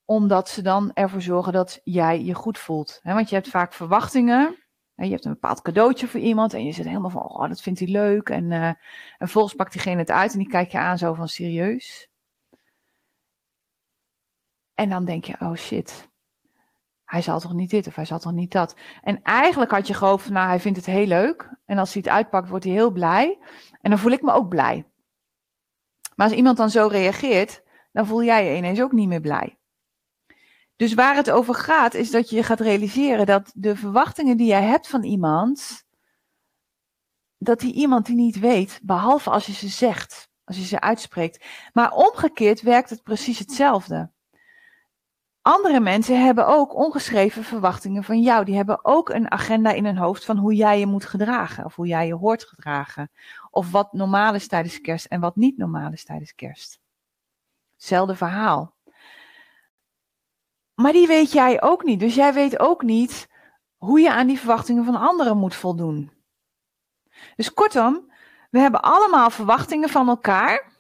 omdat 0.06 0.50
ze 0.50 0.62
dan 0.62 0.92
ervoor 0.94 1.22
zorgen 1.22 1.54
dat 1.54 1.82
jij 1.84 2.24
je 2.24 2.34
goed 2.34 2.58
voelt. 2.58 3.00
Want 3.04 3.30
je 3.30 3.36
hebt 3.36 3.50
vaak 3.50 3.74
verwachtingen. 3.74 4.58
Je 4.96 5.10
hebt 5.10 5.26
een 5.26 5.34
bepaald 5.34 5.62
cadeautje 5.62 6.08
voor 6.08 6.20
iemand 6.20 6.54
en 6.54 6.66
je 6.66 6.72
zit 6.72 6.86
helemaal 6.86 7.10
van, 7.10 7.30
oh, 7.30 7.48
dat 7.48 7.62
vindt 7.62 7.80
hij 7.80 7.90
leuk. 7.90 8.30
En, 8.30 8.44
uh, 8.52 8.68
en 8.68 8.78
vervolgens 9.18 9.56
pakt 9.56 9.72
diegene 9.72 10.00
het 10.00 10.12
uit 10.12 10.32
en 10.32 10.40
die 10.40 10.48
kijkt 10.48 10.72
je 10.72 10.78
aan 10.78 10.98
zo 10.98 11.14
van, 11.14 11.28
serieus? 11.28 12.10
En 14.74 14.90
dan 14.90 15.06
denk 15.06 15.26
je, 15.26 15.36
oh 15.40 15.56
shit, 15.56 16.12
hij 17.14 17.22
zal 17.22 17.40
toch 17.40 17.54
niet 17.54 17.70
dit 17.70 17.88
of 17.88 17.96
hij 17.96 18.06
zal 18.06 18.20
toch 18.20 18.32
niet 18.32 18.52
dat. 18.52 18.76
En 19.02 19.22
eigenlijk 19.22 19.72
had 19.72 19.88
je 19.88 19.94
gehoopt 19.94 20.22
van, 20.22 20.34
nou, 20.34 20.48
hij 20.48 20.60
vindt 20.60 20.78
het 20.78 20.86
heel 20.86 21.06
leuk. 21.06 21.50
En 21.66 21.78
als 21.78 21.94
hij 21.94 22.02
het 22.06 22.14
uitpakt, 22.14 22.50
wordt 22.50 22.64
hij 22.64 22.74
heel 22.74 22.92
blij. 22.92 23.40
En 23.82 23.90
dan 23.90 24.00
voel 24.00 24.12
ik 24.12 24.22
me 24.22 24.32
ook 24.32 24.50
blij. 24.50 24.86
Maar 26.16 26.28
als 26.28 26.36
iemand 26.36 26.58
dan 26.58 26.70
zo 26.70 26.88
reageert, 26.88 27.64
dan 27.92 28.06
voel 28.06 28.24
jij 28.24 28.46
je 28.46 28.58
ineens 28.58 28.82
ook 28.82 28.92
niet 28.92 29.08
meer 29.08 29.22
blij. 29.22 29.58
Dus 30.76 30.94
waar 30.94 31.16
het 31.16 31.32
over 31.32 31.56
gaat, 31.56 31.94
is 31.94 32.12
dat 32.12 32.30
je 32.30 32.44
gaat 32.44 32.60
realiseren 32.60 33.26
dat 33.26 33.52
de 33.56 33.76
verwachtingen 33.76 34.38
die 34.38 34.48
jij 34.48 34.64
hebt 34.64 34.88
van 34.88 35.04
iemand, 35.04 35.86
dat 37.38 37.60
die 37.60 37.74
iemand 37.74 38.06
die 38.06 38.16
niet 38.16 38.40
weet, 38.40 38.80
behalve 38.84 39.30
als 39.30 39.46
je 39.46 39.54
ze 39.54 39.68
zegt, 39.68 40.30
als 40.44 40.58
je 40.58 40.64
ze 40.66 40.80
uitspreekt. 40.80 41.46
Maar 41.74 41.92
omgekeerd 41.92 42.62
werkt 42.62 42.90
het 42.90 43.04
precies 43.04 43.40
hetzelfde. 43.40 44.13
Andere 45.44 45.80
mensen 45.80 46.24
hebben 46.24 46.48
ook 46.48 46.76
ongeschreven 46.76 47.44
verwachtingen 47.44 48.04
van 48.04 48.22
jou. 48.22 48.46
Die 48.46 48.56
hebben 48.56 48.86
ook 48.86 49.10
een 49.10 49.32
agenda 49.32 49.72
in 49.72 49.86
hun 49.86 49.98
hoofd 49.98 50.26
van 50.26 50.38
hoe 50.38 50.54
jij 50.54 50.80
je 50.80 50.86
moet 50.86 51.06
gedragen. 51.06 51.66
Of 51.66 51.76
hoe 51.76 51.88
jij 51.88 52.08
je 52.08 52.14
hoort 52.14 52.44
gedragen. 52.44 53.12
Of 53.50 53.72
wat 53.72 53.94
normaal 53.94 54.34
is 54.34 54.48
tijdens 54.48 54.82
kerst 54.82 55.06
en 55.06 55.20
wat 55.20 55.36
niet 55.36 55.58
normaal 55.58 55.92
is 55.92 56.04
tijdens 56.04 56.36
kerst. 56.36 56.80
Hetzelfde 57.74 58.16
verhaal. 58.16 58.76
Maar 60.74 60.92
die 60.92 61.08
weet 61.08 61.32
jij 61.32 61.62
ook 61.62 61.84
niet. 61.84 62.00
Dus 62.00 62.16
jij 62.16 62.34
weet 62.34 62.60
ook 62.60 62.82
niet 62.82 63.30
hoe 63.78 64.00
je 64.00 64.12
aan 64.12 64.28
die 64.28 64.40
verwachtingen 64.40 64.86
van 64.86 64.96
anderen 64.96 65.38
moet 65.38 65.56
voldoen. 65.56 66.12
Dus 67.36 67.54
kortom, 67.54 68.12
we 68.50 68.60
hebben 68.60 68.82
allemaal 68.82 69.30
verwachtingen 69.30 69.90
van 69.90 70.08
elkaar. 70.08 70.72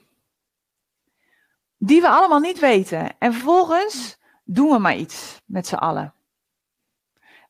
Die 1.77 2.01
we 2.01 2.09
allemaal 2.09 2.39
niet 2.39 2.59
weten. 2.59 3.17
En 3.19 3.33
vervolgens 3.33 4.21
doen 4.43 4.69
we 4.69 4.77
maar 4.77 4.95
iets 4.95 5.41
met 5.45 5.67
z'n 5.67 5.75
allen. 5.75 6.13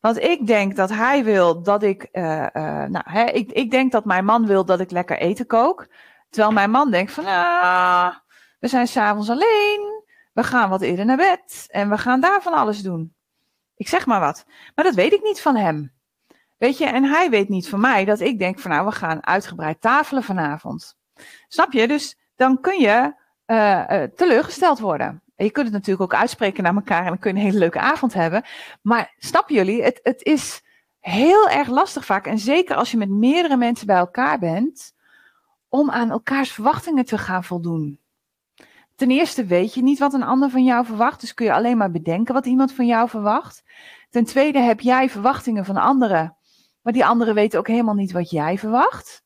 Want 0.03 0.19
ik 0.19 0.47
denk 0.47 0.75
dat 0.75 0.89
hij 0.89 1.23
wil 1.23 1.61
dat 1.61 1.83
ik, 1.83 2.07
uh, 2.11 2.23
uh, 2.23 2.83
nou, 2.83 3.03
hè, 3.03 3.23
ik, 3.23 3.51
ik 3.51 3.71
denk 3.71 3.91
dat 3.91 4.05
mijn 4.05 4.25
man 4.25 4.45
wil 4.45 4.65
dat 4.65 4.79
ik 4.79 4.91
lekker 4.91 5.17
eten 5.17 5.45
kook. 5.45 5.87
Terwijl 6.29 6.53
mijn 6.53 6.71
man 6.71 6.91
denkt 6.91 7.11
van, 7.11 7.25
ah, 7.25 8.15
we 8.59 8.67
zijn 8.67 8.87
s'avonds 8.87 9.29
alleen, 9.29 10.03
we 10.33 10.43
gaan 10.43 10.69
wat 10.69 10.81
eerder 10.81 11.05
naar 11.05 11.17
bed 11.17 11.67
en 11.69 11.89
we 11.89 11.97
gaan 11.97 12.19
daar 12.19 12.41
van 12.41 12.53
alles 12.53 12.81
doen. 12.81 13.13
Ik 13.75 13.87
zeg 13.87 14.05
maar 14.05 14.19
wat. 14.19 14.45
Maar 14.75 14.85
dat 14.85 14.95
weet 14.95 15.13
ik 15.13 15.23
niet 15.23 15.41
van 15.41 15.55
hem. 15.55 15.93
Weet 16.57 16.77
je, 16.77 16.85
en 16.85 17.03
hij 17.03 17.29
weet 17.29 17.49
niet 17.49 17.69
van 17.69 17.79
mij 17.79 18.05
dat 18.05 18.19
ik 18.19 18.39
denk 18.39 18.59
van, 18.59 18.71
nou, 18.71 18.85
we 18.85 18.91
gaan 18.91 19.25
uitgebreid 19.25 19.81
tafelen 19.81 20.23
vanavond. 20.23 20.97
Snap 21.47 21.71
je? 21.71 21.87
Dus 21.87 22.17
dan 22.35 22.61
kun 22.61 22.79
je 22.79 23.13
uh, 23.47 24.03
teleurgesteld 24.03 24.79
worden 24.79 25.22
je 25.43 25.51
kunt 25.51 25.65
het 25.65 25.75
natuurlijk 25.75 26.13
ook 26.13 26.19
uitspreken 26.19 26.63
naar 26.63 26.75
elkaar 26.75 27.01
en 27.01 27.07
dan 27.07 27.19
kun 27.19 27.31
je 27.33 27.39
een 27.39 27.45
hele 27.45 27.57
leuke 27.57 27.79
avond 27.79 28.13
hebben. 28.13 28.43
Maar 28.81 29.13
snappen 29.17 29.55
jullie, 29.55 29.83
het, 29.83 29.99
het 30.03 30.23
is 30.23 30.61
heel 30.99 31.49
erg 31.49 31.67
lastig 31.67 32.05
vaak. 32.05 32.27
En 32.27 32.39
zeker 32.39 32.75
als 32.75 32.91
je 32.91 32.97
met 32.97 33.09
meerdere 33.09 33.57
mensen 33.57 33.87
bij 33.87 33.95
elkaar 33.95 34.39
bent, 34.39 34.93
om 35.69 35.91
aan 35.91 36.11
elkaars 36.11 36.51
verwachtingen 36.51 37.05
te 37.05 37.17
gaan 37.17 37.43
voldoen. 37.43 37.99
Ten 38.95 39.11
eerste 39.11 39.45
weet 39.45 39.73
je 39.73 39.81
niet 39.81 39.99
wat 39.99 40.13
een 40.13 40.23
ander 40.23 40.49
van 40.49 40.63
jou 40.63 40.85
verwacht, 40.85 41.21
dus 41.21 41.33
kun 41.33 41.45
je 41.45 41.53
alleen 41.53 41.77
maar 41.77 41.91
bedenken 41.91 42.33
wat 42.33 42.45
iemand 42.45 42.73
van 42.73 42.85
jou 42.85 43.09
verwacht. 43.09 43.63
Ten 44.09 44.25
tweede 44.25 44.59
heb 44.59 44.79
jij 44.79 45.09
verwachtingen 45.09 45.65
van 45.65 45.77
anderen, 45.77 46.37
maar 46.81 46.93
die 46.93 47.05
anderen 47.05 47.35
weten 47.35 47.59
ook 47.59 47.67
helemaal 47.67 47.93
niet 47.93 48.11
wat 48.11 48.29
jij 48.29 48.57
verwacht. 48.57 49.23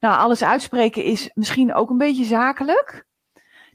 Nou, 0.00 0.18
alles 0.18 0.42
uitspreken 0.42 1.04
is 1.04 1.30
misschien 1.34 1.74
ook 1.74 1.90
een 1.90 1.98
beetje 1.98 2.24
zakelijk. 2.24 3.06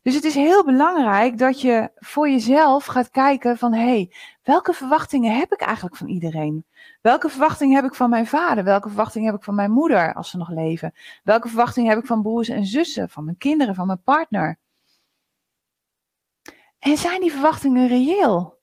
Dus 0.01 0.15
het 0.15 0.23
is 0.23 0.33
heel 0.33 0.65
belangrijk 0.65 1.37
dat 1.37 1.61
je 1.61 1.91
voor 1.95 2.29
jezelf 2.29 2.85
gaat 2.85 3.09
kijken 3.09 3.57
van 3.57 3.73
hé, 3.73 3.79
hey, 3.79 4.11
welke 4.43 4.73
verwachtingen 4.73 5.37
heb 5.37 5.53
ik 5.53 5.61
eigenlijk 5.61 5.95
van 5.95 6.07
iedereen? 6.07 6.65
Welke 7.01 7.29
verwachtingen 7.29 7.75
heb 7.75 7.85
ik 7.85 7.95
van 7.95 8.09
mijn 8.09 8.27
vader? 8.27 8.63
Welke 8.63 8.87
verwachtingen 8.87 9.27
heb 9.27 9.37
ik 9.37 9.43
van 9.43 9.55
mijn 9.55 9.71
moeder 9.71 10.13
als 10.13 10.29
ze 10.29 10.37
nog 10.37 10.49
leven? 10.49 10.93
Welke 11.23 11.47
verwachtingen 11.47 11.89
heb 11.89 11.99
ik 11.99 12.05
van 12.05 12.21
broers 12.21 12.49
en 12.49 12.65
zussen, 12.65 13.09
van 13.09 13.25
mijn 13.25 13.37
kinderen, 13.37 13.75
van 13.75 13.87
mijn 13.87 14.01
partner? 14.03 14.59
En 16.79 16.97
zijn 16.97 17.21
die 17.21 17.31
verwachtingen 17.31 17.87
reëel? 17.87 18.59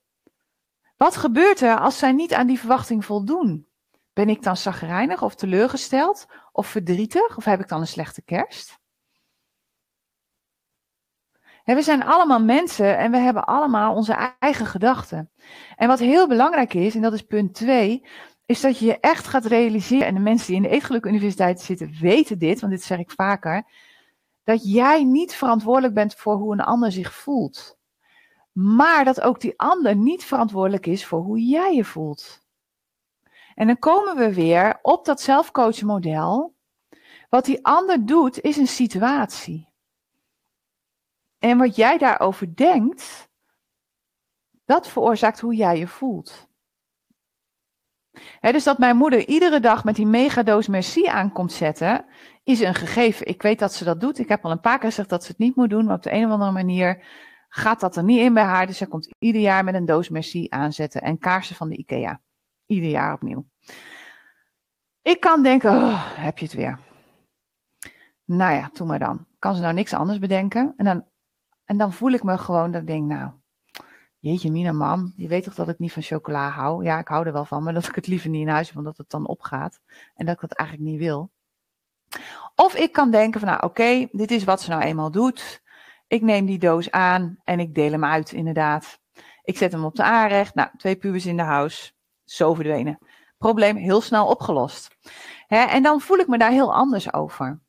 Wat 0.97 1.15
gebeurt 1.15 1.61
er 1.61 1.79
als 1.79 1.97
zij 1.97 2.11
niet 2.11 2.33
aan 2.33 2.47
die 2.47 2.59
verwachting 2.59 3.05
voldoen? 3.05 3.67
Ben 4.13 4.29
ik 4.29 4.43
dan 4.43 4.57
zagrijnig 4.57 5.21
of 5.21 5.35
teleurgesteld 5.35 6.25
of 6.51 6.67
verdrietig 6.67 7.37
of 7.37 7.45
heb 7.45 7.59
ik 7.59 7.67
dan 7.67 7.79
een 7.79 7.87
slechte 7.87 8.21
kerst? 8.21 8.79
We 11.75 11.81
zijn 11.81 12.03
allemaal 12.03 12.41
mensen 12.41 12.97
en 12.97 13.11
we 13.11 13.17
hebben 13.17 13.45
allemaal 13.45 13.95
onze 13.95 14.33
eigen 14.39 14.65
gedachten. 14.65 15.31
En 15.75 15.87
wat 15.87 15.99
heel 15.99 16.27
belangrijk 16.27 16.73
is, 16.73 16.95
en 16.95 17.01
dat 17.01 17.13
is 17.13 17.21
punt 17.21 17.53
2, 17.53 18.03
is 18.45 18.61
dat 18.61 18.79
je 18.79 18.85
je 18.85 18.99
echt 18.99 19.27
gaat 19.27 19.45
realiseren, 19.45 20.07
en 20.07 20.13
de 20.13 20.19
mensen 20.19 20.47
die 20.47 20.55
in 20.55 20.61
de 20.61 20.69
Eetgeluk 20.69 21.05
Universiteit 21.05 21.61
zitten 21.61 21.97
weten 22.01 22.39
dit, 22.39 22.59
want 22.59 22.71
dit 22.71 22.83
zeg 22.83 22.99
ik 22.99 23.11
vaker, 23.11 23.63
dat 24.43 24.71
jij 24.71 25.03
niet 25.03 25.35
verantwoordelijk 25.35 25.93
bent 25.93 26.15
voor 26.15 26.35
hoe 26.35 26.53
een 26.53 26.61
ander 26.61 26.91
zich 26.91 27.13
voelt. 27.13 27.77
Maar 28.51 29.05
dat 29.05 29.21
ook 29.21 29.41
die 29.41 29.59
ander 29.59 29.95
niet 29.95 30.23
verantwoordelijk 30.23 30.85
is 30.85 31.05
voor 31.05 31.19
hoe 31.19 31.45
jij 31.45 31.75
je 31.75 31.85
voelt. 31.85 32.45
En 33.55 33.67
dan 33.67 33.79
komen 33.79 34.15
we 34.15 34.33
weer 34.33 34.79
op 34.81 35.05
dat 35.05 35.21
zelfcoachmodel. 35.21 36.55
Wat 37.29 37.45
die 37.45 37.65
ander 37.65 38.05
doet, 38.05 38.41
is 38.41 38.57
een 38.57 38.67
situatie. 38.67 39.66
En 41.39 41.57
wat 41.57 41.75
jij 41.75 41.97
daarover 41.97 42.55
denkt, 42.55 43.29
dat 44.65 44.87
veroorzaakt 44.87 45.39
hoe 45.39 45.55
jij 45.55 45.77
je 45.77 45.87
voelt. 45.87 46.47
dus 48.41 48.63
dat 48.63 48.77
mijn 48.77 48.97
moeder 48.97 49.27
iedere 49.27 49.59
dag 49.59 49.83
met 49.83 49.95
die 49.95 50.05
megadoos 50.05 50.67
merci 50.67 51.05
aankomt 51.05 51.51
zetten, 51.51 52.05
is 52.43 52.59
een 52.59 52.75
gegeven. 52.75 53.27
Ik 53.27 53.41
weet 53.41 53.59
dat 53.59 53.73
ze 53.73 53.83
dat 53.83 53.99
doet. 53.99 54.19
Ik 54.19 54.27
heb 54.27 54.45
al 54.45 54.51
een 54.51 54.59
paar 54.59 54.79
keer 54.79 54.89
gezegd 54.89 55.09
dat 55.09 55.23
ze 55.23 55.31
het 55.31 55.39
niet 55.39 55.55
moet 55.55 55.69
doen, 55.69 55.85
maar 55.85 55.95
op 55.95 56.03
de 56.03 56.13
een 56.13 56.25
of 56.25 56.31
andere 56.31 56.51
manier 56.51 57.05
gaat 57.49 57.79
dat 57.79 57.95
er 57.95 58.03
niet 58.03 58.19
in 58.19 58.33
bij 58.33 58.43
haar. 58.43 58.67
Dus 58.67 58.77
zij 58.77 58.87
komt 58.87 59.15
ieder 59.19 59.41
jaar 59.41 59.63
met 59.63 59.73
een 59.73 59.85
doos 59.85 60.09
merci 60.09 60.47
aanzetten 60.49 61.01
en 61.01 61.17
kaarsen 61.17 61.55
van 61.55 61.69
de 61.69 61.77
IKEA. 61.77 62.21
Ieder 62.65 62.89
jaar 62.89 63.13
opnieuw. 63.13 63.45
Ik 65.01 65.19
kan 65.19 65.43
denken, 65.43 65.71
oh, 65.71 66.15
heb 66.15 66.37
je 66.37 66.45
het 66.45 66.53
weer. 66.53 66.79
Nou 68.25 68.53
ja, 68.53 68.69
doe 68.73 68.87
maar 68.87 68.99
dan. 68.99 69.25
Kan 69.39 69.55
ze 69.55 69.61
nou 69.61 69.73
niks 69.73 69.93
anders 69.93 70.19
bedenken? 70.19 70.73
En 70.77 70.85
dan 70.85 71.05
en 71.67 71.77
dan 71.77 71.93
voel 71.93 72.11
ik 72.11 72.23
me 72.23 72.37
gewoon 72.37 72.71
dat 72.71 72.81
ik 72.81 72.87
denk, 72.87 73.07
nou, 73.07 73.31
jeetje 74.19 74.51
mina 74.51 74.71
man, 74.71 75.13
je 75.15 75.27
weet 75.27 75.43
toch 75.43 75.55
dat 75.55 75.69
ik 75.69 75.79
niet 75.79 75.93
van 75.93 76.01
chocola 76.01 76.49
hou? 76.49 76.83
Ja, 76.83 76.99
ik 76.99 77.07
hou 77.07 77.25
er 77.25 77.33
wel 77.33 77.45
van, 77.45 77.63
maar 77.63 77.73
dat 77.73 77.87
ik 77.87 77.95
het 77.95 78.07
liever 78.07 78.29
niet 78.29 78.41
in 78.41 78.47
huis 78.47 78.67
heb, 78.67 78.77
omdat 78.77 78.97
het 78.97 79.09
dan 79.09 79.27
opgaat. 79.27 79.79
En 80.15 80.25
dat 80.25 80.35
ik 80.35 80.41
dat 80.41 80.51
eigenlijk 80.51 80.89
niet 80.89 80.99
wil. 80.99 81.31
Of 82.55 82.75
ik 82.75 82.91
kan 82.91 83.11
denken 83.11 83.39
van, 83.39 83.49
nou 83.49 83.63
oké, 83.63 84.07
dit 84.11 84.31
is 84.31 84.43
wat 84.43 84.61
ze 84.61 84.69
nou 84.69 84.81
eenmaal 84.81 85.11
doet. 85.11 85.61
Ik 86.07 86.21
neem 86.21 86.45
die 86.45 86.59
doos 86.59 86.91
aan 86.91 87.37
en 87.43 87.59
ik 87.59 87.75
deel 87.75 87.91
hem 87.91 88.05
uit, 88.05 88.31
inderdaad. 88.31 88.99
Ik 89.43 89.57
zet 89.57 89.71
hem 89.71 89.85
op 89.85 89.95
de 89.95 90.03
aanrecht. 90.03 90.55
Nou, 90.55 90.69
twee 90.77 90.95
pubers 90.95 91.25
in 91.25 91.37
de 91.37 91.43
house. 91.43 91.91
Zo 92.23 92.53
verdwenen. 92.53 92.97
Probleem 93.37 93.75
heel 93.75 94.01
snel 94.01 94.27
opgelost. 94.27 94.97
en 95.47 95.83
dan 95.83 96.01
voel 96.01 96.17
ik 96.17 96.27
me 96.27 96.37
daar 96.37 96.51
heel 96.51 96.73
anders 96.73 97.13
over. 97.13 97.59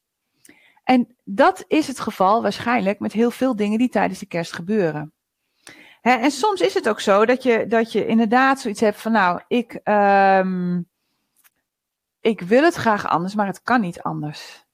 En 0.89 1.17
dat 1.25 1.65
is 1.67 1.87
het 1.87 2.01
geval 2.01 2.43
waarschijnlijk 2.43 2.99
met 2.99 3.13
heel 3.13 3.31
veel 3.31 3.57
dingen 3.57 3.79
die 3.79 3.89
tijdens 3.89 4.19
de 4.19 4.27
kerst 4.27 4.53
gebeuren. 4.53 5.13
en 6.01 6.31
soms 6.31 6.61
is 6.61 6.75
het 6.75 6.89
ook 6.89 7.01
zo 7.01 7.27
dat 7.27 7.43
je, 7.43 7.67
dat 7.67 7.93
je 7.93 8.07
inderdaad 8.07 8.61
zoiets 8.61 8.81
hebt 8.81 9.01
van, 9.01 9.13
nou, 9.13 9.41
ik, 9.49 9.81
um, 9.85 10.89
ik 12.21 12.41
wil 12.41 12.63
het 12.63 12.75
graag 12.75 13.09
anders, 13.09 13.35
maar 13.35 13.47
het 13.47 13.63
kan 13.63 13.81
niet 13.81 14.03
anders. 14.03 14.67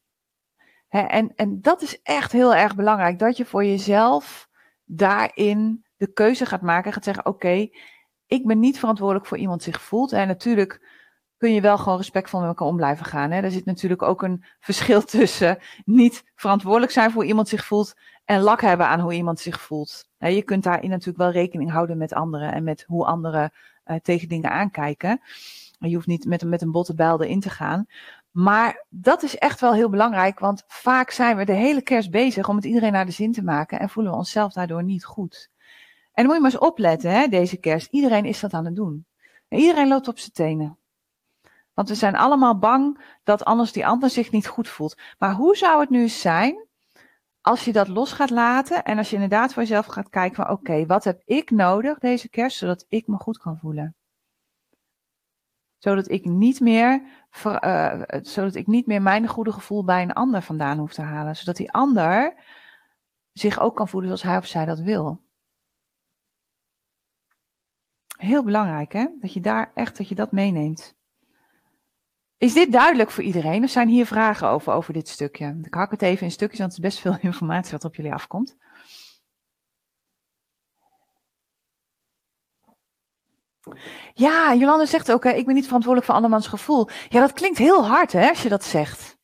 en, 0.89 1.33
en 1.37 1.61
dat 1.61 1.83
is 1.83 2.03
echt 2.03 2.33
heel 2.33 2.55
erg 2.55 2.75
belangrijk, 2.75 3.19
dat 3.19 3.37
je 3.37 3.45
voor 3.45 3.65
jezelf 3.65 4.49
daarin 4.85 5.85
de 5.97 6.12
keuze 6.12 6.47
gaat 6.47 6.62
maken, 6.62 6.93
gaat 6.93 7.05
zeggen, 7.05 7.27
oké, 7.27 7.69
ik 8.27 8.47
ben 8.47 8.59
niet 8.59 8.79
verantwoordelijk 8.79 9.27
voor 9.27 9.39
iemand 9.39 9.62
zich 9.62 9.83
voelt. 9.83 10.12
En 10.12 10.27
natuurlijk 10.27 10.93
kun 11.37 11.53
je 11.53 11.61
wel 11.61 11.78
gewoon 11.78 11.99
respectvol 11.99 12.41
met 12.41 12.49
elkaar 12.49 12.68
om 12.68 12.76
blijven 12.76 13.07
gaan. 13.07 13.30
Hè? 13.30 13.41
Er 13.41 13.51
zit 13.51 13.64
natuurlijk 13.64 14.03
ook 14.03 14.22
een 14.22 14.45
verschil 14.61 15.05
tussen 15.16 15.59
niet 15.85 16.24
verantwoordelijk 16.35 16.93
zijn 16.93 17.11
voor 17.11 17.20
hoe 17.20 17.30
iemand 17.30 17.49
zich 17.49 17.64
voelt 17.64 17.95
en 18.24 18.41
lak 18.41 18.61
hebben 18.61 18.87
aan 18.87 19.01
hoe 19.01 19.14
iemand 19.14 19.41
zich 19.41 19.61
voelt. 19.61 20.09
Je 20.18 20.43
kunt 20.43 20.62
daarin 20.62 20.91
natuurlijk 20.91 21.18
wel 21.18 21.30
rekening 21.30 21.70
houden 21.70 21.99
met 21.99 22.12
anderen 22.12 22.53
en 22.53 22.64
met 22.64 22.85
hoe 22.87 23.05
anderen 23.05 23.53
uh, 23.87 23.97
tegen 24.03 24.28
dingen 24.28 24.51
aankijken. 24.51 25.20
Je 25.78 25.95
hoeft 25.95 26.07
niet 26.07 26.24
met, 26.24 26.45
met 26.45 26.62
een 26.62 26.70
botte 26.70 26.95
bijl 26.95 27.22
erin 27.22 27.41
te 27.41 27.51
gaan. 27.51 27.87
Maar 28.30 28.85
dat 28.89 29.22
is 29.22 29.39
echt 29.39 29.61
wel 29.61 29.74
heel 29.74 29.89
belangrijk, 29.89 30.39
want 30.39 30.64
vaak 30.66 31.11
zijn 31.11 31.37
we 31.37 31.45
de 31.45 31.53
hele 31.53 31.82
kerst 31.82 32.11
bezig 32.11 32.49
om 32.49 32.57
het 32.57 32.64
iedereen 32.64 32.93
naar 32.93 33.07
de 33.07 33.12
zin 33.12 33.32
te 33.32 33.43
maken 33.43 33.80
en 33.80 33.89
voelen 33.89 34.12
we 34.12 34.18
onszelf 34.18 34.53
daardoor 34.53 34.85
niet 34.85 35.05
goed. 35.05 35.51
En 36.12 36.24
dan 36.24 36.24
moet 36.24 36.35
je 36.35 36.41
maar 36.41 36.51
eens 36.51 36.61
opletten, 36.61 37.11
hè, 37.11 37.28
deze 37.28 37.57
kerst. 37.57 37.89
Iedereen 37.91 38.24
is 38.24 38.41
dat 38.41 38.53
aan 38.53 38.64
het 38.64 38.76
doen. 38.76 39.07
En 39.49 39.59
iedereen 39.59 39.89
loopt 39.89 40.09
op 40.09 40.18
zijn 40.18 40.32
tenen. 40.32 40.78
Want 41.75 41.89
we 41.89 41.95
zijn 41.95 42.16
allemaal 42.16 42.59
bang 42.59 43.05
dat 43.22 43.45
anders 43.45 43.72
die 43.72 43.87
ander 43.87 44.11
zich 44.11 44.31
niet 44.31 44.47
goed 44.47 44.68
voelt. 44.68 45.01
Maar 45.18 45.33
hoe 45.33 45.57
zou 45.57 45.81
het 45.81 45.91
nu 45.91 46.09
zijn 46.09 46.66
als 47.41 47.64
je 47.64 47.72
dat 47.72 47.89
los 47.89 48.12
gaat 48.12 48.31
laten 48.31 48.85
en 48.85 48.99
als 48.99 49.09
je 49.09 49.14
inderdaad 49.14 49.53
voor 49.53 49.62
jezelf 49.62 49.87
gaat 49.87 50.09
kijken 50.09 50.37
van 50.37 50.51
oké, 50.51 50.87
wat 50.87 51.05
heb 51.05 51.22
ik 51.25 51.51
nodig 51.51 51.99
deze 51.99 52.29
kerst 52.29 52.59
zodat 52.59 52.87
ik 52.89 53.07
me 53.07 53.16
goed 53.16 53.39
kan 53.39 53.59
voelen? 53.59 53.95
Zodat 55.79 56.11
ik 56.11 56.25
niet 56.25 56.61
meer, 56.61 57.03
uh, 57.45 58.03
zodat 58.22 58.55
ik 58.55 58.66
niet 58.66 58.87
meer 58.87 59.03
mijn 59.03 59.27
goede 59.27 59.53
gevoel 59.53 59.85
bij 59.85 60.03
een 60.03 60.12
ander 60.12 60.43
vandaan 60.43 60.79
hoef 60.79 60.93
te 60.93 61.03
halen. 61.03 61.37
Zodat 61.37 61.57
die 61.57 61.72
ander 61.72 62.35
zich 63.33 63.61
ook 63.61 63.77
kan 63.77 63.89
voelen 63.89 64.09
zoals 64.09 64.22
hij 64.22 64.37
of 64.37 64.47
zij 64.47 64.64
dat 64.64 64.79
wil. 64.79 65.22
Heel 68.16 68.45
belangrijk 68.45 68.93
hè, 68.93 69.07
dat 69.20 69.33
je 69.33 69.41
daar 69.41 69.70
echt, 69.75 69.97
dat 69.97 70.09
je 70.09 70.14
dat 70.14 70.33
meeneemt. 70.33 70.97
Is 72.39 72.53
dit 72.55 72.72
duidelijk 72.72 73.11
voor 73.11 73.24
iedereen? 73.24 73.64
Of 73.64 73.70
zijn 73.70 73.89
hier 73.89 74.07
vragen 74.07 74.49
over, 74.49 74.72
over 74.72 74.93
dit 74.93 75.09
stukje? 75.09 75.59
Ik 75.62 75.74
hak 75.74 75.91
het 75.91 76.03
even 76.03 76.26
in 76.26 76.32
stukjes, 76.32 76.59
want 76.59 76.72
het 76.72 76.85
is 76.85 76.89
best 76.89 77.01
veel 77.01 77.16
informatie 77.30 77.72
wat 77.72 77.85
op 77.85 77.95
jullie 77.95 78.12
afkomt. 78.12 78.57
Ja, 84.14 84.55
Jolande 84.55 84.87
zegt 84.87 85.12
ook, 85.12 85.24
ik 85.24 85.47
ben 85.47 85.55
niet 85.55 85.64
verantwoordelijk 85.64 86.07
voor 86.07 86.14
andermans 86.14 86.47
gevoel. 86.47 86.89
Ja, 87.09 87.20
dat 87.20 87.32
klinkt 87.32 87.59
heel 87.59 87.87
hard 87.87 88.12
hè, 88.12 88.28
als 88.28 88.43
je 88.43 88.49
dat 88.49 88.64
zegt. 88.64 89.16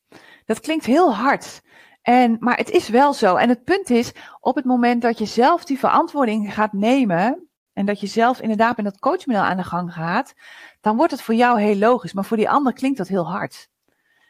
Dat 0.45 0.59
klinkt 0.59 0.85
heel 0.85 1.15
hard. 1.15 1.61
En, 2.01 2.37
maar 2.39 2.57
het 2.57 2.69
is 2.69 2.89
wel 2.89 3.13
zo. 3.13 3.35
En 3.35 3.49
het 3.49 3.63
punt 3.63 3.89
is, 3.89 4.11
op 4.39 4.55
het 4.55 4.65
moment 4.65 5.01
dat 5.01 5.17
je 5.17 5.25
zelf 5.25 5.65
die 5.65 5.79
verantwoording 5.79 6.53
gaat 6.53 6.73
nemen, 6.73 7.49
en 7.73 7.85
dat 7.85 7.99
je 7.99 8.07
zelf 8.07 8.41
inderdaad 8.41 8.75
met 8.75 8.85
dat 8.85 8.99
coachmodel 8.99 9.41
aan 9.41 9.57
de 9.57 9.63
gang 9.63 9.93
gaat, 9.93 10.33
dan 10.81 10.97
wordt 10.97 11.11
het 11.11 11.21
voor 11.21 11.35
jou 11.35 11.61
heel 11.61 11.75
logisch. 11.75 12.13
Maar 12.13 12.25
voor 12.25 12.37
die 12.37 12.49
ander 12.49 12.73
klinkt 12.73 12.97
dat 12.97 13.07
heel 13.07 13.29
hard. 13.31 13.69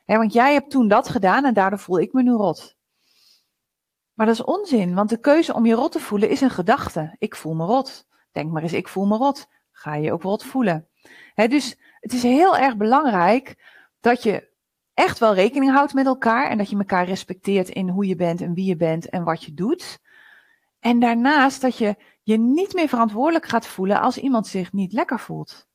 want 0.06 0.34
jij 0.34 0.54
hebt 0.54 0.70
toen 0.70 0.88
dat 0.88 1.10
gedaan 1.10 1.46
en 1.46 1.54
daardoor 1.54 1.80
voel 1.80 2.00
ik 2.00 2.14
me 2.14 2.24
nu 2.24 2.32
rot. 2.32 2.76
Maar 4.14 4.26
dat 4.26 4.36
is 4.36 4.44
onzin, 4.44 4.96
want 4.96 5.10
de 5.10 5.20
keuze 5.20 5.54
om 5.54 5.66
je 5.66 5.74
rot 5.74 5.92
te 5.92 6.00
voelen 6.00 6.30
is 6.30 6.42
een 6.42 6.50
gedachte. 6.50 7.16
Ik 7.18 7.36
voel 7.36 7.54
me 7.54 7.66
rot. 7.66 8.08
Denk 8.32 8.52
maar 8.52 8.64
eens, 8.64 8.74
ik 8.74 8.88
voel 8.88 9.06
me 9.06 9.18
rot. 9.18 9.48
Ga 9.72 9.96
je 9.96 10.12
ook 10.12 10.22
rot 10.22 10.44
voelen. 10.44 10.88
dus 11.36 11.80
het 12.00 12.14
is 12.14 12.24
heel 12.24 12.58
erg 12.58 12.78
belangrijk 12.78 13.56
dat 14.00 14.24
je 14.24 14.50
echt 14.94 15.20
wel 15.20 15.34
rekening 15.34 15.72
houdt 15.72 15.94
met 15.94 16.06
elkaar 16.06 16.50
en 16.50 16.58
dat 16.58 16.70
je 16.70 16.78
elkaar 16.78 17.06
respecteert 17.06 17.70
in 17.70 17.90
hoe 17.90 18.08
je 18.08 18.16
bent 18.16 18.42
en 18.42 18.54
wie 18.54 18.66
je 18.66 18.76
bent 18.76 19.10
en 19.10 19.24
wat 19.24 19.44
je 19.44 19.54
doet. 19.54 20.00
En 20.80 21.00
daarnaast 21.00 21.62
dat 21.62 21.78
je 21.78 21.96
je 22.22 22.38
niet 22.38 22.74
meer 22.74 22.88
verantwoordelijk 22.88 23.46
gaat 23.46 23.68
voelen 23.68 24.02
als 24.02 24.18
iemand 24.18 24.48
zich 24.48 24.74
niet 24.74 24.94
lekker 24.94 25.20
voelt. 25.20 25.70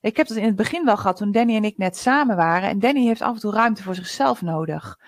Ik 0.00 0.16
heb 0.16 0.28
het 0.28 0.36
in 0.36 0.44
het 0.44 0.56
begin 0.56 0.84
wel 0.84 0.96
gehad 0.96 1.16
toen 1.16 1.32
Danny 1.32 1.56
en 1.56 1.64
ik 1.64 1.78
net 1.78 1.96
samen 1.96 2.36
waren. 2.36 2.68
En 2.68 2.78
Danny 2.78 3.06
heeft 3.06 3.22
af 3.22 3.34
en 3.34 3.40
toe 3.40 3.52
ruimte 3.52 3.82
voor 3.82 3.94
zichzelf 3.94 4.42
nodig. 4.42 4.98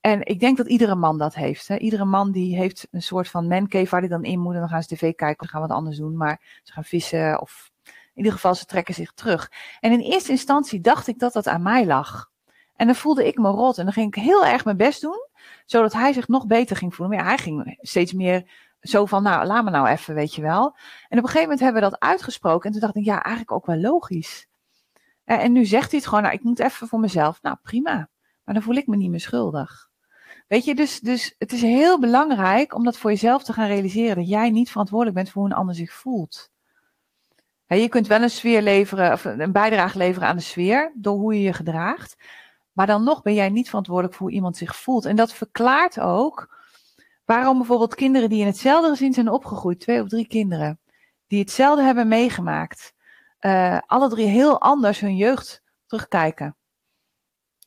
En 0.00 0.26
ik 0.26 0.40
denk 0.40 0.56
dat 0.56 0.68
iedere 0.68 0.94
man 0.94 1.18
dat 1.18 1.34
heeft. 1.34 1.68
Hè. 1.68 1.76
Iedere 1.76 2.04
man 2.04 2.32
die 2.32 2.56
heeft 2.56 2.88
een 2.90 3.02
soort 3.02 3.28
van 3.28 3.46
mancave 3.46 3.90
waar 3.90 4.00
hij 4.00 4.08
dan 4.08 4.24
in 4.24 4.40
moet. 4.40 4.54
En 4.54 4.60
dan 4.60 4.68
gaan 4.68 4.82
ze 4.82 4.94
tv 4.94 5.14
kijken 5.14 5.44
of 5.44 5.50
gaan 5.50 5.60
wat 5.60 5.70
anders 5.70 5.96
doen. 5.96 6.16
Maar 6.16 6.60
ze 6.62 6.72
gaan 6.72 6.84
vissen 6.84 7.40
of 7.40 7.70
in 7.84 7.92
ieder 8.14 8.32
geval 8.32 8.54
ze 8.54 8.64
trekken 8.64 8.94
zich 8.94 9.12
terug. 9.12 9.52
En 9.80 9.92
in 9.92 10.00
eerste 10.00 10.30
instantie 10.30 10.80
dacht 10.80 11.06
ik 11.06 11.18
dat 11.18 11.32
dat 11.32 11.46
aan 11.46 11.62
mij 11.62 11.86
lag. 11.86 12.30
En 12.76 12.86
dan 12.86 12.96
voelde 12.96 13.26
ik 13.26 13.38
me 13.38 13.48
rot. 13.48 13.78
En 13.78 13.84
dan 13.84 13.92
ging 13.92 14.16
ik 14.16 14.22
heel 14.22 14.46
erg 14.46 14.64
mijn 14.64 14.76
best 14.76 15.00
doen. 15.00 15.28
Zodat 15.66 15.92
hij 15.92 16.12
zich 16.12 16.28
nog 16.28 16.46
beter 16.46 16.76
ging 16.76 16.94
voelen. 16.94 17.16
Maar 17.16 17.26
hij 17.26 17.38
ging 17.38 17.76
steeds 17.80 18.12
meer 18.12 18.50
zo 18.82 19.06
van, 19.06 19.22
nou, 19.22 19.46
laat 19.46 19.64
me 19.64 19.70
nou 19.70 19.88
even, 19.88 20.14
weet 20.14 20.34
je 20.34 20.42
wel. 20.42 20.76
En 21.08 21.18
op 21.18 21.24
een 21.24 21.30
gegeven 21.30 21.40
moment 21.40 21.60
hebben 21.60 21.82
we 21.82 21.88
dat 21.90 22.00
uitgesproken. 22.00 22.66
En 22.66 22.72
toen 22.72 22.80
dacht 22.80 22.96
ik, 22.96 23.04
ja, 23.04 23.22
eigenlijk 23.22 23.52
ook 23.52 23.66
wel 23.66 23.76
logisch. 23.76 24.46
En 25.24 25.52
nu 25.52 25.64
zegt 25.64 25.90
hij 25.90 25.98
het 25.98 26.08
gewoon, 26.08 26.22
nou, 26.22 26.34
ik 26.34 26.42
moet 26.42 26.58
even 26.58 26.88
voor 26.88 27.00
mezelf. 27.00 27.42
Nou, 27.42 27.56
prima. 27.62 28.08
Maar 28.44 28.54
dan 28.54 28.62
voel 28.62 28.74
ik 28.74 28.86
me 28.86 28.96
niet 28.96 29.10
meer 29.10 29.20
schuldig. 29.20 29.90
Weet 30.48 30.64
je, 30.64 30.74
dus, 30.74 31.00
dus 31.00 31.34
het 31.38 31.52
is 31.52 31.62
heel 31.62 32.00
belangrijk 32.00 32.74
om 32.74 32.84
dat 32.84 32.98
voor 32.98 33.10
jezelf 33.10 33.44
te 33.44 33.52
gaan 33.52 33.66
realiseren. 33.66 34.16
Dat 34.16 34.28
jij 34.28 34.50
niet 34.50 34.70
verantwoordelijk 34.70 35.16
bent 35.16 35.30
voor 35.30 35.42
hoe 35.42 35.50
een 35.50 35.56
ander 35.56 35.74
zich 35.74 35.92
voelt. 35.92 36.50
je 37.66 37.88
kunt 37.88 38.06
wel 38.06 38.22
een 38.22 38.30
sfeer 38.30 38.62
leveren, 38.62 39.12
of 39.12 39.24
een 39.24 39.52
bijdrage 39.52 39.98
leveren 39.98 40.28
aan 40.28 40.36
de 40.36 40.42
sfeer, 40.42 40.92
door 40.94 41.18
hoe 41.18 41.34
je 41.34 41.42
je 41.42 41.52
gedraagt. 41.52 42.16
Maar 42.72 42.86
dan 42.86 43.04
nog 43.04 43.22
ben 43.22 43.34
jij 43.34 43.48
niet 43.48 43.68
verantwoordelijk 43.68 44.14
voor 44.14 44.26
hoe 44.26 44.36
iemand 44.36 44.56
zich 44.56 44.76
voelt. 44.76 45.04
En 45.04 45.16
dat 45.16 45.32
verklaart 45.32 46.00
ook 46.00 46.61
waarom 47.24 47.56
bijvoorbeeld 47.56 47.94
kinderen 47.94 48.28
die 48.28 48.40
in 48.40 48.46
hetzelfde 48.46 48.88
gezin 48.88 49.12
zijn 49.12 49.28
opgegroeid, 49.28 49.80
twee 49.80 50.02
of 50.02 50.08
drie 50.08 50.26
kinderen, 50.26 50.80
die 51.26 51.38
hetzelfde 51.38 51.82
hebben 51.82 52.08
meegemaakt, 52.08 52.94
uh, 53.40 53.78
alle 53.86 54.08
drie 54.08 54.26
heel 54.26 54.60
anders 54.60 55.00
hun 55.00 55.16
jeugd 55.16 55.62
terugkijken. 55.86 56.56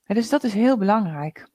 dus 0.04 0.30
dat 0.30 0.44
is 0.44 0.54
heel 0.54 0.78
belangrijk. 0.78 1.48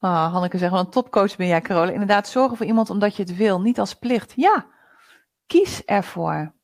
oh, 0.00 0.32
Hanneke 0.32 0.58
zegt, 0.58 0.72
wel 0.72 0.80
een 0.80 0.90
topcoach 0.90 1.36
ben 1.36 1.46
jij, 1.46 1.60
Carole. 1.60 1.92
Inderdaad, 1.92 2.28
zorgen 2.28 2.56
voor 2.56 2.66
iemand 2.66 2.90
omdat 2.90 3.16
je 3.16 3.22
het 3.22 3.36
wil, 3.36 3.60
niet 3.60 3.78
als 3.78 3.94
plicht. 3.94 4.32
Ja, 4.36 4.66
kies 5.46 5.84
ervoor. 5.84 6.54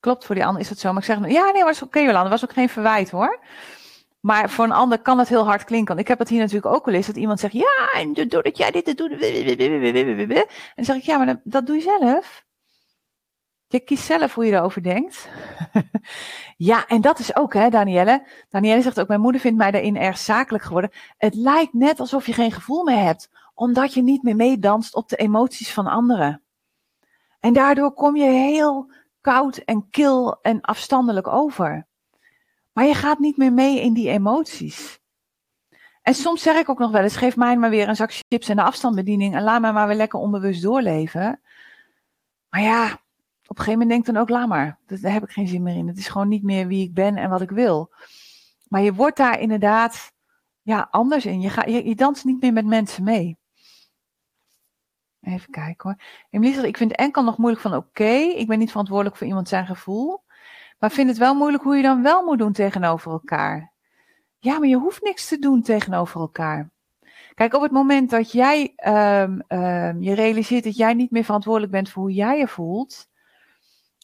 Klopt, 0.00 0.24
voor 0.24 0.34
die 0.34 0.44
ander 0.44 0.62
is 0.62 0.68
het 0.68 0.78
zo. 0.78 0.92
Maar 0.92 0.98
ik 0.98 1.04
zeg, 1.04 1.30
ja, 1.30 1.50
nee, 1.50 1.64
was 1.64 1.76
oké, 1.76 1.84
okay, 1.84 2.04
Jolanda, 2.04 2.30
was 2.30 2.44
ook 2.44 2.52
geen 2.52 2.68
verwijt 2.68 3.10
hoor. 3.10 3.40
Maar 4.26 4.50
voor 4.50 4.64
een 4.64 4.72
ander 4.72 4.98
kan 4.98 5.16
dat 5.16 5.28
heel 5.28 5.44
hard 5.44 5.64
klinken. 5.64 5.88
Want 5.88 6.00
ik 6.00 6.08
heb 6.08 6.18
het 6.18 6.28
hier 6.28 6.38
natuurlijk 6.38 6.74
ook 6.74 6.84
wel 6.84 6.94
eens. 6.94 7.06
Dat 7.06 7.16
iemand 7.16 7.40
zegt, 7.40 7.52
ja, 7.52 7.90
en 7.94 8.12
doordat 8.12 8.56
jij 8.56 8.70
dit 8.70 8.96
doet. 8.96 9.10
En 9.10 10.46
dan 10.74 10.84
zeg 10.84 10.96
ik, 10.96 11.02
ja, 11.02 11.18
maar 11.18 11.40
dat 11.44 11.66
doe 11.66 11.76
je 11.76 11.82
zelf. 11.82 12.44
Je 13.66 13.80
kiest 13.80 14.04
zelf 14.04 14.34
hoe 14.34 14.46
je 14.46 14.52
erover 14.52 14.82
denkt. 14.82 15.28
ja, 16.56 16.86
en 16.86 17.00
dat 17.00 17.18
is 17.18 17.36
ook, 17.36 17.54
hè, 17.54 17.68
Danielle. 17.70 18.26
Danielle 18.48 18.82
zegt 18.82 19.00
ook, 19.00 19.08
mijn 19.08 19.20
moeder 19.20 19.40
vindt 19.40 19.58
mij 19.58 19.70
daarin 19.70 19.96
erg 19.96 20.18
zakelijk 20.18 20.64
geworden. 20.64 20.90
Het 21.16 21.34
lijkt 21.34 21.72
net 21.72 22.00
alsof 22.00 22.26
je 22.26 22.32
geen 22.32 22.52
gevoel 22.52 22.84
meer 22.84 23.02
hebt. 23.02 23.30
Omdat 23.54 23.94
je 23.94 24.02
niet 24.02 24.22
meer 24.22 24.36
meedanst 24.36 24.94
op 24.94 25.08
de 25.08 25.16
emoties 25.16 25.72
van 25.72 25.86
anderen. 25.86 26.42
En 27.40 27.52
daardoor 27.52 27.92
kom 27.92 28.16
je 28.16 28.30
heel 28.30 28.92
koud 29.20 29.56
en 29.56 29.90
kil 29.90 30.40
en 30.42 30.60
afstandelijk 30.60 31.26
over. 31.26 31.86
Maar 32.76 32.86
je 32.86 32.94
gaat 32.94 33.18
niet 33.18 33.36
meer 33.36 33.52
mee 33.52 33.80
in 33.80 33.92
die 33.92 34.08
emoties. 34.08 34.98
En 36.02 36.14
soms 36.14 36.42
zeg 36.42 36.56
ik 36.56 36.68
ook 36.68 36.78
nog 36.78 36.90
wel 36.90 37.02
eens: 37.02 37.16
geef 37.16 37.36
mij 37.36 37.56
maar 37.56 37.70
weer 37.70 37.88
een 37.88 37.96
zak 37.96 38.12
chips 38.28 38.48
en 38.48 38.56
de 38.56 38.62
afstandsbediening 38.62 39.34
en 39.34 39.42
laat 39.42 39.60
mij 39.60 39.72
maar 39.72 39.86
weer 39.86 39.96
lekker 39.96 40.18
onbewust 40.18 40.62
doorleven. 40.62 41.40
Maar 42.48 42.60
ja, 42.60 42.84
op 43.46 43.58
een 43.58 43.64
gegeven 43.64 43.72
moment 43.72 43.88
denk 43.88 44.06
ik 44.06 44.14
dan 44.14 44.22
ook: 44.22 44.28
laat 44.28 44.48
maar. 44.48 44.78
Daar 44.86 45.12
heb 45.12 45.22
ik 45.22 45.30
geen 45.30 45.48
zin 45.48 45.62
meer 45.62 45.76
in. 45.76 45.88
Het 45.88 45.98
is 45.98 46.08
gewoon 46.08 46.28
niet 46.28 46.42
meer 46.42 46.66
wie 46.66 46.84
ik 46.84 46.94
ben 46.94 47.16
en 47.16 47.30
wat 47.30 47.40
ik 47.40 47.50
wil. 47.50 47.92
Maar 48.68 48.82
je 48.82 48.94
wordt 48.94 49.16
daar 49.16 49.40
inderdaad 49.40 50.12
ja, 50.62 50.88
anders 50.90 51.26
in. 51.26 51.40
Je, 51.40 51.50
gaat, 51.50 51.70
je, 51.70 51.94
danst 51.94 52.24
niet 52.24 52.40
meer 52.40 52.52
met 52.52 52.66
mensen 52.66 53.04
mee. 53.04 53.38
Even 55.20 55.50
kijken 55.50 55.90
hoor. 55.90 56.02
Emilie 56.30 56.54
zegt, 56.54 56.66
ik 56.66 56.76
vind 56.76 56.92
enkel 56.92 57.24
nog 57.24 57.38
moeilijk 57.38 57.62
van 57.62 57.74
oké, 57.74 58.14
ik 58.14 58.46
ben 58.46 58.58
niet 58.58 58.70
verantwoordelijk 58.70 59.16
voor 59.16 59.26
iemand 59.26 59.48
zijn 59.48 59.66
gevoel. 59.66 60.24
Maar 60.78 60.90
vind 60.90 61.08
het 61.08 61.18
wel 61.18 61.34
moeilijk 61.34 61.62
hoe 61.62 61.76
je 61.76 61.82
dan 61.82 62.02
wel 62.02 62.24
moet 62.24 62.38
doen 62.38 62.52
tegenover 62.52 63.12
elkaar. 63.12 63.72
Ja, 64.38 64.58
maar 64.58 64.68
je 64.68 64.76
hoeft 64.76 65.02
niks 65.02 65.28
te 65.28 65.38
doen 65.38 65.62
tegenover 65.62 66.20
elkaar. 66.20 66.70
Kijk, 67.34 67.54
op 67.54 67.62
het 67.62 67.72
moment 67.72 68.10
dat 68.10 68.32
jij 68.32 68.72
um, 68.86 69.42
um, 69.48 70.02
je 70.02 70.14
realiseert 70.14 70.64
dat 70.64 70.76
jij 70.76 70.94
niet 70.94 71.10
meer 71.10 71.24
verantwoordelijk 71.24 71.72
bent 71.72 71.90
voor 71.90 72.02
hoe 72.02 72.12
jij 72.12 72.38
je 72.38 72.48
voelt. 72.48 73.08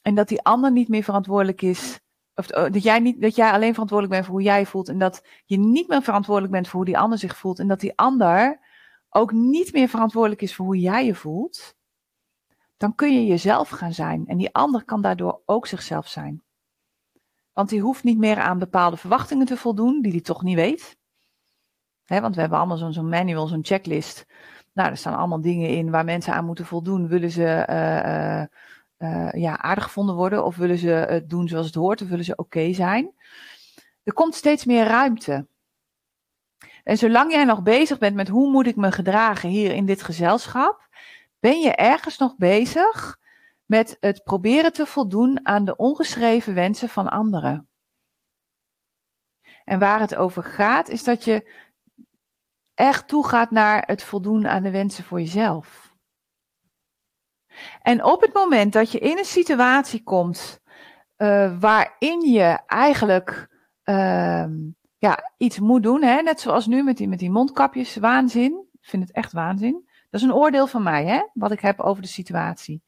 En 0.02 0.14
dat 0.14 0.28
die 0.28 0.42
ander 0.42 0.72
niet 0.72 0.88
meer 0.88 1.02
verantwoordelijk 1.02 1.62
is. 1.62 2.00
Of 2.34 2.50
oh, 2.50 2.70
dat 2.70 2.82
jij, 2.82 2.98
niet, 2.98 3.20
dat 3.20 3.34
jij 3.34 3.50
alleen 3.50 3.72
verantwoordelijk 3.72 4.14
bent 4.14 4.26
voor 4.26 4.34
hoe 4.34 4.44
jij 4.44 4.58
je 4.58 4.66
voelt. 4.66 4.88
En 4.88 4.98
dat 4.98 5.26
je 5.44 5.58
niet 5.58 5.88
meer 5.88 6.02
verantwoordelijk 6.02 6.52
bent 6.52 6.68
voor 6.68 6.76
hoe 6.76 6.84
die 6.84 6.98
ander 6.98 7.18
zich 7.18 7.36
voelt. 7.36 7.58
En 7.58 7.68
dat 7.68 7.80
die 7.80 7.96
ander 7.96 8.60
ook 9.10 9.32
niet 9.32 9.72
meer 9.72 9.88
verantwoordelijk 9.88 10.42
is 10.42 10.54
voor 10.54 10.66
hoe 10.66 10.78
jij 10.78 11.04
je 11.04 11.14
voelt. 11.14 11.74
Dan 12.76 12.94
kun 12.94 13.12
je 13.12 13.26
jezelf 13.26 13.68
gaan 13.68 13.92
zijn. 13.92 14.26
En 14.26 14.36
die 14.36 14.54
ander 14.54 14.84
kan 14.84 15.02
daardoor 15.02 15.42
ook 15.44 15.66
zichzelf 15.66 16.08
zijn. 16.08 16.42
Want 17.52 17.68
die 17.68 17.80
hoeft 17.80 18.04
niet 18.04 18.18
meer 18.18 18.40
aan 18.40 18.58
bepaalde 18.58 18.96
verwachtingen 18.96 19.46
te 19.46 19.56
voldoen, 19.56 20.02
die 20.02 20.12
hij 20.12 20.20
toch 20.20 20.42
niet 20.42 20.56
weet. 20.56 20.96
want 22.06 22.34
we 22.34 22.40
hebben 22.40 22.58
allemaal 22.58 22.76
zo'n 22.76 22.92
zo 22.92 23.02
manual, 23.02 23.46
zo'n 23.46 23.64
checklist. 23.64 24.26
Nou, 24.72 24.90
er 24.90 24.96
staan 24.96 25.16
allemaal 25.16 25.40
dingen 25.40 25.68
in 25.68 25.90
waar 25.90 26.04
mensen 26.04 26.32
aan 26.32 26.44
moeten 26.44 26.66
voldoen. 26.66 27.08
Willen 27.08 27.30
ze 27.30 27.66
uh, 27.70 28.42
uh, 29.08 29.32
ja, 29.32 29.58
aardig 29.58 29.84
gevonden 29.84 30.14
worden 30.14 30.44
of 30.44 30.56
willen 30.56 30.78
ze 30.78 30.88
het 30.88 31.30
doen 31.30 31.48
zoals 31.48 31.66
het 31.66 31.74
hoort 31.74 32.02
of 32.02 32.08
willen 32.08 32.24
ze 32.24 32.36
oké 32.36 32.72
zijn? 32.72 33.14
Er 34.04 34.12
komt 34.12 34.34
steeds 34.34 34.64
meer 34.64 34.84
ruimte. 34.84 35.46
En 36.84 36.98
zolang 36.98 37.32
jij 37.32 37.44
nog 37.44 37.62
bezig 37.62 37.98
bent 37.98 38.14
met 38.14 38.28
hoe 38.28 38.50
moet 38.50 38.66
ik 38.66 38.76
me 38.76 38.92
gedragen 38.92 39.48
hier 39.48 39.72
in 39.72 39.86
dit 39.86 40.02
gezelschap, 40.02 40.88
ben 41.40 41.60
je 41.60 41.74
ergens 41.74 42.18
nog 42.18 42.36
bezig 42.36 43.18
met 43.72 43.96
het 44.00 44.22
proberen 44.24 44.72
te 44.72 44.86
voldoen 44.86 45.46
aan 45.46 45.64
de 45.64 45.76
ongeschreven 45.76 46.54
wensen 46.54 46.88
van 46.88 47.08
anderen. 47.08 47.68
En 49.64 49.78
waar 49.78 50.00
het 50.00 50.14
over 50.14 50.42
gaat, 50.42 50.88
is 50.88 51.04
dat 51.04 51.24
je 51.24 51.52
echt 52.74 53.08
toegaat 53.08 53.50
naar 53.50 53.82
het 53.86 54.02
voldoen 54.02 54.48
aan 54.48 54.62
de 54.62 54.70
wensen 54.70 55.04
voor 55.04 55.20
jezelf. 55.20 55.94
En 57.82 58.04
op 58.04 58.20
het 58.20 58.32
moment 58.32 58.72
dat 58.72 58.92
je 58.92 58.98
in 58.98 59.18
een 59.18 59.24
situatie 59.24 60.02
komt 60.02 60.60
uh, 61.16 61.60
waarin 61.60 62.20
je 62.20 62.58
eigenlijk 62.66 63.48
uh, 63.84 64.46
ja, 64.98 65.32
iets 65.36 65.58
moet 65.58 65.82
doen, 65.82 66.02
hè? 66.02 66.22
net 66.22 66.40
zoals 66.40 66.66
nu 66.66 66.82
met 66.82 66.96
die, 66.96 67.08
met 67.08 67.18
die 67.18 67.30
mondkapjes, 67.30 67.96
waanzin. 67.96 68.66
Ik 68.72 68.88
vind 68.88 69.02
het 69.02 69.12
echt 69.12 69.32
waanzin. 69.32 69.88
Dat 70.10 70.20
is 70.20 70.26
een 70.26 70.34
oordeel 70.34 70.66
van 70.66 70.82
mij, 70.82 71.04
hè? 71.04 71.22
wat 71.34 71.52
ik 71.52 71.60
heb 71.60 71.80
over 71.80 72.02
de 72.02 72.08
situatie. 72.08 72.82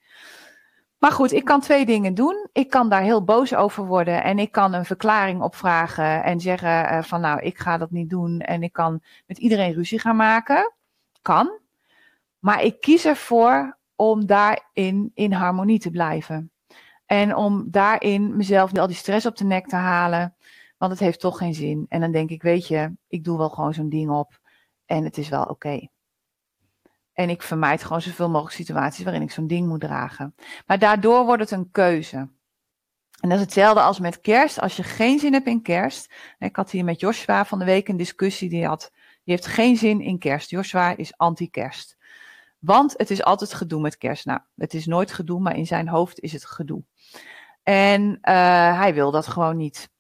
Maar 1.05 1.13
goed, 1.13 1.33
ik 1.33 1.45
kan 1.45 1.61
twee 1.61 1.87
dingen 1.87 2.15
doen. 2.15 2.49
Ik 2.53 2.71
kan 2.71 2.89
daar 2.89 3.03
heel 3.03 3.25
boos 3.25 3.55
over 3.55 3.87
worden 3.87 4.23
en 4.23 4.39
ik 4.39 4.53
kan 4.53 4.73
een 4.73 4.85
verklaring 4.85 5.43
opvragen 5.43 6.23
en 6.23 6.41
zeggen 6.41 6.93
uh, 6.93 7.03
van 7.03 7.21
nou, 7.21 7.41
ik 7.41 7.59
ga 7.59 7.79
dat 7.79 7.91
niet 7.91 8.11
doen 8.11 8.41
en 8.41 8.63
ik 8.63 8.73
kan 8.73 9.03
met 9.27 9.39
iedereen 9.39 9.73
ruzie 9.73 9.99
gaan 9.99 10.17
maken. 10.17 10.73
Kan. 11.23 11.59
Maar 12.39 12.63
ik 12.63 12.81
kies 12.81 13.05
ervoor 13.05 13.79
om 13.97 14.27
daarin 14.27 15.11
in 15.15 15.33
harmonie 15.33 15.79
te 15.79 15.91
blijven. 15.91 16.51
En 17.07 17.37
om 17.37 17.65
daarin 17.71 18.37
mezelf 18.37 18.79
al 18.79 18.87
die 18.87 18.97
stress 18.97 19.27
op 19.27 19.37
de 19.37 19.45
nek 19.45 19.67
te 19.67 19.77
halen, 19.77 20.35
want 20.79 20.93
het 20.93 21.01
heeft 21.01 21.21
toch 21.21 21.39
geen 21.39 21.55
zin. 21.55 21.87
En 21.89 22.01
dan 22.01 22.13
denk 22.13 22.31
ik, 22.31 22.43
weet 22.43 22.69
je, 22.69 22.93
ik 23.09 23.25
doe 23.25 23.39
wel 23.39 23.51
gewoon 23.51 23.75
zo'n 23.75 23.89
ding 23.89 24.11
op 24.11 24.41
en 24.87 25.05
het 25.05 25.19
is 25.19 25.29
wel 25.29 25.45
oké. 25.45 25.89
En 27.15 27.31
ik 27.31 27.43
vermijd 27.43 27.83
gewoon 27.83 28.01
zoveel 28.01 28.31
mogelijk 28.31 28.55
situaties 28.55 29.05
waarin 29.05 29.23
ik 29.23 29.31
zo'n 29.31 29.47
ding 29.47 29.69
moet 29.69 29.81
dragen. 29.81 30.35
Maar 30.67 30.79
daardoor 30.79 31.25
wordt 31.25 31.43
het 31.43 31.51
een 31.51 31.71
keuze. 31.71 32.17
En 33.21 33.29
dat 33.29 33.39
is 33.39 33.45
hetzelfde 33.45 33.81
als 33.81 33.99
met 33.99 34.21
kerst. 34.21 34.61
Als 34.61 34.77
je 34.77 34.83
geen 34.83 35.19
zin 35.19 35.33
hebt 35.33 35.47
in 35.47 35.63
kerst. 35.63 36.13
Ik 36.39 36.57
had 36.57 36.71
hier 36.71 36.85
met 36.85 37.01
Joshua 37.01 37.45
van 37.45 37.59
de 37.59 37.65
week 37.65 37.89
een 37.89 37.97
discussie. 37.97 38.49
Die, 38.49 38.67
had, 38.67 38.91
die 38.93 39.35
heeft 39.35 39.47
geen 39.47 39.77
zin 39.77 40.01
in 40.01 40.19
kerst. 40.19 40.51
Joshua 40.51 40.97
is 40.97 41.17
anti-kerst. 41.17 41.97
Want 42.59 42.95
het 42.97 43.11
is 43.11 43.23
altijd 43.23 43.55
gedoe 43.55 43.81
met 43.81 43.99
kerst. 43.99 44.25
Nou, 44.25 44.41
het 44.57 44.75
is 44.75 44.87
nooit 44.87 45.13
gedoe, 45.13 45.41
maar 45.41 45.57
in 45.57 45.67
zijn 45.67 45.89
hoofd 45.89 46.21
is 46.21 46.33
het 46.33 46.45
gedoe. 46.45 46.83
En 47.63 48.03
uh, 48.03 48.79
hij 48.79 48.95
wil 48.95 49.11
dat 49.11 49.27
gewoon 49.27 49.57
niet. 49.57 49.91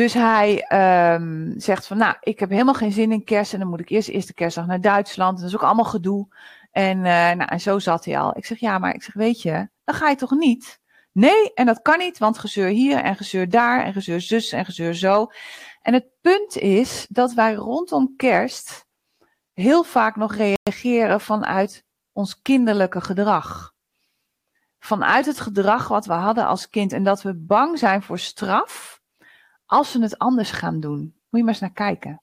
Dus 0.00 0.14
hij 0.14 0.66
um, 1.14 1.54
zegt 1.56 1.86
van, 1.86 1.96
nou, 1.96 2.16
ik 2.20 2.40
heb 2.40 2.50
helemaal 2.50 2.74
geen 2.74 2.92
zin 2.92 3.12
in 3.12 3.24
kerst 3.24 3.52
en 3.52 3.58
dan 3.58 3.68
moet 3.68 3.80
ik 3.80 3.88
eerst 3.88 4.08
eerste 4.08 4.34
kerstdag 4.34 4.66
naar 4.66 4.80
Duitsland. 4.80 5.38
Dat 5.38 5.48
is 5.48 5.54
ook 5.54 5.62
allemaal 5.62 5.84
gedoe. 5.84 6.28
En, 6.70 6.96
uh, 6.96 7.02
nou, 7.02 7.44
en 7.44 7.60
zo 7.60 7.78
zat 7.78 8.04
hij 8.04 8.18
al. 8.18 8.36
Ik 8.36 8.44
zeg, 8.44 8.58
ja, 8.58 8.78
maar 8.78 8.94
ik 8.94 9.02
zeg, 9.02 9.14
weet 9.14 9.42
je, 9.42 9.68
dan 9.84 9.94
ga 9.94 10.08
je 10.08 10.16
toch 10.16 10.30
niet? 10.30 10.80
Nee, 11.12 11.54
en 11.54 11.66
dat 11.66 11.82
kan 11.82 11.98
niet, 11.98 12.18
want 12.18 12.38
gezeur 12.38 12.68
hier 12.68 12.98
en 12.98 13.16
gezeur 13.16 13.48
daar 13.48 13.84
en 13.84 13.92
gezeur 13.92 14.20
zus 14.20 14.52
en 14.52 14.64
gezeur 14.64 14.94
zo. 14.94 15.26
En 15.82 15.92
het 15.92 16.06
punt 16.20 16.56
is 16.56 17.06
dat 17.08 17.32
wij 17.32 17.54
rondom 17.54 18.14
kerst 18.16 18.86
heel 19.52 19.82
vaak 19.82 20.16
nog 20.16 20.34
reageren 20.34 21.20
vanuit 21.20 21.84
ons 22.12 22.42
kinderlijke 22.42 23.00
gedrag. 23.00 23.74
Vanuit 24.78 25.26
het 25.26 25.40
gedrag 25.40 25.88
wat 25.88 26.06
we 26.06 26.12
hadden 26.12 26.46
als 26.46 26.68
kind 26.68 26.92
en 26.92 27.02
dat 27.02 27.22
we 27.22 27.34
bang 27.34 27.78
zijn 27.78 28.02
voor 28.02 28.18
straf 28.18 28.99
als 29.70 29.90
ze 29.90 30.02
het 30.02 30.18
anders 30.18 30.50
gaan 30.50 30.80
doen. 30.80 30.98
Moet 31.00 31.14
je 31.30 31.38
maar 31.40 31.48
eens 31.48 31.60
naar 31.60 31.72
kijken. 31.72 32.22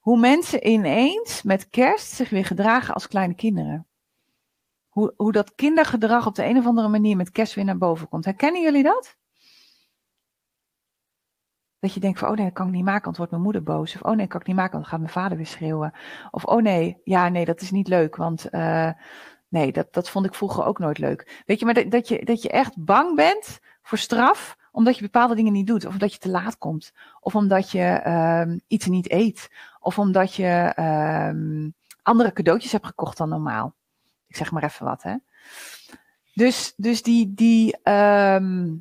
Hoe 0.00 0.18
mensen 0.18 0.68
ineens 0.68 1.42
met 1.42 1.68
kerst 1.68 2.12
zich 2.12 2.30
weer 2.30 2.44
gedragen 2.44 2.94
als 2.94 3.08
kleine 3.08 3.34
kinderen. 3.34 3.86
Hoe, 4.88 5.14
hoe 5.16 5.32
dat 5.32 5.54
kindergedrag 5.54 6.26
op 6.26 6.34
de 6.34 6.44
een 6.44 6.56
of 6.56 6.66
andere 6.66 6.88
manier 6.88 7.16
met 7.16 7.30
kerst 7.30 7.54
weer 7.54 7.64
naar 7.64 7.78
boven 7.78 8.08
komt. 8.08 8.24
Herkennen 8.24 8.62
jullie 8.62 8.82
dat? 8.82 9.16
Dat 11.78 11.94
je 11.94 12.00
denkt 12.00 12.18
van, 12.18 12.28
oh 12.28 12.34
nee, 12.34 12.44
dat 12.44 12.54
kan 12.54 12.66
ik 12.66 12.72
niet 12.72 12.84
maken, 12.84 13.04
want 13.04 13.16
wordt 13.16 13.32
mijn 13.32 13.42
moeder 13.42 13.62
boos. 13.62 13.94
Of 13.94 14.02
oh 14.02 14.16
nee, 14.16 14.26
kan 14.26 14.40
ik 14.40 14.46
niet 14.46 14.56
maken, 14.56 14.72
want 14.72 14.82
dan 14.82 14.92
gaat 14.92 15.00
mijn 15.00 15.12
vader 15.12 15.36
weer 15.36 15.46
schreeuwen. 15.46 15.94
Of 16.30 16.44
oh 16.44 16.62
nee, 16.62 17.00
ja 17.04 17.28
nee, 17.28 17.44
dat 17.44 17.60
is 17.60 17.70
niet 17.70 17.88
leuk, 17.88 18.16
want 18.16 18.46
uh, 18.50 18.90
nee, 19.48 19.72
dat, 19.72 19.92
dat 19.92 20.10
vond 20.10 20.26
ik 20.26 20.34
vroeger 20.34 20.64
ook 20.64 20.78
nooit 20.78 20.98
leuk. 20.98 21.42
Weet 21.46 21.58
je, 21.58 21.64
maar 21.64 21.74
dat, 21.74 21.90
dat, 21.90 22.08
je, 22.08 22.24
dat 22.24 22.42
je 22.42 22.48
echt 22.48 22.84
bang 22.84 23.16
bent 23.16 23.60
voor 23.82 23.98
straf 23.98 24.60
omdat 24.72 24.96
je 24.96 25.02
bepaalde 25.02 25.34
dingen 25.34 25.52
niet 25.52 25.66
doet, 25.66 25.86
of 25.86 25.92
omdat 25.92 26.12
je 26.12 26.18
te 26.18 26.28
laat 26.28 26.58
komt, 26.58 26.92
of 27.20 27.34
omdat 27.34 27.70
je 27.70 27.82
ehm, 27.82 28.58
iets 28.66 28.86
niet 28.86 29.10
eet, 29.10 29.50
of 29.80 29.98
omdat 29.98 30.34
je 30.34 30.72
ehm, 30.74 31.70
andere 32.02 32.32
cadeautjes 32.32 32.72
hebt 32.72 32.86
gekocht 32.86 33.16
dan 33.16 33.28
normaal. 33.28 33.74
Ik 34.26 34.36
zeg 34.36 34.50
maar 34.50 34.62
even 34.64 34.86
wat, 34.86 35.02
hè. 35.02 35.16
Dus, 36.34 36.72
dus 36.76 37.02
die, 37.02 37.34
die, 37.34 37.78
ehm, 37.82 38.74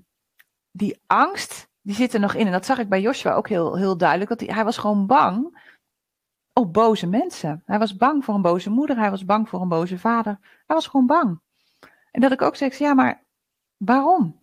die 0.72 1.02
angst, 1.08 1.70
die 1.82 1.96
zit 1.96 2.14
er 2.14 2.20
nog 2.20 2.34
in. 2.34 2.46
En 2.46 2.52
dat 2.52 2.66
zag 2.66 2.80
ik 2.80 2.90
bij 2.90 3.02
Joshua 3.02 3.34
ook 3.34 3.48
heel, 3.48 3.76
heel 3.76 3.98
duidelijk. 3.98 4.30
Dat 4.30 4.40
hij, 4.40 4.56
hij 4.56 4.64
was 4.64 4.78
gewoon 4.78 5.08
bang 5.08 5.60
op 6.54 6.74
boze 6.74 7.08
mensen. 7.08 7.64
Hij 7.66 7.80
was 7.80 7.96
bang 7.96 8.26
voor 8.26 8.36
een 8.36 8.42
boze 8.42 8.70
moeder. 8.70 8.98
Hij 8.98 9.10
was 9.10 9.26
bang 9.26 9.50
voor 9.50 9.62
een 9.62 9.68
boze 9.68 10.00
vader. 10.00 10.38
Hij 10.42 10.76
was 10.76 10.88
gewoon 10.88 11.06
bang. 11.06 11.40
En 12.12 12.22
dat 12.22 12.32
ik 12.32 12.42
ook 12.42 12.56
zeg, 12.56 12.78
ja, 12.78 12.94
maar 12.94 13.24
waarom? 13.78 14.41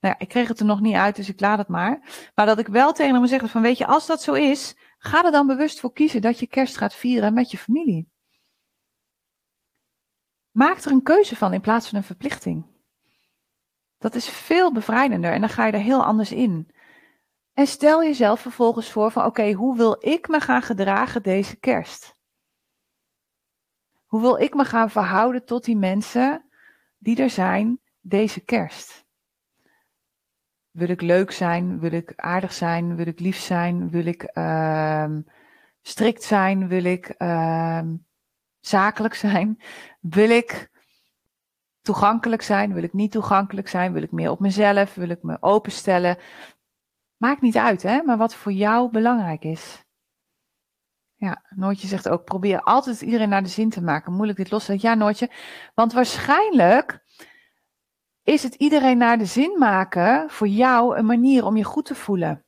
Nou 0.00 0.14
ja, 0.14 0.18
ik 0.18 0.28
kreeg 0.28 0.48
het 0.48 0.60
er 0.60 0.66
nog 0.66 0.80
niet 0.80 0.94
uit, 0.94 1.16
dus 1.16 1.28
ik 1.28 1.40
laat 1.40 1.58
het 1.58 1.68
maar. 1.68 2.28
Maar 2.34 2.46
dat 2.46 2.58
ik 2.58 2.66
wel 2.66 2.92
tegen 2.92 3.14
hem 3.14 3.26
zeg 3.26 3.50
van, 3.50 3.62
weet 3.62 3.78
je, 3.78 3.86
als 3.86 4.06
dat 4.06 4.22
zo 4.22 4.32
is, 4.32 4.76
ga 4.98 5.24
er 5.24 5.32
dan 5.32 5.46
bewust 5.46 5.80
voor 5.80 5.92
kiezen 5.92 6.20
dat 6.20 6.38
je 6.38 6.46
kerst 6.46 6.76
gaat 6.76 6.94
vieren 6.94 7.34
met 7.34 7.50
je 7.50 7.58
familie. 7.58 8.08
Maak 10.50 10.78
er 10.78 10.90
een 10.90 11.02
keuze 11.02 11.36
van 11.36 11.52
in 11.52 11.60
plaats 11.60 11.88
van 11.88 11.98
een 11.98 12.04
verplichting. 12.04 12.66
Dat 13.98 14.14
is 14.14 14.28
veel 14.28 14.72
bevrijdender 14.72 15.32
en 15.32 15.40
dan 15.40 15.48
ga 15.48 15.66
je 15.66 15.72
er 15.72 15.78
heel 15.78 16.04
anders 16.04 16.32
in. 16.32 16.74
En 17.52 17.66
stel 17.66 18.02
jezelf 18.02 18.40
vervolgens 18.40 18.90
voor 18.90 19.10
van 19.10 19.24
oké, 19.24 19.52
hoe 19.52 19.76
wil 19.76 19.96
ik 19.98 20.28
me 20.28 20.40
gaan 20.40 20.62
gedragen 20.62 21.22
deze 21.22 21.56
kerst? 21.56 22.18
Hoe 24.06 24.20
wil 24.20 24.36
ik 24.38 24.54
me 24.54 24.64
gaan 24.64 24.90
verhouden 24.90 25.44
tot 25.44 25.64
die 25.64 25.76
mensen 25.76 26.50
die 26.98 27.22
er 27.22 27.30
zijn 27.30 27.80
deze 28.00 28.40
kerst? 28.40 28.99
Wil 30.70 30.88
ik 30.88 31.00
leuk 31.00 31.30
zijn? 31.30 31.80
Wil 31.80 31.92
ik 31.92 32.12
aardig 32.16 32.52
zijn? 32.52 32.96
Wil 32.96 33.06
ik 33.06 33.20
lief 33.20 33.38
zijn? 33.38 33.90
Wil 33.90 34.06
ik 34.06 34.30
uh, 34.34 35.16
strikt 35.80 36.22
zijn? 36.22 36.68
Wil 36.68 36.84
ik 36.84 37.14
uh, 37.18 37.82
zakelijk 38.60 39.14
zijn? 39.14 39.62
Wil 40.00 40.30
ik 40.30 40.70
toegankelijk 41.80 42.42
zijn? 42.42 42.72
Wil 42.74 42.82
ik 42.82 42.92
niet 42.92 43.12
toegankelijk 43.12 43.68
zijn? 43.68 43.92
Wil 43.92 44.02
ik 44.02 44.12
meer 44.12 44.30
op 44.30 44.40
mezelf? 44.40 44.94
Wil 44.94 45.08
ik 45.08 45.22
me 45.22 45.36
openstellen? 45.40 46.16
Maakt 47.16 47.40
niet 47.40 47.56
uit, 47.56 47.82
hè? 47.82 48.02
Maar 48.02 48.16
wat 48.16 48.34
voor 48.34 48.52
jou 48.52 48.90
belangrijk 48.90 49.44
is. 49.44 49.84
Ja, 51.14 51.42
Noortje 51.48 51.88
zegt 51.88 52.08
ook, 52.08 52.24
probeer 52.24 52.62
altijd 52.62 53.00
iedereen 53.00 53.28
naar 53.28 53.42
de 53.42 53.48
zin 53.48 53.70
te 53.70 53.82
maken. 53.82 54.12
Moeilijk 54.12 54.38
dit 54.38 54.50
los 54.50 54.64
te 54.64 54.76
Ja, 54.78 54.94
Noortje. 54.94 55.30
Want 55.74 55.92
waarschijnlijk 55.92 56.99
is 58.30 58.42
het 58.42 58.54
iedereen 58.54 58.98
naar 58.98 59.18
de 59.18 59.24
zin 59.24 59.58
maken 59.58 60.30
voor 60.30 60.48
jou 60.48 60.96
een 60.96 61.06
manier 61.06 61.44
om 61.44 61.56
je 61.56 61.64
goed 61.64 61.84
te 61.84 61.94
voelen. 61.94 62.44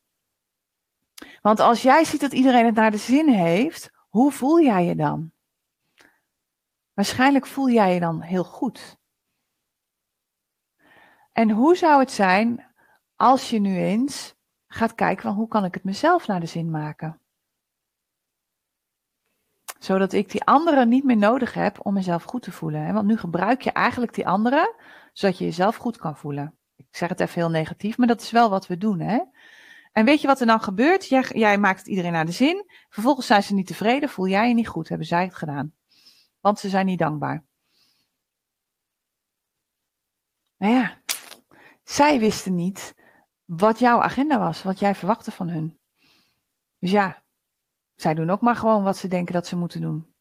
Want 1.41 1.61
als 1.61 1.83
jij 1.83 2.05
ziet 2.05 2.20
dat 2.20 2.33
iedereen 2.33 2.64
het 2.64 2.74
naar 2.74 2.91
de 2.91 2.97
zin 2.97 3.28
heeft, 3.28 3.91
hoe 4.09 4.33
voel 4.33 4.61
jij 4.61 4.85
je 4.85 4.97
dan? 4.97 5.33
Waarschijnlijk 6.95 7.47
voel 7.47 7.70
jij 7.70 7.95
je 7.95 8.01
dan 8.01 8.20
heel 8.20 8.45
goed. 8.45 8.99
En 11.33 11.51
hoe 11.51 11.76
zou 11.76 12.01
het 12.01 12.11
zijn 12.11 12.66
als 13.16 13.51
je 13.51 13.59
nu 13.59 13.76
eens 13.76 14.35
gaat 14.66 14.95
kijken 14.95 15.22
van 15.22 15.35
hoe 15.35 15.49
kan 15.49 15.64
ik 15.64 15.74
het 15.74 15.85
mezelf 15.85 16.26
naar 16.26 16.41
de 16.41 16.47
zin 16.47 16.70
maken? 16.70 17.20
Zodat 19.78 20.12
ik 20.12 20.30
die 20.30 20.45
anderen 20.45 20.89
niet 20.89 21.05
meer 21.05 21.16
nodig 21.16 21.55
heb 21.55 21.87
om 21.87 21.95
mezelf 21.95 22.22
goed 22.22 22.43
te 22.43 22.53
voelen. 22.53 22.95
Want 22.95 23.07
nu 23.07 23.16
gebruik 23.16 23.62
je 23.62 23.72
eigenlijk 23.72 24.14
die 24.14 24.26
anderen 24.26 24.74
zodat 25.12 25.38
je 25.38 25.44
jezelf 25.44 25.76
goed 25.76 25.96
kan 25.96 26.16
voelen. 26.16 26.58
Ik 26.76 26.86
zeg 26.90 27.08
het 27.08 27.20
even 27.20 27.34
heel 27.34 27.50
negatief, 27.50 27.96
maar 27.96 28.06
dat 28.06 28.20
is 28.20 28.30
wel 28.30 28.50
wat 28.50 28.66
we 28.66 28.76
doen. 28.76 29.00
Hè? 29.00 29.20
En 29.92 30.04
weet 30.04 30.20
je 30.20 30.26
wat 30.26 30.40
er 30.40 30.46
dan 30.46 30.60
gebeurt? 30.60 31.08
Jij, 31.08 31.22
jij 31.32 31.58
maakt 31.58 31.78
het 31.78 31.88
iedereen 31.88 32.12
naar 32.12 32.26
de 32.26 32.32
zin. 32.32 32.70
Vervolgens 32.88 33.26
zijn 33.26 33.42
ze 33.42 33.54
niet 33.54 33.66
tevreden, 33.66 34.08
voel 34.08 34.28
jij 34.28 34.48
je 34.48 34.54
niet 34.54 34.68
goed, 34.68 34.88
hebben 34.88 35.06
zij 35.06 35.24
het 35.24 35.34
gedaan. 35.34 35.74
Want 36.40 36.58
ze 36.58 36.68
zijn 36.68 36.86
niet 36.86 36.98
dankbaar. 36.98 37.44
Nou 40.56 40.74
ja, 40.74 41.02
zij 41.84 42.18
wisten 42.18 42.54
niet 42.54 42.94
wat 43.44 43.78
jouw 43.78 44.00
agenda 44.00 44.38
was, 44.38 44.62
wat 44.62 44.78
jij 44.78 44.94
verwachtte 44.94 45.30
van 45.30 45.48
hun. 45.48 45.78
Dus 46.78 46.90
ja, 46.90 47.22
zij 47.94 48.14
doen 48.14 48.30
ook 48.30 48.40
maar 48.40 48.56
gewoon 48.56 48.82
wat 48.82 48.96
ze 48.96 49.08
denken 49.08 49.34
dat 49.34 49.46
ze 49.46 49.56
moeten 49.56 49.80
doen. 49.80 50.14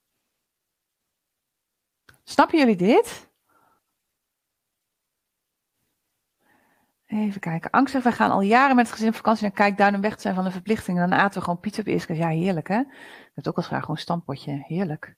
Snappen 2.23 2.57
jullie 2.57 2.75
dit? 2.75 3.30
Even 7.11 7.41
kijken. 7.41 7.69
Angstig, 7.69 8.03
wij 8.03 8.11
gaan 8.11 8.31
al 8.31 8.41
jaren 8.41 8.75
met 8.75 8.85
het 8.85 8.93
gezin 8.93 9.09
op 9.09 9.15
vakantie 9.15 9.43
naar 9.43 9.51
Kijkduin 9.51 9.95
om 9.95 10.01
weg 10.01 10.15
te 10.15 10.21
zijn 10.21 10.35
van 10.35 10.43
de 10.43 10.51
verplichtingen. 10.51 11.09
Dan 11.09 11.19
aten 11.19 11.37
we 11.37 11.43
gewoon 11.43 11.59
pizza 11.59 11.81
op 11.81 11.87
eerste 11.87 12.15
Ja, 12.15 12.27
heerlijk 12.27 12.67
hè. 12.67 12.79
Ik 13.35 13.47
ook 13.47 13.55
al 13.57 13.63
graag 13.63 13.79
gewoon 13.79 13.95
een 13.95 14.01
stampotje. 14.01 14.63
Heerlijk. 14.67 15.15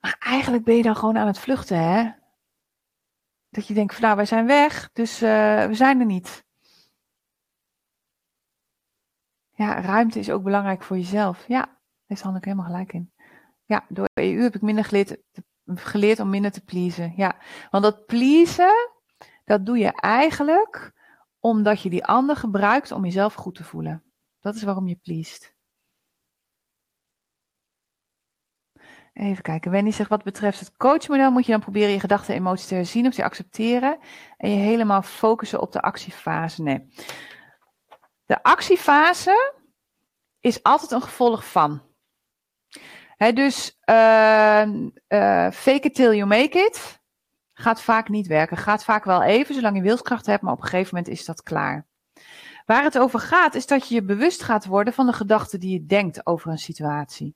Maar 0.00 0.16
eigenlijk 0.18 0.64
ben 0.64 0.76
je 0.76 0.82
dan 0.82 0.96
gewoon 0.96 1.18
aan 1.18 1.26
het 1.26 1.38
vluchten 1.38 1.78
hè. 1.78 2.10
Dat 3.48 3.66
je 3.66 3.74
denkt 3.74 3.94
van 3.94 4.02
nou 4.02 4.16
wij 4.16 4.24
zijn 4.24 4.46
weg, 4.46 4.90
dus 4.92 5.22
uh, 5.22 5.64
we 5.66 5.74
zijn 5.74 6.00
er 6.00 6.06
niet. 6.06 6.44
Ja, 9.50 9.80
ruimte 9.80 10.18
is 10.18 10.30
ook 10.30 10.42
belangrijk 10.42 10.82
voor 10.82 10.96
jezelf. 10.96 11.44
Ja, 11.48 11.78
heeft 12.06 12.22
Hanneke 12.22 12.48
helemaal 12.48 12.70
gelijk 12.70 12.92
in. 12.92 13.12
Ja, 13.64 13.84
door 13.88 14.08
EU 14.14 14.42
heb 14.42 14.54
ik 14.54 14.62
minder 14.62 14.84
geleerd, 14.84 15.16
geleerd 15.64 16.20
om 16.20 16.30
minder 16.30 16.50
te 16.50 16.64
pleasen. 16.64 17.12
Ja, 17.16 17.36
want 17.70 17.84
dat 17.84 18.06
pleasen, 18.06 18.90
dat 19.50 19.66
doe 19.66 19.78
je 19.78 19.92
eigenlijk 19.92 20.92
omdat 21.40 21.82
je 21.82 21.90
die 21.90 22.04
ander 22.04 22.36
gebruikt 22.36 22.92
om 22.92 23.04
jezelf 23.04 23.34
goed 23.34 23.54
te 23.54 23.64
voelen. 23.64 24.02
Dat 24.40 24.54
is 24.54 24.62
waarom 24.62 24.88
je 24.88 24.96
pleest. 24.96 25.54
Even 29.12 29.42
kijken. 29.42 29.70
Wendy 29.70 29.90
zegt, 29.90 30.10
wat 30.10 30.22
betreft 30.22 30.60
het 30.60 30.76
coachmodel 30.76 31.30
moet 31.30 31.44
je 31.46 31.52
dan 31.52 31.60
proberen 31.60 31.90
je 31.90 32.00
gedachten 32.00 32.34
en 32.34 32.40
emoties 32.40 32.66
te 32.66 32.74
herzien 32.74 33.06
of 33.06 33.14
te 33.14 33.24
accepteren 33.24 33.98
en 34.36 34.50
je 34.50 34.56
helemaal 34.56 35.02
focussen 35.02 35.60
op 35.60 35.72
de 35.72 35.80
actiefase. 35.80 36.62
Nee. 36.62 36.86
De 38.26 38.42
actiefase 38.42 39.54
is 40.40 40.62
altijd 40.62 40.90
een 40.90 41.02
gevolg 41.02 41.50
van. 41.50 41.82
dus 43.16 43.80
uh, 43.84 44.66
uh, 45.08 45.50
fake 45.50 45.80
it 45.80 45.94
till 45.94 46.14
you 46.14 46.26
make 46.26 46.58
it 46.58 46.99
gaat 47.60 47.82
vaak 47.82 48.08
niet 48.08 48.26
werken. 48.26 48.56
Gaat 48.56 48.84
vaak 48.84 49.04
wel 49.04 49.22
even, 49.22 49.54
zolang 49.54 49.76
je 49.76 49.82
wilskracht 49.82 50.26
hebt, 50.26 50.42
maar 50.42 50.52
op 50.52 50.62
een 50.62 50.68
gegeven 50.68 50.94
moment 50.94 51.12
is 51.12 51.24
dat 51.24 51.42
klaar. 51.42 51.86
Waar 52.66 52.82
het 52.82 52.98
over 52.98 53.20
gaat, 53.20 53.54
is 53.54 53.66
dat 53.66 53.88
je 53.88 53.94
je 53.94 54.02
bewust 54.02 54.42
gaat 54.42 54.66
worden 54.66 54.92
van 54.92 55.06
de 55.06 55.12
gedachten 55.12 55.60
die 55.60 55.72
je 55.72 55.86
denkt 55.86 56.26
over 56.26 56.50
een 56.50 56.58
situatie. 56.58 57.34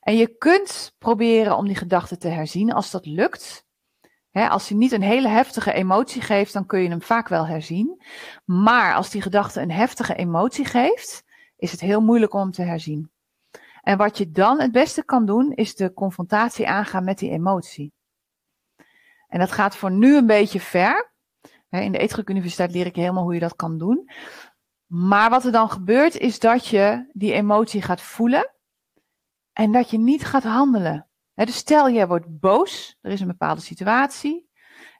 En 0.00 0.16
je 0.16 0.36
kunt 0.36 0.94
proberen 0.98 1.56
om 1.56 1.66
die 1.66 1.76
gedachten 1.76 2.18
te 2.18 2.28
herzien 2.28 2.72
als 2.72 2.90
dat 2.90 3.06
lukt. 3.06 3.66
als 4.32 4.68
hij 4.68 4.78
niet 4.78 4.92
een 4.92 5.02
hele 5.02 5.28
heftige 5.28 5.72
emotie 5.72 6.22
geeft, 6.22 6.52
dan 6.52 6.66
kun 6.66 6.80
je 6.80 6.88
hem 6.88 7.02
vaak 7.02 7.28
wel 7.28 7.46
herzien. 7.46 8.02
Maar 8.44 8.94
als 8.94 9.10
die 9.10 9.22
gedachte 9.22 9.60
een 9.60 9.70
heftige 9.70 10.14
emotie 10.14 10.64
geeft, 10.64 11.24
is 11.56 11.70
het 11.70 11.80
heel 11.80 12.00
moeilijk 12.00 12.34
om 12.34 12.40
hem 12.40 12.50
te 12.50 12.62
herzien. 12.62 13.10
En 13.82 13.98
wat 13.98 14.18
je 14.18 14.30
dan 14.30 14.60
het 14.60 14.72
beste 14.72 15.04
kan 15.04 15.26
doen, 15.26 15.52
is 15.52 15.74
de 15.74 15.92
confrontatie 15.92 16.68
aangaan 16.68 17.04
met 17.04 17.18
die 17.18 17.30
emotie. 17.30 17.93
En 19.34 19.40
dat 19.40 19.52
gaat 19.52 19.76
voor 19.76 19.90
nu 19.90 20.16
een 20.16 20.26
beetje 20.26 20.60
ver. 20.60 21.12
In 21.68 21.92
de 21.92 21.98
Eetdruk 21.98 22.28
Universiteit 22.28 22.72
leer 22.72 22.86
ik 22.86 22.96
helemaal 22.96 23.22
hoe 23.22 23.34
je 23.34 23.40
dat 23.40 23.56
kan 23.56 23.78
doen. 23.78 24.10
Maar 24.86 25.30
wat 25.30 25.44
er 25.44 25.52
dan 25.52 25.70
gebeurt, 25.70 26.16
is 26.16 26.38
dat 26.38 26.66
je 26.66 27.10
die 27.12 27.32
emotie 27.32 27.82
gaat 27.82 28.00
voelen. 28.00 28.50
En 29.52 29.72
dat 29.72 29.90
je 29.90 29.98
niet 29.98 30.24
gaat 30.24 30.42
handelen. 30.42 31.08
dus 31.34 31.56
stel, 31.56 31.88
je 31.88 32.06
wordt 32.06 32.40
boos. 32.40 32.98
Er 33.00 33.10
is 33.10 33.20
een 33.20 33.26
bepaalde 33.26 33.60
situatie. 33.60 34.48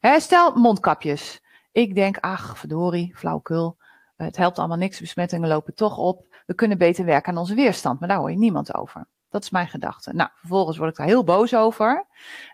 stel, 0.00 0.54
mondkapjes. 0.54 1.42
Ik 1.72 1.94
denk, 1.94 2.18
ach, 2.18 2.58
verdorie, 2.58 3.16
flauwkul. 3.16 3.76
Het 4.16 4.36
helpt 4.36 4.58
allemaal 4.58 4.76
niks, 4.76 5.00
besmettingen 5.00 5.48
lopen 5.48 5.74
toch 5.74 5.98
op. 5.98 6.42
We 6.46 6.54
kunnen 6.54 6.78
beter 6.78 7.04
werken 7.04 7.32
aan 7.32 7.38
onze 7.38 7.54
weerstand. 7.54 8.00
Maar 8.00 8.08
daar 8.08 8.18
hoor 8.18 8.30
je 8.30 8.38
niemand 8.38 8.74
over. 8.74 9.06
Dat 9.34 9.42
is 9.42 9.50
mijn 9.50 9.68
gedachte. 9.68 10.12
Nou, 10.12 10.30
vervolgens 10.34 10.76
word 10.76 10.90
ik 10.90 10.96
daar 10.96 11.06
heel 11.06 11.24
boos 11.24 11.54
over. 11.54 12.06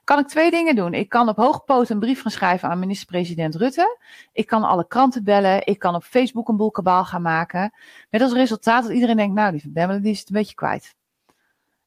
Kan 0.05 0.19
ik 0.19 0.29
twee 0.29 0.51
dingen 0.51 0.77
doen. 0.77 0.95
Ik 0.95 1.09
kan 1.09 1.29
op 1.29 1.37
hoge 1.37 1.61
poot 1.61 1.89
een 1.89 1.99
brief 1.99 2.23
gaan 2.23 2.31
schrijven 2.31 2.69
aan 2.69 2.79
minister-president 2.79 3.55
Rutte. 3.55 3.99
Ik 4.33 4.47
kan 4.47 4.63
alle 4.63 4.87
kranten 4.87 5.25
bellen. 5.25 5.67
Ik 5.67 5.79
kan 5.79 5.95
op 5.95 6.03
Facebook 6.03 6.49
een 6.49 6.57
boel 6.57 6.71
kabaal 6.71 7.05
gaan 7.05 7.23
maken. 7.23 7.73
Met 8.11 8.23
als 8.23 8.33
resultaat 8.33 8.83
dat 8.83 8.93
iedereen 8.93 9.17
denkt, 9.17 9.35
nou, 9.35 9.53
die 9.53 9.71
Van 9.75 10.01
die 10.01 10.13
is 10.13 10.19
het 10.19 10.29
een 10.29 10.35
beetje 10.35 10.55
kwijt. 10.55 10.95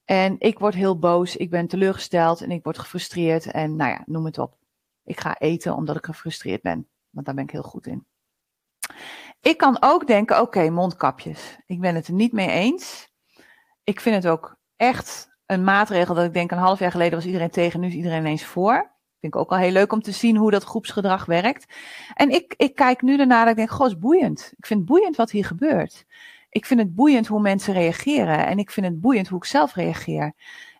En 0.05 0.35
ik 0.39 0.59
word 0.59 0.73
heel 0.73 0.99
boos, 0.99 1.35
ik 1.35 1.49
ben 1.49 1.67
teleurgesteld 1.67 2.41
en 2.41 2.51
ik 2.51 2.63
word 2.63 2.79
gefrustreerd. 2.79 3.45
En 3.51 3.75
nou 3.75 3.91
ja, 3.91 4.01
noem 4.05 4.25
het 4.25 4.37
op. 4.37 4.57
Ik 5.03 5.19
ga 5.19 5.37
eten 5.37 5.75
omdat 5.75 5.95
ik 5.95 6.05
gefrustreerd 6.05 6.61
ben. 6.61 6.87
Want 7.09 7.25
daar 7.25 7.35
ben 7.35 7.43
ik 7.43 7.51
heel 7.51 7.63
goed 7.63 7.87
in. 7.87 8.05
Ik 9.39 9.57
kan 9.57 9.77
ook 9.79 10.07
denken, 10.07 10.41
oké, 10.41 10.69
mondkapjes. 10.69 11.57
Ik 11.65 11.79
ben 11.79 11.95
het 11.95 12.07
er 12.07 12.13
niet 12.13 12.31
mee 12.31 12.49
eens. 12.49 13.11
Ik 13.83 13.99
vind 13.99 14.15
het 14.15 14.27
ook 14.27 14.61
echt 14.83 15.29
een 15.45 15.63
maatregel 15.63 16.15
dat 16.15 16.25
ik 16.25 16.33
denk 16.33 16.51
een 16.51 16.57
half 16.57 16.79
jaar 16.79 16.91
geleden 16.91 17.13
was 17.13 17.25
iedereen 17.25 17.49
tegen, 17.49 17.79
nu 17.79 17.87
is 17.87 17.93
iedereen 17.93 18.19
ineens 18.19 18.45
voor. 18.45 18.91
Vind 19.19 19.33
ik 19.33 19.35
ook 19.35 19.51
al 19.51 19.57
heel 19.57 19.71
leuk 19.71 19.91
om 19.91 20.01
te 20.01 20.11
zien 20.11 20.35
hoe 20.35 20.51
dat 20.51 20.63
groepsgedrag 20.63 21.25
werkt. 21.25 21.73
En 22.13 22.29
ik, 22.29 22.53
ik 22.57 22.75
kijk 22.75 23.01
nu 23.01 23.17
daarna 23.17 23.43
en 23.43 23.49
ik 23.49 23.55
denk, 23.55 23.69
goh, 23.69 23.87
is 23.87 23.97
boeiend. 23.97 24.53
Ik 24.57 24.65
vind 24.65 24.79
het 24.79 24.89
boeiend 24.89 25.15
wat 25.15 25.31
hier 25.31 25.45
gebeurt. 25.45 26.05
Ik 26.49 26.65
vind 26.65 26.79
het 26.79 26.95
boeiend 26.95 27.27
hoe 27.27 27.41
mensen 27.41 27.73
reageren. 27.73 28.45
En 28.45 28.57
ik 28.57 28.71
vind 28.71 28.85
het 28.85 29.01
boeiend 29.01 29.27
hoe 29.27 29.37
ik 29.37 29.45
zelf 29.45 29.75
reageer. 29.75 30.33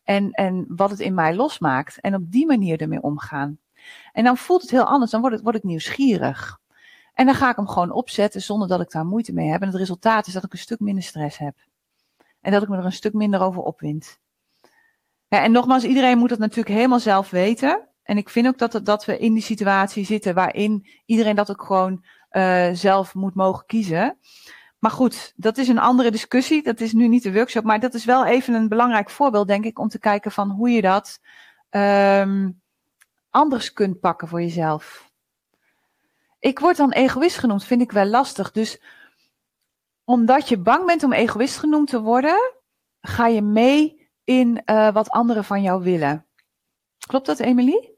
En, 0.04 0.32
en 0.32 0.66
wat 0.68 0.90
het 0.90 1.00
in 1.00 1.14
mij 1.14 1.36
losmaakt. 1.36 2.00
En 2.00 2.16
op 2.16 2.32
die 2.32 2.46
manier 2.46 2.82
ermee 2.82 3.02
omgaan. 3.02 3.58
En 4.12 4.24
dan 4.24 4.38
voelt 4.38 4.62
het 4.62 4.72
heel 4.72 4.86
anders. 4.86 5.12
Dan 5.12 5.22
word, 5.22 5.34
het, 5.34 5.42
word 5.42 5.56
ik 5.56 5.64
nieuwsgierig. 5.64 6.60
En 7.14 7.26
dan 7.26 7.36
ga 7.36 7.50
ik 7.50 7.56
hem 7.56 7.68
gewoon 7.68 7.92
opzetten 7.92 8.42
zonder 8.42 8.68
dat 8.68 8.82
ik 8.82 8.92
daar 8.92 9.06
moeite 9.06 9.34
mee 9.34 9.50
heb. 9.50 9.62
En 9.62 9.68
het 9.68 9.78
resultaat 9.78 10.28
is 10.28 10.34
dat 10.34 10.44
ik 10.44 10.52
een 10.52 10.58
stuk 10.58 10.80
minder 10.80 11.04
stress 11.04 11.38
heb. 11.38 11.56
En 12.44 12.52
dat 12.52 12.62
ik 12.62 12.70
me 12.70 12.78
er 12.78 12.86
een 12.86 12.92
stuk 12.92 13.14
minder 13.14 13.42
over 13.42 13.62
opwind. 13.62 14.20
Ja, 15.28 15.44
en 15.44 15.52
nogmaals, 15.52 15.84
iedereen 15.84 16.18
moet 16.18 16.30
het 16.30 16.40
natuurlijk 16.40 16.76
helemaal 16.76 17.00
zelf 17.00 17.30
weten. 17.30 17.88
En 18.04 18.18
ik 18.18 18.30
vind 18.30 18.48
ook 18.48 18.58
dat, 18.58 18.80
dat 18.84 19.06
we 19.06 19.18
in 19.18 19.34
die 19.34 19.44
situatie 19.44 20.06
zitten 20.06 20.34
waarin 20.34 20.88
iedereen 21.06 21.36
dat 21.36 21.52
ook 21.52 21.64
gewoon 21.64 22.06
uh, 22.32 22.70
zelf 22.74 23.14
moet 23.14 23.36
mogen 23.36 23.66
kiezen. 23.66 24.18
Maar 24.80 24.92
goed, 24.92 25.34
dat 25.36 25.58
is 25.58 25.68
een 25.68 25.80
andere 25.80 26.12
discussie. 26.12 26.64
Dat 26.64 26.80
is 26.80 26.94
nu 26.94 27.08
niet 27.08 27.24
de 27.24 27.34
workshop. 27.34 27.64
Maar 27.64 27.80
dat 27.80 27.94
is 27.94 28.06
wel 28.06 28.26
even 28.26 28.54
een 28.54 28.68
belangrijk 28.68 29.10
voorbeeld, 29.10 29.48
denk 29.48 29.66
ik, 29.66 29.80
om 29.80 29.88
te 29.88 30.00
kijken 30.00 30.32
van 30.32 30.50
hoe 30.50 30.70
je 30.70 30.82
dat 30.82 31.20
um, 31.70 32.62
anders 33.30 33.74
kunt 33.74 34.00
pakken 34.00 34.28
voor 34.28 34.42
jezelf. 34.42 35.12
Ik 36.40 36.60
word 36.60 36.78
dan 36.78 36.92
egoïst 36.92 37.38
genoemd, 37.38 37.64
vind 37.64 37.82
ik 37.82 37.92
wel 37.92 38.06
lastig. 38.06 38.52
Dus 38.52 38.82
omdat 40.04 40.50
je 40.50 40.58
bang 40.58 40.86
bent 40.86 41.04
om 41.04 41.14
egoïst 41.14 41.58
genoemd 41.58 41.90
te 41.90 42.02
worden, 42.02 42.54
ga 43.02 43.28
je 43.28 43.42
mee 43.42 44.10
in 44.24 44.62
uh, 44.66 44.94
wat 44.94 45.10
anderen 45.10 45.44
van 45.44 45.62
jou 45.62 45.84
willen. 45.84 46.26
Klopt 47.08 47.26
dat, 47.26 47.40
Emily? 47.40 47.92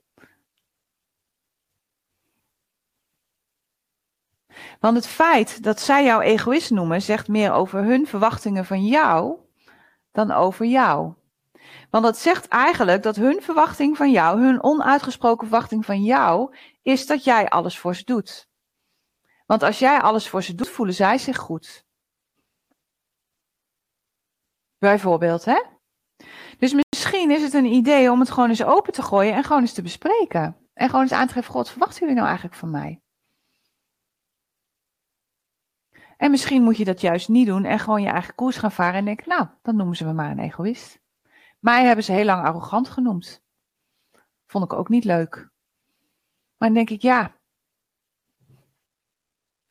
Want 4.79 4.95
het 4.95 5.07
feit 5.07 5.63
dat 5.63 5.79
zij 5.79 6.03
jou 6.03 6.21
egoïst 6.23 6.71
noemen, 6.71 7.01
zegt 7.01 7.27
meer 7.27 7.51
over 7.51 7.83
hun 7.83 8.07
verwachtingen 8.07 8.65
van 8.65 8.85
jou 8.85 9.39
dan 10.11 10.31
over 10.31 10.65
jou. 10.65 11.13
Want 11.89 12.03
dat 12.03 12.17
zegt 12.17 12.47
eigenlijk 12.47 13.03
dat 13.03 13.15
hun 13.15 13.41
verwachting 13.41 13.97
van 13.97 14.11
jou, 14.11 14.41
hun 14.41 14.63
onuitgesproken 14.63 15.47
verwachting 15.47 15.85
van 15.85 16.03
jou, 16.03 16.55
is 16.81 17.07
dat 17.07 17.23
jij 17.23 17.49
alles 17.49 17.79
voor 17.79 17.95
ze 17.95 18.03
doet. 18.03 18.49
Want 19.45 19.63
als 19.63 19.79
jij 19.79 20.01
alles 20.01 20.29
voor 20.29 20.43
ze 20.43 20.55
doet, 20.55 20.69
voelen 20.69 20.95
zij 20.95 21.17
zich 21.17 21.37
goed. 21.37 21.84
Bijvoorbeeld, 24.85 25.45
hè? 25.45 25.63
Dus 26.57 26.73
misschien 26.73 27.31
is 27.31 27.41
het 27.41 27.53
een 27.53 27.65
idee 27.65 28.11
om 28.11 28.19
het 28.19 28.31
gewoon 28.31 28.49
eens 28.49 28.63
open 28.63 28.93
te 28.93 29.01
gooien 29.01 29.33
en 29.33 29.43
gewoon 29.43 29.61
eens 29.61 29.73
te 29.73 29.81
bespreken. 29.81 30.57
En 30.73 30.89
gewoon 30.89 31.01
eens 31.01 31.11
aan 31.11 31.27
te 31.27 31.33
geven, 31.33 31.51
God, 31.51 31.69
verwachten 31.69 31.99
jullie 31.99 32.15
nou 32.15 32.27
eigenlijk 32.27 32.57
van 32.57 32.69
mij? 32.69 33.01
En 36.17 36.31
misschien 36.31 36.63
moet 36.63 36.77
je 36.77 36.85
dat 36.85 37.01
juist 37.01 37.29
niet 37.29 37.47
doen 37.47 37.65
en 37.65 37.79
gewoon 37.79 38.01
je 38.01 38.07
eigen 38.07 38.35
koers 38.35 38.57
gaan 38.57 38.71
varen 38.71 38.93
en 38.93 39.05
denken, 39.05 39.29
nou, 39.29 39.47
dan 39.61 39.75
noemen 39.75 39.95
ze 39.95 40.05
me 40.05 40.13
maar 40.13 40.31
een 40.31 40.39
egoïst. 40.39 40.99
Mij 41.59 41.85
hebben 41.85 42.03
ze 42.03 42.11
heel 42.11 42.25
lang 42.25 42.45
arrogant 42.45 42.89
genoemd. 42.89 43.43
Vond 44.45 44.63
ik 44.63 44.73
ook 44.73 44.89
niet 44.89 45.03
leuk. 45.03 45.35
Maar 46.57 46.67
dan 46.69 46.73
denk 46.73 46.89
ik, 46.89 47.01
ja, 47.01 47.35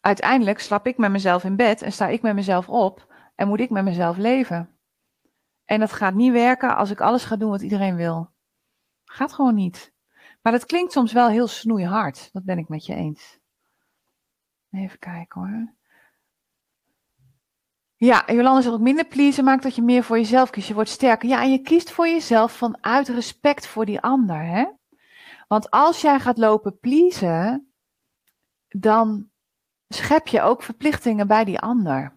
uiteindelijk 0.00 0.58
slap 0.58 0.86
ik 0.86 0.98
met 0.98 1.10
mezelf 1.10 1.44
in 1.44 1.56
bed 1.56 1.82
en 1.82 1.92
sta 1.92 2.06
ik 2.06 2.22
met 2.22 2.34
mezelf 2.34 2.68
op 2.68 3.14
en 3.34 3.48
moet 3.48 3.60
ik 3.60 3.70
met 3.70 3.84
mezelf 3.84 4.16
leven. 4.16 4.73
En 5.64 5.80
dat 5.80 5.92
gaat 5.92 6.14
niet 6.14 6.32
werken 6.32 6.76
als 6.76 6.90
ik 6.90 7.00
alles 7.00 7.24
ga 7.24 7.36
doen 7.36 7.50
wat 7.50 7.62
iedereen 7.62 7.96
wil. 7.96 8.30
Gaat 9.04 9.32
gewoon 9.32 9.54
niet. 9.54 9.92
Maar 10.42 10.52
dat 10.52 10.66
klinkt 10.66 10.92
soms 10.92 11.12
wel 11.12 11.28
heel 11.28 11.46
snoeihard. 11.46 12.32
Dat 12.32 12.44
ben 12.44 12.58
ik 12.58 12.68
met 12.68 12.86
je 12.86 12.94
eens. 12.94 13.38
Even 14.70 14.98
kijken 14.98 15.40
hoor. 15.40 15.74
Ja, 17.96 18.24
Jolanda 18.26 18.60
zegt 18.60 18.74
ook 18.74 18.80
minder 18.80 19.06
pleasen 19.06 19.44
maakt 19.44 19.62
dat 19.62 19.74
je 19.74 19.82
meer 19.82 20.02
voor 20.02 20.16
jezelf 20.16 20.50
kiest. 20.50 20.68
Je 20.68 20.74
wordt 20.74 20.90
sterker. 20.90 21.28
Ja, 21.28 21.42
en 21.42 21.50
je 21.50 21.58
kiest 21.58 21.90
voor 21.90 22.08
jezelf 22.08 22.52
vanuit 22.52 23.08
respect 23.08 23.66
voor 23.66 23.84
die 23.84 24.00
ander. 24.00 24.42
Hè? 24.42 24.66
Want 25.48 25.70
als 25.70 26.00
jij 26.00 26.20
gaat 26.20 26.38
lopen 26.38 26.78
pleasen, 26.78 27.72
dan 28.68 29.30
schep 29.88 30.26
je 30.26 30.42
ook 30.42 30.62
verplichtingen 30.62 31.26
bij 31.26 31.44
die 31.44 31.58
ander. 31.58 32.16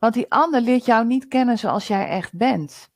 Want 0.00 0.14
die 0.14 0.30
ander 0.30 0.60
leert 0.60 0.84
jou 0.84 1.06
niet 1.06 1.28
kennen 1.28 1.58
zoals 1.58 1.86
jij 1.86 2.08
echt 2.08 2.36
bent. 2.36 2.90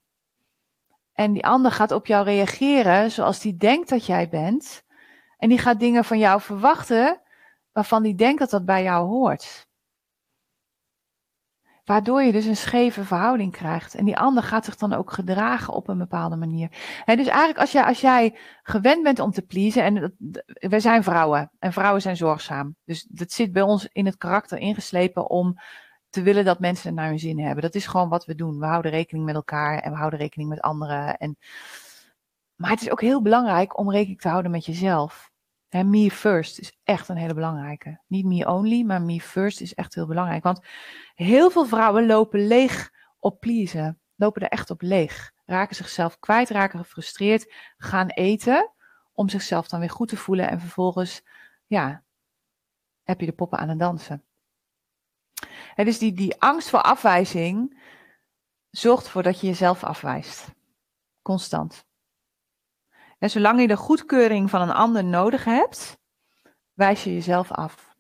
En 1.13 1.33
die 1.33 1.47
ander 1.47 1.73
gaat 1.73 1.91
op 1.91 2.07
jou 2.07 2.25
reageren 2.25 3.11
zoals 3.11 3.41
die 3.41 3.57
denkt 3.57 3.89
dat 3.89 4.07
jij 4.07 4.29
bent. 4.29 4.85
En 5.39 5.49
die 5.49 5.59
gaat 5.59 5.81
dingen 5.81 6.05
van 6.05 6.19
jou 6.19 6.41
verwachten 6.41 7.21
waarvan 7.73 8.03
die 8.03 8.15
denkt 8.15 8.39
dat 8.39 8.51
dat 8.51 8.65
bij 8.65 8.83
jou 8.83 9.07
hoort. 9.09 9.69
Waardoor 11.85 12.23
je 12.23 12.33
dus 12.33 12.45
een 12.45 12.57
scheve 12.57 13.05
verhouding 13.05 13.53
krijgt. 13.53 13.95
En 13.95 14.05
die 14.05 14.17
ander 14.17 14.43
gaat 14.43 14.65
zich 14.65 14.77
dan 14.77 14.93
ook 14.93 15.13
gedragen 15.13 15.75
op 15.75 15.89
een 15.89 15.99
bepaalde 15.99 16.37
manier. 16.37 16.71
En 17.05 17.17
dus 17.17 17.27
eigenlijk 17.27 17.59
als 17.59 17.73
jij, 17.73 17.85
als 17.85 18.01
jij 18.01 18.39
gewend 18.63 19.03
bent 19.03 19.19
om 19.19 19.31
te 19.31 19.43
pleasen. 19.43 19.83
En 19.83 20.17
wij 20.71 20.81
zijn 20.81 21.03
vrouwen. 21.03 21.51
En 21.59 21.73
vrouwen 21.73 22.03
zijn 22.03 22.17
zorgzaam. 22.17 22.77
Dus 22.85 23.07
dat 23.11 23.33
zit 23.33 23.53
bij 23.53 23.63
ons 23.63 23.89
in 23.93 24.07
het 24.07 24.17
karakter 24.17 24.59
ingeslepen 24.59 25.31
om 25.31 25.59
te 26.15 26.23
willen 26.23 26.45
dat 26.45 26.59
mensen 26.59 26.87
het 26.87 26.97
naar 26.97 27.09
hun 27.09 27.19
zin 27.19 27.39
hebben. 27.39 27.63
Dat 27.63 27.75
is 27.75 27.87
gewoon 27.87 28.09
wat 28.09 28.25
we 28.25 28.35
doen. 28.35 28.59
We 28.59 28.67
houden 28.67 28.91
rekening 28.91 29.25
met 29.25 29.35
elkaar 29.35 29.79
en 29.79 29.91
we 29.91 29.97
houden 29.97 30.19
rekening 30.19 30.49
met 30.49 30.61
anderen. 30.61 31.17
En... 31.17 31.37
Maar 32.55 32.71
het 32.71 32.81
is 32.81 32.91
ook 32.91 33.01
heel 33.01 33.23
belangrijk 33.23 33.79
om 33.79 33.91
rekening 33.91 34.21
te 34.21 34.29
houden 34.29 34.51
met 34.51 34.67
jezelf. 34.67 35.33
En 35.69 35.91
me 35.91 36.11
first 36.11 36.59
is 36.59 36.79
echt 36.85 37.09
een 37.09 37.17
hele 37.17 37.35
belangrijke. 37.35 38.01
Niet 38.07 38.25
me 38.25 38.47
only, 38.47 38.83
maar 38.83 39.03
me 39.03 39.21
first 39.21 39.61
is 39.61 39.75
echt 39.75 39.95
heel 39.95 40.07
belangrijk. 40.07 40.43
Want 40.43 40.61
heel 41.15 41.51
veel 41.51 41.67
vrouwen 41.67 42.07
lopen 42.07 42.47
leeg 42.47 42.93
op 43.19 43.41
pleasen. 43.41 44.01
Lopen 44.15 44.43
er 44.43 44.49
echt 44.49 44.71
op 44.71 44.83
leeg. 44.83 45.33
Raken 45.47 45.77
zichzelf 45.77 46.19
kwijt, 46.19 46.51
raken 46.51 46.79
gefrustreerd, 46.79 47.53
gaan 47.77 48.09
eten. 48.09 48.73
Om 49.13 49.29
zichzelf 49.29 49.69
dan 49.69 49.81
weer 49.81 49.91
goed 49.91 50.09
te 50.09 50.17
voelen. 50.17 50.49
En 50.49 50.61
vervolgens, 50.61 51.23
ja, 51.67 52.03
heb 53.03 53.21
je 53.21 53.27
de 53.27 53.33
poppen 53.33 53.59
aan 53.59 53.69
het 53.69 53.79
dansen. 53.79 54.25
En 55.75 55.85
dus 55.85 55.99
die, 55.99 56.13
die 56.13 56.41
angst 56.41 56.71
voor 56.71 56.83
afwijzing 56.83 57.83
zorgt 58.71 59.05
ervoor 59.05 59.23
dat 59.23 59.41
je 59.41 59.47
jezelf 59.47 59.85
afwijst. 59.85 60.55
Constant. 61.23 61.87
En 63.19 63.31
zolang 63.31 63.61
je 63.61 63.67
de 63.67 63.77
goedkeuring 63.77 64.51
van 64.51 64.61
een 64.61 64.73
ander 64.73 65.05
nodig 65.05 65.45
hebt, 65.45 65.99
wijs 66.73 67.05
je 67.05 67.13
jezelf 67.13 67.53
af. 67.53 67.95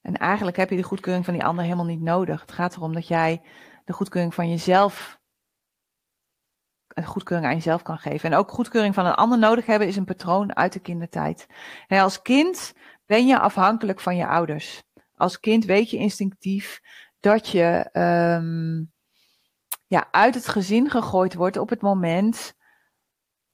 En 0.00 0.16
eigenlijk 0.16 0.56
heb 0.56 0.70
je 0.70 0.76
de 0.76 0.82
goedkeuring 0.82 1.24
van 1.24 1.34
die 1.34 1.44
ander 1.44 1.64
helemaal 1.64 1.84
niet 1.84 2.00
nodig. 2.00 2.40
Het 2.40 2.52
gaat 2.52 2.76
erom 2.76 2.92
dat 2.92 3.08
jij 3.08 3.42
de 3.84 3.92
goedkeuring 3.92 4.34
van 4.34 4.48
jezelf, 4.48 5.20
een 6.88 7.04
goedkeuring 7.04 7.48
aan 7.48 7.56
jezelf 7.56 7.82
kan 7.82 7.98
geven. 7.98 8.30
En 8.30 8.38
ook 8.38 8.50
goedkeuring 8.50 8.94
van 8.94 9.06
een 9.06 9.14
ander 9.14 9.38
nodig 9.38 9.66
hebben 9.66 9.88
is 9.88 9.96
een 9.96 10.04
patroon 10.04 10.56
uit 10.56 10.72
de 10.72 10.80
kindertijd. 10.80 11.46
En 11.86 12.00
als 12.00 12.22
kind 12.22 12.74
ben 13.12 13.26
je 13.26 13.38
afhankelijk 13.38 14.00
van 14.00 14.16
je 14.16 14.26
ouders. 14.26 14.82
Als 15.16 15.40
kind 15.40 15.64
weet 15.64 15.90
je 15.90 15.96
instinctief 15.96 16.80
dat 17.20 17.48
je 17.48 17.88
um, 17.92 18.92
ja, 19.86 20.08
uit 20.10 20.34
het 20.34 20.48
gezin 20.48 20.90
gegooid 20.90 21.34
wordt 21.34 21.56
op 21.56 21.68
het 21.68 21.80
moment 21.80 22.54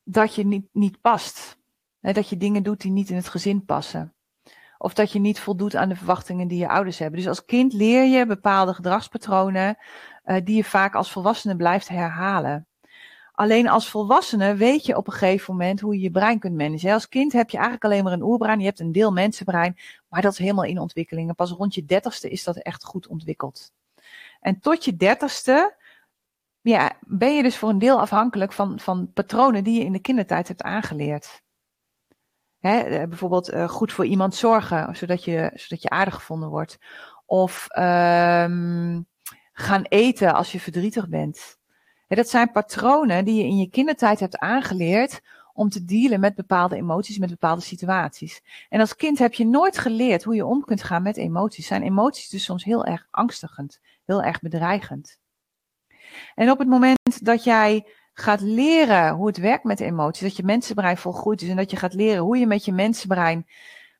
dat 0.02 0.34
je 0.34 0.46
niet, 0.46 0.68
niet 0.72 1.00
past. 1.00 1.58
dat 2.00 2.28
je 2.28 2.36
dingen 2.36 2.62
doet 2.62 2.80
die 2.80 2.90
niet 2.90 3.10
in 3.10 3.16
het 3.16 3.28
gezin 3.28 3.64
passen. 3.64 4.14
Of 4.78 4.94
dat 4.94 5.12
je 5.12 5.18
niet 5.18 5.40
voldoet 5.40 5.76
aan 5.76 5.88
de 5.88 5.96
verwachtingen 5.96 6.48
die 6.48 6.58
je 6.58 6.68
ouders 6.68 6.98
hebben. 6.98 7.18
Dus 7.18 7.28
als 7.28 7.44
kind 7.44 7.72
leer 7.72 8.04
je 8.04 8.26
bepaalde 8.26 8.74
gedragspatronen 8.74 9.78
uh, 10.24 10.36
die 10.44 10.56
je 10.56 10.64
vaak 10.64 10.94
als 10.94 11.12
volwassene 11.12 11.56
blijft 11.56 11.88
herhalen. 11.88 12.67
Alleen 13.38 13.68
als 13.68 13.90
volwassene 13.90 14.54
weet 14.54 14.86
je 14.86 14.96
op 14.96 15.06
een 15.06 15.12
gegeven 15.12 15.56
moment 15.56 15.80
hoe 15.80 15.94
je 15.94 16.00
je 16.00 16.10
brein 16.10 16.38
kunt 16.38 16.56
managen. 16.56 16.92
Als 16.92 17.08
kind 17.08 17.32
heb 17.32 17.50
je 17.50 17.56
eigenlijk 17.56 17.84
alleen 17.84 18.04
maar 18.04 18.12
een 18.12 18.22
oerbrein. 18.22 18.58
Je 18.58 18.64
hebt 18.64 18.80
een 18.80 18.92
deel 18.92 19.12
mensenbrein, 19.12 19.76
maar 20.08 20.22
dat 20.22 20.32
is 20.32 20.38
helemaal 20.38 20.64
in 20.64 20.78
ontwikkeling. 20.78 21.28
En 21.28 21.34
pas 21.34 21.50
rond 21.50 21.74
je 21.74 21.84
dertigste 21.84 22.28
is 22.28 22.44
dat 22.44 22.56
echt 22.56 22.84
goed 22.84 23.06
ontwikkeld. 23.06 23.72
En 24.40 24.60
tot 24.60 24.84
je 24.84 24.96
dertigste 24.96 25.76
ja, 26.60 26.92
ben 27.00 27.36
je 27.36 27.42
dus 27.42 27.56
voor 27.56 27.68
een 27.68 27.78
deel 27.78 28.00
afhankelijk 28.00 28.52
van, 28.52 28.80
van 28.80 29.12
patronen 29.12 29.64
die 29.64 29.78
je 29.78 29.84
in 29.84 29.92
de 29.92 30.00
kindertijd 30.00 30.48
hebt 30.48 30.62
aangeleerd. 30.62 31.42
Hè, 32.58 32.78
eh, 32.78 33.08
bijvoorbeeld 33.08 33.52
uh, 33.52 33.68
goed 33.68 33.92
voor 33.92 34.06
iemand 34.06 34.34
zorgen, 34.34 34.96
zodat 34.96 35.24
je, 35.24 35.50
zodat 35.54 35.82
je 35.82 35.90
aardig 35.90 36.14
gevonden 36.14 36.48
wordt. 36.48 36.78
Of 37.26 37.66
um, 37.78 39.06
gaan 39.52 39.82
eten 39.82 40.34
als 40.34 40.52
je 40.52 40.60
verdrietig 40.60 41.08
bent. 41.08 41.57
Dat 42.08 42.28
zijn 42.28 42.52
patronen 42.52 43.24
die 43.24 43.34
je 43.34 43.44
in 43.44 43.58
je 43.58 43.70
kindertijd 43.70 44.20
hebt 44.20 44.38
aangeleerd 44.38 45.20
om 45.52 45.68
te 45.68 45.84
dealen 45.84 46.20
met 46.20 46.34
bepaalde 46.34 46.76
emoties, 46.76 47.18
met 47.18 47.30
bepaalde 47.30 47.60
situaties. 47.60 48.42
En 48.68 48.80
als 48.80 48.96
kind 48.96 49.18
heb 49.18 49.34
je 49.34 49.46
nooit 49.46 49.78
geleerd 49.78 50.24
hoe 50.24 50.34
je 50.34 50.46
om 50.46 50.64
kunt 50.64 50.82
gaan 50.82 51.02
met 51.02 51.16
emoties. 51.16 51.66
Zijn 51.66 51.82
emoties 51.82 52.28
dus 52.28 52.44
soms 52.44 52.64
heel 52.64 52.84
erg 52.84 53.06
angstigend, 53.10 53.80
heel 54.04 54.22
erg 54.22 54.40
bedreigend. 54.40 55.18
En 56.34 56.50
op 56.50 56.58
het 56.58 56.68
moment 56.68 57.24
dat 57.24 57.44
jij 57.44 57.86
gaat 58.12 58.40
leren 58.40 59.14
hoe 59.14 59.26
het 59.26 59.36
werkt 59.36 59.64
met 59.64 59.80
emoties, 59.80 60.22
dat 60.22 60.36
je 60.36 60.42
mensenbrein 60.42 60.96
volgroeid 60.96 61.42
is 61.42 61.48
en 61.48 61.56
dat 61.56 61.70
je 61.70 61.76
gaat 61.76 61.94
leren 61.94 62.22
hoe 62.22 62.38
je 62.38 62.46
met 62.46 62.64
je 62.64 62.72
mensenbrein 62.72 63.46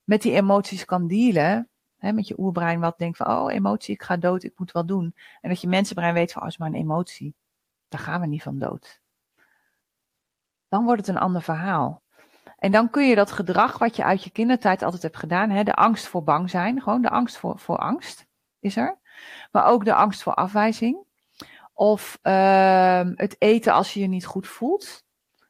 met 0.05 0.23
die 0.23 0.33
emoties 0.33 0.85
kan 0.85 1.07
dealen, 1.07 1.69
hè, 1.99 2.13
met 2.13 2.29
je 2.29 2.39
oerbrein 2.39 2.81
wat 2.81 2.99
denkt 2.99 3.17
van, 3.17 3.27
oh 3.27 3.53
emotie, 3.53 3.95
ik 3.95 4.03
ga 4.03 4.17
dood, 4.17 4.43
ik 4.43 4.53
moet 4.57 4.73
wat 4.73 4.89
doen. 4.89 5.15
En 5.41 5.49
dat 5.49 5.61
je 5.61 5.69
mensenbrein 5.69 6.15
weet 6.15 6.33
van, 6.33 6.43
oh, 6.43 6.49
is 6.49 6.57
maar 6.57 6.69
een 6.69 6.75
emotie, 6.75 7.35
daar 7.89 8.01
gaan 8.01 8.21
we 8.21 8.27
niet 8.27 8.43
van 8.43 8.59
dood. 8.59 9.01
Dan 10.69 10.85
wordt 10.85 11.07
het 11.07 11.17
een 11.17 11.23
ander 11.23 11.43
verhaal. 11.43 12.03
En 12.59 12.73
dan 12.73 12.91
kun 12.91 13.09
je 13.09 13.15
dat 13.15 13.33
gedrag 13.33 13.79
wat 13.79 13.97
je 13.97 14.05
uit 14.05 14.25
je 14.25 14.31
kindertijd 14.31 14.83
altijd 14.83 15.03
hebt 15.03 15.17
gedaan, 15.17 15.51
hè, 15.51 15.63
de 15.65 15.75
angst 15.75 16.07
voor 16.07 16.23
bang 16.23 16.51
zijn, 16.51 16.83
gewoon 16.83 17.03
de 17.03 17.11
angst 17.11 17.37
voor, 17.37 17.59
voor 17.59 17.77
angst 17.77 18.27
is 18.61 18.77
er, 18.77 18.99
maar 19.53 19.67
ook 19.67 19.85
de 19.85 19.95
angst 19.95 20.23
voor 20.23 20.35
afwijzing. 20.35 21.07
Of 21.73 22.19
uh, 22.23 23.11
het 23.15 23.37
eten 23.39 23.73
als 23.73 23.95
je 23.95 24.01
je 24.01 24.07
niet 24.07 24.27
goed 24.27 24.47
voelt. 24.47 25.05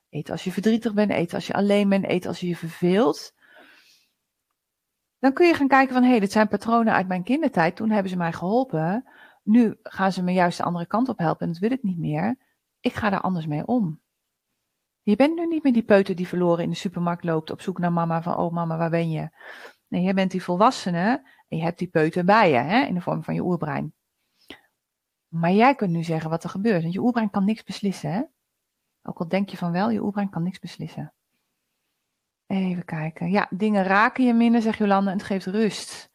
Eten 0.08 0.32
als 0.32 0.44
je 0.44 0.52
verdrietig 0.52 0.94
bent, 0.94 1.10
eten 1.10 1.34
als 1.34 1.46
je 1.46 1.52
alleen 1.52 1.88
bent, 1.88 2.04
eten 2.04 2.28
als 2.28 2.40
je 2.40 2.48
je 2.48 2.56
verveelt. 2.56 3.34
Dan 5.18 5.32
kun 5.32 5.46
je 5.46 5.54
gaan 5.54 5.68
kijken 5.68 5.94
van, 5.94 6.02
hé, 6.02 6.10
hey, 6.10 6.20
dit 6.20 6.32
zijn 6.32 6.48
patronen 6.48 6.92
uit 6.92 7.08
mijn 7.08 7.22
kindertijd. 7.22 7.76
Toen 7.76 7.90
hebben 7.90 8.10
ze 8.10 8.16
mij 8.16 8.32
geholpen. 8.32 9.04
Nu 9.48 9.78
gaan 9.82 10.12
ze 10.12 10.22
me 10.22 10.32
juist 10.32 10.58
de 10.58 10.64
andere 10.64 10.86
kant 10.86 11.08
op 11.08 11.18
helpen 11.18 11.46
en 11.46 11.52
dat 11.52 11.60
wil 11.60 11.70
ik 11.70 11.82
niet 11.82 11.98
meer. 11.98 12.38
Ik 12.80 12.92
ga 12.94 13.10
daar 13.10 13.20
anders 13.20 13.46
mee 13.46 13.66
om. 13.66 14.00
Je 15.02 15.16
bent 15.16 15.34
nu 15.34 15.46
niet 15.46 15.62
meer 15.62 15.72
die 15.72 15.82
peuter 15.82 16.14
die 16.14 16.28
verloren 16.28 16.64
in 16.64 16.70
de 16.70 16.76
supermarkt 16.76 17.24
loopt 17.24 17.50
op 17.50 17.60
zoek 17.60 17.78
naar 17.78 17.92
mama 17.92 18.22
van, 18.22 18.36
oh 18.36 18.52
mama, 18.52 18.76
waar 18.76 18.90
ben 18.90 19.10
je? 19.10 19.28
Nee, 19.86 20.02
jij 20.02 20.14
bent 20.14 20.30
die 20.30 20.42
volwassene 20.42 21.28
en 21.48 21.56
je 21.56 21.62
hebt 21.62 21.78
die 21.78 21.88
peuter 21.88 22.24
bij 22.24 22.50
je, 22.50 22.56
hè, 22.56 22.84
in 22.84 22.94
de 22.94 23.00
vorm 23.00 23.24
van 23.24 23.34
je 23.34 23.42
oerbrein. 23.42 23.94
Maar 25.28 25.52
jij 25.52 25.74
kunt 25.74 25.90
nu 25.90 26.04
zeggen 26.04 26.30
wat 26.30 26.44
er 26.44 26.50
gebeurt, 26.50 26.82
want 26.82 26.94
je 26.94 27.00
oerbrein 27.00 27.30
kan 27.30 27.44
niks 27.44 27.62
beslissen, 27.62 28.12
hè? 28.12 28.22
Ook 29.02 29.18
al 29.18 29.28
denk 29.28 29.48
je 29.48 29.56
van 29.56 29.72
wel, 29.72 29.90
je 29.90 30.02
oerbrein 30.02 30.30
kan 30.30 30.42
niks 30.42 30.58
beslissen. 30.58 31.14
Even 32.46 32.84
kijken. 32.84 33.30
Ja, 33.30 33.46
dingen 33.50 33.84
raken 33.84 34.24
je 34.24 34.34
minder, 34.34 34.62
zegt 34.62 34.78
Jolande, 34.78 35.10
en 35.10 35.16
het 35.16 35.26
geeft 35.26 35.46
rust. 35.46 36.10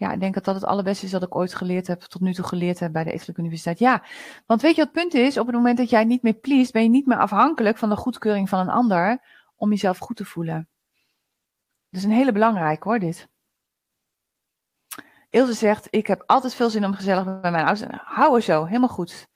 Ja, 0.00 0.12
ik 0.12 0.20
denk 0.20 0.34
dat 0.34 0.44
dat 0.44 0.54
het 0.54 0.64
allerbeste 0.64 1.04
is 1.04 1.10
dat 1.10 1.22
ik 1.22 1.34
ooit 1.34 1.54
geleerd 1.54 1.86
heb, 1.86 2.00
tot 2.00 2.20
nu 2.20 2.34
toe 2.34 2.44
geleerd 2.44 2.78
heb 2.78 2.92
bij 2.92 3.04
de 3.04 3.12
Eetelijke 3.12 3.40
Universiteit. 3.40 3.78
Ja, 3.78 4.02
want 4.46 4.62
weet 4.62 4.74
je 4.74 4.84
wat 4.84 4.94
het 4.94 5.02
punt 5.02 5.14
is? 5.14 5.38
Op 5.38 5.46
het 5.46 5.54
moment 5.54 5.78
dat 5.78 5.90
jij 5.90 6.04
niet 6.04 6.22
meer 6.22 6.34
pleest, 6.34 6.72
ben 6.72 6.82
je 6.82 6.88
niet 6.88 7.06
meer 7.06 7.18
afhankelijk 7.18 7.78
van 7.78 7.88
de 7.88 7.96
goedkeuring 7.96 8.48
van 8.48 8.60
een 8.60 8.68
ander 8.68 9.20
om 9.56 9.70
jezelf 9.70 9.98
goed 9.98 10.16
te 10.16 10.24
voelen. 10.24 10.68
Dat 11.90 12.00
is 12.00 12.04
een 12.04 12.12
hele 12.12 12.32
belangrijke 12.32 12.88
hoor, 12.88 12.98
dit. 12.98 13.28
Ilse 15.30 15.52
zegt, 15.52 15.86
ik 15.90 16.06
heb 16.06 16.22
altijd 16.26 16.54
veel 16.54 16.70
zin 16.70 16.84
om 16.84 16.94
gezellig 16.94 17.24
met 17.24 17.42
mijn 17.42 17.66
ouders. 17.66 17.90
Hou 18.04 18.36
er 18.36 18.42
zo, 18.42 18.64
helemaal 18.64 18.88
goed. 18.88 19.28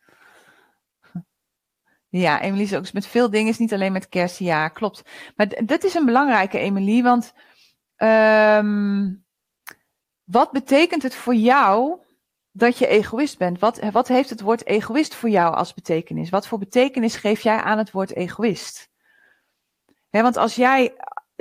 Ja, 2.08 2.40
Emilie 2.40 2.64
is 2.64 2.74
ook 2.74 2.92
met 2.92 3.06
veel 3.06 3.30
dingen, 3.30 3.50
is 3.50 3.58
niet 3.58 3.72
alleen 3.72 3.92
met 3.92 4.08
kerst. 4.08 4.38
Ja, 4.38 4.68
klopt. 4.68 5.02
Maar 5.36 5.60
dat 5.64 5.84
is 5.84 5.94
een 5.94 6.04
belangrijke, 6.04 6.58
Emilie, 6.58 7.02
want 7.02 7.34
um, 7.96 9.23
wat 10.24 10.50
betekent 10.50 11.02
het 11.02 11.14
voor 11.14 11.34
jou 11.34 11.98
dat 12.52 12.78
je 12.78 12.86
egoïst 12.86 13.38
bent? 13.38 13.58
Wat, 13.58 13.80
wat 13.92 14.08
heeft 14.08 14.30
het 14.30 14.40
woord 14.40 14.66
egoïst 14.66 15.14
voor 15.14 15.30
jou 15.30 15.54
als 15.54 15.74
betekenis? 15.74 16.30
Wat 16.30 16.46
voor 16.46 16.58
betekenis 16.58 17.16
geef 17.16 17.40
jij 17.40 17.56
aan 17.56 17.78
het 17.78 17.90
woord 17.90 18.14
egoïst? 18.14 18.92
want 20.10 20.36
als 20.36 20.54
jij 20.54 20.94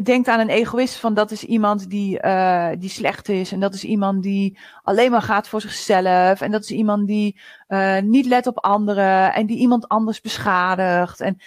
denkt 0.04 0.28
aan 0.28 0.40
een 0.40 0.50
egoïst 0.50 0.96
van 0.96 1.14
dat 1.14 1.32
is 1.32 1.44
iemand 1.44 1.90
die, 1.90 2.24
uh, 2.24 2.70
die 2.78 2.90
slecht 2.90 3.30
is 3.30 3.52
en 3.52 3.60
dat 3.60 3.74
is 3.74 3.84
iemand 3.84 4.24
die 4.24 4.58
alleen 4.84 5.12
maar 5.12 5.22
gaat 5.22 5.48
voor 5.48 5.62
zichzelf 5.62 6.42
en 6.42 6.52
dat 6.52 6.64
is 6.64 6.72
iemand 6.72 7.08
die 7.08 7.40
uh, 7.68 8.00
niet 8.00 8.26
let 8.26 8.48
op 8.48 8.60
anderen 8.60 9.34
en 9.34 9.46
die 9.46 9.58
iemand 9.58 9.88
anders 9.88 10.22
beschadigt. 10.22 11.22
En 11.22 11.38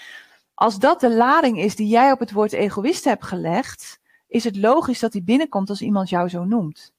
als 0.55 0.79
dat 0.79 1.01
de 1.01 1.15
lading 1.15 1.59
is 1.59 1.77
die 1.77 1.89
jij 1.89 2.13
op 2.13 2.19
het 2.19 2.33
woord 2.33 2.53
egoïst 2.53 3.05
hebt 3.05 3.25
gelegd, 3.25 4.01
is 4.29 4.45
het 4.45 4.57
logisch 4.57 5.01
dat 5.01 5.13
die 5.13 5.23
binnenkomt 5.23 5.69
als 5.69 5.83
iemand 5.83 6.09
jou 6.09 6.29
zo 6.29 6.45
noemt. 6.45 6.95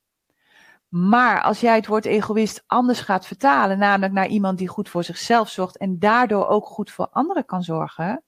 Maar 0.87 1.41
als 1.41 1.59
jij 1.59 1.75
het 1.75 1.87
woord 1.87 2.05
egoïst 2.05 2.63
anders 2.67 2.99
gaat 2.99 3.25
vertalen, 3.25 3.77
namelijk 3.77 4.13
naar 4.13 4.27
iemand 4.27 4.57
die 4.57 4.67
goed 4.67 4.89
voor 4.89 5.03
zichzelf 5.03 5.49
zorgt 5.49 5.77
en 5.77 5.99
daardoor 5.99 6.47
ook 6.47 6.65
goed 6.65 6.91
voor 6.91 7.07
anderen 7.07 7.45
kan 7.45 7.63
zorgen, 7.63 8.23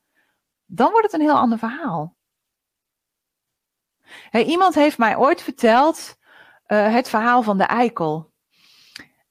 dan 0.66 0.92
wordt 0.92 1.06
het 1.06 1.14
een 1.14 1.28
heel 1.28 1.38
ander 1.38 1.58
verhaal. 1.58 2.18
Hey, 4.30 4.44
iemand 4.44 4.76
heeft 4.76 4.98
mij 4.98 5.18
ooit 5.18 5.42
verteld 5.42 6.18
uh, 6.68 6.94
het 6.94 7.10
verhaal 7.10 7.42
van 7.42 7.58
de 7.58 7.64
eikel. 7.64 8.32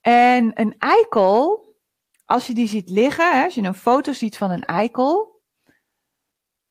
En 0.01 0.51
een 0.59 0.75
eikel, 0.77 1.63
als 2.25 2.47
je 2.47 2.53
die 2.53 2.67
ziet 2.67 2.89
liggen, 2.89 3.37
hè, 3.37 3.43
als 3.43 3.55
je 3.55 3.61
een 3.61 3.73
foto 3.73 4.13
ziet 4.13 4.37
van 4.37 4.51
een 4.51 4.65
eikel, 4.65 5.41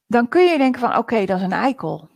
dan 0.07 0.29
kun 0.29 0.45
je 0.45 0.59
denken 0.59 0.81
van 0.81 0.97
oké, 0.97 1.25
dat 1.25 1.39
is 1.39 1.45
een 1.45 1.53
eikel. 1.53 2.09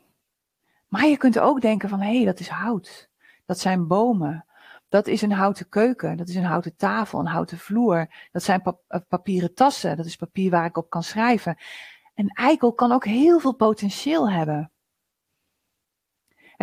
Maar 0.88 1.06
je 1.06 1.16
kunt 1.16 1.38
ook 1.38 1.60
denken 1.60 1.88
van 1.88 2.00
hé, 2.00 2.16
hey, 2.16 2.24
dat 2.24 2.40
is 2.40 2.48
hout. 2.48 3.10
Dat 3.52 3.60
zijn 3.60 3.86
bomen. 3.86 4.46
Dat 4.88 5.06
is 5.06 5.22
een 5.22 5.32
houten 5.32 5.68
keuken. 5.68 6.16
Dat 6.16 6.28
is 6.28 6.34
een 6.34 6.44
houten 6.44 6.76
tafel, 6.76 7.18
een 7.18 7.26
houten 7.26 7.58
vloer. 7.58 8.06
Dat 8.32 8.42
zijn 8.42 8.62
eh, 8.62 9.00
papieren 9.08 9.54
tassen. 9.54 9.96
Dat 9.96 10.06
is 10.06 10.16
papier 10.16 10.50
waar 10.50 10.66
ik 10.66 10.76
op 10.76 10.90
kan 10.90 11.02
schrijven. 11.02 11.56
Een 12.14 12.28
eikel 12.28 12.72
kan 12.72 12.92
ook 12.92 13.04
heel 13.04 13.40
veel 13.40 13.54
potentieel 13.54 14.30
hebben 14.30 14.72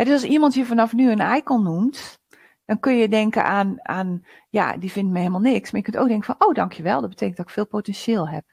dus 0.04 0.12
als 0.12 0.30
iemand 0.30 0.54
je 0.54 0.64
vanaf 0.64 0.92
nu 0.92 1.10
een 1.10 1.20
eikel 1.20 1.60
noemt, 1.62 2.20
dan 2.64 2.80
kun 2.80 2.96
je 2.96 3.08
denken 3.08 3.44
aan, 3.44 3.76
aan, 3.82 4.26
ja, 4.48 4.76
die 4.76 4.92
vindt 4.92 5.10
me 5.10 5.18
helemaal 5.18 5.40
niks. 5.40 5.70
Maar 5.70 5.80
je 5.80 5.90
kunt 5.90 6.02
ook 6.02 6.08
denken 6.08 6.36
van, 6.36 6.48
oh 6.48 6.54
dankjewel, 6.54 7.00
dat 7.00 7.10
betekent 7.10 7.36
dat 7.36 7.46
ik 7.46 7.52
veel 7.52 7.66
potentieel 7.66 8.28
heb. 8.28 8.44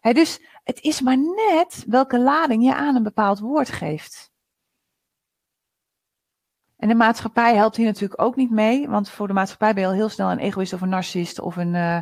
dus 0.00 0.40
het 0.64 0.80
is 0.80 1.00
maar 1.00 1.18
net 1.18 1.84
welke 1.86 2.18
lading 2.18 2.64
je 2.64 2.74
aan 2.74 2.96
een 2.96 3.02
bepaald 3.02 3.38
woord 3.38 3.68
geeft. 3.68 4.29
En 6.80 6.88
de 6.88 6.94
maatschappij 6.94 7.56
helpt 7.56 7.76
hier 7.76 7.86
natuurlijk 7.86 8.22
ook 8.22 8.36
niet 8.36 8.50
mee, 8.50 8.88
want 8.88 9.10
voor 9.10 9.26
de 9.26 9.32
maatschappij 9.32 9.74
ben 9.74 9.82
je 9.82 9.88
al 9.88 9.94
heel 9.94 10.08
snel 10.08 10.30
een 10.30 10.38
egoïst 10.38 10.72
of 10.72 10.80
een 10.80 10.88
narcist 10.88 11.40
of 11.40 11.56
een, 11.56 11.74
uh, 11.74 12.00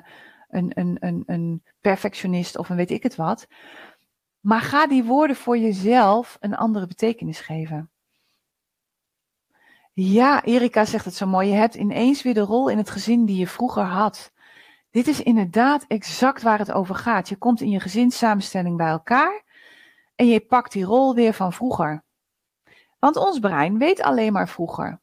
een, 0.49 0.71
een, 0.75 0.97
een, 1.01 1.23
een 1.27 1.63
perfectionist 1.81 2.59
of 2.59 2.69
een 2.69 2.77
weet 2.77 2.91
ik 2.91 3.03
het 3.03 3.17
wat. 3.17 3.47
Maar 4.41 4.61
ga 4.61 4.87
die 4.87 5.05
woorden 5.05 5.37
voor 5.37 5.59
jezelf 5.59 6.37
een 6.41 6.57
andere 6.57 6.87
betekenis 6.87 7.41
geven. 7.41 7.91
Ja, 9.93 10.45
Erika 10.45 10.85
zegt 10.85 11.05
het 11.05 11.15
zo 11.15 11.27
mooi. 11.27 11.49
Je 11.49 11.55
hebt 11.55 11.75
ineens 11.75 12.23
weer 12.23 12.35
de 12.35 12.41
rol 12.41 12.69
in 12.69 12.79
het 12.79 12.91
gezin 12.91 13.25
die 13.25 13.37
je 13.37 13.47
vroeger 13.47 13.85
had. 13.85 14.33
Dit 14.91 15.07
is 15.07 15.23
inderdaad 15.23 15.85
exact 15.89 16.43
waar 16.43 16.59
het 16.59 16.73
over 16.73 16.95
gaat. 16.95 17.29
Je 17.29 17.37
komt 17.37 17.61
in 17.61 17.71
je 17.71 17.81
gezinssamenstelling 17.81 18.77
bij 18.77 18.89
elkaar 18.89 19.43
en 20.15 20.27
je 20.27 20.41
pakt 20.41 20.73
die 20.73 20.85
rol 20.85 21.15
weer 21.15 21.33
van 21.33 21.53
vroeger. 21.53 22.07
Want 22.99 23.17
ons 23.17 23.39
brein 23.39 23.79
weet 23.79 24.03
alleen 24.03 24.33
maar 24.33 24.49
vroeger. 24.49 25.01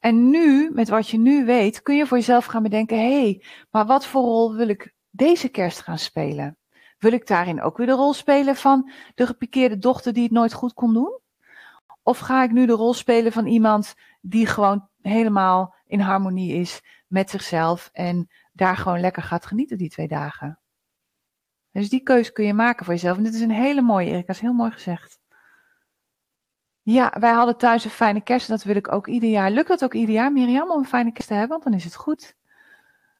En 0.00 0.30
nu, 0.30 0.70
met 0.72 0.88
wat 0.88 1.08
je 1.08 1.18
nu 1.18 1.44
weet, 1.44 1.82
kun 1.82 1.96
je 1.96 2.06
voor 2.06 2.16
jezelf 2.16 2.44
gaan 2.44 2.62
bedenken: 2.62 2.96
hé, 2.96 3.20
hey, 3.20 3.44
maar 3.70 3.86
wat 3.86 4.06
voor 4.06 4.22
rol 4.22 4.54
wil 4.54 4.68
ik 4.68 4.94
deze 5.10 5.48
kerst 5.48 5.80
gaan 5.80 5.98
spelen? 5.98 6.58
Wil 6.98 7.12
ik 7.12 7.26
daarin 7.26 7.62
ook 7.62 7.76
weer 7.76 7.86
de 7.86 7.92
rol 7.92 8.12
spelen 8.12 8.56
van 8.56 8.90
de 9.14 9.26
gepikeerde 9.26 9.78
dochter 9.78 10.12
die 10.12 10.22
het 10.22 10.32
nooit 10.32 10.52
goed 10.52 10.74
kon 10.74 10.94
doen? 10.94 11.18
Of 12.02 12.18
ga 12.18 12.42
ik 12.42 12.50
nu 12.50 12.66
de 12.66 12.72
rol 12.72 12.94
spelen 12.94 13.32
van 13.32 13.46
iemand 13.46 13.94
die 14.20 14.46
gewoon 14.46 14.88
helemaal 15.00 15.74
in 15.86 16.00
harmonie 16.00 16.54
is 16.54 16.80
met 17.06 17.30
zichzelf 17.30 17.90
en 17.92 18.30
daar 18.52 18.76
gewoon 18.76 19.00
lekker 19.00 19.22
gaat 19.22 19.46
genieten 19.46 19.78
die 19.78 19.90
twee 19.90 20.08
dagen? 20.08 20.58
Dus 21.70 21.88
die 21.88 22.02
keuze 22.02 22.32
kun 22.32 22.44
je 22.44 22.54
maken 22.54 22.84
voor 22.84 22.94
jezelf. 22.94 23.16
En 23.16 23.22
dit 23.22 23.34
is 23.34 23.40
een 23.40 23.50
hele 23.50 23.82
mooie, 23.82 24.10
Erika, 24.10 24.32
is 24.32 24.40
heel 24.40 24.52
mooi 24.52 24.70
gezegd. 24.70 25.18
Ja, 26.84 27.12
wij 27.20 27.32
hadden 27.32 27.56
thuis 27.56 27.84
een 27.84 27.90
fijne 27.90 28.20
kerst 28.20 28.48
dat 28.48 28.62
wil 28.62 28.76
ik 28.76 28.92
ook 28.92 29.06
ieder 29.06 29.30
jaar. 29.30 29.50
Lukt 29.50 29.68
dat 29.68 29.84
ook 29.84 29.94
ieder 29.94 30.14
jaar, 30.14 30.32
Mirjam, 30.32 30.70
om 30.70 30.78
een 30.78 30.86
fijne 30.86 31.12
kerst 31.12 31.28
te 31.28 31.34
hebben? 31.34 31.50
Want 31.50 31.64
dan 31.64 31.72
is 31.72 31.84
het 31.84 31.94
goed. 31.94 32.36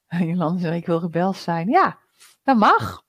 Jolande 0.19 0.61
zegt, 0.61 0.75
ik 0.75 0.87
wil 0.87 1.01
rebels 1.01 1.43
zijn. 1.43 1.69
Ja, 1.69 1.99
dat 2.43 2.57
mag. 2.57 3.05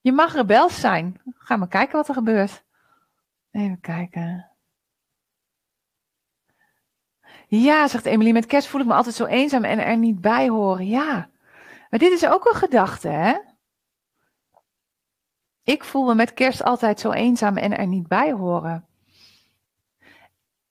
Je 0.00 0.12
mag 0.12 0.34
rebels 0.34 0.80
zijn. 0.80 1.20
Ga 1.34 1.56
maar 1.56 1.68
kijken 1.68 1.96
wat 1.96 2.08
er 2.08 2.14
gebeurt. 2.14 2.64
Even 3.50 3.80
kijken. 3.80 4.50
Ja, 7.46 7.88
zegt 7.88 8.04
Emily, 8.04 8.32
met 8.32 8.46
kerst 8.46 8.68
voel 8.68 8.80
ik 8.80 8.86
me 8.86 8.94
altijd 8.94 9.14
zo 9.14 9.24
eenzaam 9.24 9.64
en 9.64 9.78
er 9.78 9.96
niet 9.96 10.20
bij 10.20 10.48
horen. 10.48 10.86
Ja, 10.86 11.30
maar 11.90 11.98
dit 11.98 12.12
is 12.12 12.26
ook 12.26 12.44
een 12.44 12.54
gedachte, 12.54 13.08
hè? 13.08 13.38
Ik 15.62 15.84
voel 15.84 16.06
me 16.06 16.14
met 16.14 16.34
kerst 16.34 16.62
altijd 16.62 17.00
zo 17.00 17.10
eenzaam 17.10 17.56
en 17.56 17.76
er 17.76 17.86
niet 17.86 18.06
bij 18.06 18.32
horen. 18.32 18.87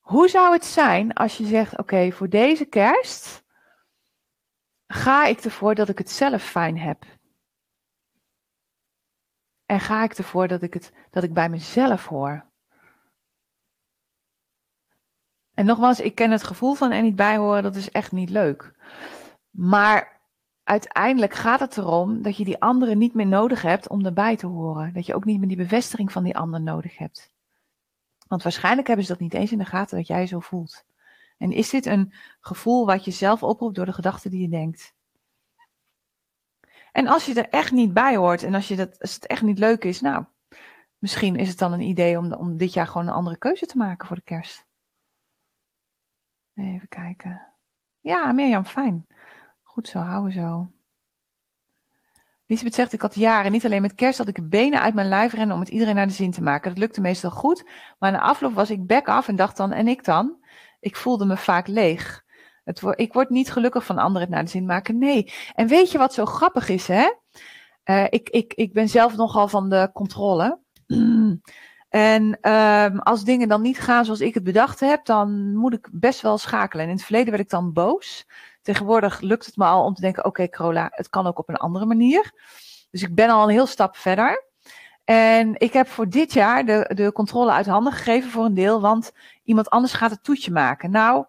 Hoe 0.07 0.27
zou 0.27 0.53
het 0.53 0.65
zijn 0.65 1.13
als 1.13 1.37
je 1.37 1.45
zegt: 1.45 1.77
Oké, 1.77 2.11
voor 2.11 2.29
deze 2.29 2.65
kerst 2.65 3.43
ga 4.87 5.25
ik 5.25 5.39
ervoor 5.39 5.75
dat 5.75 5.89
ik 5.89 5.97
het 5.97 6.09
zelf 6.09 6.43
fijn 6.43 6.77
heb? 6.77 7.05
En 9.65 9.79
ga 9.79 10.03
ik 10.03 10.13
ervoor 10.13 10.47
dat 10.47 10.61
ik, 10.61 10.73
het, 10.73 10.93
dat 11.09 11.23
ik 11.23 11.33
bij 11.33 11.49
mezelf 11.49 12.05
hoor? 12.05 12.45
En 15.53 15.65
nogmaals, 15.65 15.99
ik 15.99 16.15
ken 16.15 16.31
het 16.31 16.43
gevoel 16.43 16.73
van 16.73 16.91
er 16.91 17.01
niet 17.01 17.15
bij 17.15 17.37
horen, 17.37 17.63
dat 17.63 17.75
is 17.75 17.91
echt 17.91 18.11
niet 18.11 18.29
leuk. 18.29 18.75
Maar 19.49 20.21
uiteindelijk 20.63 21.33
gaat 21.33 21.59
het 21.59 21.77
erom 21.77 22.21
dat 22.21 22.37
je 22.37 22.45
die 22.45 22.61
anderen 22.61 22.97
niet 22.97 23.13
meer 23.13 23.27
nodig 23.27 23.61
hebt 23.61 23.89
om 23.89 24.05
erbij 24.05 24.35
te 24.35 24.47
horen. 24.47 24.93
Dat 24.93 25.05
je 25.05 25.15
ook 25.15 25.25
niet 25.25 25.39
meer 25.39 25.47
die 25.47 25.57
bevestiging 25.57 26.11
van 26.11 26.23
die 26.23 26.37
ander 26.37 26.61
nodig 26.61 26.97
hebt. 26.97 27.35
Want 28.27 28.43
waarschijnlijk 28.43 28.87
hebben 28.87 29.05
ze 29.05 29.11
dat 29.11 29.21
niet 29.21 29.33
eens 29.33 29.51
in 29.51 29.57
de 29.57 29.65
gaten 29.65 29.97
dat 29.97 30.07
jij 30.07 30.27
zo 30.27 30.39
voelt. 30.39 30.85
En 31.37 31.51
is 31.51 31.69
dit 31.69 31.85
een 31.85 32.13
gevoel 32.39 32.85
wat 32.85 33.05
je 33.05 33.11
zelf 33.11 33.43
oproept 33.43 33.75
door 33.75 33.85
de 33.85 33.93
gedachten 33.93 34.31
die 34.31 34.41
je 34.41 34.49
denkt? 34.49 34.95
En 36.91 37.07
als 37.07 37.25
je 37.25 37.33
er 37.33 37.49
echt 37.49 37.71
niet 37.71 37.93
bij 37.93 38.15
hoort 38.15 38.43
en 38.43 38.53
als, 38.53 38.67
je 38.67 38.75
dat, 38.75 38.99
als 38.99 39.13
het 39.13 39.25
echt 39.25 39.41
niet 39.41 39.59
leuk 39.59 39.83
is, 39.83 40.01
nou, 40.01 40.25
misschien 40.97 41.35
is 41.35 41.49
het 41.49 41.57
dan 41.57 41.73
een 41.73 41.81
idee 41.81 42.17
om, 42.17 42.33
om 42.33 42.57
dit 42.57 42.73
jaar 42.73 42.87
gewoon 42.87 43.07
een 43.07 43.13
andere 43.13 43.37
keuze 43.37 43.65
te 43.65 43.77
maken 43.77 44.07
voor 44.07 44.15
de 44.15 44.21
kerst. 44.21 44.65
Even 46.53 46.87
kijken. 46.87 47.53
Ja, 47.99 48.31
Mirjam, 48.31 48.65
fijn. 48.65 49.07
Goed 49.61 49.87
zo, 49.87 49.99
houden 49.99 50.31
zo. 50.31 50.71
Lisbeth 52.47 52.75
zegt, 52.75 52.93
ik 52.93 53.01
had 53.01 53.15
jaren, 53.15 53.51
niet 53.51 53.65
alleen 53.65 53.81
met 53.81 53.95
kerst, 53.95 54.17
dat 54.17 54.27
ik 54.27 54.35
de 54.35 54.47
benen 54.47 54.81
uit 54.81 54.93
mijn 54.93 55.07
lijf 55.07 55.33
rennen 55.33 55.55
om 55.55 55.61
het 55.61 55.69
iedereen 55.69 55.95
naar 55.95 56.07
de 56.07 56.13
zin 56.13 56.31
te 56.31 56.41
maken. 56.41 56.69
Dat 56.69 56.79
lukte 56.79 57.01
meestal 57.01 57.31
goed, 57.31 57.69
maar 57.99 58.11
na 58.11 58.19
afloop 58.19 58.53
was 58.53 58.69
ik 58.69 58.87
back 58.87 59.07
af 59.07 59.27
en 59.27 59.35
dacht 59.35 59.57
dan, 59.57 59.71
en 59.71 59.87
ik 59.87 60.03
dan? 60.03 60.37
Ik 60.79 60.95
voelde 60.95 61.25
me 61.25 61.37
vaak 61.37 61.67
leeg. 61.67 62.25
Het 62.63 62.81
ik 62.95 63.13
word 63.13 63.29
niet 63.29 63.51
gelukkig 63.51 63.85
van 63.85 63.97
anderen 63.97 64.21
het 64.21 64.29
naar 64.29 64.43
de 64.43 64.49
zin 64.49 64.65
maken. 64.65 64.97
Nee. 64.97 65.33
En 65.53 65.67
weet 65.67 65.91
je 65.91 65.97
wat 65.97 66.13
zo 66.13 66.25
grappig 66.25 66.69
is, 66.69 66.87
hè? 66.87 67.11
Uh, 67.85 68.03
ik, 68.09 68.29
ik, 68.29 68.53
ik 68.53 68.73
ben 68.73 68.89
zelf 68.89 69.15
nogal 69.15 69.47
van 69.47 69.69
de 69.69 69.89
controle. 69.93 70.59
En 71.89 72.51
um, 72.51 72.99
als 72.99 73.23
dingen 73.23 73.47
dan 73.47 73.61
niet 73.61 73.79
gaan 73.79 74.05
zoals 74.05 74.19
ik 74.19 74.33
het 74.33 74.43
bedacht 74.43 74.79
heb, 74.79 75.05
dan 75.05 75.55
moet 75.55 75.73
ik 75.73 75.89
best 75.91 76.21
wel 76.21 76.37
schakelen. 76.37 76.83
En 76.83 76.89
in 76.89 76.95
het 76.95 77.05
verleden 77.05 77.29
werd 77.29 77.43
ik 77.43 77.49
dan 77.49 77.73
boos. 77.73 78.25
Tegenwoordig 78.67 79.19
lukt 79.19 79.45
het 79.45 79.55
me 79.55 79.65
al 79.65 79.83
om 79.83 79.93
te 79.93 80.01
denken: 80.01 80.25
oké, 80.25 80.43
okay, 80.43 80.89
het 80.91 81.09
kan 81.09 81.27
ook 81.27 81.39
op 81.39 81.49
een 81.49 81.55
andere 81.55 81.85
manier. 81.85 82.31
Dus 82.91 83.01
ik 83.01 83.15
ben 83.15 83.29
al 83.29 83.43
een 83.43 83.49
heel 83.49 83.65
stap 83.65 83.95
verder. 83.95 84.45
En 85.03 85.59
ik 85.59 85.73
heb 85.73 85.87
voor 85.87 86.09
dit 86.09 86.33
jaar 86.33 86.65
de, 86.65 86.91
de 86.95 87.11
controle 87.11 87.51
uit 87.51 87.65
handen 87.65 87.93
gegeven 87.93 88.29
voor 88.31 88.45
een 88.45 88.53
deel, 88.53 88.81
want 88.81 89.11
iemand 89.43 89.69
anders 89.69 89.93
gaat 89.93 90.11
het 90.11 90.23
toetje 90.23 90.51
maken. 90.51 90.91
Nou, 90.91 91.25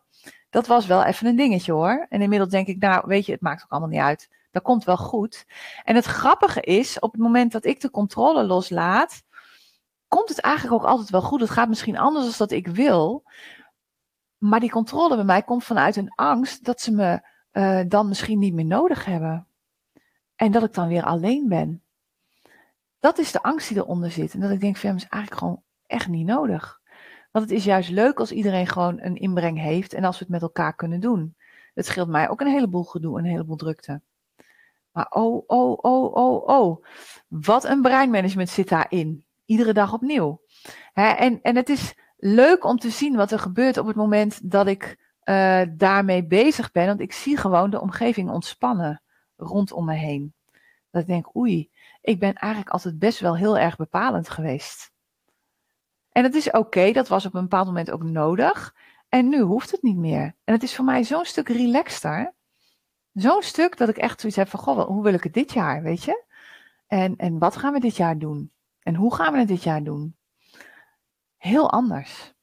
dat 0.51 0.67
was 0.67 0.87
wel 0.87 1.05
even 1.05 1.27
een 1.27 1.37
dingetje 1.37 1.73
hoor. 1.73 2.07
En 2.09 2.23
inmiddels 2.23 2.51
denk 2.51 2.67
ik, 2.67 2.79
nou, 2.79 3.03
weet 3.07 3.27
je, 3.27 3.33
het 3.33 3.41
maakt 3.41 3.63
ook 3.63 3.71
allemaal 3.71 3.89
niet 3.89 4.01
uit. 4.01 4.29
Dat 4.51 4.63
komt 4.63 4.85
wel 4.85 4.97
goed. 4.97 5.45
En 5.85 5.95
het 5.95 6.05
grappige 6.05 6.61
is, 6.61 6.99
op 6.99 7.13
het 7.13 7.21
moment 7.21 7.53
dat 7.53 7.65
ik 7.65 7.81
de 7.81 7.91
controle 7.91 8.45
loslaat, 8.45 9.23
komt 10.09 10.29
het 10.29 10.41
eigenlijk 10.41 10.75
ook 10.75 10.89
altijd 10.89 11.11
wel 11.11 11.23
goed. 11.23 11.41
Het 11.41 11.51
gaat 11.51 11.69
misschien 11.69 11.99
anders 11.99 12.25
dan 12.25 12.35
dat 12.49 12.51
ik 12.51 12.67
wil. 12.67 13.25
Maar 14.39 14.61
die 14.61 14.71
controle 14.71 15.15
bij 15.15 15.25
mij 15.25 15.43
komt 15.43 15.65
vanuit 15.65 15.97
een 15.97 16.13
angst 16.15 16.65
dat 16.65 16.81
ze 16.81 16.93
me 16.93 17.21
uh, 17.53 17.81
dan 17.89 18.09
misschien 18.09 18.39
niet 18.39 18.55
meer 18.55 18.65
nodig 18.65 19.05
hebben. 19.05 19.47
En 20.37 20.53
dat 20.53 20.63
ik 20.63 20.75
dan 20.75 20.89
weer 20.89 21.05
alleen 21.05 21.49
ben. 21.49 21.83
Dat 22.99 23.19
is 23.19 23.33
de 23.33 23.43
angst 23.43 23.69
die 23.69 23.77
eronder 23.77 24.11
zit. 24.11 24.35
En 24.35 24.41
dat 24.41 24.51
ik 24.51 24.61
denk, 24.61 24.77
van, 24.77 24.95
is 24.95 25.09
eigenlijk 25.09 25.43
gewoon 25.43 25.63
echt 25.87 26.09
niet 26.09 26.27
nodig. 26.27 26.81
Want 27.31 27.51
het 27.51 27.59
is 27.59 27.65
juist 27.65 27.91
leuk 27.91 28.19
als 28.21 28.33
iedereen 28.33 28.67
gewoon 28.67 29.01
een 29.01 29.17
inbreng 29.17 29.59
heeft 29.59 29.93
en 29.93 30.05
als 30.05 30.19
we 30.19 30.25
het 30.25 30.33
met 30.33 30.43
elkaar 30.43 30.75
kunnen 30.75 31.01
doen. 31.01 31.37
Het 31.75 31.87
scheelt 31.87 32.09
mij 32.09 32.29
ook 32.29 32.41
een 32.41 32.47
heleboel 32.47 32.85
gedoe 32.85 33.19
en 33.19 33.25
een 33.25 33.31
heleboel 33.31 33.57
drukte. 33.57 34.01
Maar 34.93 35.07
oh, 35.11 35.45
oh, 35.47 35.79
oh, 35.81 36.15
oh, 36.15 36.47
oh. 36.47 36.85
Wat 37.29 37.65
een 37.65 37.83
breinmanagement 37.83 38.49
zit 38.49 38.69
daarin. 38.69 39.25
Iedere 39.45 39.73
dag 39.73 39.93
opnieuw. 39.93 40.41
en, 40.93 41.43
en 41.43 41.57
het 41.57 41.69
is 41.69 41.95
leuk 42.19 42.65
om 42.65 42.79
te 42.79 42.91
zien 42.91 43.17
wat 43.17 43.31
er 43.31 43.39
gebeurt 43.39 43.77
op 43.79 43.87
het 43.87 43.97
moment 43.97 44.51
dat 44.51 44.67
ik 44.67 44.97
uh, 45.25 45.63
daarmee 45.71 46.27
bezig 46.27 46.71
ben. 46.71 46.87
Want 46.87 47.01
ik 47.01 47.13
zie 47.13 47.37
gewoon 47.37 47.71
de 47.71 47.81
omgeving 47.81 48.31
ontspannen 48.31 49.03
rondom 49.37 49.85
me 49.85 49.95
heen. 49.95 50.35
Dat 50.91 51.03
ik 51.03 51.09
denk, 51.09 51.37
oei, 51.37 51.71
ik 52.01 52.19
ben 52.19 52.35
eigenlijk 52.35 52.73
altijd 52.73 52.99
best 52.99 53.21
wel 53.21 53.37
heel 53.37 53.59
erg 53.59 53.77
bepalend 53.77 54.29
geweest. 54.29 54.91
En 56.13 56.25
het 56.25 56.35
is 56.35 56.51
oké, 56.51 56.93
dat 56.93 57.09
was 57.09 57.27
op 57.27 57.35
een 57.35 57.43
bepaald 57.43 57.67
moment 57.67 57.91
ook 57.91 58.03
nodig. 58.03 58.75
En 59.09 59.29
nu 59.29 59.41
hoeft 59.41 59.71
het 59.71 59.83
niet 59.83 59.97
meer. 59.97 60.37
En 60.45 60.55
het 60.55 60.63
is 60.63 60.75
voor 60.75 60.85
mij 60.85 61.05
zo'n 61.05 61.25
stuk 61.25 61.49
relaxter. 61.49 62.35
Zo'n 63.13 63.43
stuk 63.43 63.77
dat 63.77 63.89
ik 63.89 63.97
echt 63.97 64.21
zoiets 64.21 64.39
heb 64.39 64.49
van, 64.49 64.61
goh, 64.61 64.87
hoe 64.87 65.03
wil 65.03 65.15
ik 65.15 65.23
het 65.23 65.35
dit 65.35 65.53
jaar, 65.53 65.83
weet 65.83 66.05
je? 66.05 66.25
En, 66.87 67.17
en 67.17 67.39
wat 67.39 67.57
gaan 67.57 67.73
we 67.73 67.81
dit 67.81 67.97
jaar 67.97 68.19
doen? 68.19 68.53
En 68.83 68.95
hoe 68.95 69.15
gaan 69.15 69.33
we 69.33 69.39
het 69.39 69.49
dit 69.49 69.63
jaar 69.63 69.83
doen? 69.83 70.18
Heel 71.39 71.71
anders. 71.71 72.35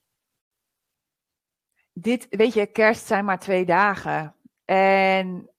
Dit, 1.93 2.27
weet 2.29 2.53
je, 2.53 2.65
kerst 2.65 3.05
zijn 3.05 3.25
maar 3.25 3.39
twee 3.39 3.65
dagen. 3.65 4.35
En 4.65 5.49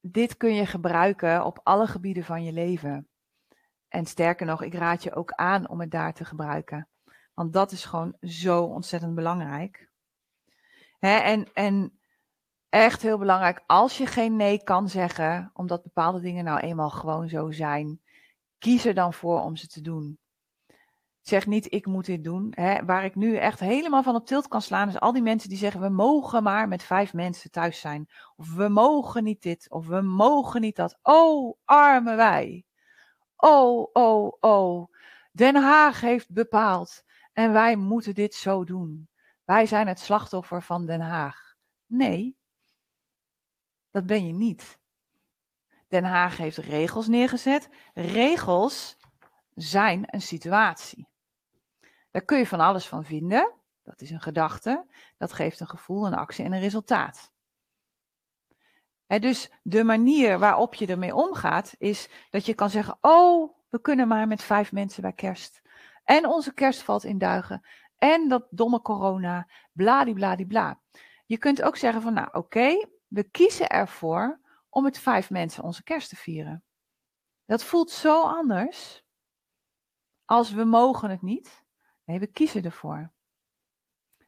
dit 0.00 0.36
kun 0.36 0.54
je 0.54 0.66
gebruiken 0.66 1.44
op 1.44 1.60
alle 1.62 1.86
gebieden 1.86 2.24
van 2.24 2.44
je 2.44 2.52
leven. 2.52 3.08
En 3.88 4.06
sterker 4.06 4.46
nog, 4.46 4.62
ik 4.62 4.74
raad 4.74 5.02
je 5.02 5.14
ook 5.14 5.32
aan 5.32 5.68
om 5.68 5.80
het 5.80 5.90
daar 5.90 6.14
te 6.14 6.24
gebruiken. 6.24 6.88
Want 7.34 7.52
dat 7.52 7.72
is 7.72 7.84
gewoon 7.84 8.16
zo 8.20 8.64
ontzettend 8.64 9.14
belangrijk. 9.14 9.88
Hè, 10.98 11.16
en, 11.16 11.52
en 11.52 12.00
echt 12.68 13.02
heel 13.02 13.18
belangrijk, 13.18 13.62
als 13.66 13.98
je 13.98 14.06
geen 14.06 14.36
nee 14.36 14.62
kan 14.62 14.88
zeggen, 14.88 15.50
omdat 15.52 15.82
bepaalde 15.82 16.20
dingen 16.20 16.44
nou 16.44 16.60
eenmaal 16.60 16.90
gewoon 16.90 17.28
zo 17.28 17.50
zijn, 17.50 18.00
kies 18.58 18.84
er 18.84 18.94
dan 18.94 19.14
voor 19.14 19.40
om 19.40 19.56
ze 19.56 19.66
te 19.66 19.80
doen. 19.80 20.18
Zeg 21.30 21.46
niet, 21.46 21.72
ik 21.72 21.86
moet 21.86 22.04
dit 22.04 22.24
doen. 22.24 22.52
Hè. 22.54 22.84
Waar 22.84 23.04
ik 23.04 23.14
nu 23.14 23.36
echt 23.36 23.60
helemaal 23.60 24.02
van 24.02 24.14
op 24.14 24.26
tilt 24.26 24.48
kan 24.48 24.62
slaan, 24.62 24.88
is 24.88 25.00
al 25.00 25.12
die 25.12 25.22
mensen 25.22 25.48
die 25.48 25.58
zeggen, 25.58 25.80
we 25.80 25.88
mogen 25.88 26.42
maar 26.42 26.68
met 26.68 26.82
vijf 26.82 27.12
mensen 27.12 27.50
thuis 27.50 27.80
zijn. 27.80 28.08
Of 28.36 28.54
we 28.54 28.68
mogen 28.68 29.24
niet 29.24 29.42
dit, 29.42 29.70
of 29.70 29.86
we 29.86 30.00
mogen 30.00 30.60
niet 30.60 30.76
dat. 30.76 30.98
Oh, 31.02 31.56
arme 31.64 32.14
wij. 32.14 32.64
Oh, 33.36 33.88
oh, 33.92 34.36
oh. 34.40 34.92
Den 35.32 35.56
Haag 35.56 36.00
heeft 36.00 36.32
bepaald 36.32 37.02
en 37.32 37.52
wij 37.52 37.76
moeten 37.76 38.14
dit 38.14 38.34
zo 38.34 38.64
doen. 38.64 39.08
Wij 39.44 39.66
zijn 39.66 39.86
het 39.86 39.98
slachtoffer 39.98 40.62
van 40.62 40.86
Den 40.86 41.00
Haag. 41.00 41.54
Nee, 41.86 42.36
dat 43.90 44.06
ben 44.06 44.26
je 44.26 44.32
niet. 44.32 44.78
Den 45.88 46.04
Haag 46.04 46.36
heeft 46.36 46.56
regels 46.56 47.06
neergezet. 47.06 47.68
Regels 47.94 48.96
zijn 49.54 50.04
een 50.06 50.22
situatie. 50.22 51.09
Daar 52.10 52.24
kun 52.24 52.38
je 52.38 52.46
van 52.46 52.60
alles 52.60 52.86
van 52.86 53.04
vinden. 53.04 53.52
Dat 53.82 54.00
is 54.00 54.10
een 54.10 54.20
gedachte. 54.20 54.86
Dat 55.16 55.32
geeft 55.32 55.60
een 55.60 55.68
gevoel, 55.68 56.06
een 56.06 56.14
actie 56.14 56.44
en 56.44 56.52
een 56.52 56.60
resultaat. 56.60 57.32
dus 59.06 59.50
de 59.62 59.84
manier 59.84 60.38
waarop 60.38 60.74
je 60.74 60.86
ermee 60.86 61.14
omgaat, 61.14 61.74
is 61.78 62.08
dat 62.30 62.46
je 62.46 62.54
kan 62.54 62.70
zeggen: 62.70 62.98
Oh, 63.00 63.58
we 63.68 63.80
kunnen 63.80 64.08
maar 64.08 64.26
met 64.26 64.42
vijf 64.42 64.72
mensen 64.72 65.02
bij 65.02 65.12
kerst. 65.12 65.62
En 66.04 66.26
onze 66.26 66.54
kerst 66.54 66.82
valt 66.82 67.04
in 67.04 67.18
duigen. 67.18 67.66
En 67.96 68.28
dat 68.28 68.46
domme 68.50 68.82
corona, 68.82 69.48
bladibladibla. 69.72 70.80
Je 71.26 71.38
kunt 71.38 71.62
ook 71.62 71.76
zeggen 71.76 72.02
van, 72.02 72.12
nou 72.12 72.28
oké, 72.32 72.86
we 73.06 73.22
kiezen 73.22 73.68
ervoor 73.68 74.40
om 74.68 74.82
met 74.82 74.98
vijf 74.98 75.30
mensen 75.30 75.62
onze 75.62 75.82
kerst 75.82 76.08
te 76.08 76.16
vieren. 76.16 76.64
Dat 77.44 77.64
voelt 77.64 77.90
zo 77.90 78.22
anders 78.22 79.04
als 80.24 80.52
we 80.52 80.64
mogen 80.64 81.10
het 81.10 81.22
niet. 81.22 81.59
We 82.18 82.26
kiezen 82.26 82.64
ervoor. 82.64 83.12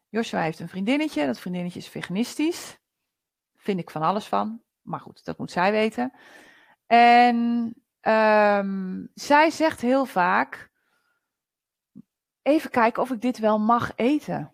Joshua 0.08 0.40
heeft 0.40 0.58
een 0.58 0.68
vriendinnetje, 0.68 1.26
dat 1.26 1.38
vriendinnetje 1.38 1.78
is 1.78 1.88
veganistisch. 1.88 2.78
Vind 3.54 3.78
ik 3.78 3.90
van 3.90 4.02
alles 4.02 4.26
van, 4.26 4.62
maar 4.82 5.00
goed, 5.00 5.24
dat 5.24 5.38
moet 5.38 5.50
zij 5.50 5.70
weten. 5.72 6.12
En 6.86 7.36
um, 8.00 9.10
zij 9.14 9.50
zegt 9.50 9.80
heel 9.80 10.04
vaak, 10.04 10.70
even 12.42 12.70
kijken 12.70 13.02
of 13.02 13.10
ik 13.10 13.20
dit 13.20 13.38
wel 13.38 13.58
mag 13.58 13.92
eten. 13.96 14.52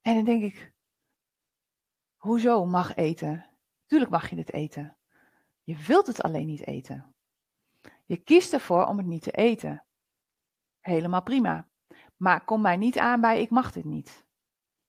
En 0.00 0.14
dan 0.14 0.24
denk 0.24 0.42
ik, 0.42 0.72
hoezo 2.16 2.66
mag 2.66 2.94
eten? 2.94 3.46
Tuurlijk 3.86 4.10
mag 4.10 4.30
je 4.30 4.36
dit 4.36 4.52
eten. 4.52 4.96
Je 5.62 5.76
wilt 5.76 6.06
het 6.06 6.22
alleen 6.22 6.46
niet 6.46 6.66
eten. 6.66 7.14
Je 8.04 8.16
kiest 8.16 8.52
ervoor 8.52 8.86
om 8.86 8.96
het 8.96 9.06
niet 9.06 9.22
te 9.22 9.30
eten. 9.30 9.84
Helemaal 10.80 11.22
prima. 11.22 11.68
Maar 12.18 12.44
kom 12.44 12.60
mij 12.60 12.76
niet 12.76 12.98
aan 12.98 13.20
bij 13.20 13.40
ik 13.40 13.50
mag 13.50 13.72
dit 13.72 13.84
niet. 13.84 14.26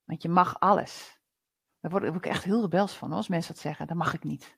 Want 0.04 0.22
je 0.22 0.30
mag 0.30 0.60
alles. 0.60 1.20
Daar 1.80 1.92
word 1.92 2.16
ik 2.16 2.26
echt 2.26 2.44
heel 2.44 2.62
rebels 2.62 2.94
van 2.94 3.12
als 3.12 3.28
mensen 3.28 3.54
dat 3.54 3.62
zeggen. 3.62 3.88
Dat 3.88 3.98
mag 3.98 4.14
ik 4.14 4.24
niet. 4.24 4.58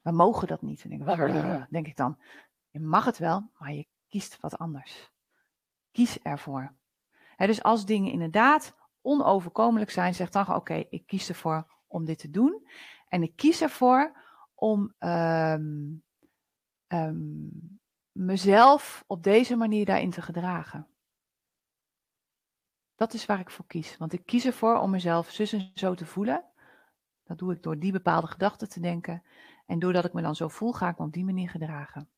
We 0.00 0.12
mogen 0.12 0.48
dat 0.48 0.62
niet. 0.62 0.84
En 0.84 0.88
denk, 0.88 1.66
denk 1.70 1.86
ik 1.86 1.96
dan, 1.96 2.18
je 2.70 2.80
mag 2.80 3.04
het 3.04 3.18
wel, 3.18 3.50
maar 3.58 3.72
je 3.72 3.86
kiest 4.08 4.40
wat 4.40 4.58
anders. 4.58 5.12
Kies 5.90 6.22
ervoor. 6.22 6.74
dus 7.36 7.62
als 7.62 7.86
dingen 7.86 8.12
inderdaad 8.12 8.76
onoverkomelijk 9.00 9.90
zijn, 9.90 10.14
zeg 10.14 10.30
dan 10.30 10.54
oké, 10.54 10.74
ik 10.90 11.06
kies 11.06 11.28
ervoor 11.28 11.66
om 11.86 12.04
dit 12.04 12.18
te 12.18 12.30
doen. 12.30 12.66
En 13.08 13.22
ik 13.22 13.36
kies 13.36 13.60
ervoor 13.60 14.16
om 14.54 14.94
um, 14.98 16.02
um, 16.88 17.80
mezelf 18.12 19.04
op 19.06 19.22
deze 19.22 19.56
manier 19.56 19.84
daarin 19.84 20.10
te 20.10 20.22
gedragen. 20.22 20.93
Dat 22.96 23.14
is 23.14 23.26
waar 23.26 23.40
ik 23.40 23.50
voor 23.50 23.66
kies. 23.66 23.96
Want 23.96 24.12
ik 24.12 24.26
kies 24.26 24.44
ervoor 24.44 24.78
om 24.78 24.90
mezelf 24.90 25.30
zus 25.30 25.52
en 25.52 25.70
zo 25.74 25.94
te 25.94 26.06
voelen. 26.06 26.44
Dat 27.24 27.38
doe 27.38 27.52
ik 27.52 27.62
door 27.62 27.78
die 27.78 27.92
bepaalde 27.92 28.26
gedachten 28.26 28.68
te 28.68 28.80
denken. 28.80 29.22
En 29.66 29.78
doordat 29.78 30.04
ik 30.04 30.12
me 30.12 30.22
dan 30.22 30.36
zo 30.36 30.48
voel, 30.48 30.72
ga 30.72 30.88
ik 30.88 30.98
me 30.98 31.04
op 31.04 31.12
die 31.12 31.24
manier 31.24 31.50
gedragen. 31.50 32.08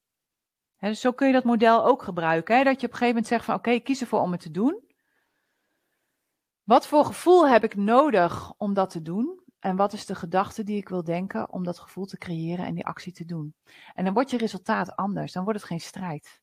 dus 0.79 1.01
zo 1.01 1.13
kun 1.13 1.27
je 1.27 1.33
dat 1.33 1.45
model 1.45 1.85
ook 1.85 2.03
gebruiken. 2.03 2.65
dat 2.65 2.81
je 2.81 2.87
op 2.87 2.93
een 2.93 2.99
gegeven 2.99 3.07
moment 3.07 3.27
zegt 3.27 3.45
van 3.45 3.55
oké, 3.55 3.71
ik 3.71 3.85
kies 3.85 4.01
ervoor 4.01 4.21
om 4.21 4.33
het 4.33 4.41
te 4.41 4.51
doen. 4.51 4.85
Wat 6.63 6.87
voor 6.87 7.05
gevoel 7.05 7.49
heb 7.49 7.65
ik 7.65 7.77
nodig 7.77 8.53
om 8.57 8.75
dat 8.75 8.91
te 8.91 9.03
doen? 9.03 9.41
En 9.59 9.77
wat 9.77 9.93
is 9.93 10.07
de 10.07 10.15
gedachte 10.15 10.65
die 10.65 10.77
ik 10.77 10.89
wil 10.89 11.05
denken 11.05 11.53
om 11.53 11.65
dat 11.65 11.79
gevoel 11.79 12.05
te 12.05 12.19
creëren 12.19 12.67
en 12.67 12.75
die 12.75 12.87
actie 12.87 13.13
te 13.13 13.25
doen? 13.25 13.55
En 13.95 14.05
dan 14.05 14.15
wordt 14.15 14.31
je 14.31 14.37
resultaat 14.37 14.97
anders. 14.97 15.33
Dan 15.33 15.45
wordt 15.45 15.59
het 15.59 15.69
geen 15.69 15.81
strijd. 15.81 16.41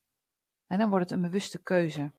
En 0.66 0.78
dan 0.78 0.88
wordt 0.88 1.04
het 1.04 1.18
een 1.18 1.24
bewuste 1.24 1.62
keuze. 1.62 2.12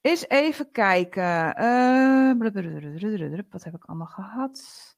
Eens 0.00 0.28
even 0.28 0.70
kijken. 0.70 1.54
Uh, 1.60 3.42
wat 3.50 3.64
heb 3.64 3.74
ik 3.74 3.84
allemaal 3.84 4.06
gehad? 4.06 4.96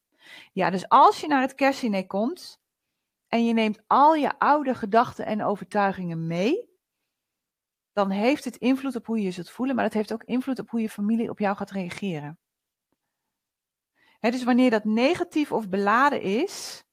Ja, 0.53 0.71
dus 0.71 0.89
als 0.89 1.21
je 1.21 1.27
naar 1.27 1.41
het 1.41 1.55
kerstdiner 1.55 2.07
komt 2.07 2.61
en 3.29 3.45
je 3.45 3.53
neemt 3.53 3.83
al 3.87 4.15
je 4.15 4.39
oude 4.39 4.75
gedachten 4.75 5.27
en 5.27 5.45
overtuigingen 5.45 6.27
mee, 6.27 6.69
dan 7.93 8.11
heeft 8.11 8.45
het 8.45 8.57
invloed 8.57 8.97
op 8.97 9.07
hoe 9.07 9.19
je 9.19 9.25
je 9.25 9.31
zult 9.31 9.51
voelen, 9.51 9.75
maar 9.75 9.85
het 9.85 9.95
heeft 9.95 10.13
ook 10.13 10.25
invloed 10.25 10.59
op 10.59 10.71
hoe 10.71 10.81
je 10.81 10.89
familie 10.91 11.31
op 11.31 11.39
jou 11.39 11.57
gaat 11.57 11.71
reageren. 11.71 12.39
dus 14.21 14.45
wanneer 14.45 14.71
dat 14.71 14.85
negatief 14.85 15.53
of 15.53 15.69
beladen 15.69 16.21
is, 16.23 16.85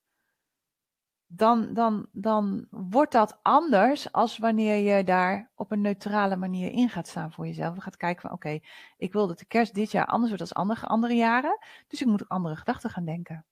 dan, 1.27 1.73
dan, 1.73 2.07
dan 2.11 2.67
wordt 2.69 3.11
dat 3.11 3.39
anders 3.41 4.11
als 4.11 4.37
wanneer 4.37 4.75
je 4.75 5.03
daar 5.03 5.51
op 5.55 5.71
een 5.71 5.81
neutrale 5.81 6.35
manier 6.35 6.71
in 6.71 6.89
gaat 6.89 7.07
staan 7.07 7.31
voor 7.31 7.47
jezelf. 7.47 7.75
Je 7.75 7.81
gaat 7.81 7.97
kijken 7.97 8.21
van 8.21 8.31
oké, 8.31 8.59
ik 8.97 9.13
wil 9.13 9.27
dat 9.27 9.39
de 9.39 9.45
kerst 9.45 9.73
dit 9.73 9.91
jaar 9.91 10.05
anders 10.05 10.31
wordt 10.31 10.53
dan 10.53 10.63
andere, 10.63 10.87
andere 10.87 11.13
jaren, 11.13 11.59
dus 11.87 12.01
ik 12.01 12.07
moet 12.07 12.21
ook 12.21 12.29
andere 12.29 12.55
gedachten 12.55 12.89
gaan 12.89 13.05
denken. 13.05 13.45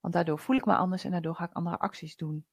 Want 0.00 0.14
daardoor 0.14 0.38
voel 0.38 0.56
ik 0.56 0.64
me 0.64 0.76
anders 0.76 1.04
en 1.04 1.10
daardoor 1.10 1.34
ga 1.34 1.44
ik 1.44 1.52
andere 1.52 1.78
acties 1.78 2.16
doen. 2.16 2.46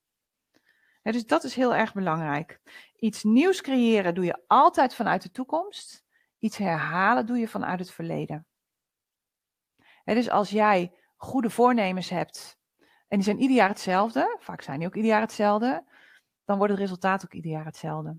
dus 1.01 1.26
dat 1.26 1.43
is 1.43 1.55
heel 1.55 1.76
erg 1.76 1.93
belangrijk. 1.93 2.61
Iets 2.95 3.24
nieuws 3.24 3.61
creëren 3.61 4.16
doe 4.16 4.26
je 4.26 4.43
altijd 4.47 4.95
vanuit 4.95 5.22
de 5.22 5.32
toekomst. 5.32 6.05
Iets 6.39 6.57
herhalen 6.57 7.26
doe 7.26 7.38
je 7.38 7.47
vanuit 7.47 7.80
het 7.80 7.91
verleden. 7.91 8.47
dus 10.03 10.30
als 10.30 10.49
jij 10.49 10.93
goede 11.16 11.49
voornemens 11.49 12.09
hebt 12.09 12.59
en 13.16 13.22
die 13.22 13.30
zijn 13.30 13.41
ieder 13.41 13.57
jaar 13.57 13.70
hetzelfde, 13.70 14.38
vaak 14.39 14.61
zijn 14.61 14.80
die 14.80 14.88
ook 14.88 14.95
ieder 14.95 15.11
jaar 15.11 15.22
hetzelfde, 15.22 15.84
dan 16.45 16.57
wordt 16.57 16.72
het 16.72 16.82
resultaat 16.82 17.26
ook 17.26 17.34
ieder 17.34 17.51
jaar 17.51 17.66
hetzelfde. 17.66 18.18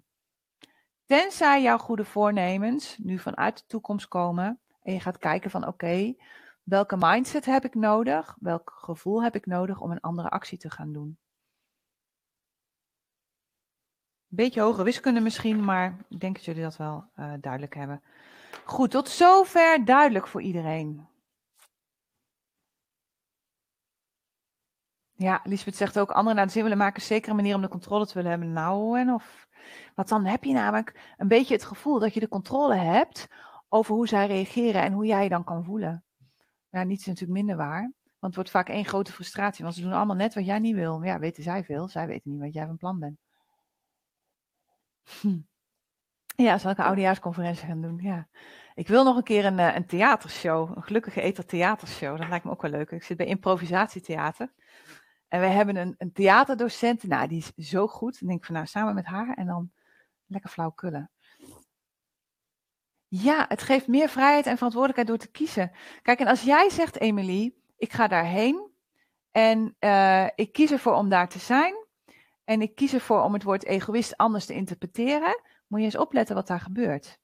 Tenzij 1.04 1.62
jouw 1.62 1.78
goede 1.78 2.04
voornemens 2.04 2.98
nu 2.98 3.18
vanuit 3.18 3.58
de 3.58 3.64
toekomst 3.66 4.08
komen 4.08 4.60
en 4.82 4.92
je 4.92 5.00
gaat 5.00 5.18
kijken 5.18 5.50
van 5.50 5.66
oké, 5.66 6.14
welke 6.62 6.96
mindset 6.98 7.44
heb 7.44 7.64
ik 7.64 7.74
nodig, 7.74 8.36
welk 8.40 8.72
gevoel 8.76 9.22
heb 9.22 9.34
ik 9.34 9.46
nodig 9.46 9.80
om 9.80 9.90
een 9.90 10.00
andere 10.00 10.28
actie 10.28 10.58
te 10.58 10.70
gaan 10.70 10.92
doen. 10.92 11.18
Beetje 14.26 14.60
hoge 14.60 14.82
wiskunde 14.82 15.20
misschien, 15.20 15.64
maar 15.64 15.96
ik 16.08 16.20
denk 16.20 16.34
dat 16.34 16.44
jullie 16.44 16.62
dat 16.62 16.76
wel 16.76 17.04
uh, 17.16 17.32
duidelijk 17.40 17.74
hebben. 17.74 18.02
Goed, 18.64 18.90
tot 18.90 19.08
zover 19.08 19.84
duidelijk 19.84 20.26
voor 20.26 20.42
iedereen. 20.42 21.14
Ja, 25.16 25.40
Lisbeth 25.44 25.76
zegt 25.76 25.98
ook, 25.98 26.10
anderen 26.10 26.36
naar 26.36 26.46
de 26.46 26.52
zin 26.52 26.62
willen 26.62 26.78
maken, 26.78 27.02
zeker 27.02 27.30
een 27.30 27.36
manier 27.36 27.54
om 27.54 27.60
de 27.60 27.68
controle 27.68 28.06
te 28.06 28.14
willen 28.14 28.30
hebben. 28.30 28.52
Nou, 28.52 28.98
en 28.98 29.12
of. 29.12 29.46
Want 29.94 30.08
dan 30.08 30.24
heb 30.24 30.44
je 30.44 30.52
namelijk 30.52 31.14
een 31.16 31.28
beetje 31.28 31.54
het 31.54 31.64
gevoel 31.64 31.98
dat 31.98 32.14
je 32.14 32.20
de 32.20 32.28
controle 32.28 32.74
hebt 32.74 33.28
over 33.68 33.94
hoe 33.94 34.08
zij 34.08 34.26
reageren 34.26 34.82
en 34.82 34.92
hoe 34.92 35.06
jij 35.06 35.22
je 35.22 35.28
dan 35.28 35.44
kan 35.44 35.64
voelen. 35.64 36.04
Ja, 36.70 36.82
niets 36.82 37.00
is 37.00 37.06
natuurlijk 37.06 37.38
minder 37.38 37.56
waar. 37.56 37.80
Want 37.80 37.94
het 38.20 38.34
wordt 38.34 38.50
vaak 38.50 38.68
één 38.68 38.84
grote 38.84 39.12
frustratie, 39.12 39.64
want 39.64 39.76
ze 39.76 39.82
doen 39.82 39.92
allemaal 39.92 40.16
net 40.16 40.34
wat 40.34 40.46
jij 40.46 40.58
niet 40.58 40.74
wil. 40.74 40.98
Maar 40.98 41.06
ja, 41.06 41.18
weten 41.18 41.42
zij 41.42 41.64
veel, 41.64 41.88
zij 41.88 42.06
weten 42.06 42.30
niet 42.30 42.40
wat 42.40 42.52
jij 42.52 42.66
van 42.66 42.76
plan 42.76 42.98
bent. 42.98 43.18
Hm. 45.20 45.38
Ja, 46.36 46.58
zal 46.58 46.70
ik 46.70 46.78
een 46.78 46.84
oudejaarsconferentie 46.84 47.66
gaan 47.66 47.80
doen? 47.80 47.98
Ja. 48.02 48.28
Ik 48.74 48.88
wil 48.88 49.04
nog 49.04 49.16
een 49.16 49.22
keer 49.22 49.44
een, 49.44 49.58
eh, 49.58 49.74
een 49.74 49.86
theatershow, 49.86 50.76
een 50.76 50.82
gelukkige 50.82 51.20
eter 51.20 51.46
theatershow. 51.46 52.18
Dat 52.18 52.28
lijkt 52.28 52.44
me 52.44 52.50
ook 52.50 52.62
wel 52.62 52.70
leuk. 52.70 52.90
Ik 52.90 53.02
zit 53.02 53.16
bij 53.16 53.26
improvisatietheater. 53.26 54.52
En 55.28 55.40
we 55.40 55.46
hebben 55.46 55.76
een, 55.76 55.94
een 55.98 56.12
theaterdocent, 56.12 57.02
nou, 57.02 57.28
die 57.28 57.44
is 57.54 57.68
zo 57.68 57.86
goed. 57.86 58.18
Dan 58.18 58.28
denk 58.28 58.40
ik 58.40 58.46
van, 58.46 58.54
nou, 58.54 58.66
samen 58.66 58.94
met 58.94 59.04
haar 59.04 59.34
en 59.34 59.46
dan 59.46 59.70
lekker 60.26 60.50
flauw 60.50 60.70
kullen. 60.70 61.10
Ja, 63.08 63.44
het 63.48 63.62
geeft 63.62 63.86
meer 63.86 64.08
vrijheid 64.08 64.46
en 64.46 64.56
verantwoordelijkheid 64.56 65.08
door 65.08 65.26
te 65.26 65.38
kiezen. 65.38 65.72
Kijk, 66.02 66.20
en 66.20 66.26
als 66.26 66.42
jij 66.42 66.70
zegt, 66.70 67.00
Emilie, 67.00 67.62
ik 67.76 67.92
ga 67.92 68.06
daarheen 68.06 68.70
en 69.30 69.76
uh, 69.80 70.26
ik 70.34 70.52
kies 70.52 70.70
ervoor 70.70 70.94
om 70.94 71.08
daar 71.08 71.28
te 71.28 71.38
zijn 71.38 71.74
en 72.44 72.62
ik 72.62 72.74
kies 72.74 72.92
ervoor 72.92 73.22
om 73.22 73.32
het 73.32 73.42
woord 73.42 73.64
egoïst 73.64 74.16
anders 74.16 74.46
te 74.46 74.54
interpreteren, 74.54 75.40
moet 75.66 75.78
je 75.78 75.84
eens 75.84 75.96
opletten 75.96 76.34
wat 76.34 76.46
daar 76.46 76.60
gebeurt. 76.60 77.18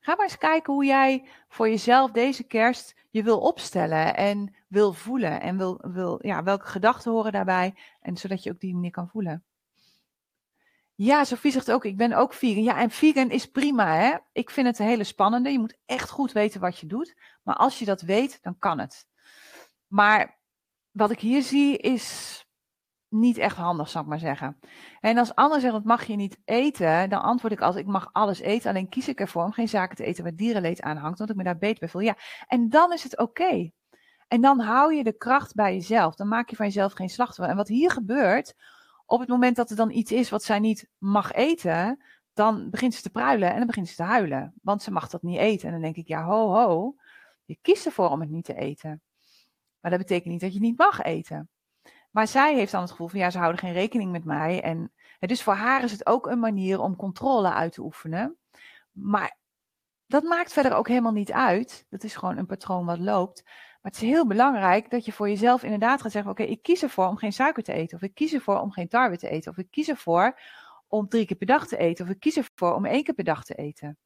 Ga 0.00 0.14
maar 0.14 0.24
eens 0.24 0.38
kijken 0.38 0.72
hoe 0.72 0.84
jij 0.84 1.28
voor 1.48 1.68
jezelf 1.68 2.10
deze 2.10 2.44
kerst 2.44 2.94
je 3.10 3.22
wil 3.22 3.40
opstellen 3.40 4.16
en 4.16 4.54
wil 4.74 4.92
voelen. 4.92 5.40
En 5.40 5.56
wil, 5.56 5.78
wil, 5.82 6.18
ja, 6.22 6.42
welke 6.42 6.66
gedachten 6.66 7.12
horen 7.12 7.32
daarbij. 7.32 7.74
En 8.00 8.16
zodat 8.16 8.42
je 8.42 8.50
ook 8.50 8.60
die 8.60 8.74
manier 8.74 8.90
kan 8.90 9.08
voelen. 9.08 9.44
Ja, 10.94 11.24
Sophie 11.24 11.52
zegt 11.52 11.70
ook, 11.70 11.84
ik 11.84 11.96
ben 11.96 12.12
ook 12.12 12.32
vegan. 12.32 12.62
Ja, 12.62 12.80
en 12.80 12.90
vegan 12.90 13.30
is 13.30 13.50
prima, 13.50 13.96
hè. 13.96 14.16
Ik 14.32 14.50
vind 14.50 14.66
het 14.66 14.78
een 14.78 14.86
hele 14.86 15.04
spannende. 15.04 15.50
Je 15.50 15.58
moet 15.58 15.78
echt 15.86 16.10
goed 16.10 16.32
weten 16.32 16.60
wat 16.60 16.78
je 16.78 16.86
doet. 16.86 17.14
Maar 17.42 17.56
als 17.56 17.78
je 17.78 17.84
dat 17.84 18.00
weet, 18.00 18.38
dan 18.42 18.58
kan 18.58 18.78
het. 18.78 19.06
Maar 19.86 20.38
wat 20.90 21.10
ik 21.10 21.20
hier 21.20 21.42
zie 21.42 21.78
is 21.78 22.38
niet 23.08 23.38
echt 23.38 23.56
handig, 23.56 23.88
zal 23.88 24.02
ik 24.02 24.08
maar 24.08 24.18
zeggen. 24.18 24.58
En 25.00 25.18
als 25.18 25.34
anderen 25.34 25.60
zeggen, 25.60 25.78
dat 25.78 25.88
mag 25.88 26.06
je 26.06 26.16
niet 26.16 26.38
eten, 26.44 27.10
dan 27.10 27.22
antwoord 27.22 27.52
ik 27.52 27.60
altijd, 27.60 27.84
ik 27.84 27.92
mag 27.92 28.08
alles 28.12 28.38
eten, 28.40 28.70
alleen 28.70 28.88
kies 28.88 29.08
ik 29.08 29.20
ervoor 29.20 29.44
om 29.44 29.52
geen 29.52 29.68
zaken 29.68 29.96
te 29.96 30.04
eten 30.04 30.22
waar 30.22 30.34
dierenleed 30.34 30.80
aan 30.80 30.96
hangt, 30.96 31.18
want 31.18 31.30
ik 31.30 31.36
me 31.36 31.42
daar 31.44 31.58
beter 31.58 31.78
bij 31.78 31.88
voel. 31.88 32.02
Ja, 32.02 32.16
en 32.46 32.68
dan 32.68 32.92
is 32.92 33.02
het 33.02 33.18
oké. 33.18 33.70
En 34.28 34.40
dan 34.40 34.60
hou 34.60 34.94
je 34.94 35.04
de 35.04 35.16
kracht 35.16 35.54
bij 35.54 35.74
jezelf. 35.74 36.14
Dan 36.14 36.28
maak 36.28 36.50
je 36.50 36.56
van 36.56 36.66
jezelf 36.66 36.92
geen 36.92 37.10
slachtoffer. 37.10 37.48
En 37.48 37.56
wat 37.56 37.68
hier 37.68 37.90
gebeurt, 37.90 38.54
op 39.06 39.20
het 39.20 39.28
moment 39.28 39.56
dat 39.56 39.70
er 39.70 39.76
dan 39.76 39.90
iets 39.90 40.12
is 40.12 40.30
wat 40.30 40.42
zij 40.42 40.58
niet 40.58 40.88
mag 40.98 41.32
eten, 41.32 42.02
dan 42.32 42.70
begint 42.70 42.94
ze 42.94 43.02
te 43.02 43.10
pruilen 43.10 43.50
en 43.50 43.56
dan 43.56 43.66
begint 43.66 43.88
ze 43.88 43.94
te 43.94 44.02
huilen. 44.02 44.54
Want 44.62 44.82
ze 44.82 44.90
mag 44.90 45.08
dat 45.08 45.22
niet 45.22 45.38
eten. 45.38 45.66
En 45.66 45.72
dan 45.72 45.82
denk 45.82 45.96
ik, 45.96 46.08
ja, 46.08 46.24
ho, 46.24 46.52
ho. 46.54 46.94
Je 47.44 47.58
kiest 47.62 47.86
ervoor 47.86 48.10
om 48.10 48.20
het 48.20 48.30
niet 48.30 48.44
te 48.44 48.54
eten. 48.54 49.02
Maar 49.80 49.90
dat 49.90 50.00
betekent 50.00 50.32
niet 50.32 50.40
dat 50.40 50.54
je 50.54 50.60
niet 50.60 50.78
mag 50.78 51.02
eten. 51.02 51.48
Maar 52.10 52.26
zij 52.26 52.54
heeft 52.54 52.72
dan 52.72 52.80
het 52.80 52.90
gevoel 52.90 53.08
van 53.08 53.18
ja, 53.18 53.30
ze 53.30 53.38
houden 53.38 53.60
geen 53.60 53.72
rekening 53.72 54.12
met 54.12 54.24
mij. 54.24 54.62
En 54.62 54.92
dus 55.18 55.42
voor 55.42 55.54
haar 55.54 55.82
is 55.82 55.92
het 55.92 56.06
ook 56.06 56.26
een 56.26 56.38
manier 56.38 56.80
om 56.80 56.96
controle 56.96 57.52
uit 57.52 57.72
te 57.72 57.82
oefenen. 57.82 58.36
Maar 58.92 59.36
dat 60.06 60.22
maakt 60.22 60.52
verder 60.52 60.74
ook 60.74 60.88
helemaal 60.88 61.12
niet 61.12 61.32
uit. 61.32 61.86
Dat 61.90 62.04
is 62.04 62.16
gewoon 62.16 62.36
een 62.36 62.46
patroon 62.46 62.86
wat 62.86 62.98
loopt. 62.98 63.44
Maar 63.84 63.92
het 63.92 64.02
is 64.02 64.08
heel 64.08 64.26
belangrijk 64.26 64.90
dat 64.90 65.04
je 65.04 65.12
voor 65.12 65.28
jezelf 65.28 65.62
inderdaad 65.62 66.02
gaat 66.02 66.12
zeggen: 66.12 66.30
Oké, 66.30 66.42
ik 66.42 66.62
kies 66.62 66.82
ervoor 66.82 67.06
om 67.06 67.16
geen 67.16 67.32
suiker 67.32 67.62
te 67.62 67.72
eten. 67.72 67.96
Of 67.96 68.02
ik 68.02 68.14
kies 68.14 68.32
ervoor 68.32 68.60
om 68.60 68.70
geen 68.70 68.88
tarwe 68.88 69.16
te 69.16 69.28
eten. 69.28 69.50
Of 69.50 69.58
ik 69.58 69.70
kies 69.70 69.88
ervoor 69.88 70.40
om 70.88 71.08
drie 71.08 71.26
keer 71.26 71.36
per 71.36 71.46
dag 71.46 71.66
te 71.66 71.76
eten. 71.76 72.04
Of 72.04 72.10
ik 72.10 72.20
kies 72.20 72.36
ervoor 72.36 72.74
om 72.74 72.84
één 72.84 73.04
keer 73.04 73.14
per 73.14 73.24
dag 73.24 73.44
te 73.44 73.54
eten. 73.54 73.98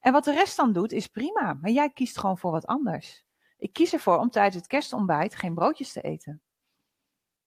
En 0.00 0.12
wat 0.12 0.24
de 0.24 0.32
rest 0.32 0.56
dan 0.56 0.72
doet, 0.72 0.92
is 0.92 1.06
prima. 1.06 1.54
Maar 1.60 1.70
jij 1.70 1.90
kiest 1.90 2.18
gewoon 2.18 2.38
voor 2.38 2.50
wat 2.50 2.66
anders. 2.66 3.24
Ik 3.58 3.72
kies 3.72 3.92
ervoor 3.92 4.18
om 4.18 4.30
tijdens 4.30 4.56
het 4.56 4.66
kerstontbijt 4.66 5.34
geen 5.34 5.54
broodjes 5.54 5.92
te 5.92 6.00
eten. 6.00 6.42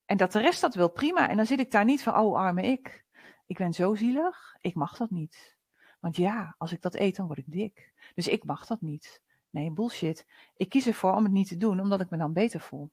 En 0.06 0.18
dat 0.18 0.32
de 0.32 0.40
rest 0.40 0.62
dat 0.62 0.76
wil, 0.76 0.90
prima. 0.90 1.30
En 1.30 1.38
dan 1.38 1.46
zit 1.46 1.60
ik 1.60 1.72
daar 1.72 1.86
niet 1.86 2.04
van, 2.04 2.18
oh 2.18 2.38
arme 2.38 2.62
ik. 2.62 3.06
Ik 3.46 3.58
ben 3.58 3.74
zo 3.74 3.96
zielig, 3.96 4.56
ik 4.62 4.76
mag 4.76 4.98
dat 4.98 5.10
niet. 5.10 5.58
Want 6.00 6.16
ja, 6.16 6.56
als 6.58 6.72
ik 6.72 6.82
dat 6.82 6.96
eet, 6.96 7.16
dan 7.16 7.26
word 7.26 7.38
ik 7.38 7.52
dik. 7.52 7.94
Dus 8.14 8.28
ik 8.28 8.44
mag 8.44 8.66
dat 8.66 8.82
niet. 8.82 9.22
Nee, 9.56 9.72
bullshit. 9.72 10.26
Ik 10.56 10.70
kies 10.70 10.88
ervoor 10.88 11.14
om 11.14 11.24
het 11.24 11.32
niet 11.32 11.48
te 11.48 11.58
doen, 11.58 11.80
omdat 11.80 12.02
ik 12.02 12.10
me 12.10 12.18
dan 12.18 12.34
beter 12.34 12.60
voel. 12.60 12.92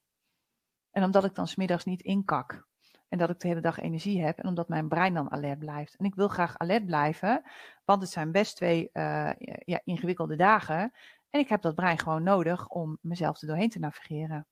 En 0.90 1.04
omdat 1.04 1.24
ik 1.24 1.34
dan 1.34 1.48
smiddags 1.48 1.84
niet 1.84 2.02
inkak. 2.02 2.66
En 3.08 3.18
dat 3.18 3.30
ik 3.30 3.40
de 3.40 3.48
hele 3.48 3.60
dag 3.60 3.78
energie 3.78 4.22
heb 4.22 4.38
en 4.38 4.48
omdat 4.48 4.68
mijn 4.68 4.88
brein 4.88 5.14
dan 5.14 5.30
alert 5.30 5.58
blijft. 5.58 5.96
En 5.96 6.04
ik 6.04 6.14
wil 6.14 6.28
graag 6.28 6.58
alert 6.58 6.86
blijven, 6.86 7.42
want 7.84 8.02
het 8.02 8.10
zijn 8.10 8.32
best 8.32 8.56
twee 8.56 8.90
uh, 8.92 9.30
ja, 9.64 9.80
ingewikkelde 9.84 10.36
dagen. 10.36 10.92
En 11.30 11.40
ik 11.40 11.48
heb 11.48 11.62
dat 11.62 11.74
brein 11.74 11.98
gewoon 11.98 12.22
nodig 12.22 12.68
om 12.68 12.98
mezelf 13.00 13.40
er 13.40 13.46
doorheen 13.46 13.70
te 13.70 13.78
navigeren. 13.78 14.46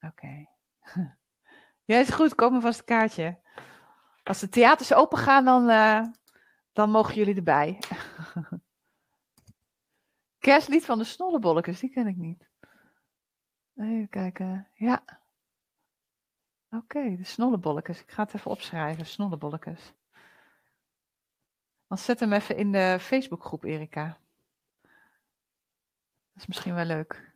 Oké. 0.00 0.46
Ja, 1.84 1.98
is 1.98 2.10
goed. 2.10 2.34
Koop 2.34 2.52
me 2.52 2.60
vast 2.60 2.78
een 2.78 2.84
kaartje. 2.84 3.38
Als 4.22 4.40
de 4.40 4.48
theaters 4.48 4.92
open 4.94 5.18
gaan, 5.18 5.44
dan, 5.44 5.70
uh, 5.70 6.06
dan 6.72 6.90
mogen 6.90 7.14
jullie 7.14 7.34
erbij. 7.34 7.78
Kerstlied 10.40 10.84
van 10.84 10.98
de 10.98 11.04
Snollebolletjes, 11.04 11.80
die 11.80 11.90
ken 11.90 12.06
ik 12.06 12.16
niet. 12.16 12.48
Even 13.76 14.08
kijken. 14.08 14.68
Ja. 14.74 15.04
Oké, 16.70 17.16
de 17.16 17.24
Snollebolletjes. 17.24 18.00
Ik 18.00 18.10
ga 18.10 18.22
het 18.22 18.34
even 18.34 18.50
opschrijven. 18.50 19.06
Snollebolletjes. 19.06 19.92
Dan 21.88 21.98
zet 21.98 22.20
hem 22.20 22.32
even 22.32 22.56
in 22.56 22.72
de 22.72 22.96
Facebookgroep, 23.00 23.64
Erika. 23.64 24.18
Dat 26.32 26.42
is 26.42 26.46
misschien 26.46 26.74
wel 26.74 26.84
leuk. 26.84 27.32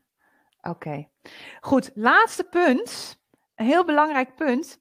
Oké. 0.61 1.09
Goed, 1.61 1.91
laatste 1.95 2.45
punt. 2.45 3.19
Een 3.55 3.67
heel 3.67 3.85
belangrijk 3.85 4.35
punt. 4.35 4.81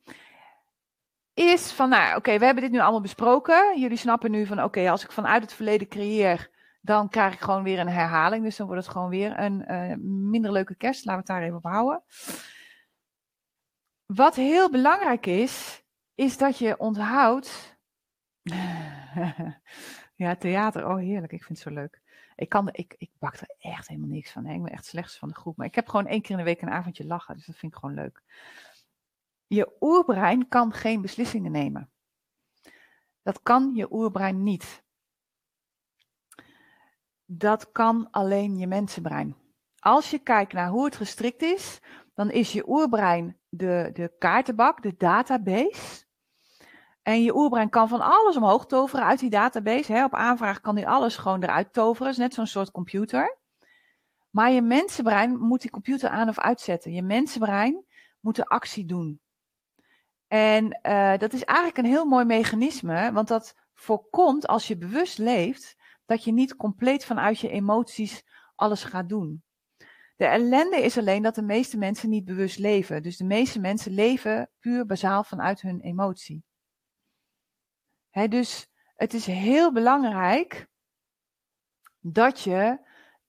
Is 1.33 1.71
van, 1.71 1.89
nou 1.89 2.17
oké, 2.17 2.37
we 2.39 2.45
hebben 2.45 2.63
dit 2.63 2.71
nu 2.71 2.79
allemaal 2.79 3.01
besproken. 3.01 3.79
Jullie 3.79 3.97
snappen 3.97 4.31
nu 4.31 4.45
van, 4.45 4.63
oké, 4.63 4.89
als 4.89 5.03
ik 5.03 5.11
vanuit 5.11 5.41
het 5.41 5.53
verleden 5.53 5.87
creëer, 5.87 6.49
dan 6.85 7.09
krijg 7.09 7.33
ik 7.33 7.39
gewoon 7.39 7.63
weer 7.63 7.79
een 7.79 7.87
herhaling. 7.87 8.43
Dus 8.43 8.55
dan 8.55 8.67
wordt 8.67 8.83
het 8.83 8.91
gewoon 8.91 9.09
weer 9.09 9.39
een 9.39 9.71
uh, 9.71 9.95
minder 10.29 10.51
leuke 10.51 10.75
kerst. 10.75 11.05
Laten 11.05 11.25
we 11.25 11.31
het 11.33 11.39
daar 11.39 11.47
even 11.47 11.65
op 11.65 11.71
houden. 11.71 12.03
Wat 14.05 14.35
heel 14.35 14.69
belangrijk 14.69 15.25
is, 15.25 15.83
is 16.15 16.37
dat 16.37 16.57
je 16.57 16.77
onthoudt. 16.77 17.77
ja, 20.23 20.35
theater, 20.35 20.87
oh 20.87 20.97
heerlijk, 20.97 21.31
ik 21.31 21.43
vind 21.43 21.59
het 21.59 21.67
zo 21.67 21.73
leuk. 21.73 22.01
Ik, 22.35 22.49
kan, 22.49 22.69
ik, 22.71 22.95
ik 22.97 23.11
bak 23.19 23.35
er 23.35 23.55
echt 23.59 23.87
helemaal 23.87 24.09
niks 24.09 24.31
van. 24.31 24.45
Ik 24.45 24.63
ben 24.63 24.71
echt 24.71 24.85
slechts 24.85 25.17
van 25.17 25.27
de 25.27 25.35
groep. 25.35 25.57
Maar 25.57 25.67
ik 25.67 25.75
heb 25.75 25.87
gewoon 25.87 26.07
één 26.07 26.21
keer 26.21 26.31
in 26.31 26.37
de 26.37 26.43
week 26.43 26.61
een 26.61 26.69
avondje 26.69 27.05
lachen. 27.05 27.35
Dus 27.35 27.45
dat 27.45 27.55
vind 27.55 27.71
ik 27.73 27.79
gewoon 27.79 27.95
leuk. 27.95 28.23
Je 29.47 29.75
oerbrein 29.79 30.47
kan 30.47 30.73
geen 30.73 31.01
beslissingen 31.01 31.51
nemen. 31.51 31.91
Dat 33.21 33.41
kan 33.41 33.71
je 33.73 33.93
oerbrein 33.93 34.43
niet. 34.43 34.82
Dat 37.37 37.71
kan 37.71 38.07
alleen 38.11 38.57
je 38.57 38.67
mensenbrein. 38.67 39.35
Als 39.79 40.11
je 40.11 40.19
kijkt 40.19 40.53
naar 40.53 40.69
hoe 40.69 40.85
het 40.85 40.95
gestrikt 40.95 41.41
is, 41.41 41.79
dan 42.13 42.31
is 42.31 42.51
je 42.51 42.69
oerbrein 42.69 43.37
de, 43.49 43.89
de 43.93 44.15
kaartenbak, 44.17 44.81
de 44.81 44.95
database. 44.97 46.05
En 47.01 47.23
je 47.23 47.35
oerbrein 47.35 47.69
kan 47.69 47.87
van 47.87 48.01
alles 48.01 48.37
omhoog 48.37 48.65
toveren 48.65 49.05
uit 49.05 49.19
die 49.19 49.29
database. 49.29 49.93
Hè. 49.93 50.03
Op 50.03 50.13
aanvraag 50.13 50.61
kan 50.61 50.75
hij 50.75 50.87
alles 50.87 51.17
gewoon 51.17 51.43
eruit 51.43 51.73
toveren. 51.73 52.07
Het 52.07 52.17
is 52.17 52.23
net 52.23 52.33
zo'n 52.33 52.47
soort 52.47 52.71
computer. 52.71 53.37
Maar 54.29 54.51
je 54.51 54.61
mensenbrein 54.61 55.37
moet 55.37 55.61
die 55.61 55.71
computer 55.71 56.09
aan 56.09 56.29
of 56.29 56.39
uitzetten. 56.39 56.93
Je 56.93 57.03
mensenbrein 57.03 57.85
moet 58.19 58.35
de 58.35 58.45
actie 58.45 58.85
doen. 58.85 59.21
En 60.27 60.79
uh, 60.83 61.17
dat 61.17 61.33
is 61.33 61.43
eigenlijk 61.43 61.77
een 61.77 61.93
heel 61.93 62.05
mooi 62.05 62.25
mechanisme, 62.25 63.11
want 63.11 63.27
dat 63.27 63.55
voorkomt 63.73 64.47
als 64.47 64.67
je 64.67 64.77
bewust 64.77 65.17
leeft, 65.17 65.75
dat 66.13 66.23
je 66.23 66.31
niet 66.31 66.55
compleet 66.55 67.05
vanuit 67.05 67.39
je 67.39 67.49
emoties 67.49 68.23
alles 68.55 68.83
gaat 68.83 69.09
doen. 69.09 69.43
De 70.15 70.25
ellende 70.25 70.77
is 70.77 70.97
alleen 70.97 71.23
dat 71.23 71.35
de 71.35 71.41
meeste 71.41 71.77
mensen 71.77 72.09
niet 72.09 72.25
bewust 72.25 72.57
leven. 72.57 73.03
Dus 73.03 73.17
de 73.17 73.23
meeste 73.23 73.59
mensen 73.59 73.91
leven 73.91 74.49
puur 74.59 74.85
bazaal 74.85 75.23
vanuit 75.23 75.61
hun 75.61 75.81
emotie. 75.81 76.43
Dus 78.29 78.67
het 78.95 79.13
is 79.13 79.25
heel 79.25 79.71
belangrijk 79.71 80.67
dat 81.99 82.41
je 82.41 82.79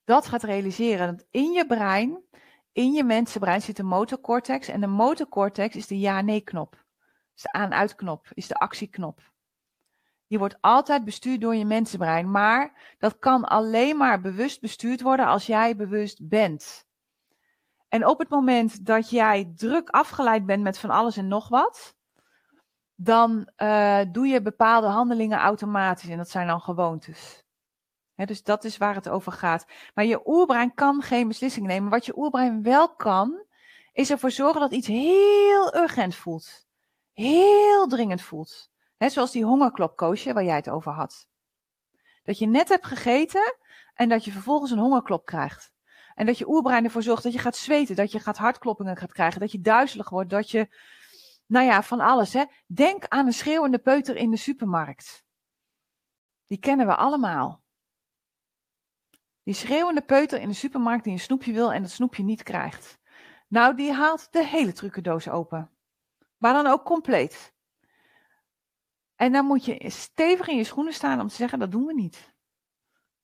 dat 0.05 0.27
gaat 0.27 0.43
realiseren. 0.43 1.16
Dat 1.16 1.27
in 1.31 1.52
je 1.52 1.66
brein, 1.66 2.23
in 2.73 2.93
je 2.93 3.05
mensenbrein 3.05 3.62
zit 3.62 3.77
de 3.77 3.82
motorcortex. 3.82 4.69
En 4.69 4.81
de 4.81 4.86
motorcortex 4.86 5.77
is 5.77 5.86
de 5.86 5.98
ja-nee-knop. 5.98 6.85
Is 7.35 7.43
de 7.43 7.52
aan-uit-knop, 7.52 8.31
is 8.35 8.47
de 8.47 8.55
actieknop. 8.55 9.32
Die 10.27 10.39
wordt 10.39 10.57
altijd 10.61 11.05
bestuurd 11.05 11.41
door 11.41 11.55
je 11.55 11.65
mensenbrein. 11.65 12.31
Maar 12.31 12.95
dat 12.99 13.19
kan 13.19 13.45
alleen 13.45 13.97
maar 13.97 14.21
bewust 14.21 14.61
bestuurd 14.61 15.01
worden 15.01 15.27
als 15.27 15.47
jij 15.47 15.77
bewust 15.77 16.29
bent. 16.29 16.87
En 17.89 18.07
op 18.07 18.19
het 18.19 18.29
moment 18.29 18.87
dat 18.87 19.11
jij 19.11 19.53
druk 19.57 19.89
afgeleid 19.89 20.47
bent 20.47 20.63
met 20.63 20.79
van 20.79 20.91
alles 20.91 21.17
en 21.17 21.29
nog 21.29 21.49
wat, 21.49 21.95
dan 22.95 23.49
uh, 23.57 24.01
doe 24.13 24.27
je 24.27 24.43
bepaalde 24.43 24.87
handelingen 24.87 25.39
automatisch. 25.39 26.09
En 26.09 26.17
dat 26.17 26.31
zijn 26.31 26.47
dan 26.47 26.61
gewoontes. 26.61 27.45
dus 28.15 28.43
dat 28.43 28.65
is 28.65 28.77
waar 28.77 28.95
het 28.95 29.09
over 29.09 29.33
gaat. 29.33 29.67
Maar 29.95 30.05
je 30.05 30.29
oerbrein 30.29 30.75
kan 30.75 31.03
geen 31.03 31.29
beslissing 31.29 31.67
nemen. 31.67 31.91
Wat 31.91 32.07
je 32.07 32.19
oerbrein 32.19 32.63
wel 32.63 32.95
kan, 32.95 33.45
is 33.93 34.11
ervoor 34.11 34.31
zorgen 34.31 34.61
dat 34.61 34.73
iets 34.73 34.87
heel 34.87 35.77
urgent 35.77 36.15
voelt. 36.15 36.67
Heel 37.13 37.87
dringend 37.87 38.23
voelt. 38.23 38.71
He, 38.97 39.09
zoals 39.09 39.33
die 39.33 39.45
hongerklopkoosje 39.45 40.33
waar 40.33 40.45
jij 40.45 40.57
het 40.57 40.69
over 40.69 40.93
had. 40.93 41.27
Dat 42.23 42.39
je 42.39 42.47
net 42.47 42.69
hebt 42.69 42.87
gegeten 42.87 43.57
en 43.95 44.09
dat 44.09 44.25
je 44.25 44.33
vervolgens 44.33 44.71
een 44.71 44.79
hongerklop 44.79 45.25
krijgt. 45.25 45.73
En 46.15 46.27
dat 46.27 46.39
je 46.39 46.49
oerbrein 46.49 46.85
ervoor 46.85 47.03
zorgt 47.03 47.23
dat 47.23 47.33
je 47.33 47.39
gaat 47.39 47.57
zweten, 47.57 47.97
dat 47.97 48.12
je 48.12 48.21
gaat 48.21 48.37
hartkloppingen 48.37 48.97
gaat 48.97 49.12
krijgen, 49.12 49.41
dat 49.41 49.53
je 49.53 49.61
duizelig 49.61 50.11
wordt, 50.11 50.31
dat 50.31 50.51
je 50.51 50.69
nou 51.47 51.66
ja, 51.66 51.83
van 51.83 52.01
alles. 52.01 52.33
Hè. 52.33 52.45
Denk 52.66 53.07
aan 53.09 53.27
een 53.27 53.33
schreeuwende 53.33 53.79
peuter 53.79 54.16
in 54.16 54.31
de 54.31 54.37
supermarkt. 54.37 55.25
Die 56.47 56.59
kennen 56.59 56.87
we 56.87 56.95
allemaal. 56.95 57.62
Die 59.43 59.55
schreeuwende 59.55 60.03
peuter 60.03 60.41
in 60.41 60.49
de 60.49 60.55
supermarkt 60.55 61.05
die 61.05 61.12
een 61.12 61.19
snoepje 61.19 61.53
wil 61.53 61.73
en 61.73 61.83
dat 61.83 61.91
snoepje 61.91 62.23
niet 62.23 62.43
krijgt. 62.43 62.99
Nou, 63.49 63.77
die 63.77 63.93
haalt 63.93 64.33
de 64.33 64.47
hele 64.47 64.73
trucendoos 64.73 65.29
open. 65.29 65.71
Maar 66.37 66.53
dan 66.53 66.66
ook 66.66 66.85
compleet. 66.85 67.54
En 69.16 69.32
dan 69.32 69.45
moet 69.45 69.65
je 69.65 69.91
stevig 69.91 70.49
in 70.49 70.57
je 70.57 70.65
schoenen 70.65 70.93
staan 70.93 71.20
om 71.20 71.28
te 71.28 71.35
zeggen, 71.35 71.59
dat 71.59 71.70
doen 71.70 71.86
we 71.86 71.95
niet. 71.95 72.35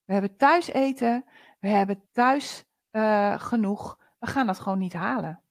We 0.05 0.13
hebben 0.13 0.37
thuis 0.37 0.67
eten, 0.67 1.25
we 1.61 1.69
hebben 1.69 2.03
thuis 2.13 2.65
uh, 2.93 3.41
genoeg, 3.41 3.99
we 4.19 4.27
gaan 4.27 4.47
dat 4.47 4.59
gewoon 4.59 4.79
niet 4.79 4.93
halen. 4.93 5.43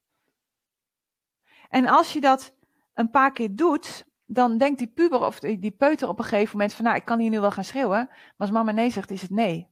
En 1.69 1.87
als 1.87 2.13
je 2.13 2.21
dat 2.21 2.53
een 2.93 3.09
paar 3.09 3.31
keer 3.31 3.55
doet, 3.55 4.05
dan 4.25 4.57
denkt 4.57 4.77
die 4.77 4.87
puber 4.87 5.25
of 5.25 5.39
die, 5.39 5.71
peuter 5.71 6.07
op 6.07 6.19
een 6.19 6.25
gegeven 6.25 6.51
moment 6.51 6.73
van, 6.73 6.85
nou, 6.85 6.97
ik 6.97 7.05
kan 7.05 7.19
hier 7.19 7.29
nu 7.29 7.39
wel 7.39 7.51
gaan 7.51 7.63
schreeuwen, 7.63 8.05
maar 8.07 8.33
als 8.37 8.51
mama 8.51 8.71
nee 8.71 8.89
zegt, 8.89 9.11
is 9.11 9.21
het 9.21 9.31
nee. 9.31 9.67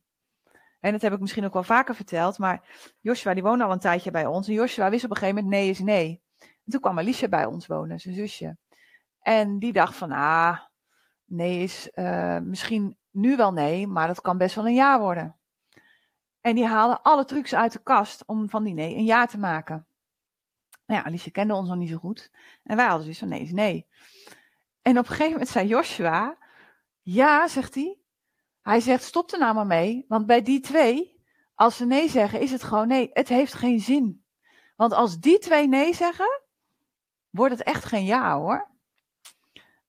En 0.80 0.92
dat 0.92 1.02
heb 1.02 1.14
ik 1.14 1.20
misschien 1.20 1.46
ook 1.46 1.54
wel 1.54 1.64
vaker 1.64 1.96
verteld, 1.96 2.38
maar 2.38 2.94
Joshua 3.02 3.34
die 3.34 3.44
woonde 3.44 3.64
al 3.64 3.72
een 3.72 3.80
tijdje 3.80 4.12
bij 4.12 4.26
ons 4.26 4.48
en 4.48 4.54
Joshua 4.54 4.90
wist 4.90 5.04
op 5.04 5.10
een 5.10 5.18
gegeven 5.18 5.44
moment 5.44 5.62
nee 5.62 5.70
is 5.70 5.80
nee. 5.80 6.22
En 6.40 6.72
toen 6.72 6.82
kwam 6.82 7.00
Alicia 7.00 7.28
bij 7.28 7.46
ons 7.46 7.68
wonen, 7.68 8.00
zijn 8.00 8.16
zusje. 8.16 8.58
En 9.28 9.60
die 9.60 9.74
dacht 9.74 9.96
van, 9.96 10.12
ah, 10.12 10.60
nee 11.26 11.64
is 11.64 11.90
uh, 11.94 12.40
misschien 12.40 12.98
nu 13.12 13.36
wel 13.36 13.52
nee, 13.52 13.88
maar 13.88 14.08
dat 14.08 14.22
kan 14.22 14.38
best 14.38 14.56
wel 14.56 14.68
een 14.68 14.74
ja 14.74 15.00
worden. 15.00 15.36
En 16.42 16.56
die 16.56 16.66
haalde 16.66 17.02
alle 17.02 17.26
trucs 17.26 17.56
uit 17.56 17.72
de 17.72 17.80
kast 17.84 18.24
om 18.26 18.50
van 18.50 18.64
die 18.64 18.74
nee 18.74 18.96
een 18.96 19.06
ja 19.06 19.26
te 19.26 19.38
maken. 19.38 19.88
Nou 20.86 21.00
ja, 21.00 21.06
Alicia 21.06 21.32
kende 21.32 21.54
ons 21.54 21.68
nog 21.68 21.78
niet 21.78 21.90
zo 21.90 21.98
goed. 21.98 22.32
En 22.64 22.76
wij 22.76 22.86
hadden 22.86 23.02
zoiets 23.02 23.20
van 23.20 23.30
nee 23.30 23.42
is 23.42 23.52
nee. 23.52 23.88
En 24.82 24.98
op 24.98 25.04
een 25.04 25.10
gegeven 25.10 25.32
moment 25.32 25.50
zei 25.50 25.68
Joshua, 25.68 26.38
ja, 27.02 27.48
zegt 27.48 27.76
hij. 27.76 28.00
Hij 28.62 28.80
zegt, 28.80 29.04
stop 29.04 29.32
er 29.32 29.40
nou 29.40 29.56
maar 29.56 29.68
mee. 29.68 30.06
Want 30.08 30.26
bij 30.26 30.42
die 30.42 30.60
twee, 30.60 31.24
als 31.56 31.78
ze 31.78 31.86
nee 31.86 32.10
zeggen, 32.10 32.40
is 32.40 32.52
het 32.52 32.64
gewoon 32.64 32.88
nee. 32.88 33.10
Het 33.14 33.28
heeft 33.28 33.54
geen 33.54 33.80
zin. 33.80 34.26
Want 34.76 34.94
als 34.94 35.20
die 35.20 35.40
twee 35.40 35.68
nee 35.68 35.94
zeggen, 35.94 36.42
wordt 37.30 37.54
het 37.54 37.64
echt 37.64 37.86
geen 37.86 38.06
ja 38.06 38.38
hoor. 38.38 38.76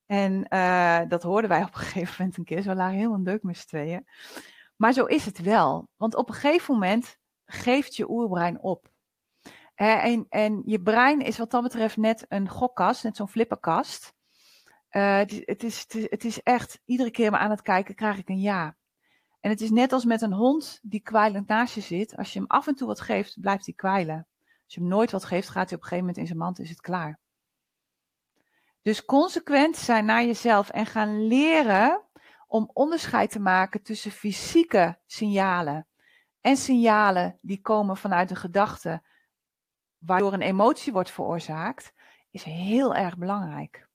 En 0.09 0.45
uh, 0.49 1.01
dat 1.07 1.23
hoorden 1.23 1.49
wij 1.49 1.63
op 1.63 1.75
een 1.75 1.79
gegeven 1.79 2.15
moment 2.17 2.37
een 2.37 2.43
keer. 2.43 2.61
Zo 2.61 2.73
lagen 2.73 2.97
helemaal 2.97 3.23
deuk 3.23 3.43
met 3.43 3.57
z'n 3.57 3.67
tweeën. 3.67 4.07
Maar 4.75 4.93
zo 4.93 5.05
is 5.05 5.25
het 5.25 5.41
wel. 5.41 5.89
Want 5.95 6.15
op 6.15 6.29
een 6.29 6.35
gegeven 6.35 6.73
moment 6.73 7.17
geeft 7.45 7.95
je 7.95 8.09
oerbrein 8.09 8.61
op. 8.61 8.91
En, 9.75 10.25
en 10.29 10.61
je 10.65 10.81
brein 10.81 11.21
is 11.21 11.37
wat 11.37 11.51
dat 11.51 11.63
betreft 11.63 11.97
net 11.97 12.25
een 12.29 12.49
gokkast, 12.49 13.03
net 13.03 13.15
zo'n 13.15 13.27
flipperkast. 13.27 14.13
Uh, 14.91 15.17
het, 15.17 15.63
is, 15.63 15.85
het, 15.87 16.07
het 16.09 16.25
is 16.25 16.43
echt, 16.43 16.81
iedere 16.85 17.11
keer 17.11 17.31
maar 17.31 17.39
aan 17.39 17.49
het 17.49 17.61
kijken 17.61 17.95
krijg 17.95 18.17
ik 18.17 18.29
een 18.29 18.39
ja. 18.39 18.77
En 19.39 19.49
het 19.49 19.61
is 19.61 19.69
net 19.69 19.93
als 19.93 20.05
met 20.05 20.21
een 20.21 20.33
hond 20.33 20.79
die 20.81 21.01
kwijlend 21.01 21.47
naast 21.47 21.75
je 21.75 21.81
zit. 21.81 22.17
Als 22.17 22.33
je 22.33 22.39
hem 22.39 22.47
af 22.47 22.67
en 22.67 22.75
toe 22.75 22.87
wat 22.87 23.01
geeft, 23.01 23.39
blijft 23.41 23.65
hij 23.65 23.75
kwijlen. 23.75 24.27
Als 24.63 24.73
je 24.73 24.79
hem 24.79 24.89
nooit 24.89 25.11
wat 25.11 25.25
geeft, 25.25 25.49
gaat 25.49 25.69
hij 25.69 25.77
op 25.77 25.83
een 25.83 25.89
gegeven 25.89 26.05
moment 26.05 26.17
in 26.17 26.27
zijn 26.27 26.37
mand, 26.39 26.59
is 26.59 26.69
het 26.69 26.81
klaar. 26.81 27.19
Dus 28.81 29.05
consequent 29.05 29.75
zijn 29.75 30.05
naar 30.05 30.23
jezelf 30.23 30.69
en 30.69 30.85
gaan 30.85 31.27
leren 31.27 32.03
om 32.47 32.69
onderscheid 32.73 33.31
te 33.31 33.39
maken 33.39 33.83
tussen 33.83 34.11
fysieke 34.11 34.99
signalen 35.05 35.87
en 36.41 36.57
signalen 36.57 37.37
die 37.41 37.61
komen 37.61 37.97
vanuit 37.97 38.29
een 38.29 38.35
gedachte 38.35 39.01
waardoor 39.97 40.33
een 40.33 40.41
emotie 40.41 40.93
wordt 40.93 41.11
veroorzaakt, 41.11 41.93
is 42.31 42.43
heel 42.43 42.95
erg 42.95 43.17
belangrijk. 43.17 43.87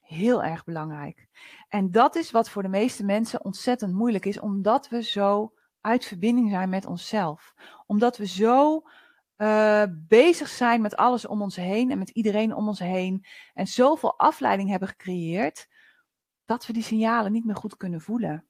Heel 0.00 0.42
erg 0.42 0.64
belangrijk. 0.64 1.28
En 1.68 1.90
dat 1.90 2.14
is 2.14 2.30
wat 2.30 2.50
voor 2.50 2.62
de 2.62 2.68
meeste 2.68 3.04
mensen 3.04 3.44
ontzettend 3.44 3.92
moeilijk 3.92 4.24
is, 4.24 4.40
omdat 4.40 4.88
we 4.88 5.02
zo 5.02 5.54
uit 5.80 6.04
verbinding 6.04 6.50
zijn 6.50 6.68
met 6.68 6.86
onszelf. 6.86 7.54
Omdat 7.86 8.16
we 8.16 8.26
zo 8.26 8.82
uh, 9.42 9.84
bezig 9.90 10.48
zijn 10.48 10.80
met 10.80 10.96
alles 10.96 11.26
om 11.26 11.42
ons 11.42 11.56
heen 11.56 11.90
en 11.90 11.98
met 11.98 12.10
iedereen 12.10 12.54
om 12.54 12.68
ons 12.68 12.78
heen. 12.78 13.24
En 13.54 13.66
zoveel 13.66 14.18
afleiding 14.18 14.70
hebben 14.70 14.88
gecreëerd, 14.88 15.68
dat 16.44 16.66
we 16.66 16.72
die 16.72 16.82
signalen 16.82 17.32
niet 17.32 17.44
meer 17.44 17.56
goed 17.56 17.76
kunnen 17.76 18.00
voelen. 18.00 18.46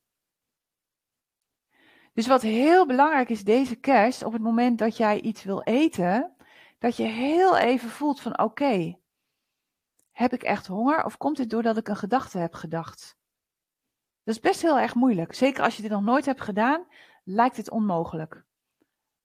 Dus 2.12 2.27
wat 2.27 2.43
heel 2.43 2.86
belangrijk 2.86 3.28
is 3.28 3.44
deze 3.44 3.77
kerst, 3.77 4.23
op 4.23 4.32
het 4.32 4.43
moment 4.43 4.78
dat 4.78 4.97
jij 4.97 5.20
iets 5.20 5.44
wil 5.44 5.62
eten, 5.62 6.36
dat 6.78 6.97
je 6.97 7.05
heel 7.05 7.56
even 7.56 7.89
voelt 7.89 8.20
van 8.20 8.39
oké, 8.39 8.98
heb 10.10 10.32
ik 10.32 10.43
echt 10.43 10.66
honger 10.66 11.05
of 11.05 11.16
komt 11.16 11.36
dit 11.36 11.51
doordat 11.51 11.77
ik 11.77 11.89
een 11.89 11.97
gedachte 11.97 12.39
heb 12.39 12.55
gedacht? 12.55 13.16
Dat 14.23 14.35
is 14.35 14.40
best 14.40 14.62
heel 14.62 14.78
erg 14.78 14.94
moeilijk. 14.94 15.35
Zeker 15.35 15.64
als 15.64 15.77
je 15.77 15.82
dit 15.82 15.90
nog 15.90 16.02
nooit 16.02 16.27
hebt 16.27 16.40
gedaan, 16.40 16.86
lijkt 17.24 17.56
het 17.56 17.70
onmogelijk. 17.70 18.44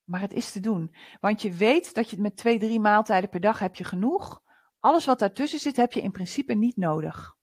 Maar 0.07 0.21
het 0.21 0.33
is 0.33 0.51
te 0.51 0.59
doen. 0.59 0.95
Want 1.19 1.41
je 1.41 1.51
weet 1.51 1.93
dat 1.93 2.09
je 2.09 2.21
met 2.21 2.37
twee, 2.37 2.59
drie 2.59 2.79
maaltijden 2.79 3.29
per 3.29 3.39
dag 3.39 3.59
heb 3.59 3.75
je 3.75 3.83
genoeg. 3.83 4.41
Alles 4.79 5.05
wat 5.05 5.19
daartussen 5.19 5.59
zit, 5.59 5.75
heb 5.75 5.93
je 5.93 6.01
in 6.01 6.11
principe 6.11 6.53
niet 6.53 6.77
nodig. 6.77 7.35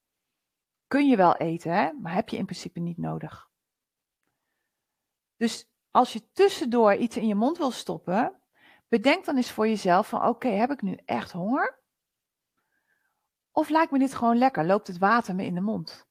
Kun 0.86 1.08
je 1.08 1.16
wel 1.16 1.36
eten, 1.36 1.72
hè? 1.72 1.92
maar 1.92 2.14
heb 2.14 2.28
je 2.28 2.36
in 2.36 2.44
principe 2.44 2.80
niet 2.80 2.98
nodig. 2.98 3.48
Dus 5.36 5.70
als 5.90 6.12
je 6.12 6.30
tussendoor 6.32 6.94
iets 6.94 7.16
in 7.16 7.26
je 7.26 7.34
mond 7.34 7.58
wil 7.58 7.70
stoppen, 7.70 8.40
bedenk 8.88 9.24
dan 9.24 9.36
eens 9.36 9.50
voor 9.50 9.68
jezelf 9.68 10.08
van 10.08 10.26
oké, 10.26 10.48
heb 10.48 10.70
ik 10.70 10.82
nu 10.82 10.98
echt 11.04 11.32
honger? 11.32 11.78
Of 13.52 13.68
lijkt 13.68 13.92
me 13.92 13.98
dit 13.98 14.14
gewoon 14.14 14.38
lekker? 14.38 14.64
Loopt 14.64 14.86
het 14.86 14.98
water 14.98 15.34
me 15.34 15.44
in 15.44 15.54
de 15.54 15.60
mond? 15.60 16.06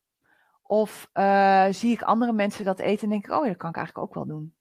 Of 0.61 1.09
uh, 1.13 1.67
zie 1.69 1.91
ik 1.91 2.01
andere 2.01 2.33
mensen 2.33 2.65
dat 2.65 2.79
eten 2.79 3.03
en 3.03 3.09
denk 3.09 3.25
ik, 3.25 3.31
oh 3.31 3.45
dat 3.45 3.57
kan 3.57 3.69
ik 3.69 3.75
eigenlijk 3.75 4.07
ook 4.07 4.13
wel 4.13 4.25
doen. 4.25 4.55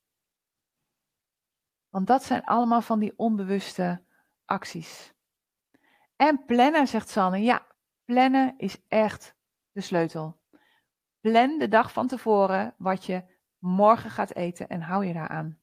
Want 1.93 2.07
dat 2.07 2.25
zijn 2.25 2.45
allemaal 2.45 2.81
van 2.81 2.99
die 2.99 3.13
onbewuste 3.17 4.03
acties. 4.45 5.13
En 6.17 6.45
plannen, 6.45 6.89
zegt 6.89 7.09
Sanne. 7.09 7.39
Ja, 7.39 7.67
plannen 8.05 8.55
is 8.57 8.77
echt 8.89 9.35
de 9.73 9.81
sleutel. 9.81 10.41
Plan 11.21 11.59
de 11.59 11.69
dag 11.69 11.93
van 11.93 12.07
tevoren 12.07 12.75
wat 12.79 13.05
je 13.05 13.23
morgen 13.59 14.11
gaat 14.11 14.35
eten 14.35 14.69
en 14.69 14.81
hou 14.81 15.07
je 15.07 15.13
daaraan. 15.13 15.59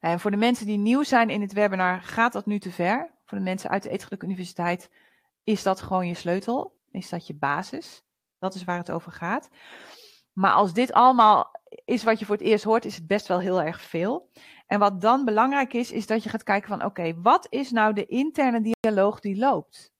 En 0.00 0.20
voor 0.20 0.30
de 0.30 0.36
mensen 0.36 0.66
die 0.66 0.78
nieuw 0.78 1.02
zijn 1.02 1.30
in 1.30 1.40
het 1.40 1.52
webinar, 1.52 2.02
gaat 2.02 2.32
dat 2.32 2.46
nu 2.46 2.58
te 2.58 2.72
ver. 2.72 3.10
Voor 3.24 3.38
de 3.38 3.44
mensen 3.44 3.70
uit 3.70 3.82
de 3.82 3.90
Eetgeluk 3.90 4.22
Universiteit 4.22 4.90
is 5.44 5.62
dat 5.62 5.80
gewoon 5.80 6.06
je 6.06 6.14
sleutel. 6.14 6.78
Is 6.90 7.08
dat 7.08 7.26
je 7.26 7.34
basis. 7.34 8.04
Dat 8.38 8.54
is 8.54 8.64
waar 8.64 8.78
het 8.78 8.90
over 8.90 9.12
gaat. 9.12 9.50
Maar 10.32 10.52
als 10.52 10.72
dit 10.72 10.92
allemaal 10.92 11.59
is 11.84 12.02
wat 12.02 12.18
je 12.18 12.24
voor 12.24 12.36
het 12.36 12.44
eerst 12.44 12.64
hoort, 12.64 12.84
is 12.84 12.94
het 12.94 13.06
best 13.06 13.26
wel 13.28 13.40
heel 13.40 13.62
erg 13.62 13.80
veel. 13.80 14.30
En 14.66 14.78
wat 14.78 15.00
dan 15.00 15.24
belangrijk 15.24 15.72
is, 15.72 15.92
is 15.92 16.06
dat 16.06 16.22
je 16.22 16.28
gaat 16.28 16.42
kijken 16.42 16.68
van 16.68 16.84
oké, 16.84 17.20
wat 17.20 17.46
is 17.50 17.70
nou 17.70 17.92
de 17.92 18.06
interne 18.06 18.74
dialoog 18.80 19.20
die 19.20 19.38
loopt? 19.38 19.92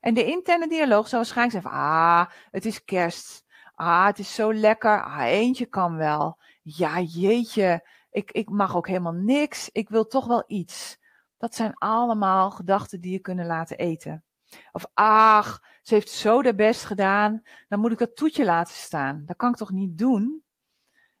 En 0.00 0.14
de 0.14 0.24
interne 0.24 0.68
dialoog 0.68 1.08
zou 1.08 1.22
waarschijnlijk 1.22 1.60
zijn 1.60 1.74
van 1.74 1.82
ah, 1.82 2.26
het 2.50 2.64
is 2.64 2.84
kerst. 2.84 3.44
Ah, 3.74 4.06
het 4.06 4.18
is 4.18 4.34
zo 4.34 4.54
lekker. 4.54 5.04
Ah, 5.04 5.24
eentje 5.24 5.66
kan 5.66 5.96
wel. 5.96 6.38
Ja, 6.62 7.00
jeetje, 7.00 7.88
ik, 8.10 8.30
ik 8.30 8.48
mag 8.50 8.76
ook 8.76 8.88
helemaal 8.88 9.12
niks. 9.12 9.68
Ik 9.72 9.88
wil 9.88 10.06
toch 10.06 10.26
wel 10.26 10.44
iets. 10.46 10.98
Dat 11.38 11.54
zijn 11.54 11.74
allemaal 11.74 12.50
gedachten 12.50 13.00
die 13.00 13.12
je 13.12 13.18
kunnen 13.18 13.46
laten 13.46 13.76
eten. 13.76 14.24
Of 14.72 14.86
ach, 14.94 15.62
ze 15.82 15.94
heeft 15.94 16.10
zo 16.10 16.42
de 16.42 16.54
best 16.54 16.84
gedaan, 16.84 17.42
dan 17.68 17.80
moet 17.80 17.92
ik 17.92 17.98
dat 17.98 18.16
toetje 18.16 18.44
laten 18.44 18.74
staan. 18.74 19.22
Dat 19.26 19.36
kan 19.36 19.50
ik 19.50 19.56
toch 19.56 19.70
niet 19.70 19.98
doen? 19.98 20.42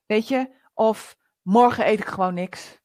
Weet 0.06 0.28
je? 0.28 0.50
Of 0.74 1.16
morgen 1.42 1.88
eet 1.88 2.00
ik 2.00 2.06
gewoon 2.06 2.34
niks. 2.34 2.82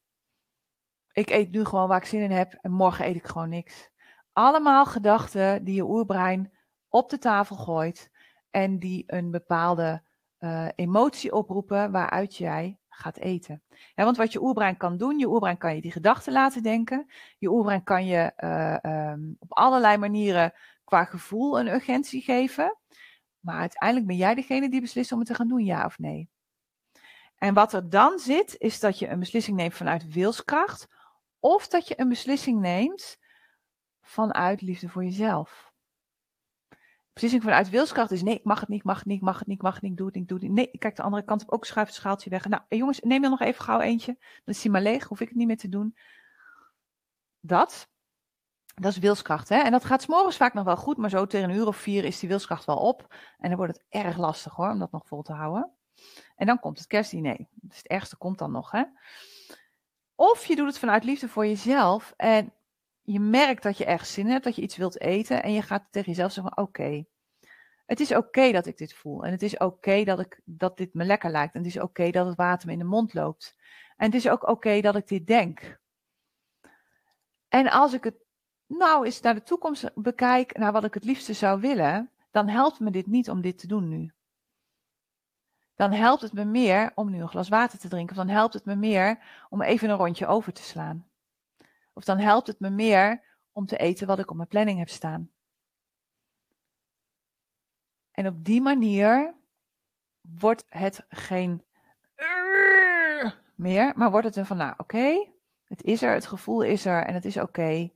Ik 1.12 1.30
eet 1.30 1.50
nu 1.50 1.64
gewoon 1.64 1.88
waar 1.88 2.00
ik 2.00 2.04
zin 2.04 2.20
in 2.20 2.30
heb 2.30 2.58
en 2.60 2.70
morgen 2.70 3.06
eet 3.06 3.16
ik 3.16 3.26
gewoon 3.26 3.48
niks. 3.48 3.90
Allemaal 4.32 4.86
gedachten 4.86 5.64
die 5.64 5.74
je 5.74 5.88
oerbrein 5.88 6.52
op 6.88 7.10
de 7.10 7.18
tafel 7.18 7.56
gooit 7.56 8.10
en 8.50 8.78
die 8.78 9.04
een 9.06 9.30
bepaalde 9.30 10.02
uh, 10.38 10.68
emotie 10.74 11.32
oproepen 11.32 11.90
waaruit 11.90 12.36
jij 12.36 12.78
gaat 12.88 13.16
eten. 13.16 13.62
Ja, 13.94 14.04
want 14.04 14.16
wat 14.16 14.32
je 14.32 14.42
oerbrein 14.42 14.76
kan 14.76 14.96
doen, 14.96 15.18
je 15.18 15.28
oerbrein 15.28 15.58
kan 15.58 15.74
je 15.74 15.80
die 15.80 15.92
gedachten 15.92 16.32
laten 16.32 16.62
denken. 16.62 17.10
Je 17.38 17.50
oerbrein 17.50 17.82
kan 17.82 18.06
je 18.06 18.32
uh, 18.36 19.10
um, 19.10 19.36
op 19.38 19.52
allerlei 19.52 19.96
manieren 19.96 20.52
qua 20.84 21.04
gevoel 21.04 21.60
een 21.60 21.68
urgentie 21.68 22.22
geven. 22.22 22.76
Maar 23.40 23.58
uiteindelijk 23.58 24.06
ben 24.06 24.16
jij 24.16 24.34
degene 24.34 24.70
die 24.70 24.80
beslist 24.80 25.12
om 25.12 25.18
het 25.18 25.28
te 25.28 25.34
gaan 25.34 25.48
doen, 25.48 25.64
ja 25.64 25.84
of 25.84 25.98
nee. 25.98 26.28
En 27.40 27.54
wat 27.54 27.72
er 27.72 27.90
dan 27.90 28.18
zit, 28.18 28.56
is 28.58 28.80
dat 28.80 28.98
je 28.98 29.08
een 29.08 29.18
beslissing 29.18 29.56
neemt 29.56 29.74
vanuit 29.74 30.12
wilskracht. 30.12 30.88
Of 31.38 31.68
dat 31.68 31.88
je 31.88 32.00
een 32.00 32.08
beslissing 32.08 32.60
neemt 32.60 33.18
vanuit 34.00 34.60
liefde 34.60 34.88
voor 34.88 35.04
jezelf. 35.04 35.72
Beslissing 37.12 37.42
vanuit 37.42 37.68
wilskracht 37.68 38.10
is 38.10 38.22
nee, 38.22 38.34
ik 38.34 38.44
mag 38.44 38.60
het 38.60 38.68
niet, 38.68 38.78
ik 38.78 38.84
mag 38.84 38.98
het 38.98 39.06
niet, 39.06 39.16
ik 39.16 39.22
mag 39.22 39.38
het 39.38 39.46
niet, 39.46 39.56
ik 39.56 39.62
mag 39.62 39.74
het 39.74 39.82
niet, 39.82 39.96
doe 39.96 40.06
het 40.06 40.14
niet, 40.14 40.28
doe 40.28 40.38
het 40.38 40.46
niet. 40.46 40.56
Nee, 40.56 40.70
ik 40.70 40.80
kijk 40.80 40.96
de 40.96 41.02
andere 41.02 41.24
kant 41.24 41.42
op, 41.42 41.50
ook 41.50 41.64
schuif 41.64 41.86
het 41.86 41.96
schaaltje 41.96 42.30
weg. 42.30 42.48
Nou, 42.48 42.62
jongens, 42.68 43.00
neem 43.00 43.24
er 43.24 43.30
nog 43.30 43.40
even 43.40 43.64
gauw 43.64 43.80
eentje. 43.80 44.16
Dan 44.18 44.54
is 44.54 44.62
hij 44.62 44.72
maar 44.72 44.82
leeg, 44.82 45.04
hoef 45.04 45.20
ik 45.20 45.28
het 45.28 45.36
niet 45.36 45.46
meer 45.46 45.56
te 45.56 45.68
doen. 45.68 45.96
Dat. 47.40 47.88
Dat 48.74 48.92
is 48.92 48.98
wilskracht, 48.98 49.48
hè? 49.48 49.56
En 49.56 49.70
dat 49.70 49.84
gaat 49.84 50.02
s'morgens 50.02 50.36
vaak 50.36 50.54
nog 50.54 50.64
wel 50.64 50.76
goed, 50.76 50.96
maar 50.96 51.10
zo 51.10 51.26
tegen 51.26 51.50
een 51.50 51.56
uur 51.56 51.66
of 51.66 51.76
vier 51.76 52.04
is 52.04 52.18
die 52.18 52.28
wilskracht 52.28 52.64
wel 52.64 52.78
op. 52.78 53.14
En 53.38 53.48
dan 53.48 53.58
wordt 53.58 53.72
het 53.72 53.84
erg 53.88 54.16
lastig 54.16 54.54
hoor, 54.54 54.70
om 54.70 54.78
dat 54.78 54.92
nog 54.92 55.06
vol 55.06 55.22
te 55.22 55.32
houden. 55.32 55.74
En 56.36 56.46
dan 56.46 56.60
komt 56.60 56.78
het 56.78 56.86
kerstdiner. 56.86 57.46
Dus 57.54 57.76
het 57.76 57.86
ergste 57.86 58.16
komt 58.16 58.38
dan 58.38 58.52
nog, 58.52 58.70
hè? 58.70 58.84
Of 60.14 60.46
je 60.46 60.56
doet 60.56 60.66
het 60.66 60.78
vanuit 60.78 61.04
liefde 61.04 61.28
voor 61.28 61.46
jezelf 61.46 62.14
en 62.16 62.52
je 63.02 63.20
merkt 63.20 63.62
dat 63.62 63.78
je 63.78 63.84
ergens 63.84 64.12
zin 64.12 64.26
hebt, 64.26 64.44
dat 64.44 64.56
je 64.56 64.62
iets 64.62 64.76
wilt 64.76 65.00
eten 65.00 65.42
en 65.42 65.52
je 65.52 65.62
gaat 65.62 65.86
tegen 65.90 66.08
jezelf 66.08 66.32
zeggen: 66.32 66.56
Oké, 66.56 67.04
het 67.86 68.00
is 68.00 68.14
oké 68.14 68.52
dat 68.52 68.66
ik 68.66 68.76
dit 68.76 68.94
voel. 68.94 69.24
En 69.24 69.30
het 69.30 69.42
is 69.42 69.58
oké 69.58 70.04
dat, 70.04 70.20
ik, 70.20 70.40
dat 70.44 70.76
dit 70.76 70.94
me 70.94 71.04
lekker 71.04 71.30
lijkt. 71.30 71.54
En 71.54 71.60
het 71.60 71.74
is 71.74 71.80
oké 71.80 72.10
dat 72.10 72.26
het 72.26 72.36
water 72.36 72.66
me 72.66 72.72
in 72.72 72.78
de 72.78 72.84
mond 72.84 73.14
loopt. 73.14 73.56
En 73.96 74.06
het 74.06 74.14
is 74.14 74.28
ook 74.28 74.48
oké 74.48 74.80
dat 74.80 74.96
ik 74.96 75.08
dit 75.08 75.26
denk. 75.26 75.78
En 77.48 77.70
als 77.70 77.92
ik 77.92 78.04
het 78.04 78.16
nou 78.66 79.04
eens 79.04 79.20
naar 79.20 79.34
de 79.34 79.42
toekomst 79.42 79.90
bekijk, 79.94 80.56
naar 80.56 80.72
wat 80.72 80.84
ik 80.84 80.94
het 80.94 81.04
liefste 81.04 81.32
zou 81.32 81.60
willen, 81.60 82.10
dan 82.30 82.48
helpt 82.48 82.80
me 82.80 82.90
dit 82.90 83.06
niet 83.06 83.30
om 83.30 83.40
dit 83.40 83.58
te 83.58 83.66
doen 83.66 83.88
nu. 83.88 84.12
Dan 85.80 85.92
helpt 85.92 86.22
het 86.22 86.32
me 86.32 86.44
meer 86.44 86.92
om 86.94 87.10
nu 87.10 87.20
een 87.20 87.28
glas 87.28 87.48
water 87.48 87.78
te 87.78 87.88
drinken. 87.88 88.16
Of 88.16 88.24
dan 88.24 88.34
helpt 88.34 88.54
het 88.54 88.64
me 88.64 88.76
meer 88.76 89.18
om 89.48 89.62
even 89.62 89.90
een 89.90 89.96
rondje 89.96 90.26
over 90.26 90.52
te 90.52 90.62
slaan. 90.62 91.08
Of 91.92 92.04
dan 92.04 92.18
helpt 92.18 92.46
het 92.46 92.60
me 92.60 92.70
meer 92.70 93.22
om 93.52 93.66
te 93.66 93.76
eten 93.76 94.06
wat 94.06 94.18
ik 94.18 94.30
op 94.30 94.36
mijn 94.36 94.48
planning 94.48 94.78
heb 94.78 94.88
staan. 94.88 95.30
En 98.10 98.26
op 98.26 98.44
die 98.44 98.60
manier 98.60 99.34
wordt 100.20 100.64
het 100.68 101.04
geen 101.08 101.64
meer, 103.54 103.92
maar 103.96 104.10
wordt 104.10 104.26
het 104.26 104.36
een 104.36 104.46
van, 104.46 104.56
nou 104.56 104.74
oké, 104.76 105.28
het 105.64 105.82
is 105.82 106.02
er, 106.02 106.14
het 106.14 106.26
gevoel 106.26 106.62
is 106.62 106.84
er 106.84 107.04
en 107.04 107.14
het 107.14 107.24
is 107.24 107.36
oké. 107.36 107.90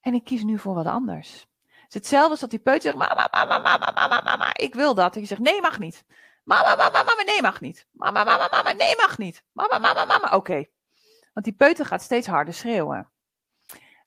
En 0.00 0.14
ik 0.14 0.24
kies 0.24 0.42
nu 0.42 0.58
voor 0.58 0.74
wat 0.74 0.86
anders. 0.86 1.48
Is 1.88 1.94
hetzelfde 1.94 2.30
als 2.30 2.40
dat 2.40 2.50
die 2.50 2.58
peuter 2.58 2.82
zegt, 2.82 2.96
mama, 2.96 3.28
mama, 3.32 3.58
mama, 3.58 3.90
mama, 3.90 4.20
mama, 4.20 4.56
ik 4.56 4.74
wil 4.74 4.94
dat. 4.94 5.14
En 5.14 5.20
je 5.20 5.26
zegt, 5.26 5.40
nee, 5.40 5.60
mag 5.60 5.78
niet. 5.78 6.04
Mama, 6.44 6.76
mama, 6.76 7.02
mama, 7.02 7.22
nee, 7.22 7.42
mag 7.42 7.60
niet. 7.60 7.86
Mama, 7.90 8.24
mama, 8.24 8.48
mama, 8.50 8.72
nee, 8.72 8.96
mag 8.96 9.18
niet. 9.18 9.44
Mama, 9.52 9.78
mama, 9.78 10.04
mama, 10.04 10.36
oké. 10.36 10.64
Want 11.32 11.46
die 11.46 11.54
peuter 11.54 11.86
gaat 11.86 12.02
steeds 12.02 12.26
harder 12.26 12.54
schreeuwen. 12.54 13.10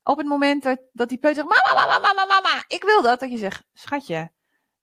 Op 0.03 0.17
het 0.17 0.27
moment 0.27 0.63
dat, 0.93 1.09
die 1.09 1.17
peuter 1.17 1.45
mama, 1.45 1.73
mama, 1.73 1.99
mama, 1.99 2.25
mama, 2.25 2.63
ik 2.67 2.83
wil 2.83 3.01
dat. 3.01 3.19
Dat 3.19 3.31
je 3.31 3.37
zegt, 3.37 3.63
schatje, 3.73 4.31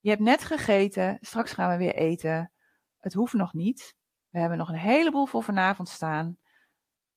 je 0.01 0.11
hebt 0.11 0.23
net 0.23 0.45
gegeten, 0.45 1.19
straks 1.21 1.53
gaan 1.53 1.71
we 1.71 1.77
weer 1.77 1.95
eten. 1.95 2.53
Het 2.99 3.13
hoeft 3.13 3.33
nog 3.33 3.53
niet. 3.53 3.97
We 4.29 4.39
hebben 4.39 4.59
nog 4.59 4.69
een 4.69 4.75
heleboel 4.75 5.27
voor 5.27 5.43
vanavond 5.43 5.89
staan. 5.89 6.39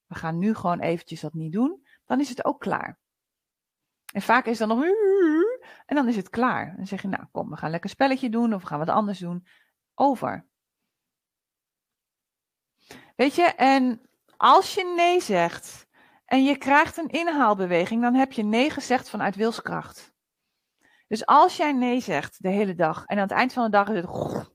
We 0.05 0.15
gaan 0.15 0.37
nu 0.37 0.55
gewoon 0.55 0.79
eventjes 0.79 1.21
dat 1.21 1.33
niet 1.33 1.51
doen. 1.51 1.87
Dan 2.05 2.19
is 2.19 2.29
het 2.29 2.45
ook 2.45 2.59
klaar. 2.59 2.99
En 4.13 4.21
vaak 4.21 4.45
is 4.45 4.57
dan 4.57 4.67
nog. 4.67 4.83
En 5.85 5.95
dan 5.95 6.07
is 6.07 6.15
het 6.15 6.29
klaar. 6.29 6.73
Dan 6.75 6.87
zeg 6.87 7.01
je, 7.01 7.07
nou 7.07 7.25
kom, 7.31 7.49
we 7.49 7.57
gaan 7.57 7.69
lekker 7.69 7.89
spelletje 7.89 8.29
doen 8.29 8.53
of 8.53 8.61
we 8.61 8.67
gaan 8.67 8.79
wat 8.79 8.89
anders 8.89 9.19
doen. 9.19 9.47
Over. 9.99 10.45
Weet 13.15 13.35
je, 13.35 13.43
en 13.43 14.09
als 14.37 14.73
je 14.73 14.93
nee 14.95 15.21
zegt 15.21 15.87
en 16.25 16.43
je 16.43 16.57
krijgt 16.57 16.97
een 16.97 17.09
inhaalbeweging, 17.09 18.01
dan 18.01 18.13
heb 18.13 18.31
je 18.31 18.43
nee 18.43 18.69
gezegd 18.69 19.09
vanuit 19.09 19.35
wilskracht. 19.35 20.13
Dus 21.07 21.25
als 21.25 21.57
jij 21.57 21.71
nee 21.73 21.99
zegt 21.99 22.43
de 22.43 22.49
hele 22.49 22.75
dag 22.75 23.05
en 23.05 23.15
aan 23.15 23.23
het 23.23 23.31
eind 23.31 23.53
van 23.53 23.63
de 23.63 23.69
dag 23.69 23.89
is 23.89 24.01
het. 24.01 24.51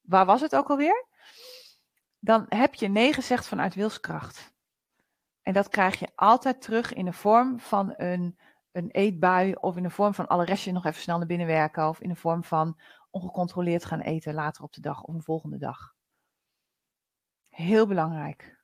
Waar 0.00 0.26
was 0.26 0.40
het 0.40 0.56
ook 0.56 0.70
alweer? 0.70 1.06
Dan 2.18 2.46
heb 2.48 2.74
je 2.74 2.88
nee 2.88 3.12
gezegd 3.12 3.46
vanuit 3.46 3.74
wilskracht. 3.74 4.54
En 5.42 5.52
dat 5.52 5.68
krijg 5.68 5.98
je 5.98 6.08
altijd 6.14 6.62
terug 6.62 6.92
in 6.92 7.04
de 7.04 7.12
vorm 7.12 7.60
van 7.60 7.94
een, 7.96 8.38
een 8.72 8.90
eetbui 8.90 9.54
of 9.54 9.76
in 9.76 9.82
de 9.82 9.90
vorm 9.90 10.14
van 10.14 10.26
alle 10.26 10.44
restjes 10.44 10.72
nog 10.72 10.84
even 10.84 11.02
snel 11.02 11.18
naar 11.18 11.26
binnen 11.26 11.46
werken 11.46 11.88
of 11.88 12.00
in 12.00 12.08
de 12.08 12.16
vorm 12.16 12.44
van 12.44 12.78
ongecontroleerd 13.14 13.84
gaan 13.84 14.00
eten 14.00 14.34
later 14.34 14.62
op 14.62 14.72
de 14.72 14.80
dag 14.80 15.02
of 15.02 15.14
een 15.14 15.22
volgende 15.22 15.58
dag. 15.58 15.94
Heel 17.48 17.86
belangrijk. 17.86 18.62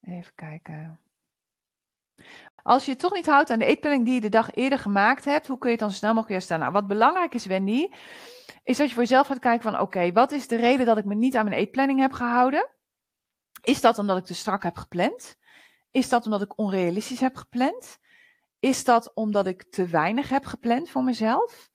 Even 0.00 0.34
kijken. 0.34 1.00
Als 2.62 2.84
je 2.84 2.90
het 2.90 3.00
toch 3.00 3.12
niet 3.12 3.26
houdt 3.26 3.50
aan 3.50 3.58
de 3.58 3.64
eetplanning 3.64 4.04
die 4.04 4.14
je 4.14 4.20
de 4.20 4.28
dag 4.28 4.54
eerder 4.54 4.78
gemaakt 4.78 5.24
hebt, 5.24 5.46
hoe 5.46 5.58
kun 5.58 5.68
je 5.70 5.76
het 5.76 5.84
dan 5.84 5.92
snel 5.92 6.14
mogelijk 6.14 6.32
herstaan? 6.32 6.60
Nou, 6.60 6.72
wat 6.72 6.86
belangrijk 6.86 7.34
is, 7.34 7.46
Wendy, 7.46 7.88
is 8.62 8.76
dat 8.76 8.88
je 8.88 8.94
voor 8.94 9.02
jezelf 9.02 9.26
gaat 9.26 9.38
kijken 9.38 9.70
van, 9.72 9.80
oké, 9.80 10.12
wat 10.12 10.32
is 10.32 10.48
de 10.48 10.56
reden 10.56 10.86
dat 10.86 10.98
ik 10.98 11.04
me 11.04 11.14
niet 11.14 11.36
aan 11.36 11.44
mijn 11.44 11.56
eetplanning 11.56 12.00
heb 12.00 12.12
gehouden? 12.12 12.70
Is 13.62 13.80
dat 13.80 13.98
omdat 13.98 14.16
ik 14.16 14.24
te 14.24 14.34
strak 14.34 14.62
heb 14.62 14.76
gepland? 14.76 15.36
Is 15.90 16.08
dat 16.08 16.24
omdat 16.24 16.42
ik 16.42 16.58
onrealistisch 16.58 17.20
heb 17.20 17.36
gepland? 17.36 17.98
Is 18.58 18.84
dat 18.84 19.14
omdat 19.14 19.46
ik 19.46 19.62
te 19.62 19.86
weinig 19.86 20.28
heb 20.28 20.44
gepland 20.44 20.90
voor 20.90 21.04
mezelf? 21.04 21.72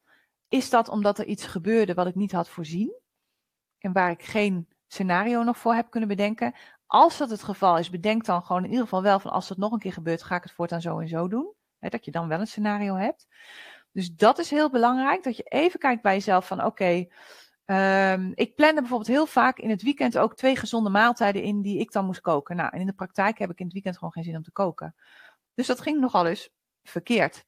Is 0.50 0.70
dat 0.70 0.90
omdat 0.90 1.20
er 1.20 1.26
iets 1.26 1.46
gebeurde 1.46 1.94
wat 1.94 2.08
ik 2.08 2.16
niet 2.16 2.32
had 2.32 2.50
voorzien? 2.50 2.94
En 3.78 3.92
waar 3.92 4.12
ik 4.12 4.24
geen 4.24 4.68
scenario 4.88 5.44
nog 5.44 5.58
voor 5.58 5.74
hebt 5.74 5.90
kunnen 5.90 6.10
bedenken. 6.10 6.56
Als 6.86 7.18
dat 7.18 7.30
het 7.30 7.44
geval 7.44 7.78
is, 7.78 7.90
bedenk 7.90 8.26
dan 8.26 8.44
gewoon 8.44 8.64
in 8.64 8.70
ieder 8.70 8.84
geval 8.84 9.02
wel 9.02 9.20
van 9.20 9.32
als 9.32 9.48
dat 9.48 9.58
nog 9.58 9.72
een 9.72 9.80
keer 9.80 9.94
gebeurt, 9.94 10.24
ga 10.24 10.36
ik 10.36 10.44
het 10.44 10.52
voortaan 10.52 10.82
zo 10.82 11.00
en 11.00 11.08
zo 11.08 11.28
doen. 11.28 11.54
dat 11.80 12.06
je 12.06 12.12
dan 12.12 12.28
wel 12.28 12.40
een 12.40 12.48
scenario 12.48 12.96
hebt. 12.96 13.28
Dus 13.92 14.16
dat 14.16 14.40
is 14.40 14.50
heel 14.50 14.70
belangrijk, 14.70 15.24
dat 15.24 15.38
je 15.38 15.44
even 15.44 15.80
kijkt 15.80 16.02
bij 16.02 16.14
jezelf 16.14 16.48
van 16.48 16.66
oké, 16.66 17.08
ehm, 17.66 18.32
ik 18.36 18.56
plande 18.56 18.80
bijvoorbeeld 18.80 19.10
heel 19.10 19.26
vaak 19.26 19.58
in 19.58 19.70
het 19.70 19.82
weekend 19.82 20.18
ook 20.18 20.36
twee 20.36 20.56
gezonde 20.56 20.90
maaltijden 20.90 21.42
in 21.42 21.62
die 21.62 21.80
ik 21.80 21.92
dan 21.92 22.06
moest 22.06 22.22
koken. 22.22 22.56
Nou, 22.56 22.70
en 22.74 22.80
in 22.80 22.86
de 22.86 22.94
praktijk 22.94 23.38
heb 23.38 23.50
ik 23.50 23.60
in 23.60 23.66
het 23.66 23.74
weekend 23.74 23.96
gewoon 23.96 24.12
geen 24.12 24.24
zin 24.24 24.36
om 24.36 24.44
te 24.44 24.52
koken. 24.52 24.96
Dus 25.54 25.68
dat 25.68 25.82
ging 25.82 26.00
nogal 26.00 26.26
eens 26.26 26.50
verkeerd. 26.84 27.46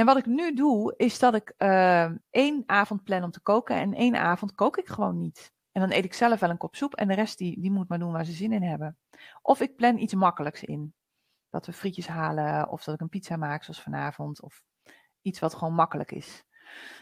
En 0.00 0.06
wat 0.06 0.16
ik 0.16 0.26
nu 0.26 0.54
doe, 0.54 0.94
is 0.96 1.18
dat 1.18 1.34
ik 1.34 1.54
uh, 1.58 2.10
één 2.30 2.62
avond 2.66 3.04
plan 3.04 3.22
om 3.22 3.30
te 3.30 3.40
koken 3.40 3.76
en 3.76 3.94
één 3.94 4.16
avond 4.16 4.54
kook 4.54 4.76
ik 4.76 4.88
gewoon 4.88 5.18
niet. 5.18 5.52
En 5.72 5.80
dan 5.80 5.92
eet 5.92 6.04
ik 6.04 6.14
zelf 6.14 6.40
wel 6.40 6.50
een 6.50 6.56
kop 6.56 6.74
soep 6.76 6.94
en 6.94 7.08
de 7.08 7.14
rest 7.14 7.38
die, 7.38 7.60
die 7.60 7.70
moet 7.70 7.88
maar 7.88 7.98
doen 7.98 8.12
waar 8.12 8.24
ze 8.24 8.32
zin 8.32 8.52
in 8.52 8.62
hebben. 8.62 8.98
Of 9.42 9.60
ik 9.60 9.76
plan 9.76 9.98
iets 9.98 10.14
makkelijks 10.14 10.64
in. 10.64 10.94
Dat 11.50 11.66
we 11.66 11.72
frietjes 11.72 12.06
halen 12.06 12.68
of 12.68 12.84
dat 12.84 12.94
ik 12.94 13.00
een 13.00 13.08
pizza 13.08 13.36
maak 13.36 13.64
zoals 13.64 13.82
vanavond. 13.82 14.42
Of 14.42 14.62
iets 15.22 15.38
wat 15.38 15.54
gewoon 15.54 15.74
makkelijk 15.74 16.12
is. 16.12 16.44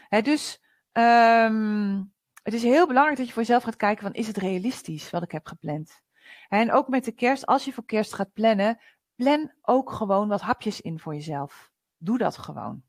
Hè, 0.07 0.21
dus 0.21 0.63
um, 0.91 2.13
het 2.43 2.53
is 2.53 2.63
heel 2.63 2.87
belangrijk 2.87 3.17
dat 3.17 3.27
je 3.27 3.33
voor 3.33 3.41
jezelf 3.41 3.63
gaat 3.63 3.75
kijken 3.75 4.03
van 4.03 4.13
is 4.13 4.27
het 4.27 4.37
realistisch 4.37 5.09
wat 5.09 5.23
ik 5.23 5.31
heb 5.31 5.47
gepland. 5.47 6.01
En 6.47 6.71
ook 6.71 6.87
met 6.87 7.05
de 7.05 7.11
kerst, 7.11 7.45
als 7.45 7.65
je 7.65 7.73
voor 7.73 7.85
kerst 7.85 8.13
gaat 8.13 8.33
plannen, 8.33 8.79
plan 9.15 9.53
ook 9.61 9.91
gewoon 9.91 10.27
wat 10.27 10.41
hapjes 10.41 10.81
in 10.81 10.99
voor 10.99 11.13
jezelf. 11.13 11.71
Doe 11.97 12.17
dat 12.17 12.37
gewoon. 12.37 12.87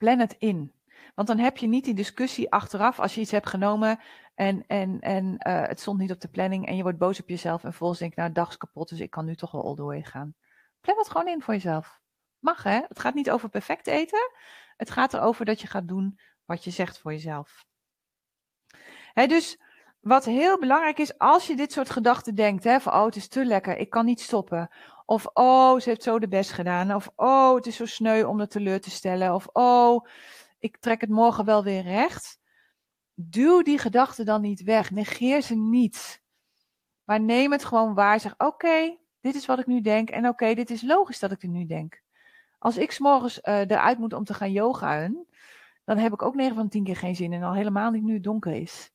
Plan 0.00 0.18
het 0.18 0.36
in. 0.38 0.72
Want 1.14 1.28
dan 1.28 1.38
heb 1.38 1.56
je 1.56 1.66
niet 1.66 1.84
die 1.84 1.94
discussie 1.94 2.52
achteraf 2.52 3.00
als 3.00 3.14
je 3.14 3.20
iets 3.20 3.30
hebt 3.30 3.48
genomen 3.48 4.00
en, 4.34 4.64
en, 4.66 5.00
en 5.00 5.24
uh, 5.24 5.62
het 5.66 5.80
stond 5.80 5.98
niet 5.98 6.12
op 6.12 6.20
de 6.20 6.28
planning 6.28 6.66
en 6.66 6.76
je 6.76 6.82
wordt 6.82 6.98
boos 6.98 7.20
op 7.20 7.28
jezelf 7.28 7.62
en 7.62 7.68
vervolgens 7.68 8.00
denk 8.00 8.14
nou, 8.14 8.32
dag 8.32 8.48
is 8.48 8.56
kapot, 8.56 8.88
dus 8.88 9.00
ik 9.00 9.10
kan 9.10 9.24
nu 9.24 9.36
toch 9.36 9.50
wel 9.50 9.64
all 9.64 10.02
gaan. 10.02 10.34
Plan 10.80 10.96
het 10.98 11.08
gewoon 11.08 11.28
in 11.28 11.42
voor 11.42 11.54
jezelf. 11.54 12.00
Mag 12.38 12.62
hè? 12.62 12.80
Het 12.88 12.98
gaat 12.98 13.14
niet 13.14 13.30
over 13.30 13.48
perfect 13.48 13.86
eten. 13.86 14.30
Het 14.76 14.90
gaat 14.90 15.14
erover 15.14 15.44
dat 15.44 15.60
je 15.60 15.66
gaat 15.66 15.88
doen 15.88 16.18
wat 16.44 16.64
je 16.64 16.70
zegt 16.70 16.98
voor 16.98 17.12
jezelf. 17.12 17.64
Hè, 19.12 19.26
dus 19.26 19.60
wat 20.00 20.24
heel 20.24 20.58
belangrijk 20.58 20.98
is, 20.98 21.18
als 21.18 21.46
je 21.46 21.56
dit 21.56 21.72
soort 21.72 21.90
gedachten 21.90 22.34
denkt, 22.34 22.64
hè, 22.64 22.80
van 22.80 22.92
oh, 22.92 23.04
het 23.04 23.16
is 23.16 23.28
te 23.28 23.44
lekker, 23.44 23.76
ik 23.76 23.90
kan 23.90 24.04
niet 24.04 24.20
stoppen. 24.20 24.70
Of 25.10 25.26
oh, 25.32 25.80
ze 25.80 25.88
heeft 25.88 26.02
zo 26.02 26.18
de 26.18 26.28
best 26.28 26.52
gedaan. 26.52 26.94
Of 26.94 27.10
oh, 27.16 27.54
het 27.54 27.66
is 27.66 27.76
zo 27.76 27.86
sneu 27.86 28.24
om 28.24 28.40
het 28.40 28.50
teleur 28.50 28.80
te 28.80 28.90
stellen. 28.90 29.34
Of 29.34 29.48
oh, 29.52 30.06
ik 30.58 30.76
trek 30.76 31.00
het 31.00 31.10
morgen 31.10 31.44
wel 31.44 31.64
weer 31.64 31.82
recht. 31.82 32.38
Duw 33.14 33.62
die 33.62 33.78
gedachten 33.78 34.24
dan 34.24 34.40
niet 34.40 34.62
weg. 34.62 34.90
Negeer 34.90 35.42
ze 35.42 35.54
niet. 35.54 36.22
Maar 37.04 37.20
neem 37.20 37.52
het 37.52 37.64
gewoon 37.64 37.94
waar. 37.94 38.20
Zeg 38.20 38.34
oké, 38.38 38.96
dit 39.20 39.34
is 39.34 39.46
wat 39.46 39.58
ik 39.58 39.66
nu 39.66 39.80
denk. 39.80 40.10
En 40.10 40.28
oké, 40.28 40.54
dit 40.54 40.70
is 40.70 40.82
logisch 40.82 41.18
dat 41.18 41.32
ik 41.32 41.42
het 41.42 41.50
nu 41.50 41.66
denk. 41.66 42.02
Als 42.58 42.76
ik 42.76 42.90
s'morgens 42.90 43.40
uh, 43.42 43.58
eruit 43.58 43.98
moet 43.98 44.12
om 44.12 44.24
te 44.24 44.34
gaan 44.34 44.52
yogaan, 44.52 45.24
dan 45.84 45.98
heb 45.98 46.12
ik 46.12 46.22
ook 46.22 46.34
9 46.34 46.54
van 46.54 46.68
10 46.68 46.84
keer 46.84 46.96
geen 46.96 47.16
zin. 47.16 47.32
En 47.32 47.42
al 47.42 47.54
helemaal 47.54 47.90
niet 47.90 48.04
nu 48.04 48.14
het 48.14 48.22
donker 48.22 48.52
is. 48.52 48.92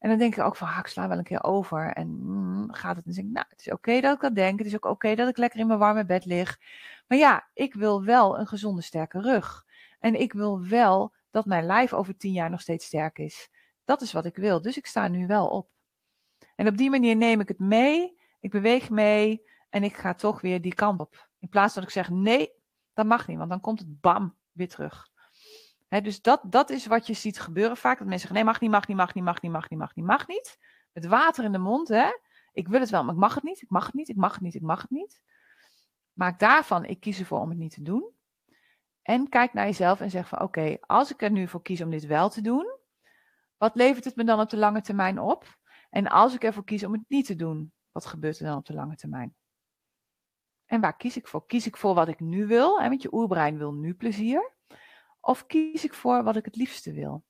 En 0.00 0.08
dan 0.08 0.18
denk 0.18 0.36
ik 0.36 0.42
ook 0.42 0.56
van, 0.56 0.68
ik 0.78 0.86
sla 0.86 1.08
wel 1.08 1.18
een 1.18 1.24
keer 1.24 1.44
over. 1.44 1.92
En 1.92 2.08
mm, 2.08 2.72
gaat 2.72 2.96
het? 2.96 3.06
En 3.06 3.12
denk 3.12 3.26
ik, 3.26 3.32
nou, 3.32 3.46
het 3.48 3.60
is 3.60 3.72
oké 3.72 4.00
dat 4.00 4.14
ik 4.14 4.20
dat 4.20 4.34
denk. 4.34 4.58
Het 4.58 4.66
is 4.66 4.74
ook 4.74 4.84
oké 4.84 5.14
dat 5.14 5.28
ik 5.28 5.36
lekker 5.36 5.60
in 5.60 5.66
mijn 5.66 5.78
warme 5.78 6.04
bed 6.04 6.24
lig. 6.24 6.58
Maar 7.06 7.18
ja, 7.18 7.48
ik 7.54 7.74
wil 7.74 8.04
wel 8.04 8.38
een 8.38 8.46
gezonde, 8.46 8.82
sterke 8.82 9.20
rug. 9.20 9.66
En 9.98 10.20
ik 10.20 10.32
wil 10.32 10.66
wel 10.66 11.14
dat 11.30 11.44
mijn 11.44 11.66
lijf 11.66 11.92
over 11.92 12.16
tien 12.16 12.32
jaar 12.32 12.50
nog 12.50 12.60
steeds 12.60 12.86
sterk 12.86 13.18
is. 13.18 13.50
Dat 13.84 14.00
is 14.00 14.12
wat 14.12 14.24
ik 14.24 14.36
wil. 14.36 14.62
Dus 14.62 14.76
ik 14.76 14.86
sta 14.86 15.08
nu 15.08 15.26
wel 15.26 15.48
op. 15.48 15.68
En 16.56 16.68
op 16.68 16.76
die 16.76 16.90
manier 16.90 17.16
neem 17.16 17.40
ik 17.40 17.48
het 17.48 17.58
mee. 17.58 18.18
Ik 18.40 18.50
beweeg 18.50 18.90
mee. 18.90 19.48
En 19.70 19.82
ik 19.82 19.96
ga 19.96 20.14
toch 20.14 20.40
weer 20.40 20.60
die 20.60 20.74
kant 20.74 21.00
op. 21.00 21.28
In 21.38 21.48
plaats 21.48 21.74
dat 21.74 21.82
ik 21.82 21.90
zeg, 21.90 22.10
nee, 22.10 22.52
dat 22.94 23.06
mag 23.06 23.26
niet. 23.26 23.38
Want 23.38 23.50
dan 23.50 23.60
komt 23.60 23.78
het 23.78 24.00
bam 24.00 24.36
weer 24.52 24.68
terug 24.68 25.10
dus 25.98 26.22
dat, 26.22 26.40
dat 26.44 26.70
is 26.70 26.86
wat 26.86 27.06
je 27.06 27.12
ziet 27.12 27.40
gebeuren 27.40 27.76
vaak. 27.76 27.98
Dat 27.98 28.06
mensen 28.08 28.28
zeggen, 28.28 28.36
nee, 28.36 28.44
mag 28.44 28.60
niet, 28.60 28.70
mag 28.70 28.86
niet, 28.86 28.96
mag 28.96 29.14
niet, 29.14 29.24
mag 29.24 29.42
niet, 29.42 29.52
mag 29.52 29.68
niet, 29.70 29.78
mag 29.78 29.94
niet, 29.94 30.04
mag 30.04 30.26
niet. 30.26 30.58
Met 30.92 31.06
water 31.06 31.44
in 31.44 31.52
de 31.52 31.58
mond, 31.58 31.88
hè. 31.88 32.08
Ik 32.52 32.68
wil 32.68 32.80
het 32.80 32.90
wel, 32.90 33.04
maar 33.04 33.14
ik 33.14 33.20
mag 33.20 33.34
het 33.34 33.44
niet, 33.44 33.62
ik 33.62 33.70
mag 33.70 33.86
het 33.86 33.94
niet, 33.94 34.08
ik 34.08 34.16
mag 34.16 34.32
het 34.32 34.40
niet, 34.40 34.54
ik 34.54 34.62
mag 34.62 34.80
het 34.80 34.90
niet. 34.90 35.22
Maak 36.12 36.38
daarvan, 36.38 36.84
ik 36.84 37.00
kies 37.00 37.18
ervoor 37.18 37.40
om 37.40 37.48
het 37.48 37.58
niet 37.58 37.74
te 37.74 37.82
doen. 37.82 38.14
En 39.02 39.28
kijk 39.28 39.52
naar 39.52 39.66
jezelf 39.66 40.00
en 40.00 40.10
zeg 40.10 40.28
van, 40.28 40.40
oké, 40.40 40.76
als 40.80 41.12
ik 41.12 41.22
er 41.22 41.30
nu 41.30 41.48
voor 41.48 41.62
kies 41.62 41.80
om 41.80 41.90
dit 41.90 42.06
wel 42.06 42.28
te 42.28 42.40
doen, 42.40 42.78
wat 43.56 43.74
levert 43.74 44.04
het 44.04 44.16
me 44.16 44.24
dan 44.24 44.40
op 44.40 44.50
de 44.50 44.56
lange 44.56 44.80
termijn 44.80 45.18
op? 45.18 45.58
En 45.90 46.06
als 46.06 46.34
ik 46.34 46.44
ervoor 46.44 46.64
kies 46.64 46.84
om 46.84 46.92
het 46.92 47.04
niet 47.08 47.26
te 47.26 47.36
doen, 47.36 47.72
wat 47.92 48.06
gebeurt 48.06 48.38
er 48.38 48.46
dan 48.46 48.56
op 48.56 48.66
de 48.66 48.74
lange 48.74 48.96
termijn? 48.96 49.34
En 50.66 50.80
waar 50.80 50.96
kies 50.96 51.16
ik 51.16 51.28
voor? 51.28 51.46
Kies 51.46 51.66
ik 51.66 51.76
voor 51.76 51.94
wat 51.94 52.08
ik 52.08 52.20
nu 52.20 52.46
wil? 52.46 52.80
Hè, 52.80 52.88
want 52.88 53.02
je 53.02 53.14
oerbrein 53.14 53.58
wil 53.58 53.72
nu 53.72 53.94
plezier. 53.94 54.52
Of 55.20 55.46
kies 55.46 55.84
ik 55.84 55.94
voor 55.94 56.22
wat 56.22 56.36
ik 56.36 56.44
het 56.44 56.56
liefste 56.56 56.92
wil? 56.92 57.24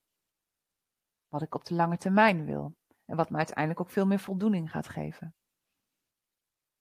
Wat 1.29 1.43
ik 1.43 1.55
op 1.55 1.65
de 1.65 1.75
lange 1.75 1.97
termijn 1.97 2.45
wil. 2.45 2.75
En 3.05 3.17
wat 3.17 3.31
me 3.31 3.37
uiteindelijk 3.37 3.81
ook 3.81 3.91
veel 3.91 4.07
meer 4.07 4.19
voldoening 4.19 4.71
gaat 4.71 4.89
geven. 4.89 5.35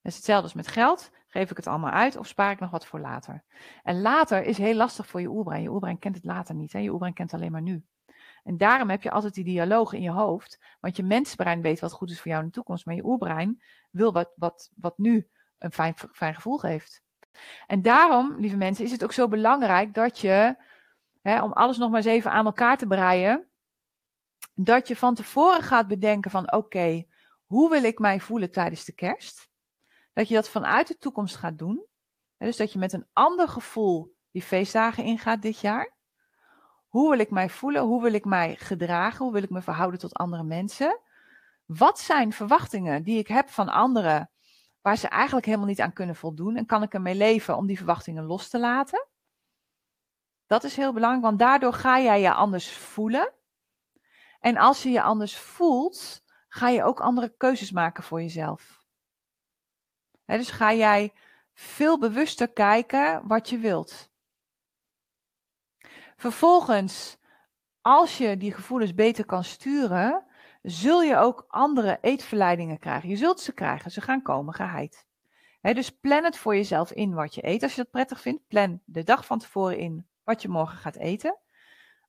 Het 0.02 0.12
is 0.12 0.16
hetzelfde 0.16 0.44
als 0.44 0.54
met 0.54 0.68
geld. 0.68 1.12
Geef 1.28 1.52
ik 1.52 1.58
het 1.58 1.68
allemaal 1.68 1.92
uit 1.92 2.16
of 2.16 2.28
spaar 2.28 2.52
ik 2.52 2.60
nog 2.60 2.72
wat 2.72 2.86
voor 2.86 3.00
later? 3.00 3.44
En 3.84 4.02
later 4.02 4.44
is 4.44 4.58
heel 4.58 4.76
lastig 4.76 5.08
voor 5.08 5.22
je 5.22 5.30
oerbrein. 5.30 5.62
Je 5.62 5.72
oerbrein 5.72 6.00
kent 6.00 6.16
het 6.16 6.24
later 6.24 6.56
niet. 6.56 6.74
Hè? 6.74 6.80
Je 6.80 6.90
oerbrein 6.90 7.14
kent 7.14 7.34
alleen 7.34 7.52
maar 7.52 7.62
nu. 7.62 7.86
En 8.44 8.58
daarom 8.58 8.90
heb 8.90 9.02
je 9.02 9.12
altijd 9.12 9.34
die 9.34 9.44
dialoog 9.44 9.94
in 9.94 10.02
je 10.02 10.12
hoofd. 10.12 10.60
Want 10.80 10.96
je 10.96 11.04
mensbrein 11.04 11.62
weet 11.62 11.80
wat 11.80 11.92
goed 11.92 12.10
is 12.10 12.22
voor 12.22 12.32
jou 12.32 12.42
in 12.42 12.48
de 12.48 12.54
toekomst. 12.54 12.86
Maar 12.86 12.96
je 12.96 13.06
oerbrein 13.06 13.62
wil 13.92 14.12
wat, 14.12 14.34
wat, 14.36 14.72
wat 14.76 14.98
nu 14.98 15.30
een 15.58 15.72
fijn, 15.72 15.94
fijn 16.12 16.36
gevoel 16.36 16.58
geeft. 16.58 17.04
En 17.68 17.82
daarom, 17.82 18.36
lieve 18.40 18.58
mensen, 18.58 18.86
is 18.86 18.92
het 18.92 19.04
ook 19.04 19.14
zo 19.14 19.28
belangrijk 19.28 19.94
dat 19.94 20.20
je 20.20 20.56
om 21.38 21.52
alles 21.52 21.78
nog 21.78 21.90
maar 21.90 22.00
eens 22.00 22.10
even 22.10 22.32
aan 22.32 22.46
elkaar 22.46 22.78
te 22.78 22.88
breien, 22.88 23.50
dat 24.54 24.88
je 24.88 24.96
van 24.96 25.16
tevoren 25.16 25.64
gaat 25.64 25.88
bedenken 25.88 26.32
van 26.32 26.52
oké, 26.52 27.06
hoe 27.46 27.70
wil 27.70 27.84
ik 27.84 28.00
mij 28.00 28.20
voelen 28.20 28.52
tijdens 28.52 28.86
de 28.86 28.94
kerst? 28.94 29.50
Dat 30.14 30.28
je 30.28 30.34
dat 30.34 30.50
vanuit 30.50 30.88
de 30.88 30.98
toekomst 30.98 31.36
gaat 31.36 31.58
doen. 31.58 31.86
Hè, 32.38 32.46
dus 32.46 32.58
dat 32.58 32.74
je 32.74 32.80
met 32.80 32.94
een 32.94 33.08
ander 33.14 33.48
gevoel 33.48 34.16
die 34.32 34.42
feestdagen 34.42 35.04
ingaat 35.04 35.42
dit 35.42 35.60
jaar. 35.60 35.94
Hoe 36.88 37.10
wil 37.10 37.20
ik 37.20 37.32
mij 37.32 37.50
voelen? 37.50 37.82
Hoe 37.82 38.02
wil 38.02 38.14
ik 38.14 38.26
mij 38.26 38.56
gedragen? 38.56 39.26
Hoe 39.26 39.34
wil 39.34 39.44
ik 39.44 39.50
me 39.50 39.62
verhouden 39.62 40.00
tot 40.00 40.14
andere 40.14 40.44
mensen? 40.44 41.00
Wat 41.66 42.00
zijn 42.00 42.34
verwachtingen 42.34 43.04
die 43.04 43.18
ik 43.18 43.28
heb 43.28 43.50
van 43.50 43.70
anderen 43.70 44.32
waar 44.82 44.98
ze 44.98 45.08
eigenlijk 45.08 45.46
helemaal 45.46 45.68
niet 45.68 45.82
aan 45.82 45.94
kunnen 45.94 46.16
voldoen? 46.16 46.56
En 46.56 46.66
kan 46.66 46.84
ik 46.84 46.94
ermee 46.94 47.16
leven 47.16 47.58
om 47.58 47.68
die 47.68 47.78
verwachtingen 47.78 48.24
los 48.24 48.50
te 48.50 48.60
laten? 48.60 49.08
Dat 50.50 50.64
is 50.64 50.76
heel 50.76 50.94
belangrijk, 50.94 51.24
want 51.24 51.40
daardoor 51.40 51.74
ga 51.74 52.00
jij 52.00 52.22
je 52.22 52.34
anders 52.34 52.72
voelen. 52.72 53.34
En 54.40 54.58
als 54.58 54.84
je 54.84 54.90
je 54.90 55.02
anders 55.02 55.38
voelt, 55.38 56.24
ga 56.48 56.70
je 56.70 56.84
ook 56.84 57.00
andere 57.00 57.34
keuzes 57.38 57.72
maken 57.72 58.04
voor 58.04 58.22
jezelf. 58.22 58.84
dus 60.26 60.50
ga 60.50 60.74
jij 60.74 61.14
veel 61.54 62.00
bewuster 62.00 62.52
kijken 62.52 63.28
wat 63.28 63.50
je 63.50 63.58
wilt. 63.58 64.12
Vervolgens, 66.16 67.18
als 67.82 68.18
je 68.18 68.38
die 68.38 68.54
gevoelens 68.54 68.94
beter 68.94 69.26
kan 69.26 69.44
sturen, 69.44 70.26
zul 70.62 71.02
je 71.02 71.18
ook 71.18 71.46
andere 71.48 71.98
eetverleidingen 72.02 72.80
krijgen. 72.80 73.10
Je 73.10 73.18
zult 73.18 73.40
ze 73.40 73.54
krijgen, 73.54 73.92
ze 73.92 74.02
gaan 74.02 74.22
komen, 74.22 74.54
geheid. 74.54 75.08
dus 75.62 75.90
plan 75.90 76.24
het 76.24 76.38
voor 76.38 76.56
jezelf 76.56 76.92
in 76.92 77.14
wat 77.14 77.36
je 77.36 77.48
eet. 77.48 77.64
Als 77.64 77.76
je 77.76 77.82
dat 77.82 77.92
prettig 77.92 78.22
vindt, 78.22 78.48
plan 78.48 78.82
de 78.86 79.04
dag 79.04 79.26
van 79.26 79.40
tevoren 79.40 79.78
in 79.78 80.09
wat 80.30 80.42
je 80.42 80.50
morgen 80.50 80.78
gaat 80.78 80.96
eten. 80.96 81.38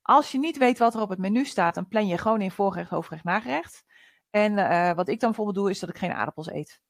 Als 0.03 0.33
je 0.33 0.39
niet 0.39 0.59
weet 0.59 0.79
wat 0.79 0.95
er 0.95 1.01
op 1.01 1.09
het 1.09 1.19
menu 1.19 1.45
staat, 1.45 1.75
dan 1.75 1.89
plan 1.89 2.07
je 2.07 2.19
gewoon 2.19 2.41
in 2.41 2.51
voorgerecht, 2.51 2.91
hoofdgerecht, 2.91 3.25
nagerecht. 3.25 3.85
En 4.31 4.53
uh, 4.53 4.93
wat 4.93 5.09
ik 5.09 5.21
dan 5.21 5.29
bijvoorbeeld 5.29 5.57
doe, 5.57 5.71
is 5.71 5.79
dat 5.79 5.89
ik 5.89 5.99
geen 5.99 6.13
aardappels 6.13 6.51
eet. 6.51 6.81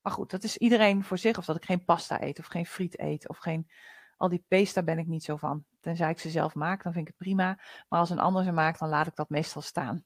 Maar 0.00 0.12
goed, 0.12 0.30
dat 0.30 0.44
is 0.44 0.56
iedereen 0.56 1.04
voor 1.04 1.18
zich. 1.18 1.38
Of 1.38 1.44
dat 1.44 1.56
ik 1.56 1.64
geen 1.64 1.84
pasta 1.84 2.22
eet, 2.22 2.38
of 2.38 2.46
geen 2.46 2.66
friet 2.66 2.98
eet, 2.98 3.28
of 3.28 3.38
geen... 3.38 3.70
Al 4.16 4.28
die 4.28 4.44
daar 4.48 4.84
ben 4.84 4.98
ik 4.98 5.06
niet 5.06 5.24
zo 5.24 5.36
van. 5.36 5.64
Tenzij 5.80 6.10
ik 6.10 6.18
ze 6.18 6.30
zelf 6.30 6.54
maak, 6.54 6.82
dan 6.82 6.92
vind 6.92 7.08
ik 7.08 7.14
het 7.18 7.22
prima. 7.22 7.58
Maar 7.88 8.00
als 8.00 8.10
een 8.10 8.18
ander 8.18 8.44
ze 8.44 8.52
maakt, 8.52 8.78
dan 8.78 8.88
laat 8.88 9.06
ik 9.06 9.16
dat 9.16 9.28
meestal 9.28 9.62
staan. 9.62 10.04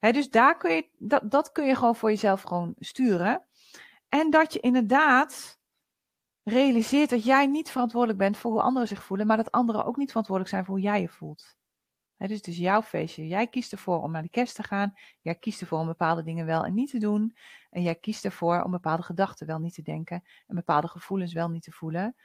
dus 0.00 0.30
daar 0.30 0.56
kun 0.56 0.74
je, 0.74 0.88
dat, 0.98 1.30
dat 1.30 1.52
kun 1.52 1.66
je 1.66 1.74
gewoon 1.74 1.96
voor 1.96 2.10
jezelf 2.10 2.42
gewoon 2.42 2.74
sturen. 2.78 3.44
En 4.08 4.30
dat 4.30 4.52
je 4.52 4.60
inderdaad 4.60 5.58
realiseert 6.44 7.10
dat 7.10 7.24
jij 7.24 7.46
niet 7.46 7.70
verantwoordelijk 7.70 8.18
bent 8.18 8.36
voor 8.36 8.50
hoe 8.50 8.62
anderen 8.62 8.88
zich 8.88 9.02
voelen, 9.02 9.26
maar 9.26 9.36
dat 9.36 9.50
anderen 9.50 9.84
ook 9.84 9.96
niet 9.96 10.08
verantwoordelijk 10.08 10.54
zijn 10.54 10.64
voor 10.64 10.74
hoe 10.74 10.84
jij 10.84 11.00
je 11.00 11.08
voelt. 11.08 11.56
dus 12.16 12.36
het 12.36 12.46
is 12.46 12.56
jouw 12.56 12.82
feestje. 12.82 13.26
Jij 13.26 13.46
kiest 13.46 13.72
ervoor 13.72 14.02
om 14.02 14.10
naar 14.10 14.22
de 14.22 14.28
kerst 14.28 14.54
te 14.54 14.62
gaan. 14.62 14.94
Jij 15.20 15.34
kiest 15.34 15.60
ervoor 15.60 15.78
om 15.78 15.86
bepaalde 15.86 16.22
dingen 16.22 16.46
wel 16.46 16.64
en 16.64 16.74
niet 16.74 16.90
te 16.90 16.98
doen. 16.98 17.36
En 17.70 17.82
jij 17.82 17.94
kiest 17.94 18.24
ervoor 18.24 18.62
om 18.62 18.70
bepaalde 18.70 19.02
gedachten 19.02 19.46
wel 19.46 19.58
niet 19.58 19.74
te 19.74 19.82
denken 19.82 20.24
en 20.46 20.54
bepaalde 20.54 20.88
gevoelens 20.88 21.32
wel 21.32 21.48
niet 21.48 21.62
te 21.62 21.72
voelen. 21.72 22.16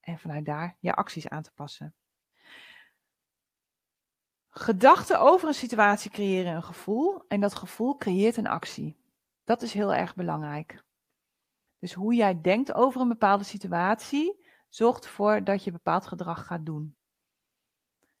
En 0.00 0.18
vanuit 0.18 0.44
daar 0.44 0.76
je 0.80 0.94
acties 0.94 1.28
aan 1.28 1.42
te 1.42 1.52
passen. 1.54 1.94
Gedachten 4.50 5.20
over 5.20 5.48
een 5.48 5.54
situatie 5.54 6.10
creëren 6.10 6.54
een 6.54 6.62
gevoel 6.62 7.24
en 7.28 7.40
dat 7.40 7.54
gevoel 7.54 7.96
creëert 7.96 8.36
een 8.36 8.46
actie. 8.46 8.96
Dat 9.44 9.62
is 9.62 9.72
heel 9.72 9.94
erg 9.94 10.14
belangrijk. 10.14 10.82
Dus 11.82 11.92
hoe 11.92 12.14
jij 12.14 12.40
denkt 12.40 12.74
over 12.74 13.00
een 13.00 13.08
bepaalde 13.08 13.44
situatie 13.44 14.46
zorgt 14.68 15.04
ervoor 15.04 15.44
dat 15.44 15.64
je 15.64 15.72
bepaald 15.72 16.06
gedrag 16.06 16.46
gaat 16.46 16.66
doen. 16.66 16.96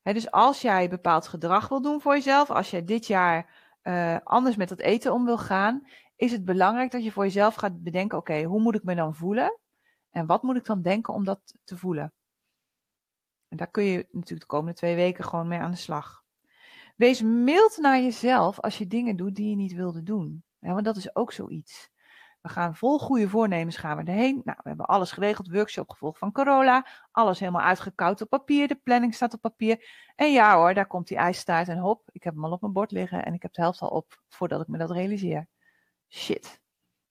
dus 0.02 0.30
als 0.30 0.60
jij 0.60 0.88
bepaald 0.88 1.26
gedrag 1.26 1.68
wil 1.68 1.82
doen 1.82 2.00
voor 2.00 2.14
jezelf, 2.14 2.50
als 2.50 2.70
jij 2.70 2.84
dit 2.84 3.06
jaar 3.06 3.54
uh, 3.82 4.18
anders 4.24 4.56
met 4.56 4.70
het 4.70 4.80
eten 4.80 5.12
om 5.12 5.24
wil 5.24 5.38
gaan, 5.38 5.86
is 6.16 6.32
het 6.32 6.44
belangrijk 6.44 6.90
dat 6.90 7.04
je 7.04 7.12
voor 7.12 7.24
jezelf 7.24 7.54
gaat 7.54 7.82
bedenken: 7.82 8.18
oké, 8.18 8.42
hoe 8.42 8.60
moet 8.60 8.74
ik 8.74 8.82
me 8.82 8.94
dan 8.94 9.14
voelen? 9.14 9.58
En 10.10 10.26
wat 10.26 10.42
moet 10.42 10.56
ik 10.56 10.64
dan 10.64 10.82
denken 10.82 11.14
om 11.14 11.24
dat 11.24 11.54
te 11.64 11.76
voelen? 11.76 12.12
En 13.48 13.56
daar 13.56 13.70
kun 13.70 13.84
je 13.84 13.96
natuurlijk 14.10 14.40
de 14.40 14.56
komende 14.56 14.74
twee 14.74 14.94
weken 14.94 15.24
gewoon 15.24 15.48
mee 15.48 15.58
aan 15.58 15.70
de 15.70 15.76
slag. 15.76 16.24
Wees 16.96 17.22
mild 17.22 17.76
naar 17.76 18.00
jezelf 18.00 18.60
als 18.60 18.78
je 18.78 18.86
dingen 18.86 19.16
doet 19.16 19.34
die 19.34 19.50
je 19.50 19.56
niet 19.56 19.74
wilde 19.74 20.02
doen. 20.02 20.44
Ja, 20.58 20.72
want 20.72 20.84
dat 20.84 20.96
is 20.96 21.16
ook 21.16 21.32
zoiets. 21.32 21.91
We 22.42 22.48
gaan 22.48 22.76
vol 22.76 22.98
goede 22.98 23.28
voornemens 23.28 23.76
gaan 23.76 23.96
we 23.96 24.10
erheen. 24.10 24.40
Nou, 24.44 24.58
we 24.62 24.68
hebben 24.68 24.86
alles 24.86 25.12
geregeld, 25.12 25.50
workshop 25.50 25.90
gevolg 25.90 26.18
van 26.18 26.32
corona. 26.32 26.86
Alles 27.10 27.38
helemaal 27.38 27.62
uitgekoud 27.62 28.20
op 28.20 28.28
papier. 28.28 28.68
De 28.68 28.74
planning 28.74 29.14
staat 29.14 29.34
op 29.34 29.40
papier. 29.40 29.88
En 30.14 30.32
ja 30.32 30.56
hoor, 30.56 30.74
daar 30.74 30.86
komt 30.86 31.08
die 31.08 31.16
ijstaart 31.16 31.68
en 31.68 31.78
hop, 31.78 32.08
ik 32.12 32.22
heb 32.22 32.34
hem 32.34 32.44
al 32.44 32.52
op 32.52 32.60
mijn 32.60 32.72
bord 32.72 32.90
liggen 32.90 33.24
en 33.24 33.34
ik 33.34 33.42
heb 33.42 33.52
de 33.52 33.60
helft 33.60 33.80
al 33.80 33.88
op 33.88 34.22
voordat 34.28 34.60
ik 34.60 34.66
me 34.66 34.78
dat 34.78 34.90
realiseer. 34.90 35.48
Shit. 36.08 36.60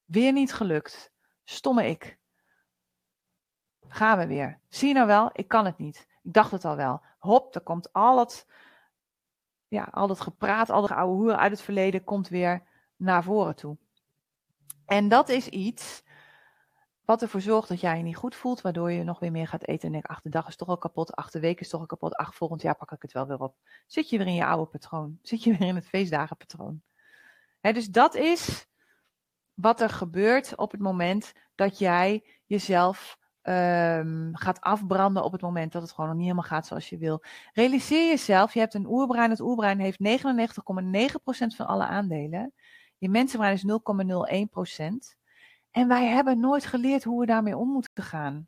Weer 0.06 0.32
niet 0.32 0.54
gelukt. 0.54 1.12
Stomme 1.44 1.90
ik. 1.90 2.20
Gaan 3.88 4.18
we 4.18 4.28
weer. 4.28 4.60
Zie 4.70 4.88
je 4.88 4.94
nou 4.94 5.08
wel, 5.08 5.30
ik 5.34 5.48
kan 5.48 5.66
het 5.66 5.78
niet. 5.78 6.08
Ik 6.24 6.34
dacht 6.34 6.52
het 6.52 6.66
al 6.66 6.76
wel. 6.76 7.02
Hop, 7.20 7.56
er 7.56 7.62
komt 7.62 7.94
al 7.94 8.20
het, 8.20 8.48
ja, 9.68 9.84
al 9.92 10.08
dat 10.08 10.22
gepraat, 10.22 10.70
al 10.70 10.82
dat 10.82 10.92
oude 10.92 11.14
hoer 11.14 11.36
uit 11.36 11.52
het 11.52 11.62
verleden 11.62 12.04
komt 12.04 12.28
weer 12.28 12.64
naar 12.96 13.24
voren 13.24 13.56
toe. 13.56 13.78
En 14.92 15.08
dat 15.08 15.30
is 15.30 15.48
iets 15.48 16.04
wat 17.06 17.22
ervoor 17.22 17.42
zorgt 17.42 17.70
dat 17.70 17.80
jij 17.80 17.98
je 17.98 18.04
niet 18.04 18.16
goed 18.16 18.36
voelt, 18.36 18.62
waardoor 18.62 18.92
je 18.92 19.04
nog 19.04 19.20
weer 19.20 19.32
meer 19.32 19.48
gaat 19.48 19.68
eten 19.68 19.88
en 19.88 19.92
denk, 19.92 20.06
ach, 20.06 20.22
de 20.22 20.30
dag 20.30 20.48
is 20.48 20.56
toch 20.56 20.68
al 20.68 20.78
kapot, 20.78 21.16
ach, 21.16 21.30
de 21.30 21.40
week 21.40 21.60
is 21.60 21.70
toch 21.70 21.80
al 21.80 21.86
kapot, 21.86 22.16
ach, 22.16 22.36
volgend 22.36 22.62
jaar 22.62 22.76
pak 22.76 22.92
ik 22.92 23.02
het 23.02 23.12
wel 23.12 23.28
weer 23.28 23.40
op. 23.40 23.56
Zit 23.88 24.10
je 24.10 24.18
weer 24.18 24.28
in 24.28 24.34
je 24.34 24.46
oude 24.46 24.72
patroon? 24.72 25.20
Zit 25.22 25.44
je 25.44 25.58
weer 25.58 25.68
in 25.68 25.76
het 25.76 25.88
feestdagenpatroon? 25.88 26.82
He, 27.60 27.74
dus 27.74 27.88
dat 27.88 28.16
is 28.16 28.68
wat 29.54 29.82
er 29.82 29.90
gebeurt 29.90 30.56
op 30.56 30.72
het 30.72 30.82
moment 30.82 31.34
dat 31.56 31.78
jij 31.78 32.24
jezelf 32.46 33.18
um, 33.44 34.36
gaat 34.36 34.62
afbranden 34.62 35.24
op 35.24 35.32
het 35.32 35.42
moment 35.42 35.72
dat 35.72 35.82
het 35.82 35.92
gewoon 35.92 36.10
nog 36.10 36.16
niet 36.18 36.28
helemaal 36.28 36.50
gaat 36.50 36.68
zoals 36.68 36.90
je 36.90 36.98
wil. 36.98 37.24
Realiseer 37.54 38.08
jezelf, 38.08 38.54
je 38.54 38.60
hebt 38.60 38.74
een 38.74 38.88
oerbrein. 38.88 39.30
Het 39.30 39.40
oerbrein 39.40 39.80
heeft 39.80 40.00
99,9% 40.00 41.56
van 41.56 41.68
alle 41.68 41.86
aandelen. 41.86 42.54
Je 43.02 43.10
mensenbrein 43.10 43.54
is 43.54 43.66
0,01%. 43.66 45.18
En 45.72 45.88
wij 45.88 46.08
hebben 46.08 46.40
nooit 46.40 46.66
geleerd 46.66 47.04
hoe 47.04 47.20
we 47.20 47.26
daarmee 47.26 47.58
om 47.58 47.70
moeten 47.70 48.04
gaan. 48.04 48.48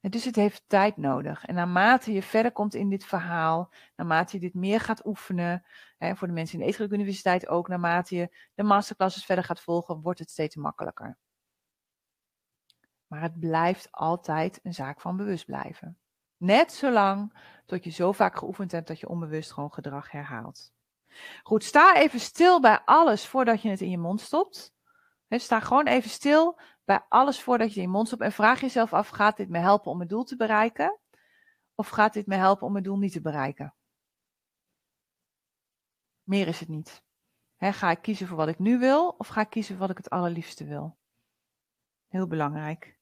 Dus 0.00 0.24
het 0.24 0.36
heeft 0.36 0.64
tijd 0.66 0.96
nodig. 0.96 1.44
En 1.44 1.54
naarmate 1.54 2.12
je 2.12 2.22
verder 2.22 2.52
komt 2.52 2.74
in 2.74 2.88
dit 2.88 3.04
verhaal, 3.04 3.72
naarmate 3.96 4.36
je 4.36 4.40
dit 4.40 4.54
meer 4.54 4.80
gaat 4.80 5.06
oefenen, 5.06 5.66
hè, 5.98 6.16
voor 6.16 6.26
de 6.26 6.32
mensen 6.32 6.54
in 6.54 6.60
de 6.60 6.66
Eetgelijk 6.66 6.92
Universiteit 6.92 7.48
ook, 7.48 7.68
naarmate 7.68 8.16
je 8.16 8.36
de 8.54 8.62
masterclasses 8.62 9.24
verder 9.24 9.44
gaat 9.44 9.60
volgen, 9.60 10.00
wordt 10.00 10.18
het 10.18 10.30
steeds 10.30 10.56
makkelijker. 10.56 11.18
Maar 13.06 13.22
het 13.22 13.38
blijft 13.38 13.92
altijd 13.92 14.60
een 14.62 14.74
zaak 14.74 15.00
van 15.00 15.16
bewust 15.16 15.44
blijven. 15.44 15.98
Net 16.36 16.72
zolang 16.72 17.38
tot 17.66 17.84
je 17.84 17.90
zo 17.90 18.12
vaak 18.12 18.36
geoefend 18.36 18.72
hebt 18.72 18.88
dat 18.88 19.00
je 19.00 19.08
onbewust 19.08 19.52
gewoon 19.52 19.72
gedrag 19.72 20.10
herhaalt. 20.10 20.72
Goed, 21.42 21.64
sta 21.64 21.96
even 21.96 22.20
stil 22.20 22.60
bij 22.60 22.80
alles 22.84 23.26
voordat 23.26 23.62
je 23.62 23.68
het 23.68 23.80
in 23.80 23.90
je 23.90 23.98
mond 23.98 24.20
stopt. 24.20 24.72
sta 25.28 25.60
gewoon 25.60 25.86
even 25.86 26.10
stil 26.10 26.60
bij 26.84 27.04
alles 27.08 27.42
voordat 27.42 27.66
je 27.66 27.72
het 27.72 27.82
in 27.82 27.90
je 27.90 27.96
mond 27.96 28.06
stopt 28.06 28.22
en 28.22 28.32
vraag 28.32 28.60
jezelf 28.60 28.92
af: 28.92 29.08
gaat 29.08 29.36
dit 29.36 29.48
me 29.48 29.58
helpen 29.58 29.90
om 29.90 29.96
mijn 29.96 30.08
doel 30.08 30.24
te 30.24 30.36
bereiken? 30.36 30.98
Of 31.74 31.88
gaat 31.88 32.12
dit 32.12 32.26
me 32.26 32.34
helpen 32.34 32.66
om 32.66 32.72
mijn 32.72 32.84
doel 32.84 32.98
niet 32.98 33.12
te 33.12 33.20
bereiken? 33.20 33.74
Meer 36.22 36.46
is 36.48 36.60
het 36.60 36.68
niet. 36.68 37.02
ga 37.58 37.90
ik 37.90 38.02
kiezen 38.02 38.26
voor 38.26 38.36
wat 38.36 38.48
ik 38.48 38.58
nu 38.58 38.78
wil 38.78 39.08
of 39.08 39.28
ga 39.28 39.40
ik 39.40 39.50
kiezen 39.50 39.76
voor 39.76 39.86
wat 39.86 39.90
ik 39.90 40.04
het 40.04 40.10
allerliefste 40.10 40.64
wil? 40.64 40.98
Heel 42.08 42.26
belangrijk. 42.26 42.98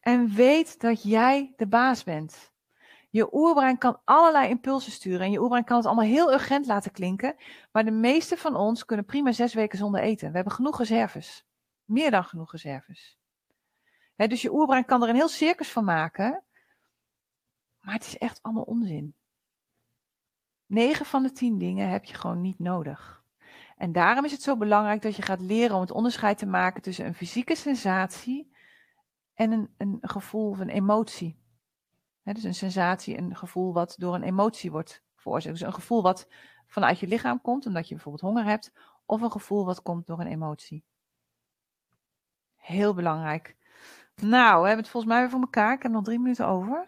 En 0.00 0.34
weet 0.34 0.80
dat 0.80 1.02
jij 1.02 1.52
de 1.56 1.66
baas 1.66 2.04
bent. 2.04 2.54
Je 3.16 3.34
oerbrein 3.34 3.78
kan 3.78 4.00
allerlei 4.04 4.48
impulsen 4.48 4.92
sturen 4.92 5.20
en 5.20 5.30
je 5.30 5.40
oerbrein 5.40 5.64
kan 5.64 5.76
het 5.76 5.86
allemaal 5.86 6.04
heel 6.04 6.32
urgent 6.32 6.66
laten 6.66 6.92
klinken. 6.92 7.36
Maar 7.72 7.84
de 7.84 7.90
meeste 7.90 8.36
van 8.36 8.56
ons 8.56 8.84
kunnen 8.84 9.04
prima 9.04 9.32
zes 9.32 9.54
weken 9.54 9.78
zonder 9.78 10.00
eten. 10.00 10.28
We 10.28 10.34
hebben 10.34 10.52
genoeg 10.52 10.78
reserves. 10.78 11.46
Meer 11.84 12.10
dan 12.10 12.24
genoeg 12.24 12.52
reserves. 12.52 13.18
dus 14.16 14.42
je 14.42 14.52
oerbrein 14.52 14.84
kan 14.84 15.02
er 15.02 15.08
een 15.08 15.14
heel 15.14 15.28
circus 15.28 15.72
van 15.72 15.84
maken. 15.84 16.42
Maar 17.80 17.94
het 17.94 18.06
is 18.06 18.18
echt 18.18 18.42
allemaal 18.42 18.62
onzin. 18.62 19.14
9 20.66 21.06
van 21.06 21.22
de 21.22 21.32
10 21.32 21.58
dingen 21.58 21.88
heb 21.88 22.04
je 22.04 22.14
gewoon 22.14 22.40
niet 22.40 22.58
nodig. 22.58 23.24
En 23.76 23.92
daarom 23.92 24.24
is 24.24 24.32
het 24.32 24.42
zo 24.42 24.56
belangrijk 24.56 25.02
dat 25.02 25.16
je 25.16 25.22
gaat 25.22 25.40
leren 25.40 25.74
om 25.74 25.80
het 25.80 25.90
onderscheid 25.90 26.38
te 26.38 26.46
maken 26.46 26.82
tussen 26.82 27.06
een 27.06 27.14
fysieke 27.14 27.56
sensatie 27.56 28.52
en 29.34 29.52
een, 29.52 29.74
een 29.78 29.98
gevoel 30.00 30.50
of 30.50 30.58
een 30.58 30.68
emotie. 30.68 31.44
Dus 32.34 32.44
een 32.44 32.54
sensatie, 32.54 33.18
een 33.18 33.36
gevoel 33.36 33.72
wat 33.72 33.94
door 33.98 34.14
een 34.14 34.22
emotie 34.22 34.70
wordt 34.70 35.02
veroorzaakt. 35.16 35.58
Dus 35.58 35.66
een 35.66 35.74
gevoel 35.74 36.02
wat 36.02 36.28
vanuit 36.66 36.98
je 36.98 37.06
lichaam 37.06 37.40
komt, 37.40 37.66
omdat 37.66 37.88
je 37.88 37.94
bijvoorbeeld 37.94 38.24
honger 38.24 38.44
hebt, 38.44 38.72
of 39.04 39.20
een 39.20 39.30
gevoel 39.30 39.64
wat 39.64 39.82
komt 39.82 40.06
door 40.06 40.20
een 40.20 40.26
emotie. 40.26 40.84
Heel 42.56 42.94
belangrijk. 42.94 43.56
Nou, 44.14 44.60
we 44.60 44.66
hebben 44.66 44.84
het 44.84 44.88
volgens 44.88 45.12
mij 45.12 45.20
weer 45.20 45.30
voor 45.30 45.40
elkaar. 45.40 45.72
Ik 45.72 45.82
heb 45.82 45.92
nog 45.92 46.04
drie 46.04 46.18
minuten 46.18 46.46
over. 46.46 46.86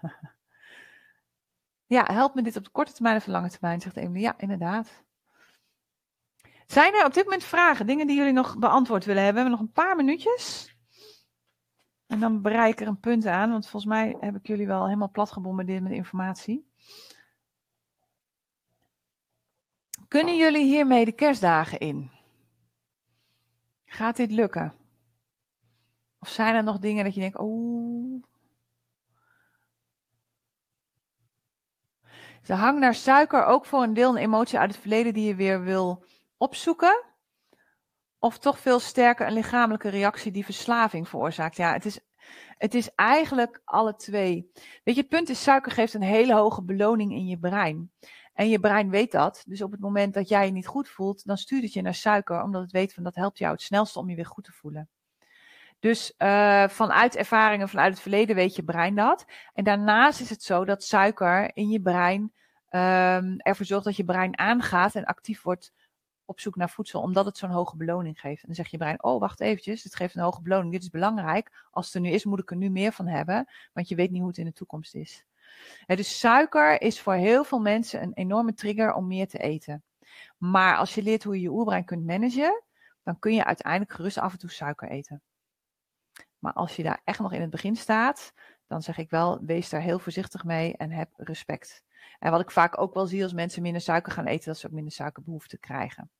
ja, 1.96 2.04
helpt 2.12 2.34
me 2.34 2.42
dit 2.42 2.56
op 2.56 2.64
de 2.64 2.70
korte 2.70 2.92
termijn 2.92 3.16
of 3.16 3.24
de 3.24 3.30
lange 3.30 3.50
termijn, 3.50 3.80
zegt 3.80 3.96
Emily. 3.96 4.20
Ja, 4.20 4.34
inderdaad. 4.38 5.04
Zijn 6.66 6.94
er 6.94 7.04
op 7.04 7.14
dit 7.14 7.24
moment 7.24 7.44
vragen, 7.44 7.86
dingen 7.86 8.06
die 8.06 8.16
jullie 8.16 8.32
nog 8.32 8.58
beantwoord 8.58 9.04
willen 9.04 9.22
hebben? 9.24 9.42
We 9.42 9.48
hebben 9.48 9.66
nog 9.66 9.68
een 9.68 9.84
paar 9.84 9.96
minuutjes. 9.96 10.71
En 12.12 12.20
dan 12.20 12.42
bereik 12.42 12.72
ik 12.72 12.80
er 12.80 12.86
een 12.86 13.00
punt 13.00 13.26
aan, 13.26 13.50
want 13.50 13.68
volgens 13.68 13.92
mij 13.92 14.16
heb 14.20 14.36
ik 14.36 14.46
jullie 14.46 14.66
wel 14.66 14.84
helemaal 14.84 15.10
plat 15.10 15.32
gebombardeerd 15.32 15.82
met 15.82 15.92
informatie. 15.92 16.70
Kunnen 20.08 20.36
jullie 20.36 20.64
hiermee 20.64 21.04
de 21.04 21.12
kerstdagen 21.12 21.78
in? 21.78 22.10
Gaat 23.84 24.16
dit 24.16 24.30
lukken? 24.30 24.74
Of 26.18 26.28
zijn 26.28 26.54
er 26.54 26.62
nog 26.62 26.78
dingen 26.78 27.04
dat 27.04 27.14
je 27.14 27.20
denkt, 27.20 27.38
oh. 27.38 28.22
De 32.42 32.54
hang 32.54 32.78
naar 32.78 32.94
suiker 32.94 33.44
ook 33.44 33.66
voor 33.66 33.82
een 33.82 33.94
deel 33.94 34.10
een 34.10 34.22
emotie 34.22 34.58
uit 34.58 34.70
het 34.70 34.80
verleden 34.80 35.14
die 35.14 35.26
je 35.26 35.34
weer 35.34 35.62
wil 35.62 36.04
opzoeken? 36.36 37.11
Of 38.24 38.38
toch 38.38 38.58
veel 38.58 38.80
sterker 38.80 39.26
een 39.26 39.32
lichamelijke 39.32 39.88
reactie 39.88 40.32
die 40.32 40.44
verslaving 40.44 41.08
veroorzaakt? 41.08 41.56
Ja, 41.56 41.72
het 41.72 41.84
is, 41.84 42.00
het 42.58 42.74
is 42.74 42.94
eigenlijk 42.94 43.60
alle 43.64 43.96
twee. 43.96 44.50
Weet 44.84 44.94
je, 44.94 45.00
het 45.00 45.08
punt 45.08 45.28
is, 45.28 45.42
suiker 45.42 45.72
geeft 45.72 45.94
een 45.94 46.02
hele 46.02 46.34
hoge 46.34 46.62
beloning 46.62 47.12
in 47.12 47.26
je 47.26 47.38
brein. 47.38 47.90
En 48.34 48.48
je 48.48 48.60
brein 48.60 48.90
weet 48.90 49.12
dat. 49.12 49.42
Dus 49.46 49.62
op 49.62 49.70
het 49.70 49.80
moment 49.80 50.14
dat 50.14 50.28
jij 50.28 50.46
je 50.46 50.52
niet 50.52 50.66
goed 50.66 50.88
voelt, 50.88 51.24
dan 51.24 51.36
stuurt 51.36 51.62
het 51.62 51.72
je 51.72 51.82
naar 51.82 51.94
suiker, 51.94 52.42
omdat 52.42 52.62
het 52.62 52.72
weet 52.72 52.94
van 52.94 53.02
dat 53.02 53.14
helpt 53.14 53.38
jou 53.38 53.52
het 53.52 53.62
snelste 53.62 53.98
om 53.98 54.08
je 54.08 54.16
weer 54.16 54.26
goed 54.26 54.44
te 54.44 54.52
voelen. 54.52 54.88
Dus 55.78 56.14
uh, 56.18 56.68
vanuit 56.68 57.16
ervaringen 57.16 57.68
vanuit 57.68 57.92
het 57.92 58.02
verleden 58.02 58.36
weet 58.36 58.56
je 58.56 58.64
brein 58.64 58.94
dat. 58.94 59.24
En 59.54 59.64
daarnaast 59.64 60.20
is 60.20 60.30
het 60.30 60.42
zo 60.42 60.64
dat 60.64 60.84
suiker 60.84 61.50
in 61.54 61.68
je 61.68 61.80
brein 61.80 62.20
um, 62.20 63.36
ervoor 63.38 63.66
zorgt 63.66 63.84
dat 63.84 63.96
je 63.96 64.04
brein 64.04 64.38
aangaat 64.38 64.94
en 64.94 65.04
actief 65.04 65.42
wordt 65.42 65.72
op 66.32 66.40
zoek 66.40 66.56
naar 66.56 66.70
voedsel, 66.70 67.00
omdat 67.00 67.24
het 67.24 67.36
zo'n 67.36 67.50
hoge 67.50 67.76
beloning 67.76 68.20
geeft. 68.20 68.40
En 68.40 68.46
dan 68.46 68.54
zeg 68.54 68.68
je 68.68 68.76
brein, 68.76 69.02
oh 69.02 69.20
wacht 69.20 69.40
eventjes, 69.40 69.82
het 69.82 69.96
geeft 69.96 70.14
een 70.14 70.22
hoge 70.22 70.42
beloning, 70.42 70.72
dit 70.72 70.82
is 70.82 70.90
belangrijk. 70.90 71.66
Als 71.70 71.86
het 71.86 71.94
er 71.94 72.00
nu 72.00 72.10
is, 72.10 72.24
moet 72.24 72.38
ik 72.38 72.50
er 72.50 72.56
nu 72.56 72.70
meer 72.70 72.92
van 72.92 73.06
hebben, 73.06 73.48
want 73.72 73.88
je 73.88 73.94
weet 73.94 74.10
niet 74.10 74.20
hoe 74.20 74.28
het 74.28 74.38
in 74.38 74.44
de 74.44 74.52
toekomst 74.52 74.94
is. 74.94 75.24
dus 75.86 76.18
suiker 76.18 76.80
is 76.80 77.00
voor 77.00 77.14
heel 77.14 77.44
veel 77.44 77.60
mensen 77.60 78.02
een 78.02 78.12
enorme 78.14 78.54
trigger 78.54 78.92
om 78.94 79.06
meer 79.06 79.28
te 79.28 79.38
eten. 79.38 79.82
Maar 80.38 80.76
als 80.76 80.94
je 80.94 81.02
leert 81.02 81.22
hoe 81.22 81.34
je 81.34 81.40
je 81.40 81.50
oerbrein 81.50 81.84
kunt 81.84 82.06
managen, 82.06 82.62
dan 83.02 83.18
kun 83.18 83.34
je 83.34 83.44
uiteindelijk 83.44 83.92
gerust 83.92 84.18
af 84.18 84.32
en 84.32 84.38
toe 84.38 84.50
suiker 84.50 84.88
eten. 84.88 85.22
Maar 86.38 86.52
als 86.52 86.76
je 86.76 86.82
daar 86.82 87.00
echt 87.04 87.18
nog 87.18 87.32
in 87.32 87.40
het 87.40 87.50
begin 87.50 87.76
staat, 87.76 88.32
dan 88.66 88.82
zeg 88.82 88.98
ik 88.98 89.10
wel, 89.10 89.38
wees 89.44 89.68
daar 89.68 89.80
heel 89.80 89.98
voorzichtig 89.98 90.44
mee 90.44 90.76
en 90.76 90.90
heb 90.90 91.08
respect. 91.16 91.84
En 92.18 92.30
wat 92.30 92.40
ik 92.40 92.50
vaak 92.50 92.78
ook 92.78 92.94
wel 92.94 93.06
zie 93.06 93.22
als 93.22 93.32
mensen 93.32 93.62
minder 93.62 93.80
suiker 93.80 94.12
gaan 94.12 94.26
eten, 94.26 94.46
dat 94.46 94.58
ze 94.58 94.66
ook 94.66 94.72
minder 94.72 94.92
suikerbehoefte 94.92 95.58
krijgen. 95.58 96.10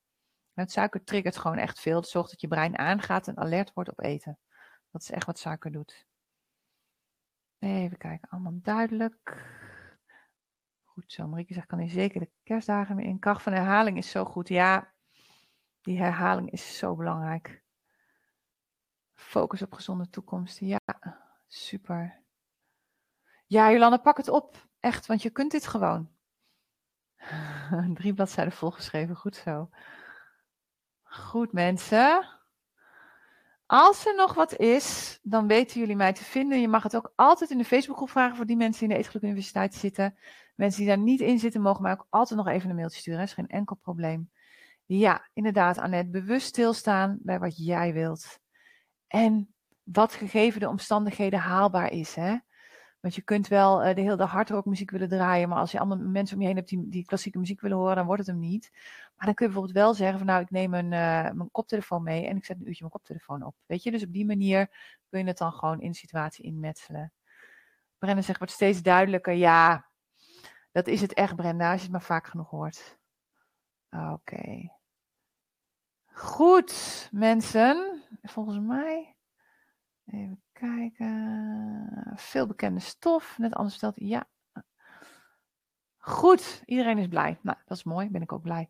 Het 0.54 0.72
suiker 0.72 1.04
triggert 1.04 1.36
gewoon 1.36 1.58
echt 1.58 1.80
veel. 1.80 1.96
Het 1.96 2.08
zorgt 2.08 2.30
dat 2.30 2.40
je 2.40 2.48
brein 2.48 2.78
aangaat 2.78 3.28
en 3.28 3.36
alert 3.36 3.72
wordt 3.72 3.90
op 3.90 4.00
eten. 4.00 4.38
Dat 4.90 5.02
is 5.02 5.10
echt 5.10 5.26
wat 5.26 5.38
suiker 5.38 5.72
doet. 5.72 6.06
Even 7.58 7.98
kijken, 7.98 8.28
allemaal 8.28 8.58
duidelijk. 8.62 9.46
Goed 10.84 11.12
zo. 11.12 11.26
Marieke 11.26 11.54
zegt, 11.54 11.66
kan 11.66 11.78
hij 11.78 11.88
zeker 11.88 12.20
de 12.20 12.30
kerstdagen 12.42 12.96
weer 12.96 13.06
in. 13.06 13.18
Kracht 13.18 13.42
van 13.42 13.52
herhaling 13.52 13.96
is 13.96 14.10
zo 14.10 14.24
goed. 14.24 14.48
Ja, 14.48 14.92
die 15.80 15.98
herhaling 15.98 16.50
is 16.50 16.78
zo 16.78 16.94
belangrijk. 16.96 17.62
Focus 19.14 19.62
op 19.62 19.72
gezonde 19.72 20.10
toekomst. 20.10 20.58
Ja, 20.58 20.80
super. 21.48 22.22
Ja, 23.46 23.72
Jolanda, 23.72 23.96
pak 23.96 24.16
het 24.16 24.28
op. 24.28 24.68
Echt, 24.80 25.06
want 25.06 25.22
je 25.22 25.30
kunt 25.30 25.50
dit 25.50 25.66
gewoon. 25.66 26.10
Drie 27.94 28.14
bladzijden 28.14 28.52
volgeschreven, 28.52 29.16
goed 29.16 29.36
zo. 29.36 29.70
Goed 31.12 31.52
mensen. 31.52 32.28
Als 33.66 34.06
er 34.06 34.14
nog 34.14 34.34
wat 34.34 34.56
is, 34.56 35.18
dan 35.22 35.46
weten 35.46 35.80
jullie 35.80 35.96
mij 35.96 36.12
te 36.12 36.24
vinden. 36.24 36.60
Je 36.60 36.68
mag 36.68 36.82
het 36.82 36.96
ook 36.96 37.12
altijd 37.16 37.50
in 37.50 37.58
de 37.58 37.64
Facebookgroep 37.64 38.10
vragen 38.10 38.36
voor 38.36 38.46
die 38.46 38.56
mensen 38.56 38.80
die 38.80 38.88
in 38.88 38.94
de 38.94 39.00
Eetgeluk 39.00 39.22
Universiteit 39.22 39.74
zitten. 39.74 40.18
Mensen 40.54 40.80
die 40.80 40.88
daar 40.88 40.98
niet 40.98 41.20
in 41.20 41.38
zitten, 41.38 41.60
mogen 41.60 41.82
mij 41.82 41.92
ook 41.92 42.06
altijd 42.10 42.38
nog 42.38 42.48
even 42.48 42.70
een 42.70 42.76
mailtje 42.76 43.00
sturen. 43.00 43.20
Dat 43.20 43.28
is 43.28 43.34
geen 43.34 43.48
enkel 43.48 43.76
probleem. 43.76 44.30
Ja, 44.86 45.28
inderdaad, 45.32 45.78
Annette. 45.78 46.10
Bewust 46.10 46.46
stilstaan 46.46 47.18
bij 47.20 47.38
wat 47.38 47.64
jij 47.64 47.92
wilt. 47.92 48.38
En 49.06 49.54
wat 49.82 50.12
gegeven 50.12 50.60
de 50.60 50.68
omstandigheden 50.68 51.38
haalbaar 51.38 51.90
is. 51.90 52.14
Hè? 52.14 52.36
Want 53.02 53.14
je 53.14 53.22
kunt 53.22 53.48
wel 53.48 53.86
uh, 53.86 53.94
de 53.94 54.00
hele 54.00 54.24
hardrock 54.24 54.64
muziek 54.64 54.90
willen 54.90 55.08
draaien, 55.08 55.48
maar 55.48 55.58
als 55.58 55.72
je 55.72 55.78
allemaal 55.78 55.98
mensen 55.98 56.36
om 56.36 56.42
je 56.42 56.48
heen 56.48 56.56
hebt 56.56 56.68
die, 56.68 56.88
die 56.88 57.04
klassieke 57.04 57.38
muziek 57.38 57.60
willen 57.60 57.76
horen, 57.76 57.96
dan 57.96 58.06
wordt 58.06 58.26
het 58.26 58.30
hem 58.30 58.38
niet. 58.38 58.70
Maar 59.16 59.26
dan 59.26 59.34
kun 59.34 59.46
je 59.46 59.52
bijvoorbeeld 59.52 59.84
wel 59.84 59.94
zeggen 59.94 60.18
van 60.18 60.26
nou, 60.26 60.42
ik 60.42 60.50
neem 60.50 60.74
een, 60.74 60.84
uh, 60.84 61.30
mijn 61.30 61.50
koptelefoon 61.50 62.02
mee 62.02 62.26
en 62.26 62.36
ik 62.36 62.44
zet 62.44 62.56
een 62.56 62.66
uurtje 62.66 62.80
mijn 62.80 62.92
koptelefoon 62.92 63.42
op. 63.42 63.54
Weet 63.66 63.82
je, 63.82 63.90
dus 63.90 64.04
op 64.04 64.12
die 64.12 64.26
manier 64.26 64.68
kun 65.08 65.18
je 65.18 65.26
het 65.26 65.38
dan 65.38 65.52
gewoon 65.52 65.80
in 65.80 65.94
situatie 65.94 66.44
inmetselen. 66.44 67.12
Brenda 67.98 68.22
zegt, 68.22 68.38
wordt 68.38 68.52
steeds 68.52 68.82
duidelijker. 68.82 69.32
Ja, 69.32 69.88
dat 70.72 70.86
is 70.86 71.00
het 71.00 71.12
echt, 71.12 71.36
Brenda, 71.36 71.70
als 71.70 71.76
je 71.76 71.82
het 71.82 71.92
maar 71.92 72.02
vaak 72.02 72.26
genoeg 72.26 72.50
hoort. 72.50 72.98
Oké. 73.90 74.70
Goed, 76.12 77.08
mensen. 77.12 78.02
Volgens 78.22 78.58
mij. 78.58 79.11
Even 80.06 80.42
kijken. 80.52 82.12
Veel 82.14 82.46
bekende 82.46 82.80
stof. 82.80 83.38
Net 83.38 83.54
anders 83.54 83.76
verteld. 83.76 84.08
Ja. 84.08 84.28
Goed, 85.98 86.62
iedereen 86.64 86.98
is 86.98 87.08
blij. 87.08 87.38
Nou, 87.42 87.58
dat 87.64 87.76
is 87.76 87.84
mooi. 87.84 88.10
Ben 88.10 88.22
ik 88.22 88.32
ook 88.32 88.42
blij. 88.42 88.68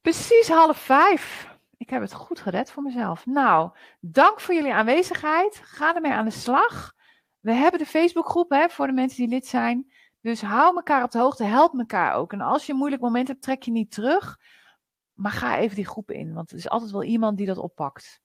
Precies 0.00 0.48
half 0.48 0.76
vijf. 0.78 1.48
Ik 1.76 1.90
heb 1.90 2.00
het 2.00 2.12
goed 2.12 2.40
gered 2.40 2.70
voor 2.70 2.82
mezelf. 2.82 3.26
Nou, 3.26 3.70
dank 4.00 4.40
voor 4.40 4.54
jullie 4.54 4.72
aanwezigheid. 4.72 5.60
Ga 5.64 5.94
ermee 5.94 6.12
aan 6.12 6.24
de 6.24 6.30
slag. 6.30 6.94
We 7.40 7.52
hebben 7.52 7.80
de 7.80 7.86
Facebookgroep 7.86 8.50
hè, 8.50 8.68
voor 8.68 8.86
de 8.86 8.92
mensen 8.92 9.18
die 9.18 9.28
lid 9.28 9.46
zijn. 9.46 9.92
Dus 10.20 10.42
hou 10.42 10.76
elkaar 10.76 11.02
op 11.02 11.10
de 11.10 11.18
hoogte, 11.18 11.44
help 11.44 11.78
elkaar 11.78 12.14
ook. 12.14 12.32
En 12.32 12.40
als 12.40 12.66
je 12.66 12.72
een 12.72 12.78
moeilijk 12.78 13.02
moment 13.02 13.28
hebt, 13.28 13.42
trek 13.42 13.62
je 13.62 13.70
niet 13.70 13.90
terug. 13.90 14.38
Maar 15.12 15.32
ga 15.32 15.58
even 15.58 15.76
die 15.76 15.86
groepen 15.86 16.14
in, 16.14 16.32
want 16.32 16.50
er 16.50 16.56
is 16.56 16.68
altijd 16.68 16.90
wel 16.90 17.04
iemand 17.04 17.36
die 17.36 17.46
dat 17.46 17.58
oppakt. 17.58 18.20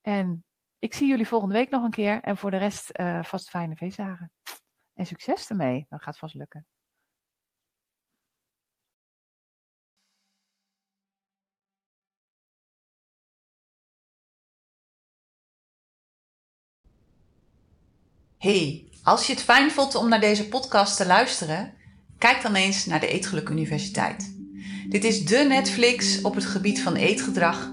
En 0.00 0.44
ik 0.78 0.94
zie 0.94 1.08
jullie 1.08 1.26
volgende 1.26 1.54
week 1.54 1.70
nog 1.70 1.82
een 1.84 1.90
keer. 1.90 2.20
En 2.22 2.36
voor 2.36 2.50
de 2.50 2.56
rest 2.56 2.90
uh, 2.92 3.22
vast 3.22 3.50
fijne 3.50 3.76
feestdagen. 3.76 4.32
En 4.94 5.06
succes 5.06 5.48
ermee. 5.48 5.86
Dat 5.88 6.02
gaat 6.02 6.18
vast 6.18 6.34
lukken. 6.34 6.66
Hey, 18.38 18.88
als 19.02 19.26
je 19.26 19.32
het 19.32 19.42
fijn 19.42 19.70
vond 19.70 19.94
om 19.94 20.08
naar 20.08 20.20
deze 20.20 20.48
podcast 20.48 20.96
te 20.96 21.06
luisteren, 21.06 21.74
kijk 22.18 22.42
dan 22.42 22.54
eens 22.54 22.86
naar 22.86 23.00
de 23.00 23.06
Eetgeluk 23.06 23.48
Universiteit. 23.48 24.36
Dit 24.88 25.04
is 25.04 25.24
de 25.24 25.44
Netflix 25.48 26.22
op 26.22 26.34
het 26.34 26.44
gebied 26.44 26.82
van 26.82 26.94
eetgedrag, 26.94 27.72